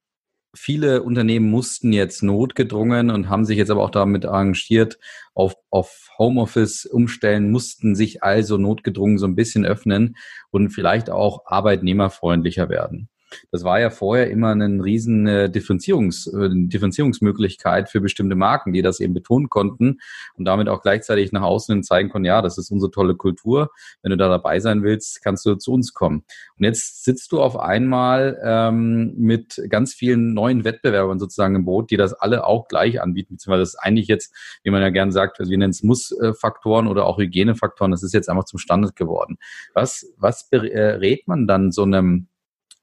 viele 0.57 1.03
Unternehmen 1.03 1.51
mussten 1.51 1.93
jetzt 1.93 2.23
notgedrungen 2.23 3.11
und 3.11 3.29
haben 3.29 3.45
sich 3.45 3.59
jetzt 3.59 3.71
aber 3.71 3.83
auch 3.83 3.91
damit 3.91 4.25
arrangiert, 4.25 4.99
auf, 5.35 5.55
auf 5.71 6.11
Homeoffice 6.19 6.87
umstellen, 6.87 7.51
mussten 7.51 7.95
sich 7.95 8.23
also 8.23 8.57
notgedrungen 8.57 9.19
so 9.19 9.27
ein 9.27 9.37
bisschen 9.37 9.65
öffnen 9.65 10.17
und 10.51 10.71
vielleicht 10.71 11.11
auch 11.11 11.43
arbeitnehmerfreundlicher 11.47 12.69
werden. 12.69 13.09
Das 13.51 13.65
war 13.65 13.81
ja 13.81 13.91
vorher 13.91 14.31
immer 14.31 14.51
eine 14.51 14.83
riesen 14.83 15.27
äh, 15.27 15.51
Differenzierungs, 15.51 16.27
äh, 16.27 16.49
Differenzierungsmöglichkeit 16.53 17.89
für 17.89 18.01
bestimmte 18.01 18.37
Marken, 18.37 18.73
die 18.73 18.83
das 18.83 19.01
eben 19.01 19.15
betonen 19.15 19.49
konnten 19.49 19.99
und 20.37 20.45
damit 20.45 20.69
auch 20.69 20.83
gleichzeitig 20.83 21.33
nach 21.33 21.43
außen 21.43 21.83
zeigen 21.83 22.09
konnten, 22.09 22.27
ja, 22.27 22.43
das 22.43 22.59
ist 22.59 22.71
unsere 22.71 22.91
tolle 22.91 23.15
Kultur. 23.15 23.71
Wenn 24.03 24.11
du 24.11 24.17
da 24.17 24.29
dabei 24.29 24.61
sein 24.61 24.83
willst, 24.83 25.23
kannst 25.23 25.45
du 25.47 25.55
zu 25.57 25.73
uns 25.73 25.95
kommen. 25.95 26.25
Und 26.59 26.65
jetzt 26.65 27.05
sitzt 27.05 27.33
du 27.33 27.41
auf 27.41 27.59
einmal 27.59 28.41
ähm, 28.43 29.15
mit 29.17 29.63
ganz 29.69 29.95
vielen 29.95 30.35
neuen 30.35 30.65
Wettbewerbern 30.65 31.19
sozusagen 31.19 31.55
im 31.55 31.65
Boot, 31.65 31.91
die 31.91 31.97
das 31.97 32.15
alle 32.15 32.47
auch 32.47 32.69
gleich 32.69 33.01
anbieten, 33.01 33.35
beziehungsweise 33.35 33.63
das 33.63 33.75
ist 33.75 33.81
eigentlich 33.81 34.09
jetzt, 34.09 34.35
wie 34.63 34.71
man 34.71 34.83
ja 34.83 34.91
gern 34.91 35.13
sagt, 35.13 35.41
also 35.41 35.51
wir 35.51 35.59
nennen 35.59 35.71
es 35.71 35.83
Muss-Faktoren 35.83 36.87
oder 36.87 37.07
auch 37.07 37.19
Hygienefaktoren, 37.19 37.91
das 37.91 38.03
ist 38.03 38.15
jetzt 38.15 38.29
einfach 38.29 38.45
zum 38.45 38.59
Standard 38.59 38.97
geworden. 38.97 39.39
Was, 39.75 40.13
was 40.17 40.49
berät 40.49 41.29
man 41.29 41.47
dann 41.47 41.73
so 41.73 41.83
einem 41.83 42.29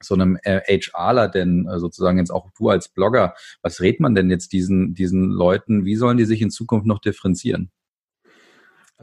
so 0.04 0.16
einem 0.16 0.38
HRler 0.44 1.30
denn 1.30 1.68
äh, 1.68 1.80
sozusagen 1.80 2.18
jetzt 2.18 2.32
auch 2.32 2.50
du 2.58 2.70
als 2.70 2.90
Blogger, 2.90 3.34
was 3.62 3.82
rät 3.82 4.00
man 4.00 4.16
denn 4.16 4.30
jetzt 4.30 4.54
diesen, 4.54 4.94
diesen 4.94 5.30
Leuten? 5.30 5.86
Wie 5.86 5.96
sollen 5.96 6.18
die 6.18 6.26
sich 6.26 6.42
in 6.42 6.52
Zukunft 6.52 6.86
noch 6.86 7.00
differenzieren? 7.00 7.72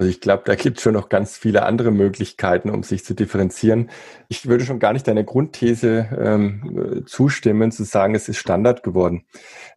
Also 0.00 0.08
ich 0.08 0.22
glaube, 0.22 0.44
da 0.46 0.54
gibt 0.54 0.78
es 0.78 0.82
schon 0.82 0.94
noch 0.94 1.10
ganz 1.10 1.36
viele 1.36 1.64
andere 1.64 1.90
Möglichkeiten, 1.90 2.70
um 2.70 2.82
sich 2.82 3.04
zu 3.04 3.14
differenzieren. 3.14 3.90
Ich 4.28 4.46
würde 4.46 4.64
schon 4.64 4.78
gar 4.78 4.94
nicht 4.94 5.06
deiner 5.06 5.24
Grundthese 5.24 6.08
ähm, 6.18 7.02
zustimmen, 7.04 7.70
zu 7.70 7.84
sagen, 7.84 8.14
es 8.14 8.26
ist 8.26 8.38
Standard 8.38 8.82
geworden. 8.82 9.26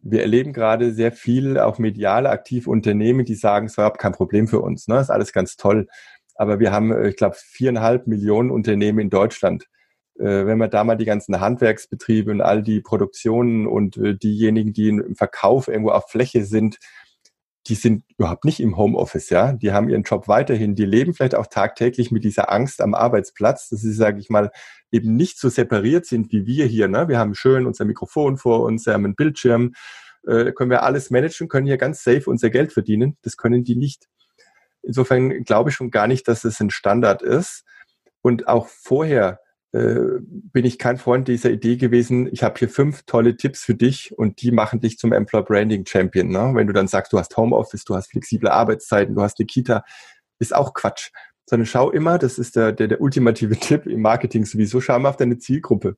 Wir 0.00 0.22
erleben 0.22 0.54
gerade 0.54 0.94
sehr 0.94 1.12
viel, 1.12 1.58
auch 1.58 1.78
medial 1.78 2.26
aktiv 2.26 2.66
Unternehmen, 2.66 3.26
die 3.26 3.34
sagen, 3.34 3.66
es 3.66 3.72
ist 3.72 3.76
überhaupt 3.76 3.98
kein 3.98 4.12
Problem 4.12 4.48
für 4.48 4.60
uns. 4.60 4.88
Ne? 4.88 4.98
ist 4.98 5.10
alles 5.10 5.34
ganz 5.34 5.56
toll. 5.56 5.88
Aber 6.36 6.58
wir 6.58 6.72
haben, 6.72 6.90
äh, 6.92 7.08
ich 7.08 7.16
glaube, 7.16 7.36
viereinhalb 7.38 8.06
Millionen 8.06 8.50
Unternehmen 8.50 9.00
in 9.00 9.10
Deutschland 9.10 9.64
äh, 9.64 9.66
wenn 10.16 10.58
man 10.58 10.70
da 10.70 10.84
mal 10.84 10.96
die 10.96 11.04
ganzen 11.04 11.40
Handwerksbetriebe 11.40 12.30
und 12.30 12.40
all 12.40 12.62
die 12.62 12.80
Produktionen 12.80 13.66
und 13.66 13.96
äh, 13.96 14.16
diejenigen, 14.16 14.72
die 14.72 14.88
im 14.88 15.16
Verkauf 15.16 15.68
irgendwo 15.68 15.90
auf 15.90 16.08
Fläche 16.10 16.44
sind, 16.44 16.78
die 17.66 17.74
sind 17.74 18.04
überhaupt 18.18 18.44
nicht 18.44 18.60
im 18.60 18.76
Homeoffice, 18.76 19.30
ja. 19.30 19.52
Die 19.52 19.72
haben 19.72 19.88
ihren 19.88 20.02
Job 20.02 20.28
weiterhin. 20.28 20.74
Die 20.74 20.84
leben 20.84 21.14
vielleicht 21.14 21.34
auch 21.34 21.46
tagtäglich 21.46 22.10
mit 22.10 22.22
dieser 22.22 22.52
Angst 22.52 22.82
am 22.82 22.94
Arbeitsplatz, 22.94 23.70
dass 23.70 23.80
sie, 23.80 23.92
sage 23.92 24.20
ich 24.20 24.28
mal, 24.28 24.50
eben 24.92 25.16
nicht 25.16 25.38
so 25.40 25.48
separiert 25.48 26.04
sind 26.04 26.30
wie 26.30 26.46
wir 26.46 26.66
hier. 26.66 26.88
Ne? 26.88 27.08
Wir 27.08 27.18
haben 27.18 27.34
schön 27.34 27.66
unser 27.66 27.86
Mikrofon 27.86 28.36
vor 28.36 28.60
uns, 28.60 28.84
wir 28.86 28.92
haben 28.92 29.06
einen 29.06 29.16
Bildschirm, 29.16 29.72
äh, 30.26 30.52
können 30.52 30.70
wir 30.70 30.82
alles 30.82 31.10
managen, 31.10 31.48
können 31.48 31.66
hier 31.66 31.78
ganz 31.78 32.04
safe 32.04 32.28
unser 32.28 32.50
Geld 32.50 32.72
verdienen. 32.72 33.16
Das 33.22 33.36
können 33.38 33.64
die 33.64 33.76
nicht. 33.76 34.08
Insofern 34.82 35.44
glaube 35.44 35.70
ich 35.70 35.76
schon 35.76 35.90
gar 35.90 36.06
nicht, 36.06 36.28
dass 36.28 36.44
es 36.44 36.60
ein 36.60 36.70
Standard 36.70 37.22
ist. 37.22 37.64
Und 38.20 38.46
auch 38.46 38.68
vorher 38.68 39.40
äh, 39.40 39.43
bin 39.76 40.64
ich 40.64 40.78
kein 40.78 40.98
Freund 40.98 41.26
dieser 41.26 41.50
Idee 41.50 41.76
gewesen, 41.76 42.28
ich 42.30 42.44
habe 42.44 42.56
hier 42.56 42.68
fünf 42.68 43.02
tolle 43.06 43.36
Tipps 43.36 43.64
für 43.64 43.74
dich 43.74 44.16
und 44.16 44.40
die 44.40 44.52
machen 44.52 44.78
dich 44.78 44.98
zum 44.98 45.12
Employer 45.12 45.42
Branding 45.42 45.84
Champion. 45.84 46.28
Ne? 46.28 46.52
Wenn 46.54 46.68
du 46.68 46.72
dann 46.72 46.86
sagst, 46.86 47.12
du 47.12 47.18
hast 47.18 47.36
Homeoffice, 47.36 47.84
du 47.84 47.96
hast 47.96 48.12
flexible 48.12 48.50
Arbeitszeiten, 48.50 49.16
du 49.16 49.22
hast 49.22 49.40
eine 49.40 49.46
Kita, 49.46 49.82
ist 50.38 50.54
auch 50.54 50.74
Quatsch. 50.74 51.10
Sondern 51.46 51.66
schau 51.66 51.90
immer, 51.90 52.18
das 52.18 52.38
ist 52.38 52.54
der, 52.54 52.70
der, 52.70 52.86
der 52.86 53.00
ultimative 53.00 53.56
Tipp 53.60 53.86
im 53.86 54.00
Marketing 54.00 54.44
sowieso, 54.44 54.80
schau 54.80 54.96
mal 55.00 55.08
auf 55.08 55.16
deine 55.16 55.38
Zielgruppe. 55.38 55.96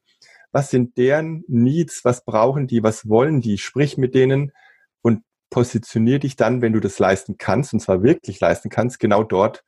Was 0.52 0.70
sind 0.70 0.96
deren 0.96 1.44
Needs? 1.46 2.02
Was 2.02 2.24
brauchen 2.24 2.66
die? 2.66 2.82
Was 2.82 3.10
wollen 3.10 3.42
die? 3.42 3.58
Sprich 3.58 3.98
mit 3.98 4.14
denen 4.14 4.52
und 5.02 5.22
positionier 5.50 6.18
dich 6.18 6.36
dann, 6.36 6.62
wenn 6.62 6.72
du 6.72 6.80
das 6.80 6.98
leisten 6.98 7.36
kannst, 7.36 7.74
und 7.74 7.80
zwar 7.80 8.02
wirklich 8.02 8.40
leisten 8.40 8.70
kannst, 8.70 9.00
genau 9.00 9.22
dort, 9.22 9.64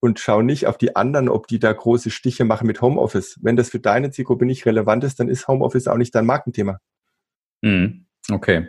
und 0.00 0.20
schau 0.20 0.42
nicht 0.42 0.66
auf 0.66 0.78
die 0.78 0.96
anderen, 0.96 1.28
ob 1.28 1.46
die 1.46 1.58
da 1.58 1.72
große 1.72 2.10
Stiche 2.10 2.44
machen 2.44 2.66
mit 2.66 2.80
Homeoffice. 2.80 3.38
Wenn 3.42 3.56
das 3.56 3.70
für 3.70 3.80
deine 3.80 4.10
Zielgruppe 4.10 4.46
nicht 4.46 4.66
relevant 4.66 5.04
ist, 5.04 5.20
dann 5.20 5.28
ist 5.28 5.48
Homeoffice 5.48 5.88
auch 5.88 5.96
nicht 5.96 6.14
dein 6.14 6.26
Markenthema. 6.26 6.78
Mhm. 7.62 8.06
Okay. 8.30 8.68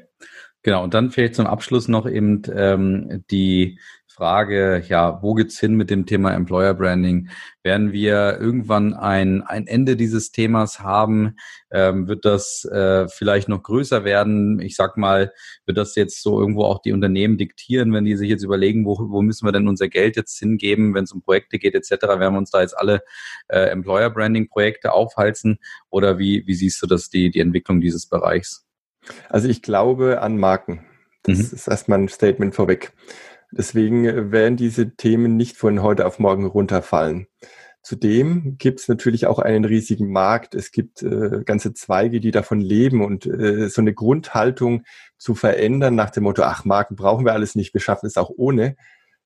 Genau, 0.64 0.84
und 0.84 0.94
dann 0.94 1.10
vielleicht 1.12 1.36
zum 1.36 1.48
Abschluss 1.48 1.88
noch 1.88 2.08
eben 2.08 2.42
ähm, 2.54 3.24
die 3.32 3.80
Frage, 4.20 4.84
ja, 4.90 5.24
wo 5.24 5.34
geht's 5.34 5.58
hin 5.58 5.76
mit 5.76 5.90
dem 5.90 6.06
Thema 6.06 6.34
Employer 6.34 6.74
Branding? 6.74 7.30
Werden 7.64 7.94
wir 7.94 8.38
irgendwann 8.42 8.94
ein, 8.94 9.42
ein 9.44 9.66
Ende 9.66 9.96
dieses 9.96 10.32
Themas 10.32 10.82
haben? 10.82 11.38
Ähm, 11.72 12.10
wird 12.10 12.26
das 12.26 12.66
äh, 12.66 13.08
vielleicht 13.08 13.48
noch 13.48 13.64
größer 13.64 14.04
werden? 14.04 14.60
Ich 14.60 14.76
sag 14.76 14.98
mal, 14.98 15.32
wird 15.66 15.78
das 15.78 15.96
jetzt 15.96 16.22
so 16.22 16.38
irgendwo 16.38 16.64
auch 16.66 16.82
die 16.82 16.92
Unternehmen 16.92 17.38
diktieren, 17.38 17.94
wenn 17.94 18.04
die 18.04 18.18
sich 18.18 18.30
jetzt 18.30 18.44
überlegen, 18.44 18.86
wo, 18.86 18.98
wo 19.10 19.22
müssen 19.22 19.48
wir 19.48 19.54
denn 19.54 19.70
unser 19.70 19.88
Geld 19.88 20.18
jetzt 20.18 20.38
hingeben, 20.38 20.94
wenn 20.94 21.06
es 21.06 21.14
um 21.14 21.22
Projekte 21.22 21.58
geht 21.58 21.76
etc. 21.76 21.92
Werden 22.02 22.34
wir 22.34 22.40
uns 22.40 22.52
da 22.52 22.60
jetzt 22.60 22.78
alle 22.78 23.02
äh, 23.48 23.70
Employer 23.70 24.10
Branding 24.10 24.50
Projekte 24.50 24.92
aufhalten? 24.92 25.60
Oder 25.90 26.20
wie, 26.20 26.46
wie 26.46 26.56
siehst 26.56 26.82
du 26.82 26.88
das, 26.88 27.10
die, 27.10 27.32
die 27.32 27.40
Entwicklung 27.40 27.80
dieses 27.80 28.08
Bereichs? 28.10 28.69
Also 29.30 29.48
ich 29.48 29.62
glaube 29.62 30.22
an 30.22 30.38
Marken. 30.38 30.86
Das 31.24 31.38
mhm. 31.38 31.44
ist 31.54 31.68
erstmal 31.68 32.00
ein 32.00 32.10
Statement 32.10 32.56
vorweg. 32.56 32.94
Deswegen 33.52 34.06
äh, 34.06 34.32
werden 34.32 34.58
diese 34.58 34.96
Themen 34.96 35.36
nicht 35.36 35.58
von 35.58 35.82
heute 35.82 36.06
auf 36.06 36.20
morgen 36.20 36.46
runterfallen. 36.46 37.28
Zudem 37.82 38.58
gibt 38.58 38.82
es 38.82 38.88
natürlich 38.88 39.26
auch 39.26 39.40
einen 39.40 39.64
riesigen 39.64 40.12
Markt. 40.12 40.54
Es 40.54 40.72
gibt 40.72 41.02
äh, 41.02 41.44
ganze 41.46 41.74
Zweige, 41.74 42.20
die 42.20 42.32
davon 42.32 42.60
leben 42.60 43.04
und 43.04 43.26
äh, 43.26 43.70
so 43.70 43.82
eine 43.82 43.94
Grundhaltung 43.94 44.84
zu 45.18 45.34
verändern 45.34 45.96
nach 45.96 46.10
dem 46.10 46.24
Motto, 46.24 46.44
ach, 46.44 46.66
Marken 46.66 46.96
brauchen 46.96 47.26
wir 47.26 47.34
alles 47.34 47.56
nicht, 47.56 47.74
wir 47.74 47.82
schaffen 47.82 48.06
es 48.06 48.18
auch 48.18 48.32
ohne. 48.36 48.76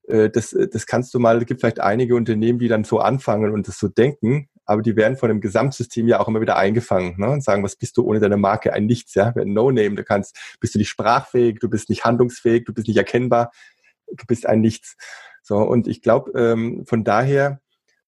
Äh, 0.07 0.29
das, 0.29 0.53
äh, 0.53 0.67
das 0.67 0.85
kannst 0.85 1.13
du 1.13 1.19
mal, 1.19 1.37
es 1.37 1.45
gibt 1.45 1.61
vielleicht 1.61 1.79
einige 1.79 2.15
Unternehmen, 2.15 2.59
die 2.59 2.67
dann 2.67 2.83
so 2.83 2.99
anfangen 2.99 3.51
und 3.51 3.67
das 3.67 3.77
so 3.77 3.87
denken, 3.87 4.49
aber 4.65 4.81
die 4.81 4.95
werden 4.95 5.17
von 5.17 5.29
dem 5.29 5.41
Gesamtsystem 5.41 6.07
ja 6.07 6.19
auch 6.19 6.27
immer 6.27 6.41
wieder 6.41 6.57
eingefangen 6.57 7.15
ne? 7.17 7.29
und 7.29 7.43
sagen, 7.43 7.63
was 7.63 7.75
bist 7.75 7.97
du 7.97 8.03
ohne 8.03 8.19
deine 8.19 8.37
Marke? 8.37 8.71
Ein 8.73 8.85
Nichts, 8.85 9.13
ja, 9.13 9.33
ein 9.35 9.53
No-Name. 9.53 9.95
Du 9.95 10.03
kannst, 10.03 10.37
bist 10.61 10.73
du 10.75 10.79
nicht 10.79 10.89
sprachfähig, 10.89 11.59
du 11.59 11.69
bist 11.69 11.89
nicht 11.89 12.05
handlungsfähig, 12.05 12.63
du 12.65 12.73
bist 12.73 12.87
nicht 12.87 12.97
erkennbar 12.97 13.51
du 14.15 14.25
bist 14.25 14.45
ein 14.45 14.61
Nichts. 14.61 14.95
So, 15.41 15.57
und 15.57 15.87
ich 15.87 16.01
glaube, 16.01 16.31
ähm, 16.39 16.85
von 16.85 17.03
daher 17.03 17.59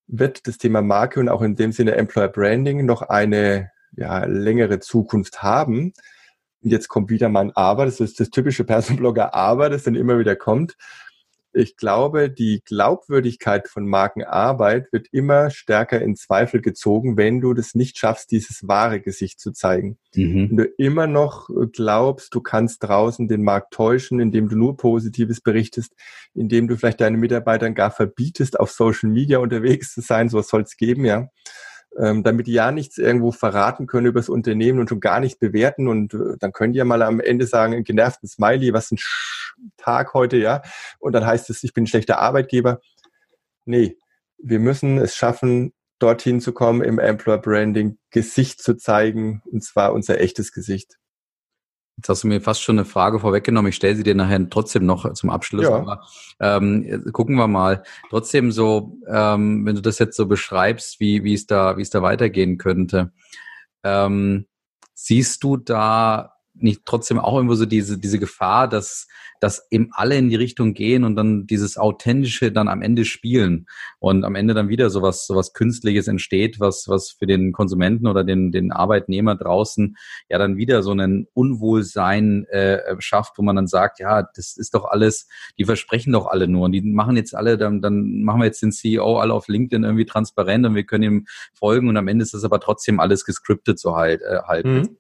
wird 0.07 0.47
das 0.47 0.57
Thema 0.57 0.81
Marke 0.81 1.19
und 1.19 1.29
auch 1.29 1.41
in 1.41 1.55
dem 1.55 1.71
Sinne 1.71 1.95
Employer 1.95 2.29
Branding 2.29 2.85
noch 2.85 3.01
eine 3.01 3.71
ja, 3.95 4.25
längere 4.25 4.79
Zukunft 4.79 5.41
haben. 5.43 5.93
Und 6.61 6.69
jetzt 6.69 6.87
kommt 6.87 7.09
wieder 7.09 7.29
mein 7.29 7.51
Aber, 7.55 7.85
das 7.85 7.99
ist 7.99 8.19
das 8.19 8.29
typische 8.29 8.63
Personenblogger 8.63 9.33
Aber, 9.33 9.69
das 9.69 9.83
dann 9.83 9.95
immer 9.95 10.19
wieder 10.19 10.35
kommt 10.35 10.75
ich 11.55 11.77
glaube, 11.77 12.29
die 12.29 12.61
Glaubwürdigkeit 12.65 13.67
von 13.67 13.87
Markenarbeit 13.87 14.91
wird 14.91 15.07
immer 15.11 15.49
stärker 15.49 16.01
in 16.01 16.15
Zweifel 16.15 16.61
gezogen, 16.61 17.15
wenn 17.17 17.39
du 17.39 17.53
das 17.53 17.75
nicht 17.75 17.97
schaffst, 17.97 18.31
dieses 18.31 18.67
wahre 18.67 18.99
Gesicht 18.99 19.39
zu 19.39 19.51
zeigen. 19.51 19.97
Mhm. 20.13 20.49
Wenn 20.49 20.57
du 20.57 20.65
immer 20.77 21.07
noch 21.07 21.49
glaubst, 21.71 22.35
du 22.35 22.41
kannst 22.41 22.83
draußen 22.83 23.27
den 23.27 23.43
Markt 23.43 23.73
täuschen, 23.73 24.19
indem 24.19 24.49
du 24.49 24.57
nur 24.57 24.75
Positives 24.75 25.39
berichtest, 25.39 25.93
indem 26.33 26.67
du 26.67 26.75
vielleicht 26.75 27.01
deinen 27.01 27.19
Mitarbeitern 27.19 27.73
gar 27.73 27.91
verbietest, 27.91 28.59
auf 28.59 28.71
Social 28.71 29.09
Media 29.09 29.39
unterwegs 29.39 29.93
zu 29.93 30.01
sein, 30.01 30.29
sowas 30.29 30.49
soll 30.49 30.63
es 30.63 30.75
geben, 30.75 31.05
ja 31.05 31.29
ähm, 31.97 32.23
damit 32.23 32.47
die 32.47 32.53
ja 32.53 32.71
nichts 32.71 32.97
irgendwo 32.97 33.31
verraten 33.31 33.87
können 33.87 34.07
über 34.07 34.19
das 34.19 34.29
Unternehmen 34.29 34.79
und 34.79 34.89
schon 34.89 34.99
gar 34.99 35.19
nicht 35.19 35.39
bewerten. 35.39 35.87
Und 35.87 36.13
äh, 36.13 36.37
dann 36.39 36.51
die 36.73 36.77
ja 36.77 36.85
mal 36.85 37.01
am 37.01 37.19
Ende 37.19 37.47
sagen, 37.47 37.83
genervten 37.83 38.27
Smiley, 38.27 38.73
was 38.73 38.91
ein 38.91 38.97
Sch 38.97 39.55
Tag 39.77 40.13
heute, 40.13 40.37
ja. 40.37 40.61
Und 40.99 41.13
dann 41.13 41.25
heißt 41.25 41.49
es, 41.49 41.63
ich 41.63 41.73
bin 41.73 41.85
ein 41.85 41.87
schlechter 41.87 42.19
Arbeitgeber. 42.19 42.81
Nee, 43.65 43.97
wir 44.37 44.59
müssen 44.59 44.97
es 44.97 45.15
schaffen, 45.15 45.73
dorthin 45.99 46.41
zu 46.41 46.51
kommen, 46.51 46.81
im 46.81 46.99
Employer 46.99 47.37
Branding 47.37 47.97
Gesicht 48.09 48.61
zu 48.61 48.75
zeigen, 48.75 49.41
und 49.45 49.63
zwar 49.63 49.93
unser 49.93 50.19
echtes 50.19 50.51
Gesicht. 50.51 50.97
Jetzt 51.97 52.09
hast 52.09 52.23
du 52.23 52.27
mir 52.27 52.41
fast 52.41 52.61
schon 52.61 52.77
eine 52.77 52.85
Frage 52.85 53.19
vorweggenommen. 53.19 53.69
Ich 53.69 53.75
stelle 53.75 53.95
sie 53.95 54.03
dir 54.03 54.15
nachher 54.15 54.49
trotzdem 54.49 54.85
noch 54.85 55.13
zum 55.13 55.29
Abschluss. 55.29 55.63
Ja. 55.63 55.75
Aber 55.75 56.05
ähm, 56.39 57.03
gucken 57.13 57.35
wir 57.35 57.47
mal. 57.47 57.83
Trotzdem 58.09 58.51
so, 58.51 58.97
ähm, 59.07 59.65
wenn 59.65 59.75
du 59.75 59.81
das 59.81 59.99
jetzt 59.99 60.17
so 60.17 60.25
beschreibst, 60.25 60.99
wie 60.99 61.23
wie 61.23 61.33
es 61.33 61.45
da 61.45 61.77
wie 61.77 61.81
es 61.81 61.89
da 61.89 62.01
weitergehen 62.01 62.57
könnte, 62.57 63.13
ähm, 63.83 64.45
siehst 64.93 65.43
du 65.43 65.55
da 65.55 66.33
nicht 66.53 66.81
trotzdem 66.85 67.19
auch 67.19 67.35
irgendwo 67.35 67.55
so 67.55 67.65
diese 67.65 67.97
diese 67.97 68.19
Gefahr, 68.19 68.67
dass 68.67 69.07
dass 69.45 69.67
eben 69.69 69.89
alle 69.91 70.17
in 70.17 70.29
die 70.29 70.35
Richtung 70.35 70.73
gehen 70.73 71.03
und 71.03 71.15
dann 71.15 71.45
dieses 71.45 71.77
authentische 71.77 72.51
dann 72.51 72.67
am 72.67 72.81
Ende 72.81 73.05
spielen 73.05 73.67
und 73.99 74.25
am 74.25 74.33
Ende 74.33 74.55
dann 74.55 74.69
wieder 74.69 74.89
sowas 74.89 75.27
sowas 75.27 75.53
künstliches 75.53 76.07
entsteht, 76.07 76.59
was 76.59 76.85
was 76.87 77.11
für 77.11 77.27
den 77.27 77.51
Konsumenten 77.51 78.07
oder 78.07 78.23
den 78.23 78.51
den 78.51 78.71
Arbeitnehmer 78.71 79.35
draußen 79.35 79.97
ja 80.29 80.39
dann 80.39 80.57
wieder 80.57 80.81
so 80.81 80.93
einen 80.93 81.27
Unwohlsein 81.33 82.45
äh, 82.45 82.95
schafft, 82.97 83.37
wo 83.37 83.43
man 83.43 83.55
dann 83.55 83.67
sagt, 83.67 83.99
ja, 83.99 84.27
das 84.35 84.57
ist 84.57 84.73
doch 84.73 84.85
alles, 84.85 85.27
die 85.59 85.65
versprechen 85.65 86.13
doch 86.13 86.25
alle 86.25 86.47
nur 86.47 86.65
und 86.65 86.71
die 86.71 86.81
machen 86.81 87.15
jetzt 87.15 87.35
alle 87.35 87.59
dann 87.59 87.83
dann 87.83 88.23
machen 88.23 88.41
wir 88.41 88.45
jetzt 88.45 88.63
den 88.63 88.71
CEO 88.71 89.19
alle 89.19 89.35
auf 89.35 89.47
LinkedIn 89.47 89.83
irgendwie 89.83 90.05
transparent 90.05 90.65
und 90.65 90.73
wir 90.73 90.85
können 90.85 91.03
ihm 91.03 91.27
folgen 91.53 91.87
und 91.87 91.97
am 91.97 92.07
Ende 92.07 92.23
ist 92.23 92.33
das 92.33 92.43
aber 92.43 92.59
trotzdem 92.59 92.99
alles 92.99 93.25
gescriptet 93.25 93.77
so 93.77 93.95
halt 93.95 94.23
äh, 94.23 94.39
halt. 94.47 94.65
Mhm. 94.65 94.97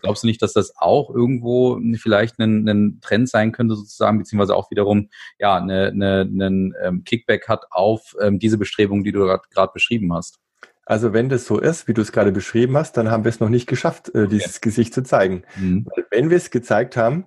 Glaubst 0.00 0.24
du 0.24 0.26
nicht, 0.26 0.42
dass 0.42 0.52
das 0.52 0.76
auch 0.76 1.08
irgendwo 1.08 1.80
vielleicht 1.96 2.38
ein, 2.40 2.68
ein 2.68 3.00
Trend 3.00 3.28
sein 3.28 3.52
könnte? 3.52 3.75
Sozusagen, 3.76 4.18
beziehungsweise 4.18 4.56
auch 4.56 4.70
wiederum 4.70 5.08
ja 5.38 5.56
eine, 5.56 5.88
eine, 5.88 6.20
einen 6.22 6.74
ähm, 6.82 7.04
Kickback 7.04 7.48
hat 7.48 7.66
auf 7.70 8.16
ähm, 8.20 8.38
diese 8.38 8.58
Bestrebungen, 8.58 9.04
die 9.04 9.12
du 9.12 9.20
gerade 9.20 9.72
beschrieben 9.72 10.12
hast. 10.12 10.38
Also 10.84 11.12
wenn 11.12 11.28
das 11.28 11.46
so 11.46 11.58
ist, 11.58 11.88
wie 11.88 11.94
du 11.94 12.02
es 12.02 12.12
gerade 12.12 12.32
beschrieben 12.32 12.76
hast, 12.76 12.96
dann 12.96 13.10
haben 13.10 13.24
wir 13.24 13.30
es 13.30 13.40
noch 13.40 13.48
nicht 13.48 13.66
geschafft, 13.66 14.14
äh, 14.14 14.28
dieses 14.28 14.58
okay. 14.58 14.68
Gesicht 14.68 14.94
zu 14.94 15.02
zeigen. 15.02 15.42
Mhm. 15.56 15.86
Weil 15.86 16.06
wenn 16.10 16.30
wir 16.30 16.36
es 16.36 16.50
gezeigt 16.50 16.96
haben, 16.96 17.26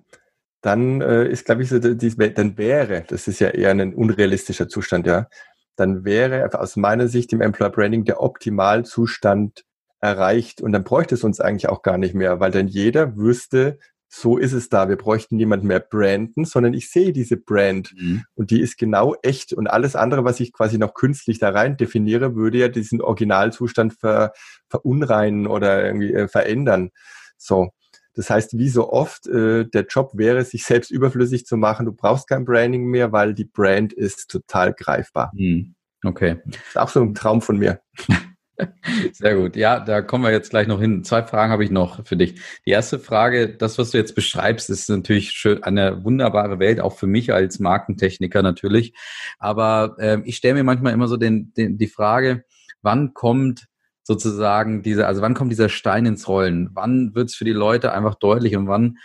dann 0.62 1.00
äh, 1.00 1.26
ist, 1.28 1.44
glaube 1.44 1.62
ich, 1.62 1.68
so, 1.68 1.78
die, 1.78 2.34
dann 2.34 2.58
wäre, 2.58 3.04
das 3.06 3.28
ist 3.28 3.38
ja 3.38 3.48
eher 3.48 3.70
ein 3.70 3.94
unrealistischer 3.94 4.68
Zustand, 4.68 5.06
ja, 5.06 5.28
dann 5.76 6.04
wäre 6.04 6.58
aus 6.58 6.76
meiner 6.76 7.08
Sicht 7.08 7.32
im 7.32 7.40
Employer 7.40 7.70
Branding 7.70 8.04
der 8.04 8.22
Optimalzustand 8.22 9.64
erreicht 10.00 10.60
und 10.60 10.72
dann 10.72 10.84
bräuchte 10.84 11.14
es 11.14 11.24
uns 11.24 11.40
eigentlich 11.40 11.68
auch 11.68 11.82
gar 11.82 11.98
nicht 11.98 12.14
mehr, 12.14 12.40
weil 12.40 12.50
dann 12.50 12.68
jeder 12.68 13.16
wüsste, 13.16 13.78
so 14.12 14.36
ist 14.36 14.52
es 14.52 14.68
da. 14.68 14.88
Wir 14.88 14.96
bräuchten 14.96 15.36
niemand 15.36 15.62
mehr 15.62 15.78
branden, 15.78 16.44
sondern 16.44 16.74
ich 16.74 16.90
sehe 16.90 17.12
diese 17.12 17.36
Brand 17.36 17.94
mhm. 17.96 18.24
und 18.34 18.50
die 18.50 18.60
ist 18.60 18.76
genau 18.76 19.14
echt 19.22 19.52
und 19.52 19.68
alles 19.68 19.94
andere, 19.94 20.24
was 20.24 20.40
ich 20.40 20.52
quasi 20.52 20.78
noch 20.78 20.94
künstlich 20.94 21.38
da 21.38 21.50
rein 21.50 21.76
definiere, 21.76 22.34
würde 22.34 22.58
ja 22.58 22.68
diesen 22.68 23.00
Originalzustand 23.00 23.94
ver, 23.94 24.32
verunreinen 24.68 25.46
oder 25.46 25.84
irgendwie 25.84 26.12
äh, 26.12 26.26
verändern. 26.26 26.90
So. 27.38 27.70
Das 28.14 28.28
heißt, 28.28 28.58
wie 28.58 28.68
so 28.68 28.92
oft, 28.92 29.28
äh, 29.28 29.64
der 29.64 29.86
Job 29.86 30.10
wäre, 30.14 30.44
sich 30.44 30.64
selbst 30.64 30.90
überflüssig 30.90 31.46
zu 31.46 31.56
machen. 31.56 31.86
Du 31.86 31.92
brauchst 31.92 32.28
kein 32.28 32.44
Branding 32.44 32.86
mehr, 32.86 33.12
weil 33.12 33.32
die 33.32 33.44
Brand 33.44 33.92
ist 33.92 34.28
total 34.28 34.74
greifbar. 34.74 35.30
Mhm. 35.34 35.76
Okay. 36.04 36.38
Das 36.46 36.56
ist 36.68 36.78
auch 36.78 36.88
so 36.88 37.00
ein 37.00 37.14
Traum 37.14 37.40
von 37.40 37.58
mir. 37.58 37.80
Sehr 39.12 39.36
gut. 39.36 39.56
Ja, 39.56 39.80
da 39.80 40.02
kommen 40.02 40.24
wir 40.24 40.30
jetzt 40.30 40.50
gleich 40.50 40.66
noch 40.66 40.80
hin. 40.80 41.04
Zwei 41.04 41.22
Fragen 41.22 41.52
habe 41.52 41.64
ich 41.64 41.70
noch 41.70 42.04
für 42.06 42.16
dich. 42.16 42.40
Die 42.66 42.70
erste 42.70 42.98
Frage, 42.98 43.56
das, 43.56 43.78
was 43.78 43.90
du 43.90 43.98
jetzt 43.98 44.14
beschreibst, 44.14 44.70
ist 44.70 44.88
natürlich 44.88 45.30
schön, 45.30 45.62
eine 45.62 46.04
wunderbare 46.04 46.58
Welt, 46.58 46.80
auch 46.80 46.96
für 46.96 47.06
mich 47.06 47.32
als 47.32 47.58
Markentechniker 47.58 48.42
natürlich. 48.42 48.94
Aber 49.38 49.96
äh, 49.98 50.18
ich 50.24 50.36
stelle 50.36 50.54
mir 50.54 50.64
manchmal 50.64 50.92
immer 50.92 51.08
so 51.08 51.16
den, 51.16 51.52
den, 51.54 51.78
die 51.78 51.88
Frage, 51.88 52.44
wann 52.82 53.14
kommt 53.14 53.66
sozusagen 54.02 54.82
dieser, 54.82 55.06
also 55.06 55.22
wann 55.22 55.34
kommt 55.34 55.52
dieser 55.52 55.68
Stein 55.68 56.06
ins 56.06 56.26
Rollen? 56.28 56.70
Wann 56.72 57.14
wird 57.14 57.28
es 57.28 57.34
für 57.34 57.44
die 57.44 57.52
Leute 57.52 57.92
einfach 57.92 58.14
deutlich 58.16 58.56
und 58.56 58.66
wann 58.68 58.98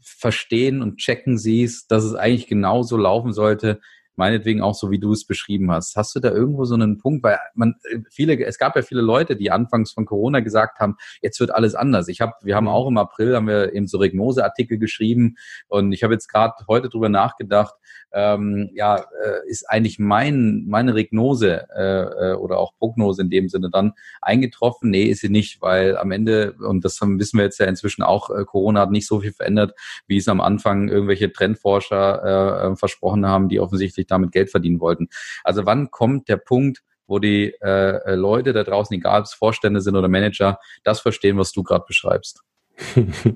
verstehen 0.00 0.82
und 0.82 0.98
checken 0.98 1.38
sie 1.38 1.62
es, 1.62 1.86
dass 1.86 2.04
es 2.04 2.14
eigentlich 2.14 2.46
genauso 2.46 2.96
laufen 2.96 3.32
sollte, 3.32 3.80
meinetwegen 4.20 4.60
auch 4.60 4.74
so, 4.74 4.90
wie 4.90 4.98
du 4.98 5.12
es 5.12 5.24
beschrieben 5.24 5.70
hast. 5.72 5.96
Hast 5.96 6.14
du 6.14 6.20
da 6.20 6.30
irgendwo 6.30 6.66
so 6.66 6.74
einen 6.74 6.98
Punkt, 6.98 7.24
weil 7.24 7.38
man 7.54 7.76
viele, 8.10 8.38
es 8.44 8.58
gab 8.58 8.76
ja 8.76 8.82
viele 8.82 9.00
Leute, 9.00 9.34
die 9.34 9.50
anfangs 9.50 9.92
von 9.92 10.04
Corona 10.04 10.40
gesagt 10.40 10.78
haben, 10.78 10.96
jetzt 11.22 11.40
wird 11.40 11.54
alles 11.54 11.74
anders. 11.74 12.06
Ich 12.08 12.20
habe, 12.20 12.34
wir 12.42 12.54
haben 12.54 12.64
mhm. 12.64 12.70
auch 12.70 12.86
im 12.86 12.98
April 12.98 13.34
haben 13.34 13.46
wir 13.46 13.72
eben 13.72 13.86
so 13.86 13.96
Regnoseartikel 13.96 14.76
geschrieben 14.76 15.36
und 15.68 15.92
ich 15.92 16.02
habe 16.02 16.12
jetzt 16.12 16.28
gerade 16.28 16.52
heute 16.68 16.90
drüber 16.90 17.08
nachgedacht, 17.08 17.74
ähm, 18.12 18.70
ja, 18.74 18.96
äh, 18.96 19.48
ist 19.48 19.68
eigentlich 19.68 19.98
mein, 19.98 20.64
meine 20.66 20.94
Regnose 20.94 21.66
äh, 21.74 22.32
äh, 22.32 22.34
oder 22.34 22.58
auch 22.58 22.74
Prognose 22.76 23.22
in 23.22 23.30
dem 23.30 23.48
Sinne 23.48 23.70
dann 23.70 23.92
eingetroffen? 24.20 24.90
Nee, 24.90 25.04
ist 25.04 25.20
sie 25.20 25.28
nicht, 25.28 25.62
weil 25.62 25.96
am 25.96 26.10
Ende, 26.10 26.54
und 26.54 26.84
das 26.84 27.00
haben, 27.00 27.18
wissen 27.20 27.38
wir 27.38 27.44
jetzt 27.44 27.58
ja 27.58 27.66
inzwischen 27.66 28.02
auch, 28.02 28.30
äh, 28.30 28.44
Corona 28.44 28.80
hat 28.80 28.90
nicht 28.90 29.06
so 29.06 29.20
viel 29.20 29.32
verändert, 29.32 29.74
wie 30.06 30.16
es 30.16 30.28
am 30.28 30.40
Anfang 30.40 30.88
irgendwelche 30.88 31.32
Trendforscher 31.32 32.24
äh, 32.24 32.66
äh 32.66 32.76
versprochen 32.76 33.26
haben, 33.26 33.48
die 33.48 33.60
offensichtlich 33.60 34.06
damit 34.10 34.32
Geld 34.32 34.50
verdienen 34.50 34.80
wollten. 34.80 35.08
Also 35.44 35.66
wann 35.66 35.90
kommt 35.90 36.28
der 36.28 36.36
Punkt, 36.36 36.82
wo 37.06 37.18
die 37.18 37.54
äh, 37.60 38.14
Leute 38.14 38.52
da 38.52 38.62
draußen, 38.62 38.96
egal 38.96 39.20
ob 39.20 39.26
es 39.26 39.34
Vorstände 39.34 39.80
sind 39.80 39.96
oder 39.96 40.08
Manager, 40.08 40.58
das 40.84 41.00
verstehen, 41.00 41.36
was 41.38 41.52
du 41.52 41.62
gerade 41.62 41.84
beschreibst? 41.86 42.42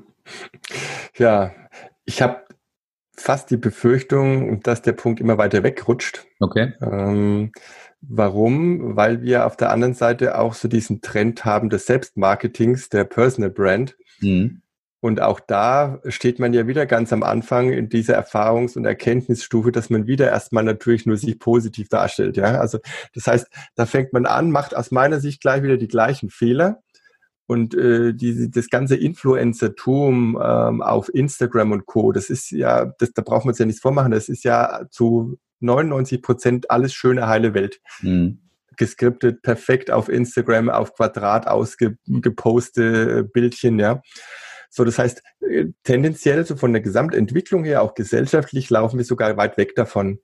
ja, 1.16 1.52
ich 2.04 2.22
habe 2.22 2.44
fast 3.16 3.50
die 3.50 3.56
Befürchtung, 3.56 4.60
dass 4.62 4.82
der 4.82 4.92
Punkt 4.92 5.20
immer 5.20 5.38
weiter 5.38 5.62
wegrutscht. 5.62 6.24
Okay. 6.40 6.74
Ähm, 6.80 7.52
warum? 8.00 8.96
Weil 8.96 9.22
wir 9.22 9.46
auf 9.46 9.56
der 9.56 9.70
anderen 9.70 9.94
Seite 9.94 10.38
auch 10.38 10.54
so 10.54 10.68
diesen 10.68 11.00
Trend 11.00 11.44
haben 11.44 11.70
des 11.70 11.86
Selbstmarketings, 11.86 12.88
der 12.88 13.04
Personal 13.04 13.50
Brand. 13.50 13.96
Mhm. 14.20 14.62
Und 15.04 15.20
auch 15.20 15.38
da 15.38 16.00
steht 16.08 16.38
man 16.38 16.54
ja 16.54 16.66
wieder 16.66 16.86
ganz 16.86 17.12
am 17.12 17.22
Anfang 17.22 17.70
in 17.70 17.90
dieser 17.90 18.16
Erfahrungs- 18.16 18.74
und 18.74 18.86
Erkenntnisstufe, 18.86 19.70
dass 19.70 19.90
man 19.90 20.06
wieder 20.06 20.30
erstmal 20.30 20.64
natürlich 20.64 21.04
nur 21.04 21.18
sich 21.18 21.38
positiv 21.38 21.90
darstellt. 21.90 22.38
Ja, 22.38 22.58
also 22.58 22.78
das 23.12 23.26
heißt, 23.26 23.46
da 23.74 23.84
fängt 23.84 24.14
man 24.14 24.24
an, 24.24 24.50
macht 24.50 24.74
aus 24.74 24.90
meiner 24.92 25.20
Sicht 25.20 25.42
gleich 25.42 25.62
wieder 25.62 25.76
die 25.76 25.88
gleichen 25.88 26.30
Fehler 26.30 26.80
und 27.46 27.74
äh, 27.74 28.14
diese, 28.14 28.48
das 28.48 28.70
ganze 28.70 28.96
Influencertum 28.96 30.40
ähm, 30.42 30.80
auf 30.80 31.12
Instagram 31.12 31.72
und 31.72 31.84
Co., 31.84 32.12
das 32.12 32.30
ist 32.30 32.50
ja, 32.50 32.86
das, 32.98 33.12
da 33.12 33.20
braucht 33.20 33.44
man 33.44 33.50
uns 33.50 33.58
ja 33.58 33.66
nichts 33.66 33.82
vormachen, 33.82 34.10
das 34.10 34.30
ist 34.30 34.42
ja 34.42 34.86
zu 34.90 35.38
99 35.60 36.22
Prozent 36.22 36.70
alles 36.70 36.94
schöne, 36.94 37.28
heile 37.28 37.52
Welt. 37.52 37.78
Mhm. 38.00 38.38
Geskriptet, 38.78 39.42
perfekt 39.42 39.90
auf 39.90 40.08
Instagram, 40.08 40.70
auf 40.70 40.94
Quadrat 40.94 41.46
ausgeposte 41.46 43.24
Bildchen, 43.24 43.78
ja. 43.78 44.00
So, 44.76 44.82
das 44.84 44.98
heißt, 44.98 45.22
äh, 45.48 45.66
tendenziell 45.84 46.44
so 46.44 46.56
von 46.56 46.72
der 46.72 46.82
Gesamtentwicklung 46.82 47.62
her, 47.62 47.80
auch 47.80 47.94
gesellschaftlich, 47.94 48.70
laufen 48.70 48.98
wir 48.98 49.04
sogar 49.04 49.36
weit 49.36 49.56
weg 49.56 49.76
davon. 49.76 50.18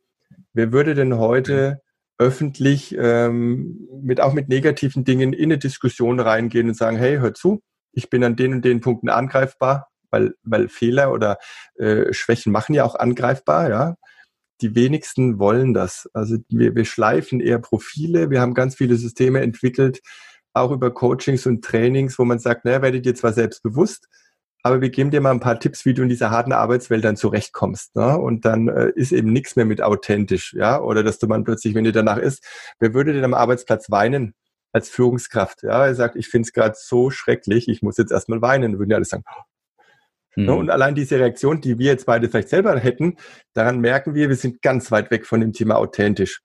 Wer 0.53 0.73
würde 0.73 0.97
denn 0.97 1.19
heute 1.19 1.83
öffentlich 2.19 2.97
ähm, 2.99 3.89
mit 4.03 4.21
auch 4.21 4.33
mit 4.33 4.49
negativen 4.49 5.05
Dingen 5.05 5.33
in 5.33 5.45
eine 5.45 5.59
Diskussion 5.59 6.19
reingehen 6.19 6.67
und 6.67 6.75
sagen, 6.75 6.97
hey, 6.97 7.19
hör 7.19 7.33
zu, 7.33 7.63
ich 7.93 8.11
bin 8.11 8.25
an 8.25 8.35
den 8.35 8.55
und 8.55 8.65
den 8.65 8.81
Punkten 8.81 9.09
angreifbar, 9.09 9.89
weil, 10.11 10.35
weil 10.43 10.69
Fehler 10.69 11.13
oder 11.13 11.39
äh, 11.77 12.13
Schwächen 12.13 12.51
machen 12.51 12.75
ja 12.75 12.83
auch 12.83 12.97
angreifbar, 12.97 13.71
ja. 13.71 13.95
Die 14.63 14.75
wenigsten 14.75 15.39
wollen 15.39 15.75
das. 15.75 16.11
Also 16.13 16.39
wir, 16.49 16.75
wir 16.75 16.85
schleifen 16.85 17.39
eher 17.39 17.61
Profile, 17.61 18.31
wir 18.31 18.41
haben 18.41 18.55
ganz 18.55 18.75
viele 18.75 18.97
Systeme 18.97 19.43
entwickelt, 19.43 20.01
auch 20.53 20.73
über 20.73 20.93
Coachings 20.93 21.47
und 21.47 21.65
Trainings, 21.65 22.19
wo 22.19 22.25
man 22.25 22.41
sagt, 22.41 22.65
naja, 22.65 22.83
werdet 22.83 23.07
ihr 23.07 23.15
zwar 23.15 23.33
selbst 23.33 23.63
bewusst, 23.63 24.09
aber 24.63 24.81
wir 24.81 24.91
geben 24.91 25.11
dir 25.11 25.21
mal 25.21 25.31
ein 25.31 25.41
paar 25.41 25.59
Tipps, 25.59 25.85
wie 25.85 25.95
du 25.95 26.03
in 26.03 26.09
dieser 26.09 26.31
harten 26.31 26.53
Arbeitswelt 26.53 27.05
dann 27.05 27.17
zurechtkommst. 27.17 27.97
Ne? 27.97 28.19
Und 28.19 28.45
dann 28.45 28.69
äh, 28.69 28.91
ist 28.95 29.13
eben 29.13 29.33
nichts 29.33 29.57
mehr 29.57 29.65
mit 29.65 29.83
authentisch, 29.83 30.55
ja, 30.55 30.81
oder 30.81 31.03
dass 31.03 31.19
du 31.19 31.27
man 31.27 31.45
plötzlich, 31.45 31.75
wenn 31.75 31.85
dir 31.85 31.93
danach 31.93 32.19
ist, 32.19 32.45
wer 32.79 32.95
würde 32.95 33.13
denn 33.13 33.25
am 33.25 33.35
Arbeitsplatz 33.35 33.91
weinen 33.91 34.35
als 34.73 34.89
Führungskraft? 34.89 35.63
Ja, 35.63 35.87
er 35.87 35.95
sagt, 35.95 36.17
ich 36.17 36.29
finde 36.29 36.47
es 36.47 36.53
gerade 36.53 36.75
so 36.79 37.11
schrecklich, 37.11 37.69
ich 37.69 37.83
muss 37.83 37.97
jetzt 37.97 38.13
erstmal 38.13 38.43
weinen, 38.43 38.79
würden 38.79 38.91
ja 38.91 38.97
alle 38.97 39.05
sagen. 39.05 39.25
Ne? 40.37 40.55
Und 40.55 40.71
allein 40.71 40.95
diese 40.95 41.19
Reaktion, 41.19 41.61
die 41.61 41.79
wir 41.79 41.87
jetzt 41.87 42.07
beide 42.07 42.29
vielleicht 42.29 42.51
selber 42.51 42.79
hätten, 42.79 43.17
daran 43.53 43.81
merken 43.81 44.15
wir, 44.15 44.29
wir 44.29 44.37
sind 44.37 44.63
ganz 44.63 44.91
weit 44.91 45.11
weg 45.11 45.27
von 45.27 45.41
dem 45.41 45.53
Thema 45.53 45.77
authentisch. 45.77 46.43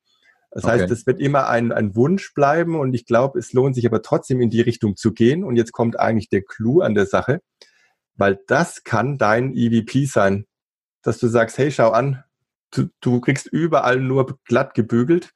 Das 0.52 0.64
okay. 0.64 0.74
heißt, 0.74 0.92
es 0.92 1.06
wird 1.06 1.20
immer 1.20 1.50
ein, 1.50 1.72
ein 1.72 1.96
Wunsch 1.96 2.34
bleiben 2.34 2.80
und 2.80 2.94
ich 2.94 3.06
glaube, 3.06 3.38
es 3.40 3.54
lohnt 3.54 3.76
sich 3.76 3.86
aber 3.86 4.02
trotzdem 4.02 4.42
in 4.42 4.50
die 4.50 4.62
Richtung 4.62 4.96
zu 4.96 5.12
gehen. 5.14 5.44
Und 5.44 5.58
jetzt 5.58 5.74
kommt 5.74 6.00
eigentlich 6.00 6.30
der 6.30 6.44
Clou 6.44 6.82
an 6.82 6.96
der 6.96 7.06
Sache 7.06 7.42
weil 8.16 8.40
das 8.48 8.84
kann 8.84 9.18
dein 9.18 9.54
EVP 9.54 10.06
sein, 10.06 10.46
dass 11.02 11.18
du 11.20 11.28
sagst, 11.28 11.58
hey, 11.58 11.72
schau 11.72 11.92
an, 11.92 12.24
du, 12.72 12.90
du 13.02 13.22
kriegst 13.22 13.48
überall 13.48 14.00
nur 14.00 14.40
glatt 14.46 14.74
gebügelt. 14.74 15.34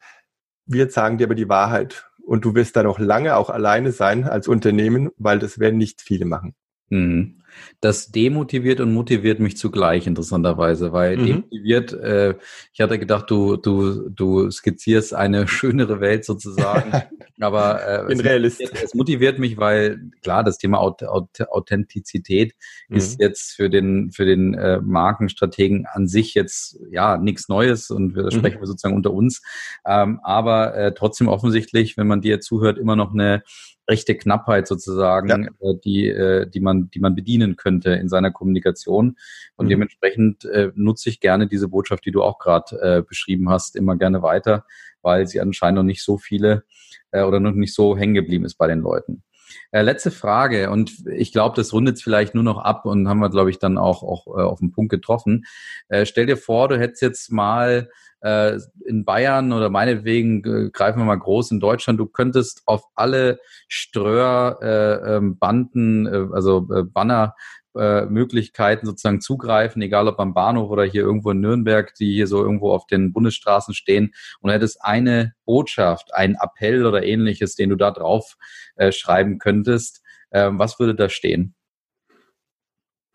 Wir 0.65 0.89
sagen 0.89 1.17
dir 1.17 1.25
aber 1.25 1.35
die 1.35 1.49
Wahrheit 1.49 2.09
und 2.23 2.45
du 2.45 2.55
wirst 2.55 2.75
da 2.75 2.83
noch 2.83 2.99
lange 2.99 3.35
auch 3.35 3.49
alleine 3.49 3.91
sein 3.91 4.23
als 4.25 4.47
Unternehmen, 4.47 5.09
weil 5.17 5.39
das 5.39 5.59
werden 5.59 5.77
nicht 5.77 6.01
viele 6.01 6.25
machen. 6.25 6.55
Mhm. 6.89 7.35
Das 7.81 8.11
demotiviert 8.11 8.79
und 8.79 8.93
motiviert 8.93 9.39
mich 9.39 9.57
zugleich 9.57 10.07
interessanterweise, 10.07 10.91
weil 10.91 11.17
mhm. 11.17 11.25
demotiviert, 11.25 11.93
äh, 11.93 12.35
ich 12.73 12.81
hatte 12.81 12.99
gedacht, 12.99 13.29
du, 13.29 13.57
du, 13.57 14.09
du 14.09 14.49
skizzierst 14.51 15.13
eine 15.13 15.47
schönere 15.47 15.99
Welt 15.99 16.25
sozusagen, 16.25 16.91
aber 17.39 17.81
äh, 17.85 18.13
es, 18.13 18.17
motiviert, 18.17 18.83
es, 18.83 18.93
motiviert, 18.93 19.39
mich, 19.39 19.57
weil 19.57 19.99
klar, 20.21 20.43
das 20.43 20.57
Thema 20.57 20.79
Authentizität 20.79 22.53
mhm. 22.87 22.97
ist 22.97 23.19
jetzt 23.19 23.53
für 23.53 23.69
den, 23.69 24.11
für 24.11 24.25
den 24.25 24.53
äh, 24.53 24.79
Markenstrategen 24.81 25.85
an 25.85 26.07
sich 26.07 26.33
jetzt 26.33 26.79
ja 26.91 27.17
nichts 27.17 27.49
Neues 27.49 27.89
und 27.91 28.15
wir, 28.15 28.25
mhm. 28.25 28.31
sprechen 28.31 28.59
wir 28.59 28.67
sozusagen 28.67 28.95
unter 28.95 29.13
uns, 29.13 29.41
ähm, 29.85 30.19
aber 30.23 30.75
äh, 30.75 30.93
trotzdem 30.93 31.27
offensichtlich, 31.27 31.97
wenn 31.97 32.07
man 32.07 32.21
dir 32.21 32.39
zuhört, 32.39 32.77
immer 32.77 32.95
noch 32.95 33.13
eine 33.13 33.43
rechte 33.89 34.15
Knappheit 34.15 34.67
sozusagen, 34.67 35.49
ja. 35.61 35.69
äh, 35.69 35.75
die, 35.83 36.07
äh, 36.07 36.49
die, 36.49 36.59
man, 36.59 36.89
die 36.91 36.99
man 36.99 37.15
bedienen 37.15 37.55
könnte 37.55 37.91
in 37.91 38.07
seiner 38.07 38.31
Kommunikation. 38.31 39.17
Und 39.55 39.65
mhm. 39.65 39.69
dementsprechend 39.69 40.45
äh, 40.45 40.71
nutze 40.75 41.09
ich 41.09 41.19
gerne 41.19 41.47
diese 41.47 41.67
Botschaft, 41.67 42.05
die 42.05 42.11
du 42.11 42.21
auch 42.21 42.39
gerade 42.39 42.79
äh, 42.81 43.01
beschrieben 43.01 43.49
hast, 43.49 43.75
immer 43.75 43.97
gerne 43.97 44.21
weiter, 44.21 44.65
weil 45.01 45.27
sie 45.27 45.41
anscheinend 45.41 45.77
noch 45.77 45.83
nicht 45.83 46.03
so 46.03 46.17
viele 46.17 46.63
äh, 47.11 47.23
oder 47.23 47.39
noch 47.39 47.53
nicht 47.53 47.73
so 47.73 47.97
hängen 47.97 48.13
geblieben 48.13 48.45
ist 48.45 48.55
bei 48.55 48.67
den 48.67 48.79
Leuten. 48.79 49.23
Äh, 49.71 49.81
letzte 49.81 50.11
Frage 50.11 50.69
und 50.69 51.07
ich 51.07 51.31
glaube, 51.31 51.55
das 51.55 51.73
rundet 51.73 51.95
es 51.95 52.03
vielleicht 52.03 52.35
nur 52.35 52.43
noch 52.43 52.59
ab 52.59 52.85
und 52.85 53.07
haben 53.07 53.19
wir, 53.19 53.29
glaube 53.29 53.49
ich, 53.49 53.59
dann 53.59 53.77
auch, 53.77 54.03
auch 54.03 54.27
äh, 54.27 54.41
auf 54.41 54.59
den 54.59 54.71
Punkt 54.71 54.91
getroffen. 54.91 55.45
Äh, 55.87 56.05
stell 56.05 56.27
dir 56.27 56.37
vor, 56.37 56.67
du 56.67 56.79
hättest 56.79 57.01
jetzt 57.01 57.31
mal 57.31 57.89
äh, 58.21 58.57
in 58.85 59.05
Bayern 59.05 59.53
oder 59.53 59.69
meinetwegen 59.69 60.43
äh, 60.43 60.69
greifen 60.71 60.99
wir 60.99 61.05
mal 61.05 61.15
groß 61.15 61.51
in 61.51 61.59
Deutschland, 61.59 61.99
du 61.99 62.05
könntest 62.05 62.61
auf 62.65 62.83
alle 62.95 63.39
Ströerbanden, 63.67 66.07
äh, 66.07 66.17
äh, 66.17 66.27
also 66.33 66.67
äh, 66.73 66.83
Banner 66.83 67.35
äh, 67.77 68.05
Möglichkeiten 68.05 68.85
sozusagen 68.85 69.21
zugreifen, 69.21 69.81
egal 69.81 70.07
ob 70.07 70.19
am 70.19 70.33
Bahnhof 70.33 70.69
oder 70.69 70.83
hier 70.83 71.03
irgendwo 71.03 71.31
in 71.31 71.39
Nürnberg, 71.39 71.93
die 71.95 72.13
hier 72.13 72.27
so 72.27 72.41
irgendwo 72.41 72.71
auf 72.71 72.87
den 72.87 73.13
Bundesstraßen 73.13 73.73
stehen 73.73 74.13
und 74.41 74.51
hättest 74.51 74.83
eine 74.83 75.33
Botschaft, 75.45 76.13
einen 76.13 76.35
Appell 76.35 76.85
oder 76.85 77.03
ähnliches, 77.03 77.55
den 77.55 77.69
du 77.69 77.75
da 77.75 77.91
drauf 77.91 78.35
äh, 78.75 78.91
schreiben 78.91 79.37
könntest, 79.37 80.01
äh, 80.31 80.49
was 80.51 80.79
würde 80.79 80.95
da 80.95 81.09
stehen? 81.09 81.55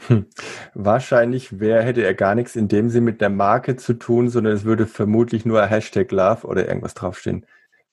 Hm. 0.09 0.27
Wahrscheinlich 0.75 1.61
wär, 1.61 1.83
hätte 1.83 2.03
er 2.03 2.15
gar 2.15 2.35
nichts 2.35 2.57
in 2.57 2.69
dem 2.69 2.91
Sinne 2.91 3.07
mit 3.07 3.21
der 3.21 3.31
Marke 3.31 3.77
zu 3.77 3.95
tun, 3.95 4.29
sondern 4.29 4.55
es 4.55 4.65
würde 4.65 4.87
vermutlich 4.87 5.45
nur 5.45 5.65
Hashtag 5.67 6.11
Love 6.11 6.47
oder 6.47 6.67
irgendwas 6.69 6.95
draufstehen. 6.95 7.47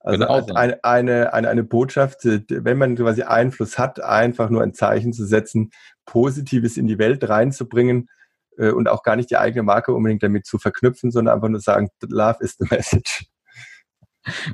Also 0.04 0.26
eine, 0.26 0.84
eine, 0.84 1.34
eine, 1.34 1.48
eine 1.50 1.64
Botschaft, 1.64 2.22
wenn 2.24 2.78
man 2.78 2.96
quasi 2.96 3.22
Einfluss 3.22 3.78
hat, 3.78 4.04
einfach 4.04 4.50
nur 4.50 4.64
ein 4.64 4.74
Zeichen 4.74 5.14
zu 5.14 5.26
setzen, 5.26 5.72
Positives 6.06 6.78
in 6.78 6.88
die 6.88 6.98
Welt 6.98 7.28
reinzubringen 7.30 8.10
äh, 8.58 8.72
und 8.72 8.90
auch 8.90 9.04
gar 9.04 9.16
nicht 9.16 9.30
die 9.30 9.38
eigene 9.38 9.62
Marke 9.62 9.94
unbedingt 9.94 10.24
damit 10.24 10.48
zu 10.48 10.58
verknüpfen, 10.58 11.12
sondern 11.12 11.36
einfach 11.36 11.50
nur 11.50 11.60
sagen, 11.60 11.90
Love 12.08 12.38
is 12.40 12.56
the 12.58 12.66
message. 12.70 13.31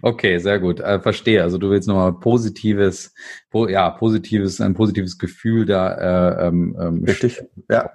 Okay, 0.01 0.37
sehr 0.37 0.59
gut. 0.59 0.79
Äh, 0.79 0.99
verstehe. 0.99 1.43
Also 1.43 1.57
du 1.57 1.69
willst 1.69 1.87
nochmal 1.87 2.13
positives, 2.13 3.13
po, 3.49 3.67
ja, 3.67 3.89
positives, 3.89 4.61
ein 4.61 4.73
positives 4.73 5.17
Gefühl 5.17 5.65
da 5.65 6.37
äh, 6.37 6.47
ähm, 6.47 6.77
ähm 6.79 7.03
Richtig, 7.03 7.43
ja. 7.69 7.91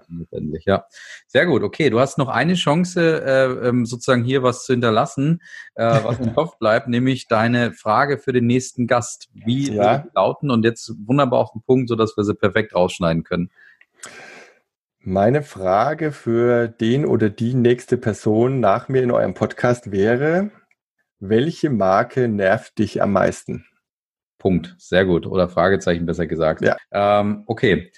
Ja. 0.67 0.85
Sehr 1.27 1.47
gut. 1.47 1.63
Okay, 1.63 1.89
du 1.89 1.99
hast 1.99 2.19
noch 2.19 2.29
eine 2.29 2.55
Chance, 2.55 3.23
äh, 3.25 3.69
ähm, 3.69 3.87
sozusagen 3.87 4.23
hier 4.23 4.43
was 4.43 4.65
zu 4.65 4.75
hinterlassen, 4.75 5.41
äh, 5.75 6.01
was 6.03 6.19
im 6.19 6.35
Kopf 6.35 6.59
bleibt, 6.59 6.89
nämlich 6.89 7.27
deine 7.27 7.73
Frage 7.73 8.19
für 8.19 8.33
den 8.33 8.47
nächsten 8.47 8.87
Gast. 8.87 9.29
Wie 9.33 9.73
ja. 9.73 10.05
lauten 10.15 10.51
und 10.51 10.65
jetzt 10.65 10.93
wunderbar 11.07 11.41
auf 11.41 11.53
den 11.53 11.63
Punkt, 11.63 11.89
sodass 11.89 12.17
wir 12.17 12.25
sie 12.25 12.35
perfekt 12.35 12.75
rausschneiden 12.75 13.25
können. 13.25 13.51
Meine 15.05 15.43
Frage 15.43 16.13
für 16.13 16.69
den 16.69 17.07
oder 17.07 17.29
die 17.29 17.55
nächste 17.55 17.97
Person 17.97 18.61
nach 18.61 18.89
mir 18.89 19.03
in 19.03 19.11
eurem 19.11 19.35
Podcast 19.35 19.91
wäre, 19.91 20.53
welche 21.23 21.71
Marke 21.71 22.29
nervt 22.29 22.79
dich 22.79 23.01
am 23.01 23.13
meisten? 23.13 23.65
Punkt. 24.39 24.75
Sehr 24.79 25.05
gut. 25.05 25.27
Oder 25.27 25.49
Fragezeichen 25.49 26.05
besser 26.05 26.27
gesagt. 26.27 26.63
Ja. 26.63 26.77
Ähm, 26.91 27.45
okay. 27.47 27.93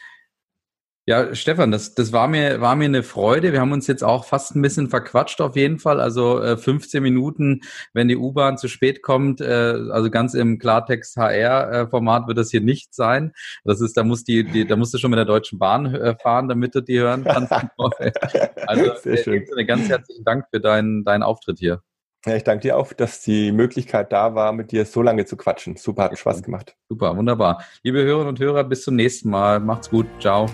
Ja, 1.06 1.34
Stefan, 1.34 1.70
das, 1.70 1.94
das 1.94 2.12
war 2.12 2.28
mir, 2.28 2.62
war 2.62 2.76
mir 2.76 2.86
eine 2.86 3.02
Freude. 3.02 3.52
Wir 3.52 3.60
haben 3.60 3.72
uns 3.72 3.86
jetzt 3.86 4.02
auch 4.02 4.24
fast 4.24 4.56
ein 4.56 4.62
bisschen 4.62 4.88
verquatscht 4.88 5.40
auf 5.40 5.56
jeden 5.56 5.78
Fall. 5.78 6.00
Also 6.00 6.40
äh, 6.40 6.56
15 6.56 7.02
Minuten, 7.02 7.60
wenn 7.92 8.08
die 8.08 8.16
U-Bahn 8.16 8.56
zu 8.56 8.68
spät 8.68 9.02
kommt, 9.02 9.40
äh, 9.40 9.74
also 9.90 10.10
ganz 10.10 10.32
im 10.34 10.58
Klartext 10.58 11.16
HR-Format 11.16 12.26
wird 12.26 12.38
das 12.38 12.50
hier 12.50 12.62
nicht 12.62 12.94
sein. 12.94 13.32
Das 13.64 13.82
ist, 13.82 13.96
da 13.96 14.02
muss 14.02 14.24
die, 14.24 14.44
die 14.44 14.66
da 14.66 14.76
musst 14.76 14.94
du 14.94 14.98
schon 14.98 15.10
mit 15.10 15.18
der 15.18 15.26
Deutschen 15.26 15.58
Bahn 15.58 15.94
äh, 15.94 16.14
fahren, 16.16 16.48
damit 16.48 16.74
du 16.74 16.82
die 16.82 16.98
hören 16.98 17.24
kannst. 17.24 17.52
also 18.66 19.08
äh, 19.08 19.64
ganz 19.64 19.88
herzlichen 19.88 20.24
Dank 20.24 20.46
für 20.50 20.60
deinen, 20.60 21.04
deinen 21.04 21.22
Auftritt 21.22 21.58
hier. 21.58 21.82
Ja, 22.26 22.36
ich 22.36 22.44
danke 22.44 22.62
dir 22.62 22.76
auch, 22.78 22.92
dass 22.92 23.20
die 23.20 23.52
Möglichkeit 23.52 24.12
da 24.12 24.34
war, 24.34 24.52
mit 24.52 24.72
dir 24.72 24.86
so 24.86 25.02
lange 25.02 25.26
zu 25.26 25.36
quatschen. 25.36 25.76
Super, 25.76 26.04
hat 26.04 26.18
Spaß 26.18 26.42
gemacht. 26.42 26.74
Super, 26.88 27.16
wunderbar. 27.16 27.62
Liebe 27.82 28.02
Hörerinnen 28.02 28.28
und 28.28 28.40
Hörer, 28.40 28.64
bis 28.64 28.82
zum 28.82 28.96
nächsten 28.96 29.28
Mal. 29.28 29.60
Macht's 29.60 29.90
gut. 29.90 30.06
Ciao. 30.20 30.46